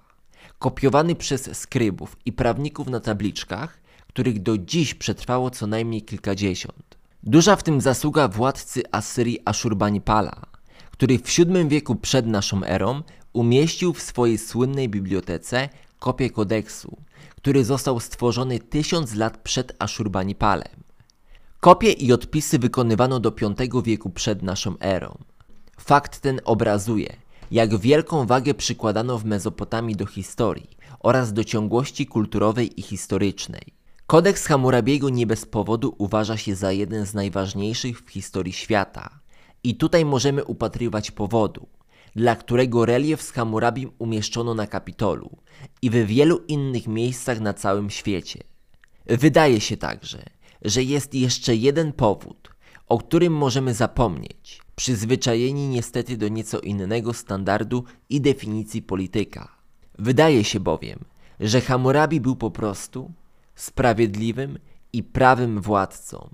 kopiowany 0.60 1.16
przez 1.16 1.58
skrybów 1.58 2.18
i 2.26 2.34
prawników 2.34 2.88
na 2.88 3.00
tabliczkach, 3.00 3.82
których 4.08 4.44
do 4.44 4.58
dziś 4.58 4.94
przetrwało 4.94 5.50
co 5.50 5.68
najmniej 5.68 6.02
kilkadziesiąt. 6.02 6.98
Duża 7.24 7.56
w 7.56 7.64
tym 7.64 7.82
zasługa 7.82 8.28
władcy 8.28 8.84
Asyrii 8.92 9.40
Ashurbanipala, 9.46 10.51
który 11.02 11.20
w 11.20 11.38
VII 11.38 11.68
wieku 11.68 11.96
przed 11.96 12.28
naszą 12.28 12.64
erą 12.64 13.02
umieścił 13.34 13.94
w 13.94 14.02
swojej 14.02 14.38
słynnej 14.38 14.90
bibliotece 14.90 15.70
kopię 16.00 16.30
kodeksu, 16.30 16.98
który 17.36 17.66
został 17.66 18.00
stworzony 18.00 18.60
tysiąc 18.60 19.16
lat 19.16 19.38
przed 19.38 19.76
Ashurbanipalem. 19.80 20.84
Kopie 21.60 21.92
i 21.92 22.14
odpisy 22.14 22.60
wykonywano 22.60 23.20
do 23.20 23.32
V 23.32 23.82
wieku 23.84 24.10
przed 24.10 24.44
naszą 24.44 24.76
erą. 24.80 25.18
Fakt 25.80 26.20
ten 26.20 26.42
obrazuje, 26.46 27.16
jak 27.52 27.78
wielką 27.78 28.26
wagę 28.26 28.54
przykładano 28.54 29.18
w 29.18 29.26
Mezopotamii 29.26 29.96
do 29.96 30.06
historii 30.06 30.70
oraz 31.00 31.34
do 31.34 31.44
ciągłości 31.44 32.06
kulturowej 32.06 32.80
i 32.80 32.84
historycznej. 32.84 33.74
Kodeks 34.08 34.46
Hammurabiego 34.46 35.10
nie 35.10 35.28
bez 35.28 35.46
powodu 35.46 35.96
uważa 35.98 36.38
się 36.38 36.56
za 36.56 36.72
jeden 36.72 37.06
z 37.06 37.14
najważniejszych 37.14 38.02
w 38.02 38.10
historii 38.10 38.54
świata. 38.54 39.21
I 39.64 39.76
tutaj 39.76 40.06
możemy 40.06 40.46
upatrywać 40.46 41.12
powodu, 41.12 41.68
dla 42.16 42.36
którego 42.36 42.86
relief 42.86 43.22
z 43.22 43.32
Hammurabim 43.32 43.92
umieszczono 44.00 44.54
na 44.54 44.68
Kapitolu 44.68 45.38
i 45.82 45.90
w 45.90 45.94
wielu 45.94 46.38
innych 46.48 46.88
miejscach 46.88 47.40
na 47.40 47.54
całym 47.54 47.90
świecie. 47.90 48.44
Wydaje 49.06 49.62
się 49.62 49.78
także, 49.78 50.24
że 50.62 50.84
jest 50.84 51.14
jeszcze 51.14 51.56
jeden 51.56 51.94
powód, 51.94 52.52
o 52.88 52.98
którym 52.98 53.34
możemy 53.34 53.74
zapomnieć, 53.74 54.62
przyzwyczajeni 54.76 55.68
niestety 55.68 56.18
do 56.18 56.28
nieco 56.28 56.60
innego 56.60 57.14
standardu 57.14 57.84
i 58.10 58.22
definicji 58.22 58.82
polityka. 58.82 59.52
Wydaje 60.00 60.44
się 60.44 60.60
bowiem, 60.60 61.00
że 61.40 61.62
Hammurabi 61.62 62.22
był 62.22 62.36
po 62.36 62.52
prostu 62.52 63.12
sprawiedliwym 63.56 64.60
i 64.94 65.04
prawym 65.04 65.62
władcą. 65.62 66.30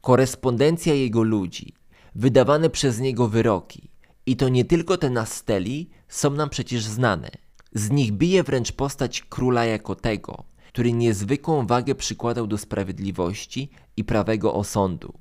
Korespondencja 0.00 0.94
jego 0.94 1.22
ludzi, 1.22 1.72
wydawane 2.14 2.70
przez 2.70 3.00
niego 3.00 3.28
wyroki, 3.28 3.90
i 4.26 4.36
to 4.36 4.48
nie 4.48 4.64
tylko 4.64 4.96
te 4.96 5.10
na 5.10 5.26
steli, 5.26 5.90
są 6.08 6.30
nam 6.30 6.50
przecież 6.50 6.84
znane. 6.84 7.30
Z 7.72 7.90
nich 7.90 8.12
bije 8.12 8.42
wręcz 8.42 8.72
postać 8.72 9.22
króla 9.22 9.64
jako 9.64 9.94
tego, 9.94 10.44
który 10.68 10.92
niezwykłą 10.92 11.66
wagę 11.66 11.94
przykładał 11.94 12.46
do 12.46 12.58
sprawiedliwości 12.58 13.70
i 13.96 14.04
prawego 14.04 14.54
osądu. 14.54 15.12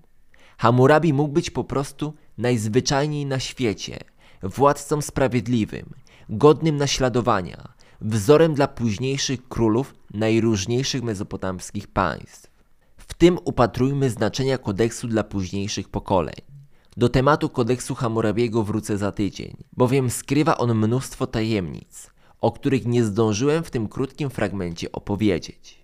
Hammurabi 0.57 1.13
mógł 1.13 1.33
być 1.33 1.49
po 1.49 1.63
prostu 1.63 2.13
najzwyczajniej 2.37 3.25
na 3.25 3.39
świecie, 3.39 3.99
władcą 4.43 5.01
sprawiedliwym, 5.01 5.93
godnym 6.29 6.77
naśladowania, 6.77 7.73
wzorem 8.01 8.53
dla 8.53 8.67
późniejszych 8.67 9.47
królów 9.47 9.95
najróżniejszych 10.13 11.03
mezopotamskich 11.03 11.87
państw. 11.87 12.51
W 12.97 13.13
tym 13.13 13.39
upatrujmy 13.45 14.09
znaczenia 14.09 14.57
kodeksu 14.57 15.07
dla 15.07 15.23
późniejszych 15.23 15.89
pokoleń. 15.89 16.52
Do 16.97 17.09
tematu 17.09 17.49
kodeksu 17.49 17.95
Hammurabiego 17.95 18.63
wrócę 18.63 18.97
za 18.97 19.11
tydzień, 19.11 19.63
bowiem 19.71 20.09
skrywa 20.09 20.57
on 20.57 20.75
mnóstwo 20.75 21.27
tajemnic, 21.27 22.11
o 22.41 22.51
których 22.51 22.85
nie 22.85 23.03
zdążyłem 23.03 23.63
w 23.63 23.71
tym 23.71 23.87
krótkim 23.87 24.29
fragmencie 24.29 24.91
opowiedzieć. 24.91 25.83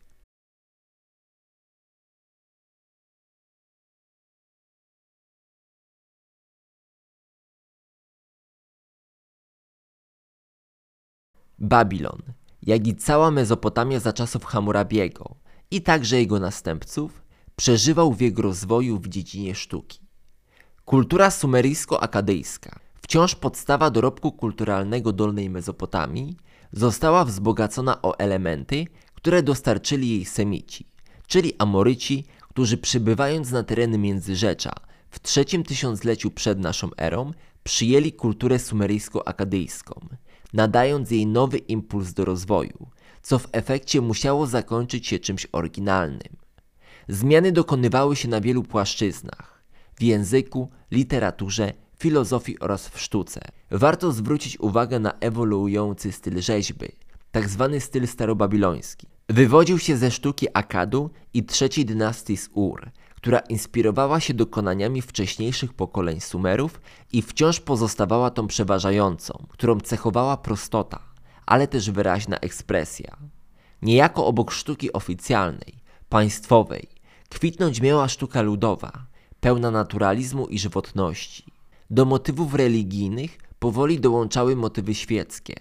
Babilon, 11.59 12.21
jak 12.61 12.87
i 12.87 12.95
cała 12.95 13.31
Mezopotamia 13.31 13.99
za 13.99 14.13
czasów 14.13 14.45
Hammurabiego 14.45 15.35
i 15.71 15.81
także 15.81 16.19
jego 16.19 16.39
następców, 16.39 17.23
przeżywał 17.55 18.13
wiek 18.13 18.39
rozwoju 18.39 18.99
w 18.99 19.07
dziedzinie 19.07 19.55
sztuki. 19.55 20.08
Kultura 20.89 21.29
sumeryjsko-akadyjska, 21.29 22.79
wciąż 23.01 23.35
podstawa 23.35 23.89
dorobku 23.89 24.31
kulturalnego 24.31 25.13
Dolnej 25.13 25.49
Mezopotamii, 25.49 26.37
została 26.71 27.25
wzbogacona 27.25 28.01
o 28.01 28.19
elementy, 28.19 28.85
które 29.15 29.43
dostarczyli 29.43 30.09
jej 30.09 30.25
Semici, 30.25 30.85
czyli 31.27 31.53
Amoryci, 31.57 32.25
którzy 32.49 32.77
przybywając 32.77 33.51
na 33.51 33.63
tereny 33.63 33.97
Międzyrzecza 33.97 34.71
w 35.09 35.19
trzecim 35.19 35.63
tysiącleciu 35.63 36.31
przed 36.31 36.59
naszą 36.59 36.89
erą 36.97 37.31
przyjęli 37.63 38.11
kulturę 38.11 38.57
sumeryjsko-akadyjską, 38.57 40.05
nadając 40.53 41.11
jej 41.11 41.27
nowy 41.27 41.57
impuls 41.57 42.13
do 42.13 42.25
rozwoju, 42.25 42.87
co 43.21 43.39
w 43.39 43.47
efekcie 43.51 44.01
musiało 44.01 44.47
zakończyć 44.47 45.07
się 45.07 45.19
czymś 45.19 45.47
oryginalnym. 45.51 46.35
Zmiany 47.07 47.51
dokonywały 47.51 48.15
się 48.15 48.27
na 48.27 48.41
wielu 48.41 48.63
płaszczyznach 48.63 49.58
w 49.99 50.03
języku, 50.03 50.69
literaturze, 50.91 51.73
filozofii 51.97 52.59
oraz 52.59 52.89
w 52.89 52.99
sztuce. 52.99 53.41
Warto 53.71 54.11
zwrócić 54.11 54.59
uwagę 54.59 54.99
na 54.99 55.11
ewoluujący 55.19 56.11
styl 56.11 56.41
rzeźby, 56.41 56.87
tak 57.31 57.49
zwany 57.49 57.79
styl 57.79 58.07
starobabiloński. 58.07 59.07
Wywodził 59.29 59.79
się 59.79 59.97
ze 59.97 60.11
sztuki 60.11 60.47
Akadu 60.53 61.09
i 61.33 61.43
trzeciej 61.43 61.85
dynastii 61.85 62.37
z 62.37 62.49
Ur, 62.53 62.91
która 63.15 63.39
inspirowała 63.39 64.19
się 64.19 64.33
dokonaniami 64.33 65.01
wcześniejszych 65.01 65.73
pokoleń 65.73 66.19
Sumerów 66.19 66.81
i 67.13 67.21
wciąż 67.21 67.59
pozostawała 67.59 68.29
tą 68.29 68.47
przeważającą, 68.47 69.45
którą 69.49 69.79
cechowała 69.79 70.37
prostota, 70.37 70.99
ale 71.45 71.67
też 71.67 71.91
wyraźna 71.91 72.37
ekspresja. 72.37 73.17
Niejako 73.81 74.25
obok 74.25 74.51
sztuki 74.51 74.93
oficjalnej, 74.93 75.73
państwowej, 76.09 76.87
kwitnąć 77.29 77.81
miała 77.81 78.07
sztuka 78.07 78.41
ludowa, 78.41 79.08
pełna 79.39 79.71
naturalizmu 79.71 80.47
i 80.47 80.59
żywotności. 80.59 81.43
Do 81.89 82.05
motywów 82.05 82.53
religijnych 82.53 83.37
powoli 83.59 83.99
dołączały 83.99 84.55
motywy 84.55 84.95
świeckie. 84.95 85.55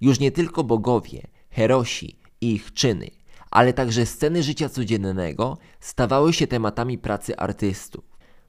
Już 0.00 0.20
nie 0.20 0.32
tylko 0.32 0.64
bogowie, 0.64 1.22
herosi 1.50 2.16
i 2.40 2.52
ich 2.52 2.72
czyny, 2.72 3.10
ale 3.50 3.72
także 3.72 4.06
sceny 4.06 4.42
życia 4.42 4.68
codziennego 4.68 5.58
stawały 5.80 6.32
się 6.32 6.46
tematami 6.46 6.98
pracy 6.98 7.36
artystów. 7.36 8.04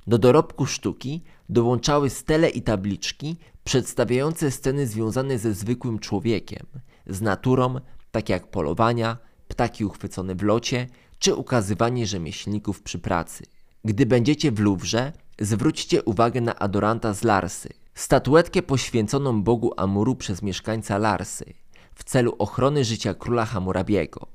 Do 0.08 0.18
dorobku 0.18 0.66
sztuki 0.66 1.24
dołączały 1.50 2.10
stele 2.10 2.50
i 2.50 2.62
tabliczki 2.62 3.38
przedstawiające 3.64 4.52
sceny 4.52 4.88
związane 4.88 5.40
ze 5.40 5.54
zwykłym 5.54 6.00
człowiekiem, 6.00 6.66
z 7.08 7.22
naturą, 7.22 7.76
takie 8.12 8.34
jak 8.34 8.52
polowania, 8.52 9.18
ptaki 9.48 9.86
uchwycone 9.86 10.36
w 10.36 10.44
locie, 10.44 10.88
czy 11.20 11.36
ukazywanie 11.36 12.08
rzemieślników 12.08 12.82
przy 12.82 13.00
pracy. 13.00 13.44
Gdy 13.86 14.06
będziecie 14.06 14.52
w 14.52 14.60
Louvre, 14.60 15.12
zwróćcie 15.40 16.04
uwagę 16.04 16.42
na 16.42 16.56
adoranta 16.60 17.14
z 17.14 17.24
Larsy, 17.24 17.70
statuetkę 17.96 18.62
poświęconą 18.62 19.44
bogu 19.44 19.74
Amuru 19.78 20.16
przez 20.16 20.42
mieszkańca 20.42 20.98
Larsy 20.98 21.54
w 21.96 22.04
celu 22.04 22.36
ochrony 22.40 22.86
życia 22.86 23.14
króla 23.14 23.46
Hammurabiego. 23.46 24.28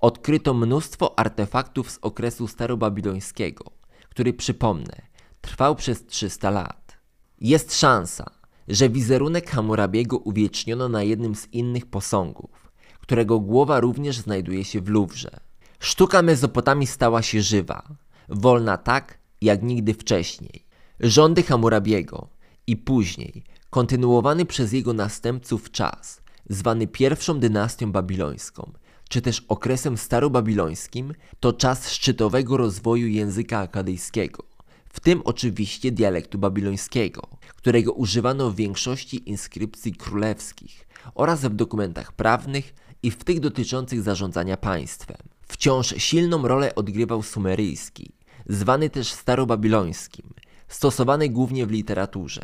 Odkryto 0.00 0.54
mnóstwo 0.54 1.18
artefaktów 1.18 1.90
z 1.90 1.98
okresu 2.02 2.48
starobabilońskiego, 2.48 3.64
który 4.08 4.32
przypomnę, 4.32 5.02
trwał 5.40 5.76
przez 5.76 6.06
300 6.06 6.50
lat. 6.50 6.98
Jest 7.40 7.78
szansa, 7.78 8.30
że 8.68 8.88
wizerunek 8.88 9.50
Hammurabiego 9.50 10.18
uwieczniono 10.18 10.88
na 10.88 11.02
jednym 11.02 11.34
z 11.34 11.46
innych 11.52 11.86
posągów, 11.86 12.72
którego 13.00 13.40
głowa 13.40 13.80
również 13.80 14.18
znajduje 14.18 14.64
się 14.64 14.80
w 14.80 14.88
Luwrze. 14.88 15.30
Sztuka 15.78 16.22
Mezopotamii 16.22 16.86
stała 16.86 17.22
się 17.22 17.42
żywa, 17.42 17.82
wolna 18.28 18.76
tak, 18.76 19.18
jak 19.40 19.62
nigdy 19.62 19.94
wcześniej. 19.94 20.66
Rządy 21.00 21.42
Hammurabiego 21.42 22.28
i 22.66 22.76
później 22.76 23.44
kontynuowany 23.70 24.46
przez 24.46 24.72
jego 24.72 24.92
następców 24.92 25.70
czas, 25.70 26.22
zwany 26.48 26.86
pierwszą 26.86 27.40
dynastią 27.40 27.92
babilońską, 27.92 28.72
czy 29.08 29.22
też 29.22 29.44
okresem 29.48 29.98
starobabilońskim, 29.98 31.14
to 31.40 31.52
czas 31.52 31.90
szczytowego 31.90 32.56
rozwoju 32.56 33.06
języka 33.06 33.58
akadyjskiego, 33.58 34.44
w 34.88 35.00
tym 35.00 35.22
oczywiście 35.24 35.92
dialektu 35.92 36.38
babilońskiego, 36.38 37.22
którego 37.56 37.92
używano 37.92 38.50
w 38.50 38.56
większości 38.56 39.30
inskrypcji 39.30 39.92
królewskich 39.92 40.88
oraz 41.14 41.40
w 41.40 41.54
dokumentach 41.54 42.12
prawnych 42.12 42.74
i 43.02 43.10
w 43.10 43.24
tych 43.24 43.40
dotyczących 43.40 44.02
zarządzania 44.02 44.56
państwem. 44.56 45.16
Wciąż 45.48 45.94
silną 45.98 46.48
rolę 46.48 46.74
odgrywał 46.74 47.22
sumeryjski, 47.22 48.12
zwany 48.48 48.90
też 48.90 49.12
starobabilońskim, 49.12 50.34
stosowany 50.68 51.28
głównie 51.28 51.66
w 51.66 51.70
literaturze. 51.70 52.42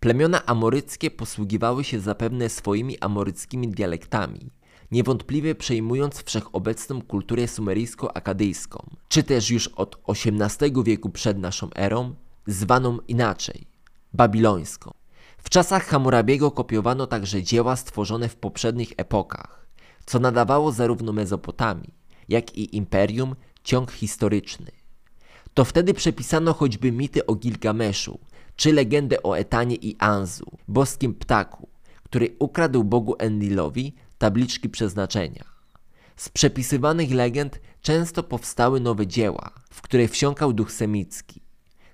Plemiona 0.00 0.46
amoryckie 0.46 1.10
posługiwały 1.10 1.84
się 1.84 2.00
zapewne 2.00 2.48
swoimi 2.48 2.98
amoryckimi 2.98 3.68
dialektami, 3.68 4.50
niewątpliwie 4.90 5.54
przejmując 5.54 6.22
wszechobecną 6.22 7.02
kulturę 7.02 7.44
sumeryjsko-akadyjską, 7.48 8.78
czy 9.08 9.22
też 9.22 9.50
już 9.50 9.68
od 9.68 9.98
XVIII 10.08 10.84
wieku 10.84 11.10
przed 11.10 11.38
naszą 11.38 11.68
erą, 11.74 12.14
zwaną 12.46 12.98
inaczej 13.08 13.66
babilońską. 14.12 14.90
W 15.38 15.50
czasach 15.50 15.86
Hammurabiego 15.86 16.50
kopiowano 16.50 17.06
także 17.06 17.42
dzieła 17.42 17.76
stworzone 17.76 18.28
w 18.28 18.36
poprzednich 18.36 18.92
epokach, 18.96 19.66
co 20.06 20.18
nadawało 20.18 20.72
zarówno 20.72 21.12
Mezopotamii, 21.12 21.94
jak 22.28 22.56
i 22.56 22.76
imperium 22.76 23.36
ciąg 23.64 23.92
historyczny. 23.92 24.77
To 25.58 25.64
wtedy 25.64 25.94
przepisano 25.94 26.52
choćby 26.52 26.92
mity 26.92 27.26
o 27.26 27.34
Gilgameszu, 27.34 28.18
czy 28.56 28.72
legendę 28.72 29.22
o 29.22 29.38
Etanie 29.38 29.76
i 29.76 29.96
Anzu, 29.98 30.58
boskim 30.68 31.14
ptaku, 31.14 31.68
który 32.04 32.36
ukradł 32.38 32.84
bogu 32.84 33.16
Enlilowi 33.18 33.94
tabliczki 34.18 34.68
przeznaczenia. 34.68 35.44
Z 36.16 36.28
przepisywanych 36.28 37.10
legend 37.10 37.60
często 37.82 38.22
powstały 38.22 38.80
nowe 38.80 39.06
dzieła, 39.06 39.50
w 39.70 39.82
które 39.82 40.08
wsiąkał 40.08 40.52
duch 40.52 40.72
semicki. 40.72 41.40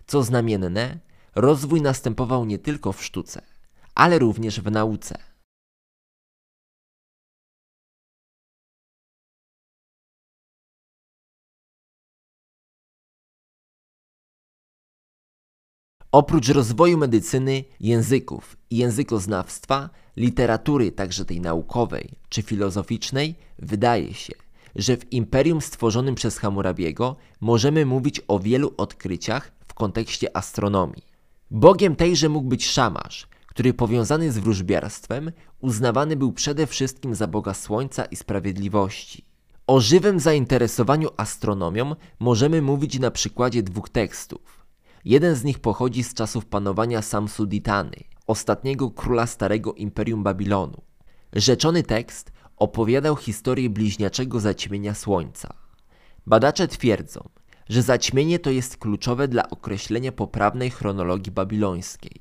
Co 0.07 0.23
znamienne, 0.23 0.99
rozwój 1.35 1.83
następował 1.83 2.45
nie 2.45 2.59
tylko 2.59 2.93
w 2.93 3.05
sztuce, 3.05 3.43
ale 3.95 4.19
również 4.19 4.61
w 4.61 4.71
nauce. 4.71 5.19
Oprócz 16.15 16.49
rozwoju 16.49 16.99
medycyny, 16.99 17.65
języków 17.81 18.57
i 18.71 18.77
językoznawstwa, 18.77 19.91
literatury, 20.17 20.93
także 20.93 21.25
tej 21.25 21.41
naukowej 21.41 22.11
czy 22.29 22.43
filozoficznej, 22.43 23.35
wydaje 23.59 24.15
się, 24.15 24.33
że 24.77 24.97
w 24.97 25.13
imperium 25.13 25.61
stworzonym 25.61 26.15
przez 26.15 26.39
Hammurabiego 26.39 27.17
możemy 27.41 27.87
mówić 27.87 28.21
o 28.29 28.39
wielu 28.39 28.75
odkryciach 28.77 29.53
w 29.67 29.75
kontekście 29.75 30.37
astronomii. 30.37 31.03
Bogiem 31.51 31.97
tejże 31.97 32.29
mógł 32.29 32.49
być 32.49 32.67
Szamasz, 32.67 33.29
który 33.47 33.75
powiązany 33.75 34.33
z 34.33 34.39
wróżbiarstwem 34.39 35.33
uznawany 35.61 36.17
był 36.17 36.33
przede 36.33 36.67
wszystkim 36.67 37.15
za 37.15 37.27
Boga 37.27 37.55
Słońca 37.55 38.05
i 38.05 38.17
Sprawiedliwości. 38.17 39.25
O 39.67 39.81
żywym 39.81 40.21
zainteresowaniu 40.21 41.09
astronomią 41.17 41.97
możemy 42.21 42.63
mówić 42.63 42.99
na 42.99 43.11
przykładzie 43.11 43.63
dwóch 43.63 43.89
tekstów. 43.89 44.64
Jeden 45.05 45.35
z 45.35 45.45
nich 45.45 45.59
pochodzi 45.59 46.05
z 46.05 46.15
czasów 46.15 46.47
panowania 46.47 47.03
Samsuditany, 47.03 47.97
ostatniego 48.27 48.91
króla 48.91 49.27
starego 49.27 49.75
Imperium 49.75 50.23
Babilonu. 50.23 50.83
Rzeczony 51.33 51.83
tekst 51.83 52.33
opowiadał 52.57 53.17
historię 53.17 53.71
bliźniaczego 53.71 54.41
zaćmienia 54.41 54.95
Słońca. 54.95 55.55
Badacze 56.27 56.69
twierdzą, 56.69 57.29
że 57.69 57.83
zaćmienie 57.83 58.39
to 58.39 58.51
jest 58.51 58.77
kluczowe 58.77 59.29
dla 59.29 59.51
określenia 59.51 60.13
poprawnej 60.13 60.71
chronologii 60.71 61.33
babilońskiej. 61.33 62.21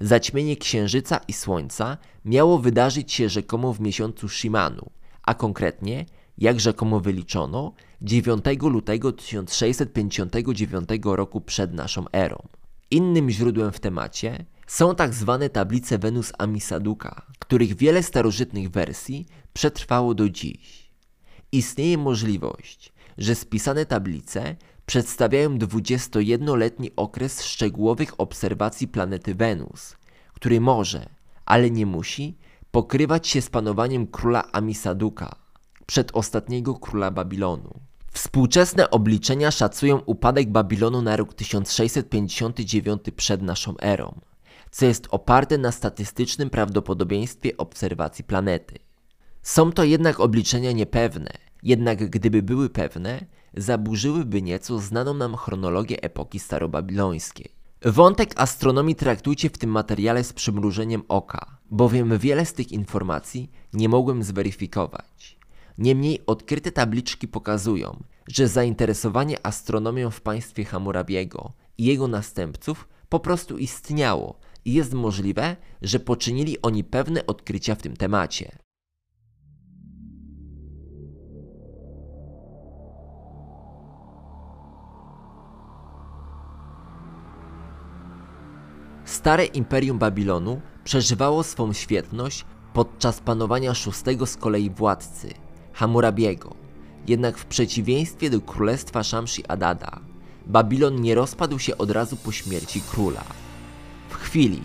Zaćmienie 0.00 0.56
Księżyca 0.56 1.20
i 1.28 1.32
Słońca 1.32 1.96
miało 2.24 2.58
wydarzyć 2.58 3.12
się 3.12 3.28
rzekomo 3.28 3.72
w 3.72 3.80
miesiącu 3.80 4.28
Shimanu, 4.28 4.90
a 5.22 5.34
konkretnie, 5.34 6.06
jak 6.38 6.60
rzekomo 6.60 7.00
wyliczono, 7.00 7.72
9 8.02 8.44
lutego 8.62 9.12
1659 9.12 10.88
roku 11.04 11.40
przed 11.40 11.74
naszą 11.74 12.04
erą. 12.12 12.48
Innym 12.90 13.30
źródłem 13.30 13.72
w 13.72 13.80
temacie 13.80 14.44
są 14.66 14.94
tak 14.94 15.14
zwane 15.14 15.50
tablice 15.50 15.98
Wenus 15.98 16.32
Amisaduka, 16.38 17.26
których 17.38 17.76
wiele 17.76 18.02
starożytnych 18.02 18.70
wersji 18.70 19.26
przetrwało 19.52 20.14
do 20.14 20.28
dziś. 20.28 20.90
Istnieje 21.52 21.98
możliwość, 21.98 22.92
że 23.18 23.34
spisane 23.34 23.86
tablice 23.86 24.56
przedstawiają 24.86 25.58
21-letni 25.58 26.90
okres 26.96 27.44
szczegółowych 27.44 28.20
obserwacji 28.20 28.88
planety 28.88 29.34
Wenus, 29.34 29.96
który 30.34 30.60
może, 30.60 31.08
ale 31.46 31.70
nie 31.70 31.86
musi, 31.86 32.38
pokrywać 32.70 33.28
się 33.28 33.40
z 33.40 33.50
panowaniem 33.50 34.06
króla 34.06 34.52
Amisaduka, 34.52 35.36
przedostatniego 35.86 36.74
króla 36.74 37.10
Babilonu. 37.10 37.87
Współczesne 38.12 38.90
obliczenia 38.90 39.50
szacują 39.50 39.98
upadek 39.98 40.50
Babilonu 40.50 41.02
na 41.02 41.16
rok 41.16 41.34
1659 41.34 43.02
przed 43.16 43.42
naszą 43.42 43.74
erą, 43.80 44.20
co 44.70 44.86
jest 44.86 45.08
oparte 45.10 45.58
na 45.58 45.72
statystycznym 45.72 46.50
prawdopodobieństwie 46.50 47.56
obserwacji 47.56 48.24
planety. 48.24 48.78
Są 49.42 49.72
to 49.72 49.84
jednak 49.84 50.20
obliczenia 50.20 50.72
niepewne, 50.72 51.30
jednak 51.62 52.10
gdyby 52.10 52.42
były 52.42 52.70
pewne, 52.70 53.26
zaburzyłyby 53.56 54.42
nieco 54.42 54.78
znaną 54.78 55.14
nam 55.14 55.36
chronologię 55.36 56.02
epoki 56.02 56.38
starobabilońskiej. 56.38 57.58
Wątek 57.84 58.40
astronomii 58.40 58.94
traktujcie 58.94 59.50
w 59.50 59.58
tym 59.58 59.70
materiale 59.70 60.24
z 60.24 60.32
przymrużeniem 60.32 61.02
oka, 61.08 61.58
bowiem 61.70 62.18
wiele 62.18 62.46
z 62.46 62.52
tych 62.52 62.72
informacji 62.72 63.50
nie 63.72 63.88
mogłem 63.88 64.22
zweryfikować. 64.22 65.37
Niemniej 65.78 66.26
odkryte 66.26 66.72
tabliczki 66.72 67.28
pokazują, 67.28 68.02
że 68.28 68.48
zainteresowanie 68.48 69.46
astronomią 69.46 70.10
w 70.10 70.20
państwie 70.20 70.64
Hammurabiego 70.64 71.52
i 71.78 71.84
jego 71.84 72.08
następców 72.08 72.88
po 73.08 73.20
prostu 73.20 73.58
istniało 73.58 74.38
i 74.64 74.72
jest 74.72 74.94
możliwe, 74.94 75.56
że 75.82 76.00
poczynili 76.00 76.62
oni 76.62 76.84
pewne 76.84 77.26
odkrycia 77.26 77.74
w 77.74 77.82
tym 77.82 77.96
temacie. 77.96 78.58
Stare 89.04 89.44
Imperium 89.44 89.98
Babilonu 89.98 90.60
przeżywało 90.84 91.42
swą 91.42 91.72
świetność 91.72 92.44
podczas 92.72 93.20
panowania 93.20 93.74
szóstego 93.74 94.26
z 94.26 94.36
kolei 94.36 94.70
władcy, 94.70 95.34
Hammurabiego. 95.78 96.54
Jednak 97.08 97.38
w 97.38 97.46
przeciwieństwie 97.46 98.30
do 98.30 98.40
królestwa 98.40 99.02
Shamshi 99.02 99.46
Adada, 99.48 100.00
Babilon 100.46 101.00
nie 101.00 101.14
rozpadł 101.14 101.58
się 101.58 101.78
od 101.78 101.90
razu 101.90 102.16
po 102.16 102.32
śmierci 102.32 102.80
króla. 102.90 103.24
W 104.08 104.14
chwili, 104.14 104.62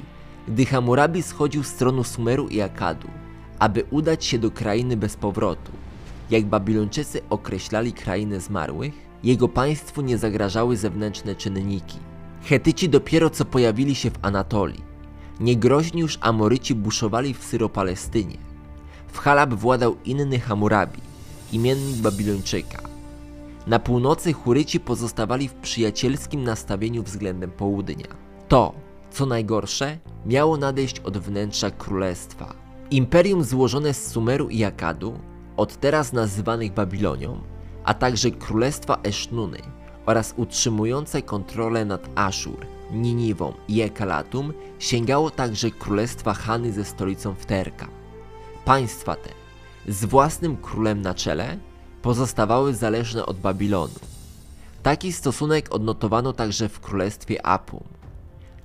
gdy 0.48 0.66
Hammurabi 0.66 1.24
schodził 1.24 1.64
z 1.64 1.74
tronu 1.74 2.04
Sumeru 2.04 2.48
i 2.48 2.62
Akadu, 2.62 3.08
aby 3.60 3.84
udać 3.92 4.26
się 4.26 4.40
do 4.40 4.52
krainy 4.52 4.98
bez 4.98 5.16
powrotu, 5.16 5.72
jak 6.30 6.46
Babilończycy 6.46 7.22
określali 7.30 7.94
krainę 7.94 8.40
zmarłych, 8.40 8.94
jego 9.24 9.48
państwu 9.48 10.02
nie 10.02 10.18
zagrażały 10.18 10.78
zewnętrzne 10.78 11.36
czynniki– 11.36 11.98
Chetyci 12.50 12.90
dopiero 12.90 13.30
co 13.30 13.46
pojawili 13.46 13.96
się 13.96 14.10
w 14.12 14.20
Anatolii. 14.22 14.84
Niegroźni 15.40 16.02
już 16.02 16.18
Amoryci 16.22 16.76
buszowali 16.76 17.34
w 17.34 17.44
Syropalestynie. 17.44 18.53
W 19.14 19.20
Halab 19.20 19.54
władał 19.54 19.96
inny 20.06 20.40
Hammurabi, 20.40 21.02
imiennik 21.52 21.96
Babilończyka. 21.96 22.78
Na 23.68 23.80
północy 23.80 24.34
Huryci 24.34 24.80
pozostawali 24.80 25.48
w 25.48 25.54
przyjacielskim 25.54 26.44
nastawieniu 26.44 27.04
względem 27.04 27.52
południa. 27.52 28.08
To, 28.48 28.74
co 29.12 29.26
najgorsze, 29.26 29.98
miało 30.26 30.58
nadejść 30.58 31.00
od 31.00 31.18
wnętrza 31.18 31.72
królestwa. 31.72 32.54
Imperium 32.92 33.44
złożone 33.44 33.94
z 33.94 34.08
Sumeru 34.08 34.50
i 34.50 34.64
Akadu, 34.64 35.20
od 35.58 35.80
teraz 35.80 36.14
nazywanych 36.14 36.74
Babilonią, 36.74 37.42
a 37.84 37.94
także 37.94 38.32
królestwa 38.32 38.98
Esznuny, 39.04 39.60
oraz 40.06 40.34
utrzymujące 40.38 41.22
kontrolę 41.22 41.86
nad 41.86 42.10
Aszur, 42.16 42.66
Niniwą 42.92 43.54
i 43.68 43.82
Ekalatum 43.82 44.54
sięgało 44.80 45.30
także 45.30 45.72
królestwa 45.72 46.34
Hany 46.34 46.74
ze 46.74 46.86
stolicą 46.86 47.34
w 47.34 47.46
Terka. 47.46 48.03
Państwa 48.66 49.16
te, 49.16 49.30
z 49.88 50.06
własnym 50.06 50.58
królem 50.58 51.02
na 51.02 51.14
czele, 51.14 51.58
pozostawały 52.02 52.74
zależne 52.74 53.26
od 53.26 53.40
Babilonu. 53.40 54.00
Taki 54.84 55.14
stosunek 55.14 55.74
odnotowano 55.74 56.34
także 56.34 56.70
w 56.70 56.80
królestwie 56.80 57.46
Apum. 57.46 57.84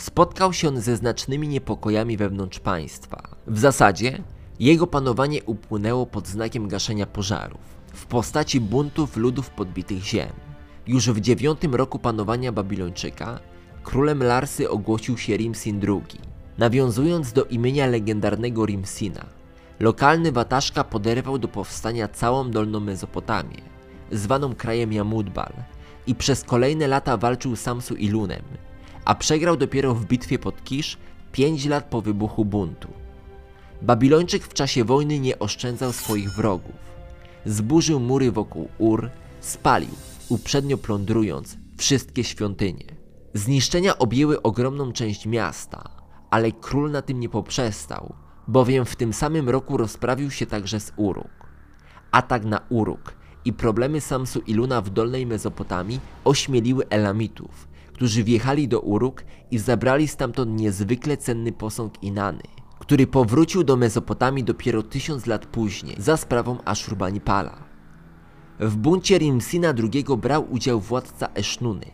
Spotkał 0.00 0.52
się 0.52 0.68
on 0.68 0.80
ze 0.80 0.96
znacznymi 0.96 1.48
niepokojami 1.48 2.16
wewnątrz 2.16 2.60
państwa. 2.60 3.22
W 3.46 3.58
zasadzie 3.58 4.22
jego 4.60 4.86
panowanie 4.86 5.42
upłynęło 5.42 6.06
pod 6.06 6.28
znakiem 6.28 6.68
gaszenia 6.68 7.06
pożarów 7.06 7.60
w 7.92 8.06
postaci 8.06 8.60
buntów 8.60 9.16
ludów 9.16 9.50
podbitych 9.50 10.04
ziem. 10.04 10.32
Już 10.86 11.10
w 11.10 11.20
dziewiątym 11.20 11.74
roku 11.74 11.98
panowania 11.98 12.52
Babilończyka 12.52 13.40
królem 13.82 14.22
Larsy 14.22 14.70
ogłosił 14.70 15.18
się 15.18 15.36
Rimsin 15.36 15.80
II, 15.88 16.20
nawiązując 16.58 17.32
do 17.32 17.44
imienia 17.44 17.86
legendarnego 17.86 18.66
Rimsina– 18.66 19.26
Lokalny 19.80 20.32
Wataszka 20.32 20.84
poderwał 20.84 21.38
do 21.38 21.48
powstania 21.48 22.08
całą 22.08 22.50
Dolną 22.50 22.80
Mezopotamię, 22.80 23.62
zwaną 24.12 24.54
krajem 24.54 24.92
Jamudbal, 24.92 25.52
i 26.06 26.14
przez 26.14 26.44
kolejne 26.44 26.88
lata 26.88 27.16
walczył 27.16 27.56
Samsu 27.56 27.94
Ilunem, 27.94 28.42
a 29.04 29.14
przegrał 29.14 29.56
dopiero 29.56 29.94
w 29.94 30.04
bitwie 30.04 30.38
pod 30.38 30.64
Kisz 30.64 30.98
5 31.32 31.66
lat 31.66 31.84
po 31.84 32.02
wybuchu 32.02 32.44
buntu. 32.44 32.88
Babilończyk 33.82 34.44
w 34.44 34.54
czasie 34.54 34.84
wojny 34.84 35.18
nie 35.18 35.38
oszczędzał 35.38 35.92
swoich 35.92 36.30
wrogów. 36.30 36.74
Zburzył 37.44 38.00
mury 38.00 38.32
wokół 38.32 38.68
Ur, 38.78 39.10
spalił, 39.40 39.94
uprzednio 40.28 40.78
plądrując 40.78 41.56
wszystkie 41.76 42.24
świątynie. 42.24 42.84
Zniszczenia 43.34 43.98
objęły 43.98 44.42
ogromną 44.42 44.92
część 44.92 45.26
miasta, 45.26 45.84
ale 46.30 46.52
król 46.52 46.90
na 46.90 47.02
tym 47.02 47.20
nie 47.20 47.28
poprzestał 47.28 48.14
bowiem 48.50 48.84
w 48.84 48.96
tym 48.96 49.12
samym 49.12 49.48
roku 49.48 49.76
rozprawił 49.76 50.30
się 50.30 50.46
także 50.46 50.80
z 50.80 50.92
Uruk. 50.96 51.50
Atak 52.10 52.44
na 52.44 52.60
Uruk 52.68 53.14
i 53.44 53.52
problemy 53.52 54.00
Samsu 54.00 54.40
i 54.46 54.54
Luna 54.54 54.80
w 54.80 54.90
Dolnej 54.90 55.26
Mezopotamii 55.26 56.00
ośmieliły 56.24 56.88
Elamitów, 56.88 57.68
którzy 58.00 58.24
wjechali 58.24 58.68
do 58.68 58.80
Uruk 58.80 59.24
i 59.50 59.58
zabrali 59.58 60.08
stamtąd 60.08 60.60
niezwykle 60.60 61.16
cenny 61.16 61.52
posąg 61.52 62.02
Inany, 62.02 62.42
który 62.78 63.06
powrócił 63.06 63.64
do 63.64 63.76
Mezopotamii 63.76 64.44
dopiero 64.44 64.82
tysiąc 64.82 65.26
lat 65.26 65.46
później 65.46 65.96
za 65.98 66.16
sprawą 66.16 66.58
Ashurbanipala. 66.64 67.64
W 68.60 68.76
buncie 68.76 69.18
Rimsina 69.18 69.74
II 69.92 70.04
brał 70.18 70.52
udział 70.52 70.80
władca 70.80 71.28
Esznuny, 71.34 71.86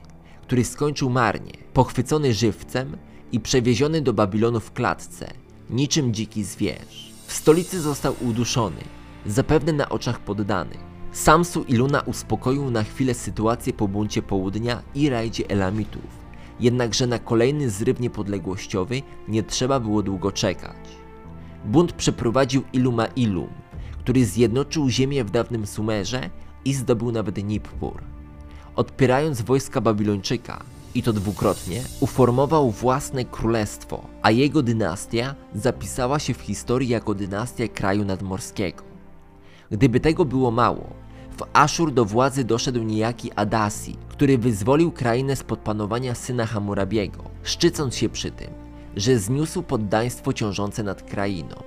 który 0.43 0.65
skończył 0.65 1.11
marnie, 1.11 1.53
pochwycony 1.73 2.35
żywcem 2.35 2.97
i 3.33 3.41
przewieziony 3.41 4.01
do 4.01 4.13
Babilonu 4.13 4.61
w 4.61 4.73
klatce– 4.73 5.33
niczym 5.71 6.15
dziki 6.15 6.45
zwierz. 6.45 7.13
W 7.27 7.33
stolicy 7.33 7.81
został 7.81 8.15
uduszony, 8.21 8.83
zapewne 9.27 9.73
na 9.73 9.89
oczach 9.89 10.21
poddanych. 10.21 10.96
Samsu 11.17 11.65
i 11.69 11.77
Luna 11.77 12.01
uspokoił 12.01 12.71
na 12.71 12.83
chwilę 12.83 13.15
sytuację 13.15 13.73
po 13.73 13.89
buncie 13.89 14.23
południa 14.23 14.83
i 14.95 15.09
rajdzie 15.09 15.51
Elamitów, 15.51 16.05
jednakże 16.61 17.07
na 17.07 17.19
kolejny 17.19 17.71
zryw 17.71 18.01
niepodległościowy 18.01 19.03
nie 19.29 19.43
trzeba 19.43 19.81
było 19.81 20.03
długo 20.03 20.33
czekać. 20.33 20.77
Bunt 21.65 21.93
przeprowadził 21.93 22.63
Iluma 22.73 23.07
Ilum, 23.07 23.49
który 23.99 24.27
zjednoczył 24.27 24.89
ziemię 24.89 25.25
w 25.25 25.31
dawnym 25.31 25.67
Sumerze 25.67 26.31
i 26.65 26.75
zdobył 26.75 27.13
nawet 27.13 27.45
Nippur. 27.45 28.03
Odpierając 28.75 29.43
wojska 29.43 29.81
Babilończyka, 29.81 30.63
i 30.95 31.03
to 31.03 31.13
dwukrotnie, 31.13 31.83
uformował 32.01 32.71
własne 32.71 33.25
królestwo, 33.25 34.07
a 34.23 34.31
jego 34.31 34.63
dynastia 34.63 35.35
zapisała 35.55 36.19
się 36.19 36.35
w 36.35 36.41
historii 36.41 36.89
jako 36.89 37.15
dynastia 37.15 37.69
kraju 37.69 38.05
nadmorskiego. 38.05 38.83
Gdyby 39.71 40.01
tego 40.01 40.25
było 40.25 40.51
mało, 40.51 41.06
w 41.37 41.43
Aszur 41.53 41.93
do 41.93 42.05
władzy 42.05 42.45
doszedł 42.45 42.83
niejaki 42.83 43.33
Adasi, 43.33 43.97
który 44.09 44.39
wyzwolił 44.39 44.93
krainę 44.93 45.37
spod 45.37 45.61
panowania 45.61 46.15
syna 46.15 46.47
Hammurabiego, 46.47 47.25
szczycąc 47.43 47.97
się 47.97 48.09
przy 48.09 48.31
tym, 48.31 48.51
że 48.97 49.19
zniósł 49.19 49.63
poddaństwo 49.63 50.33
ciążące 50.33 50.83
nad 50.83 51.03
krainą. 51.03 51.63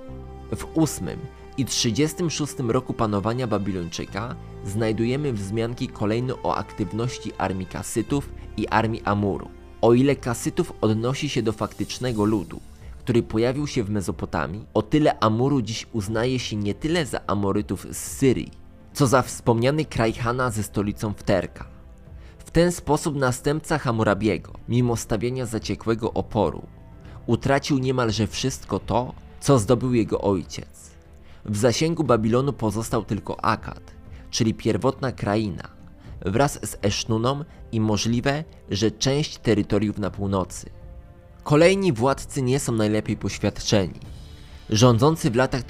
W 0.56 0.66
ósmym 0.74 1.18
i 1.58 1.64
36 1.64 2.54
roku 2.58 2.94
panowania 2.94 3.46
Babilończyka 3.46 4.36
znajdujemy 4.64 5.32
wzmianki 5.32 5.88
kolejno 5.88 6.38
o 6.42 6.56
aktywności 6.56 7.32
armii 7.38 7.66
Kasytów 7.66 8.30
i 8.56 8.68
armii 8.68 9.02
Amuru. 9.04 9.48
O 9.80 9.94
ile 9.94 10.16
Kasytów 10.16 10.72
odnosi 10.80 11.28
się 11.28 11.42
do 11.42 11.52
faktycznego 11.52 12.24
ludu, 12.24 12.60
który 12.98 13.22
pojawił 13.22 13.66
się 13.66 13.84
w 13.84 13.90
Mezopotamii, 13.90 14.66
o 14.74 14.82
tyle 14.82 15.20
Amuru 15.20 15.62
dziś 15.62 15.86
uznaje 15.92 16.38
się 16.38 16.56
nie 16.56 16.74
tyle 16.74 17.06
za 17.06 17.20
Amorytów 17.26 17.86
z 17.90 17.96
Syrii, 17.96 18.59
co 18.92 19.06
za 19.06 19.22
wspomniany 19.22 19.84
kraj 19.84 20.12
Hana 20.12 20.50
ze 20.50 20.62
stolicą 20.62 21.12
w 21.12 21.22
Terka. 21.22 21.64
W 22.38 22.50
ten 22.50 22.72
sposób 22.72 23.16
następca 23.16 23.78
Hammurabiego, 23.78 24.52
mimo 24.68 24.96
stawiania 24.96 25.46
zaciekłego 25.46 26.12
oporu, 26.12 26.66
utracił 27.26 27.78
niemalże 27.78 28.26
wszystko 28.26 28.78
to, 28.78 29.14
co 29.40 29.58
zdobył 29.58 29.94
jego 29.94 30.20
ojciec. 30.20 30.90
W 31.44 31.56
zasięgu 31.56 32.04
Babilonu 32.04 32.52
pozostał 32.52 33.04
tylko 33.04 33.44
Akkad, 33.44 33.92
czyli 34.30 34.54
pierwotna 34.54 35.12
kraina, 35.12 35.68
wraz 36.20 36.52
z 36.52 36.76
Esznuną 36.82 37.44
i 37.72 37.80
możliwe, 37.80 38.44
że 38.70 38.90
część 38.90 39.38
terytoriów 39.38 39.98
na 39.98 40.10
północy. 40.10 40.70
Kolejni 41.42 41.92
władcy 41.92 42.42
nie 42.42 42.60
są 42.60 42.72
najlepiej 42.72 43.16
poświadczeni. 43.16 44.00
Rządzący 44.70 45.30
w 45.30 45.36
latach 45.36 45.62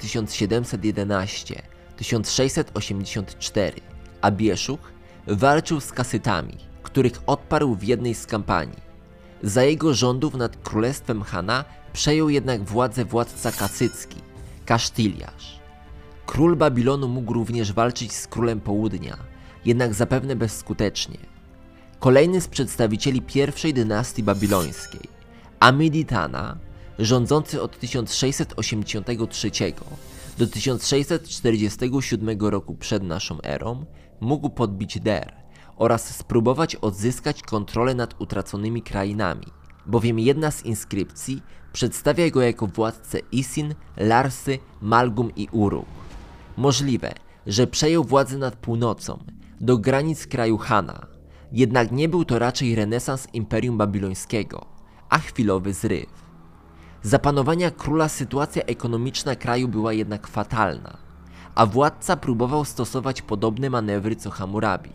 1711-1684 2.01 3.71
Abieszuch 4.21 4.91
walczył 5.27 5.79
z 5.79 5.91
Kasytami, 5.91 6.57
których 6.83 7.13
odparł 7.27 7.75
w 7.75 7.83
jednej 7.83 8.15
z 8.15 8.25
kampanii. 8.25 8.91
Za 9.43 9.63
jego 9.63 9.93
rządów 9.93 10.35
nad 10.35 10.57
królestwem 10.57 11.21
Hana 11.21 11.65
przejął 11.93 12.29
jednak 12.29 12.63
władzę 12.63 13.05
władca 13.05 13.51
kasycki, 13.51 14.17
Kasztyliasz. 14.65 15.59
Król 16.25 16.55
Babilonu 16.55 17.07
mógł 17.07 17.33
również 17.33 17.73
walczyć 17.73 18.13
z 18.13 18.27
królem 18.27 18.61
południa, 18.61 19.17
jednak 19.65 19.93
zapewne 19.93 20.35
bezskutecznie. 20.35 21.17
Kolejny 21.99 22.41
z 22.41 22.47
przedstawicieli 22.47 23.21
pierwszej 23.21 23.73
dynastii 23.73 24.23
babilońskiej, 24.23 25.09
Amiditana, 25.59 26.57
rządzący 26.99 27.61
od 27.61 27.79
1683 27.79 29.51
do 30.41 30.47
1647 30.47 32.39
roku 32.39 32.75
przed 32.75 33.03
naszą 33.03 33.41
erą, 33.41 33.85
mógł 34.21 34.49
podbić 34.49 34.99
Der 34.99 35.33
oraz 35.77 36.15
spróbować 36.15 36.75
odzyskać 36.75 37.41
kontrolę 37.41 37.95
nad 37.95 38.21
utraconymi 38.21 38.81
krainami, 38.81 39.45
bowiem 39.85 40.19
jedna 40.19 40.51
z 40.51 40.65
inskrypcji 40.65 41.41
przedstawia 41.73 42.29
go 42.29 42.41
jako 42.41 42.67
władcę 42.67 43.19
Isin, 43.31 43.75
Larsy, 43.97 44.59
Malgum 44.81 45.35
i 45.35 45.47
Uruk. 45.51 45.85
Możliwe, 46.57 47.13
że 47.47 47.67
przejął 47.67 48.03
władzę 48.03 48.37
nad 48.37 48.55
północą, 48.55 49.23
do 49.59 49.77
granic 49.77 50.27
kraju 50.27 50.57
Hana, 50.57 51.07
jednak 51.51 51.91
nie 51.91 52.09
był 52.09 52.25
to 52.25 52.39
raczej 52.39 52.75
renesans 52.75 53.27
Imperium 53.33 53.77
Babilońskiego, 53.77 54.65
a 55.09 55.17
chwilowy 55.19 55.73
zryw. 55.73 56.30
Za 57.03 57.19
panowania 57.19 57.71
króla 57.71 58.09
sytuacja 58.09 58.63
ekonomiczna 58.63 59.35
kraju 59.35 59.67
była 59.67 59.93
jednak 59.93 60.27
fatalna, 60.27 60.97
a 61.55 61.65
władca 61.65 62.17
próbował 62.17 62.65
stosować 62.65 63.21
podobne 63.21 63.69
manewry 63.69 64.15
co 64.15 64.29
Hammurabi. 64.29 64.89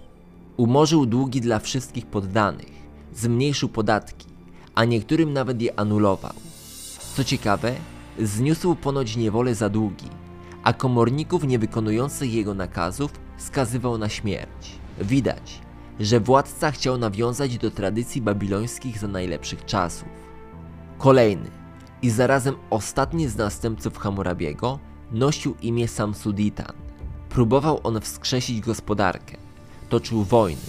Umorzył 0.56 1.06
długi 1.06 1.40
dla 1.40 1.58
wszystkich 1.58 2.06
poddanych, 2.06 2.72
zmniejszył 3.14 3.68
podatki, 3.68 4.26
a 4.74 4.84
niektórym 4.84 5.32
nawet 5.32 5.62
je 5.62 5.80
anulował. 5.80 6.32
Co 7.16 7.24
ciekawe, 7.24 7.74
zniósł 8.18 8.74
ponoć 8.74 9.16
niewolę 9.16 9.54
za 9.54 9.68
długi, 9.68 10.08
a 10.62 10.72
komorników 10.72 11.44
niewykonujących 11.44 12.34
jego 12.34 12.54
nakazów 12.54 13.12
skazywał 13.36 13.98
na 13.98 14.08
śmierć. 14.08 14.78
Widać, 15.00 15.60
że 16.00 16.20
władca 16.20 16.70
chciał 16.70 16.98
nawiązać 16.98 17.58
do 17.58 17.70
tradycji 17.70 18.22
babilońskich 18.22 18.98
za 18.98 19.08
najlepszych 19.08 19.64
czasów. 19.64 20.08
Kolejny 20.98 21.65
i 22.02 22.10
zarazem 22.10 22.54
ostatni 22.70 23.28
z 23.28 23.36
następców 23.36 23.98
Hammurabiego 23.98 24.78
nosił 25.12 25.54
imię 25.62 25.88
Samsuditan. 25.88 26.72
Próbował 27.28 27.80
on 27.82 28.00
wskrzesić 28.00 28.60
gospodarkę, 28.60 29.36
toczył 29.88 30.24
wojny, 30.24 30.60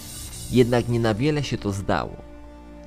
jednak 0.50 0.88
nie 0.88 1.00
na 1.00 1.14
wiele 1.14 1.44
się 1.44 1.58
to 1.58 1.72
zdało. 1.72 2.16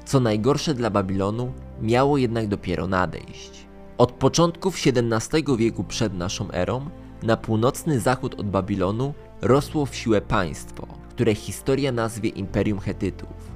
Co 0.06 0.20
najgorsze 0.20 0.74
dla 0.74 0.90
Babilonu, 0.90 1.54
miało 1.82 2.18
jednak 2.18 2.48
dopiero 2.48 2.88
nadejść. 2.88 3.66
Od 3.98 4.12
początków 4.12 4.76
XVII 4.86 5.58
wieku 5.58 5.84
przed 5.84 6.14
naszą 6.14 6.52
erą, 6.52 6.90
na 7.24 7.38
północny 7.38 8.00
zachód 8.00 8.40
od 8.40 8.50
Babilonu 8.50 9.14
rosło 9.42 9.86
w 9.86 9.96
siłę 9.96 10.22
państwo, 10.22 10.88
które 11.10 11.36
historia 11.36 11.92
nazwie 11.92 12.30
Imperium 12.30 12.80
Hetytów. 12.80 13.52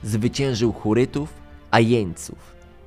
zwyciężył 0.02 0.72
Hurytów, 0.72 1.34
a 1.70 1.80
jeńców 1.80 2.38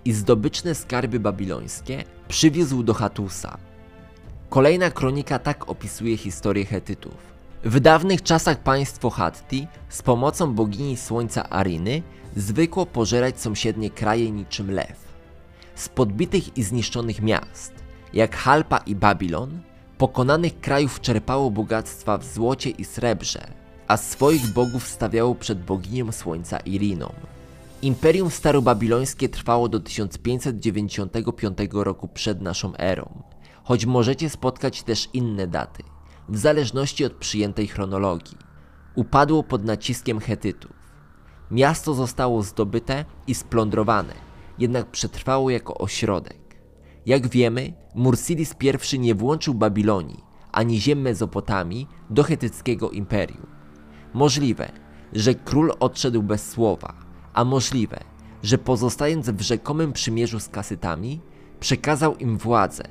i 0.05 0.13
zdobyczne 0.13 0.75
skarby 0.75 1.19
babilońskie 1.19 2.03
przywiózł 2.27 2.83
do 2.83 2.93
Hatusa. 2.93 3.57
Kolejna 4.49 4.91
kronika 4.91 5.39
tak 5.39 5.69
opisuje 5.69 6.17
historię 6.17 6.65
Hetytów. 6.65 7.30
W 7.63 7.79
dawnych 7.79 8.23
czasach 8.23 8.63
państwo 8.63 9.09
Hatti 9.09 9.67
z 9.89 10.01
pomocą 10.01 10.53
bogini 10.53 10.97
słońca 10.97 11.49
Ariny 11.49 12.01
zwykło 12.35 12.85
pożerać 12.85 13.41
sąsiednie 13.41 13.89
kraje 13.89 14.31
niczym 14.31 14.71
lew. 14.71 15.07
Z 15.75 15.89
podbitych 15.89 16.57
i 16.57 16.63
zniszczonych 16.63 17.21
miast, 17.21 17.73
jak 18.13 18.35
Halpa 18.35 18.77
i 18.77 18.95
Babilon, 18.95 19.61
pokonanych 19.97 20.59
krajów 20.59 21.01
czerpało 21.01 21.51
bogactwa 21.51 22.17
w 22.17 22.25
złocie 22.25 22.69
i 22.69 22.85
srebrze, 22.85 23.47
a 23.87 23.97
swoich 23.97 24.47
bogów 24.47 24.87
stawiało 24.87 25.35
przed 25.35 25.65
boginią 25.65 26.11
słońca 26.11 26.59
Iriną. 26.59 27.13
Imperium 27.81 28.31
Starobabilońskie 28.31 29.29
trwało 29.29 29.69
do 29.69 29.79
1595 29.79 31.57
roku 31.71 32.07
przed 32.07 32.41
naszą 32.41 32.75
erą, 32.77 33.23
choć 33.63 33.85
możecie 33.85 34.29
spotkać 34.29 34.83
też 34.83 35.09
inne 35.13 35.47
daty, 35.47 35.83
w 36.31 36.37
zależności 36.37 37.05
od 37.05 37.13
przyjętej 37.13 37.67
chronologii. 37.67 38.37
Upadło 38.95 39.43
pod 39.43 39.65
naciskiem 39.65 40.19
Hetytów. 40.19 40.71
Miasto 41.51 41.93
zostało 41.93 42.43
zdobyte 42.43 43.05
i 43.27 43.35
splądrowane, 43.35 44.13
jednak 44.59 44.91
przetrwało 44.91 45.49
jako 45.49 45.77
ośrodek. 45.77 46.61
Jak 47.05 47.27
wiemy, 47.27 47.73
Mursilis 47.95 48.55
I 48.93 48.99
nie 48.99 49.15
włączył 49.15 49.53
Babilonii 49.53 50.23
ani 50.51 50.81
ziem 50.81 51.01
Mezopotamii 51.01 51.87
do 52.09 52.23
hetyckiego 52.23 52.89
imperium. 52.89 53.47
Możliwe, 54.13 54.71
że 55.13 55.35
król 55.35 55.73
odszedł 55.79 56.23
bez 56.23 56.49
słowa, 56.49 56.93
a 57.33 57.43
możliwe, 57.43 57.99
że 58.43 58.57
pozostając 58.57 59.29
w 59.29 59.41
rzekomym 59.41 59.93
przymierzu 59.93 60.39
z 60.39 60.49
kasytami, 60.49 61.21
przekazał 61.59 62.17
im 62.17 62.37
władzę, 62.37 62.83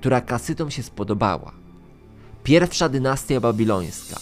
która 0.00 0.20
kasytom 0.20 0.70
się 0.70 0.82
spodobała. 0.82 1.63
Pierwsza 2.44 2.88
dynastia 2.88 3.40
babilońska, 3.40 4.16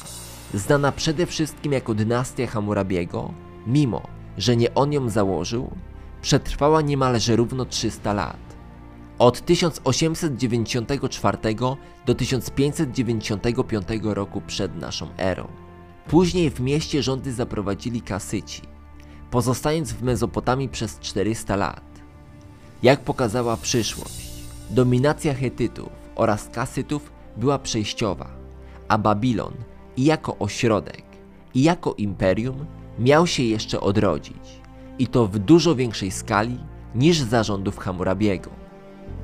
znana 0.54 0.92
przede 0.92 1.26
wszystkim 1.26 1.72
jako 1.72 1.94
dynastia 1.94 2.46
Hammurabiego, 2.46 3.34
mimo 3.66 4.02
że 4.38 4.56
nie 4.56 4.74
on 4.74 4.92
ją 4.92 5.08
założył, 5.08 5.70
przetrwała 6.20 6.80
niemalże 6.80 7.36
równo 7.36 7.64
300 7.64 8.12
lat. 8.12 8.36
Od 9.18 9.40
1894 9.40 11.38
do 12.06 12.14
1595 12.14 13.86
roku 14.02 14.42
przed 14.46 14.76
naszą 14.76 15.08
erą. 15.18 15.48
Później 16.08 16.50
w 16.50 16.60
mieście 16.60 17.02
rządy 17.02 17.32
zaprowadzili 17.32 18.02
Kasyci, 18.02 18.62
pozostając 19.30 19.92
w 19.92 20.02
Mezopotamii 20.02 20.68
przez 20.68 20.98
400 20.98 21.56
lat. 21.56 21.84
Jak 22.82 23.00
pokazała 23.00 23.56
przyszłość, 23.56 24.30
dominacja 24.70 25.34
Hetytów 25.34 25.88
oraz 26.14 26.48
Kasytów 26.48 27.21
była 27.36 27.58
przejściowa, 27.58 28.30
a 28.88 28.98
Babilon 28.98 29.54
i 29.96 30.04
jako 30.04 30.38
ośrodek, 30.38 31.04
i 31.54 31.62
jako 31.62 31.94
imperium 31.94 32.66
miał 32.98 33.26
się 33.26 33.42
jeszcze 33.42 33.80
odrodzić, 33.80 34.60
i 34.98 35.06
to 35.06 35.26
w 35.26 35.38
dużo 35.38 35.74
większej 35.74 36.10
skali 36.10 36.58
niż 36.94 37.20
zarządów 37.20 37.78
Hammurabiego. 37.78 38.50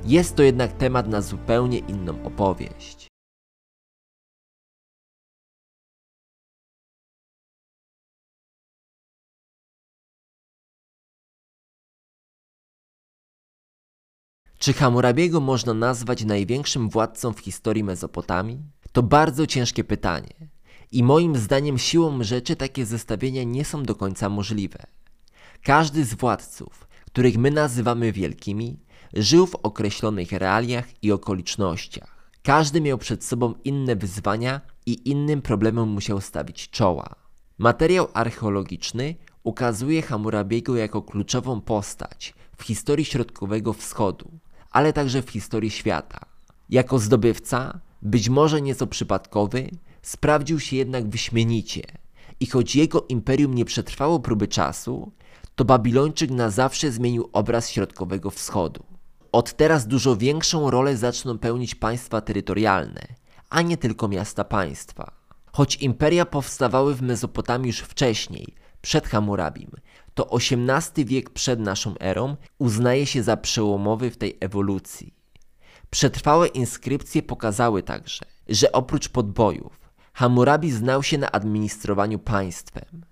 Jest 0.05 0.35
to 0.35 0.43
jednak 0.43 0.73
temat 0.73 1.07
na 1.07 1.21
zupełnie 1.21 1.77
inną 1.77 2.23
opowieść. 2.23 2.98
Czy 14.59 14.73
Hammurabiego 14.73 15.39
można 15.39 15.73
nazwać 15.73 16.23
największym 16.23 16.89
władcą 16.89 17.33
w 17.33 17.39
historii 17.39 17.83
Mezopotamii? 17.83 18.59
To 18.91 19.03
bardzo 19.03 19.47
ciężkie 19.47 19.83
pytanie. 19.83 20.33
I 20.91 21.03
moim 21.03 21.35
zdaniem 21.35 21.77
siłą 21.77 22.23
rzeczy 22.23 22.55
takie 22.55 22.85
zestawienia 22.85 23.43
nie 23.43 23.65
są 23.65 23.83
do 23.83 23.95
końca 23.95 24.29
możliwe. 24.29 24.79
Każdy 25.63 26.05
z 26.05 26.13
władców, 26.13 26.87
których 27.05 27.37
my 27.37 27.51
nazywamy 27.51 28.11
wielkimi, 28.11 28.79
żył 29.13 29.47
w 29.47 29.55
określonych 29.55 30.31
realiach 30.31 31.03
i 31.03 31.11
okolicznościach. 31.11 32.31
Każdy 32.43 32.81
miał 32.81 32.97
przed 32.97 33.23
sobą 33.25 33.53
inne 33.63 33.95
wyzwania 33.95 34.61
i 34.85 35.09
innym 35.09 35.41
problemom 35.41 35.89
musiał 35.89 36.21
stawić 36.21 36.69
czoła. 36.69 37.15
Materiał 37.57 38.07
archeologiczny 38.13 39.15
ukazuje 39.43 40.01
Hammurabiego 40.01 40.75
jako 40.75 41.01
kluczową 41.01 41.61
postać 41.61 42.33
w 42.57 42.63
historii 42.63 43.05
Środkowego 43.05 43.73
Wschodu, 43.73 44.39
ale 44.71 44.93
także 44.93 45.21
w 45.21 45.29
historii 45.29 45.71
świata. 45.71 46.19
Jako 46.69 46.99
zdobywca, 46.99 47.79
być 48.01 48.29
może 48.29 48.61
nieco 48.61 48.87
przypadkowy, 48.87 49.69
sprawdził 50.01 50.59
się 50.59 50.75
jednak 50.75 51.09
wyśmienicie 51.09 51.83
i 52.39 52.45
choć 52.47 52.75
jego 52.75 53.05
imperium 53.09 53.53
nie 53.53 53.65
przetrwało 53.65 54.19
próby 54.19 54.47
czasu, 54.47 55.11
to 55.55 55.65
Babilończyk 55.65 56.31
na 56.31 56.49
zawsze 56.49 56.91
zmienił 56.91 57.29
obraz 57.33 57.69
Środkowego 57.69 58.29
Wschodu. 58.29 58.83
Od 59.31 59.53
teraz 59.53 59.87
dużo 59.87 60.15
większą 60.15 60.71
rolę 60.71 60.97
zaczną 60.97 61.37
pełnić 61.37 61.75
państwa 61.75 62.21
terytorialne, 62.21 63.07
a 63.49 63.61
nie 63.61 63.77
tylko 63.77 64.07
miasta 64.07 64.43
państwa. 64.43 65.11
Choć 65.51 65.75
imperia 65.75 66.25
powstawały 66.25 66.95
w 66.95 67.01
Mezopotamii 67.01 67.67
już 67.67 67.79
wcześniej, 67.79 68.55
przed 68.81 69.07
Hammurabim, 69.07 69.71
to 70.19 70.37
XVIII 70.37 71.05
wiek 71.05 71.29
przed 71.29 71.59
naszą 71.59 71.97
erą 71.99 72.35
uznaje 72.57 73.05
się 73.05 73.23
za 73.23 73.37
przełomowy 73.37 74.11
w 74.11 74.17
tej 74.17 74.37
ewolucji. 74.39 75.13
Przetrwałe 75.89 76.47
inskrypcje 76.47 77.23
pokazały 77.23 77.83
także, 77.83 78.25
że 78.49 78.71
oprócz 78.71 79.09
podbojów, 79.09 79.79
Hammurabi 80.13 80.71
znał 80.71 81.03
się 81.03 81.17
na 81.17 81.31
administrowaniu 81.31 82.19
państwem. 82.19 83.05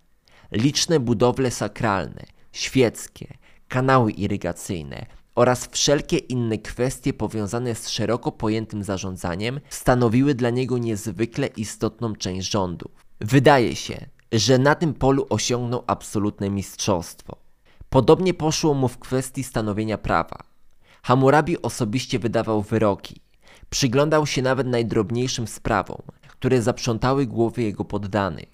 Liczne 0.52 1.00
budowle 1.00 1.52
sakralne, 1.52 2.24
świeckie, 2.52 3.38
kanały 3.68 4.12
irygacyjne 4.12 5.06
oraz 5.36 5.68
wszelkie 5.68 6.18
inne 6.18 6.58
kwestie 6.58 7.14
powiązane 7.14 7.76
z 7.76 7.90
szeroko 7.90 8.32
pojętym 8.32 8.84
zarządzaniem 8.84 9.60
stanowiły 9.70 10.36
dla 10.36 10.50
niego 10.50 10.78
niezwykle 10.78 11.48
istotną 11.48 12.16
część 12.16 12.52
rządu. 12.52 12.90
Wydaje 13.22 13.76
się, 13.76 14.06
że 14.32 14.58
na 14.58 14.76
tym 14.76 14.94
polu 14.94 15.26
osiągnął 15.30 15.84
absolutne 15.88 16.50
mistrzostwo. 16.50 17.38
Podobnie 17.90 18.34
poszło 18.34 18.74
mu 18.74 18.88
w 18.88 18.98
kwestii 18.98 19.44
stanowienia 19.44 19.98
prawa. 19.98 20.44
Hammurabi 21.04 21.62
osobiście 21.62 22.20
wydawał 22.20 22.62
wyroki. 22.62 23.22
Przyglądał 23.70 24.26
się 24.26 24.42
nawet 24.42 24.68
najdrobniejszym 24.68 25.48
sprawom, 25.48 26.02
które 26.28 26.62
zaprzątały 26.62 27.26
głowy 27.26 27.64
jego 27.64 27.86
poddanych. 27.86 28.50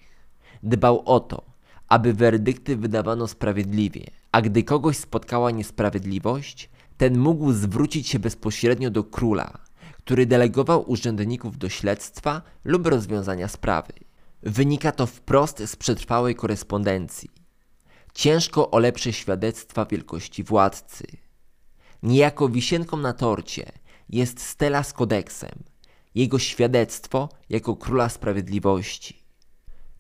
Dbał 0.63 1.03
o 1.05 1.19
to, 1.19 1.43
aby 1.89 2.13
werdykty 2.13 2.77
wydawano 2.77 3.27
sprawiedliwie, 3.27 4.05
a 4.31 4.41
gdy 4.41 4.63
kogoś 4.63 4.97
spotkała 4.97 5.51
niesprawiedliwość, 5.51 6.69
ten 6.97 7.19
mógł 7.19 7.51
zwrócić 7.51 8.07
się 8.07 8.19
bezpośrednio 8.19 8.89
do 8.89 9.03
króla, 9.03 9.57
który 9.97 10.25
delegował 10.25 10.91
urzędników 10.91 11.57
do 11.57 11.69
śledztwa 11.69 12.41
lub 12.63 12.87
rozwiązania 12.87 13.47
sprawy. 13.47 13.93
Wynika 14.45 14.91
to 14.91 15.05
wprost 15.05 15.59
z 15.65 15.75
przetrwałej 15.75 16.35
korespondencji. 16.35 17.29
Ciężko 18.13 18.71
o 18.71 18.79
lepsze 18.79 19.13
świadectwa 19.13 19.85
wielkości 19.85 20.43
władcy. 20.43 21.07
Niejako 22.03 22.49
wisienką 22.49 22.97
na 22.97 23.13
torcie 23.13 23.71
jest 24.09 24.41
stela 24.41 24.83
z 24.83 24.93
kodeksem, 24.93 25.63
jego 26.15 26.39
świadectwo 26.39 27.29
jako 27.49 27.75
króla 27.75 28.09
sprawiedliwości. 28.09 29.23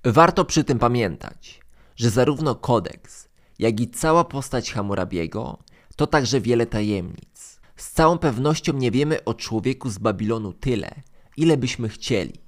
Warto 0.03 0.45
przy 0.45 0.63
tym 0.63 0.79
pamiętać, 0.79 1.61
że 1.95 2.09
zarówno 2.09 2.55
kodeks, 2.55 3.29
jak 3.59 3.79
i 3.79 3.89
cała 3.89 4.23
postać 4.23 4.71
Hammurabiego 4.71 5.57
to 5.95 6.07
także 6.07 6.41
wiele 6.41 6.65
tajemnic. 6.65 7.59
Z 7.75 7.91
całą 7.91 8.17
pewnością 8.17 8.73
nie 8.73 8.91
wiemy 8.91 9.23
o 9.23 9.33
człowieku 9.33 9.89
z 9.89 9.97
Babilonu 9.97 10.53
tyle, 10.53 10.91
ile 11.37 11.57
byśmy 11.57 11.89
chcieli. 11.89 12.42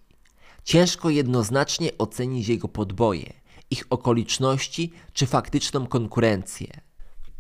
Ciężko 0.66 1.10
jednoznacznie 1.10 1.98
ocenić 1.98 2.48
jego 2.48 2.68
podboje, 2.68 3.34
ich 3.70 3.84
okoliczności 3.90 4.92
czy 5.14 5.26
faktyczną 5.26 5.88
konkurencję. 5.88 6.82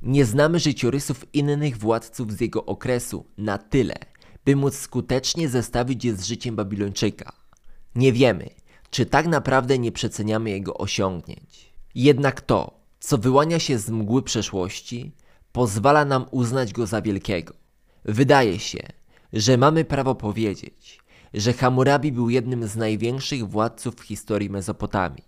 Nie 0.01 0.25
znamy 0.25 0.59
życiorysów 0.59 1.25
innych 1.33 1.77
władców 1.77 2.33
z 2.33 2.41
jego 2.41 2.65
okresu 2.65 3.25
na 3.37 3.57
tyle, 3.57 3.95
by 4.45 4.55
móc 4.55 4.75
skutecznie 4.75 5.49
zestawić 5.49 6.05
je 6.05 6.15
z 6.15 6.25
życiem 6.25 6.55
Babilończyka. 6.55 7.33
Nie 7.95 8.13
wiemy, 8.13 8.49
czy 8.89 9.05
tak 9.05 9.27
naprawdę 9.27 9.79
nie 9.79 9.91
przeceniamy 9.91 10.49
jego 10.49 10.77
osiągnięć. 10.77 11.73
Jednak 11.95 12.41
to, 12.41 12.79
co 12.99 13.17
wyłania 13.17 13.59
się 13.59 13.79
z 13.79 13.89
mgły 13.89 14.23
przeszłości, 14.23 15.11
pozwala 15.51 16.05
nam 16.05 16.25
uznać 16.31 16.73
go 16.73 16.87
za 16.87 17.01
wielkiego. 17.01 17.53
Wydaje 18.03 18.59
się, 18.59 18.79
że 19.33 19.57
mamy 19.57 19.85
prawo 19.85 20.15
powiedzieć, 20.15 21.04
że 21.35 21.53
Hammurabi 21.53 22.11
był 22.11 22.29
jednym 22.29 22.67
z 22.67 22.75
największych 22.75 23.49
władców 23.49 23.95
w 23.95 24.01
historii 24.01 24.49
Mezopotamii. 24.49 25.23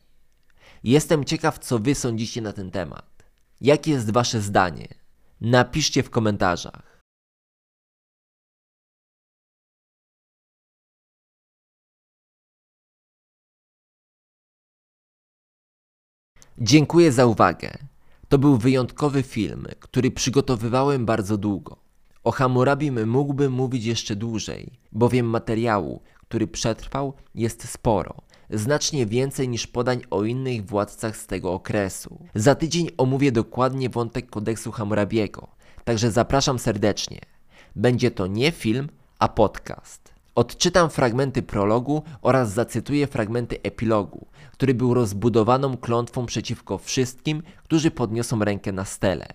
Jestem 0.83 1.25
ciekaw, 1.25 1.59
co 1.59 1.79
wy 1.79 1.95
sądzicie 1.95 2.41
na 2.41 2.53
ten 2.53 2.71
temat. 2.71 3.23
Jakie 3.61 3.91
jest 3.91 4.11
wasze 4.11 4.41
zdanie? 4.41 4.87
Napiszcie 5.41 6.03
w 6.03 6.09
komentarzach. 6.09 7.01
Dziękuję 16.57 17.11
za 17.11 17.25
uwagę. 17.25 17.77
To 18.29 18.37
był 18.37 18.57
wyjątkowy 18.57 19.23
film, 19.23 19.67
który 19.79 20.11
przygotowywałem 20.11 21.05
bardzo 21.05 21.37
długo. 21.37 21.86
O 22.27 22.31
Hammurabim 22.31 23.09
mógłbym 23.09 23.51
mówić 23.51 23.85
jeszcze 23.85 24.15
dłużej, 24.15 24.71
bowiem 24.91 25.25
materiału, 25.25 26.01
który 26.21 26.47
przetrwał, 26.47 27.13
jest 27.35 27.69
sporo. 27.69 28.15
Znacznie 28.49 29.05
więcej 29.05 29.49
niż 29.49 29.67
podań 29.67 30.01
o 30.09 30.23
innych 30.23 30.65
władcach 30.65 31.17
z 31.17 31.27
tego 31.27 31.53
okresu. 31.53 32.19
Za 32.35 32.55
tydzień 32.55 32.89
omówię 32.97 33.31
dokładnie 33.31 33.89
wątek 33.89 34.29
kodeksu 34.29 34.71
Hammurabiego, 34.71 35.47
także 35.83 36.11
zapraszam 36.11 36.59
serdecznie. 36.59 37.21
Będzie 37.75 38.11
to 38.11 38.27
nie 38.27 38.51
film, 38.51 38.89
a 39.19 39.27
podcast. 39.27 40.13
Odczytam 40.35 40.89
fragmenty 40.89 41.43
prologu 41.43 42.03
oraz 42.21 42.53
zacytuję 42.53 43.07
fragmenty 43.07 43.61
epilogu, 43.63 44.27
który 44.51 44.73
był 44.73 44.93
rozbudowaną 44.93 45.77
klątwą 45.77 46.25
przeciwko 46.25 46.77
wszystkim, 46.77 47.43
którzy 47.63 47.91
podniosą 47.91 48.39
rękę 48.39 48.71
na 48.71 48.85
stele. 48.85 49.27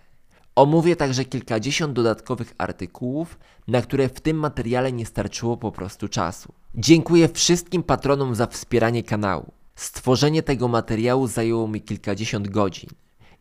Omówię 0.55 0.97
także 0.97 1.25
kilkadziesiąt 1.25 1.93
dodatkowych 1.93 2.55
artykułów, 2.59 3.39
na 3.69 3.83
które 3.83 4.09
w 4.09 4.21
tym 4.21 4.37
materiale 4.37 4.93
nie 4.93 5.07
starczyło 5.07 5.57
po 5.57 5.73
prostu 5.73 6.09
czasu. 6.09 6.53
Dziękuję 6.75 7.29
wszystkim 7.29 7.83
patronom 7.83 8.35
za 8.35 8.47
wspieranie 8.47 9.03
kanału. 9.03 9.53
Stworzenie 9.75 10.43
tego 10.43 10.69
materiału 10.69 11.27
zajęło 11.27 11.69
mi 11.69 11.81
kilkadziesiąt 11.81 12.49
godzin 12.49 12.91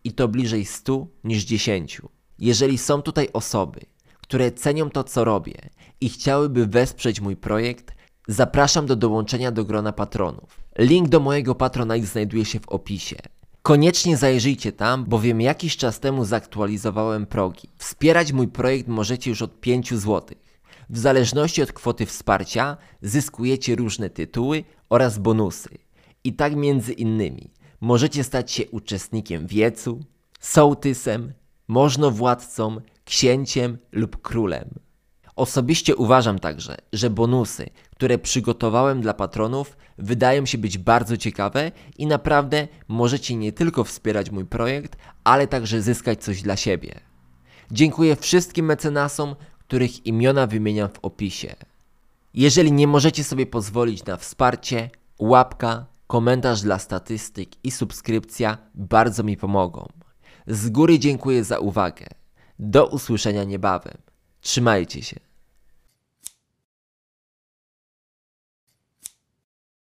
i 0.04 0.14
to 0.14 0.28
bliżej 0.28 0.66
stu 0.66 1.08
niż 1.24 1.44
dziesięciu. 1.44 2.10
Jeżeli 2.40 2.78
są 2.78 3.02
tutaj 3.02 3.30
osoby, 3.34 3.80
które 4.22 4.52
cenią 4.52 4.90
to, 4.90 5.04
co 5.04 5.24
robię 5.24 5.70
i 6.02 6.10
chciałyby 6.10 6.68
wesprzeć 6.68 7.22
mój 7.22 7.36
projekt, 7.36 7.96
zapraszam 8.28 8.86
do 8.86 8.96
dołączenia 8.96 9.52
do 9.52 9.66
grona 9.66 9.92
patronów. 9.92 10.62
Link 10.78 11.10
do 11.10 11.20
mojego 11.20 11.56
Patronite 11.56 12.08
znajduje 12.08 12.46
się 12.46 12.60
w 12.60 12.70
opisie. 12.70 13.16
Koniecznie 13.62 14.18
zajrzyjcie 14.18 14.72
tam, 14.72 15.06
bowiem 15.06 15.42
jakiś 15.42 15.78
czas 15.78 16.00
temu 16.00 16.26
zaktualizowałem 16.26 17.26
progi. 17.26 17.70
Wspierać 17.78 18.32
mój 18.32 18.48
projekt 18.48 18.88
możecie 18.88 19.30
już 19.30 19.42
od 19.42 19.60
5 19.60 19.94
zł. 19.94 20.38
W 20.90 20.98
zależności 20.98 21.62
od 21.62 21.74
kwoty 21.74 22.06
wsparcia 22.06 22.78
zyskujecie 23.02 23.76
różne 23.76 24.10
tytuły 24.10 24.64
oraz 24.90 25.18
bonusy. 25.18 25.70
I 26.24 26.34
tak 26.34 26.56
między 26.56 26.94
innymi 26.94 27.52
możecie 27.82 28.24
stać 28.24 28.52
się 28.52 28.70
uczestnikiem 28.70 29.48
wiecu, 29.48 30.00
sołtysem, 30.40 31.34
możnowładcą, 31.68 32.82
księciem 33.06 33.78
lub 33.92 34.22
królem. 34.22 34.70
Osobiście 35.36 35.96
uważam 35.96 36.40
także, 36.40 36.78
że 36.94 37.10
bonusy, 37.10 37.70
które 37.92 38.18
przygotowałem 38.18 39.02
dla 39.02 39.14
patronów, 39.14 39.78
wydają 40.02 40.46
się 40.46 40.58
być 40.58 40.78
bardzo 40.78 41.18
ciekawe 41.18 41.72
i 41.98 42.08
naprawdę 42.08 42.68
możecie 42.88 43.36
nie 43.36 43.52
tylko 43.52 43.84
wspierać 43.84 44.32
mój 44.32 44.46
projekt, 44.46 44.98
ale 45.24 45.48
także 45.48 45.82
zyskać 45.82 46.24
coś 46.24 46.42
dla 46.42 46.56
siebie. 46.56 47.00
Dziękuję 47.72 48.16
wszystkim 48.16 48.66
mecenasom, 48.66 49.36
których 49.60 50.06
imiona 50.06 50.48
wymieniam 50.48 50.90
w 50.90 51.00
opisie. 51.02 51.56
Jeżeli 52.34 52.72
nie 52.72 52.88
możecie 52.88 53.24
sobie 53.24 53.46
pozwolić 53.46 54.06
na 54.06 54.18
wsparcie, 54.18 54.90
łapka, 55.20 55.86
komentarz 56.08 56.62
dla 56.62 56.80
statystyk 56.80 57.50
i 57.64 57.72
subskrypcja 57.72 58.58
bardzo 58.76 59.24
mi 59.24 59.38
pomogą. 59.38 59.88
Z 60.48 60.70
góry 60.70 61.00
dziękuję 61.00 61.44
za 61.44 61.60
uwagę. 61.60 62.06
Do 62.60 62.88
usłyszenia 62.88 63.44
niebawem. 63.44 63.98
Trzymajcie 64.42 65.02
się. 65.02 65.31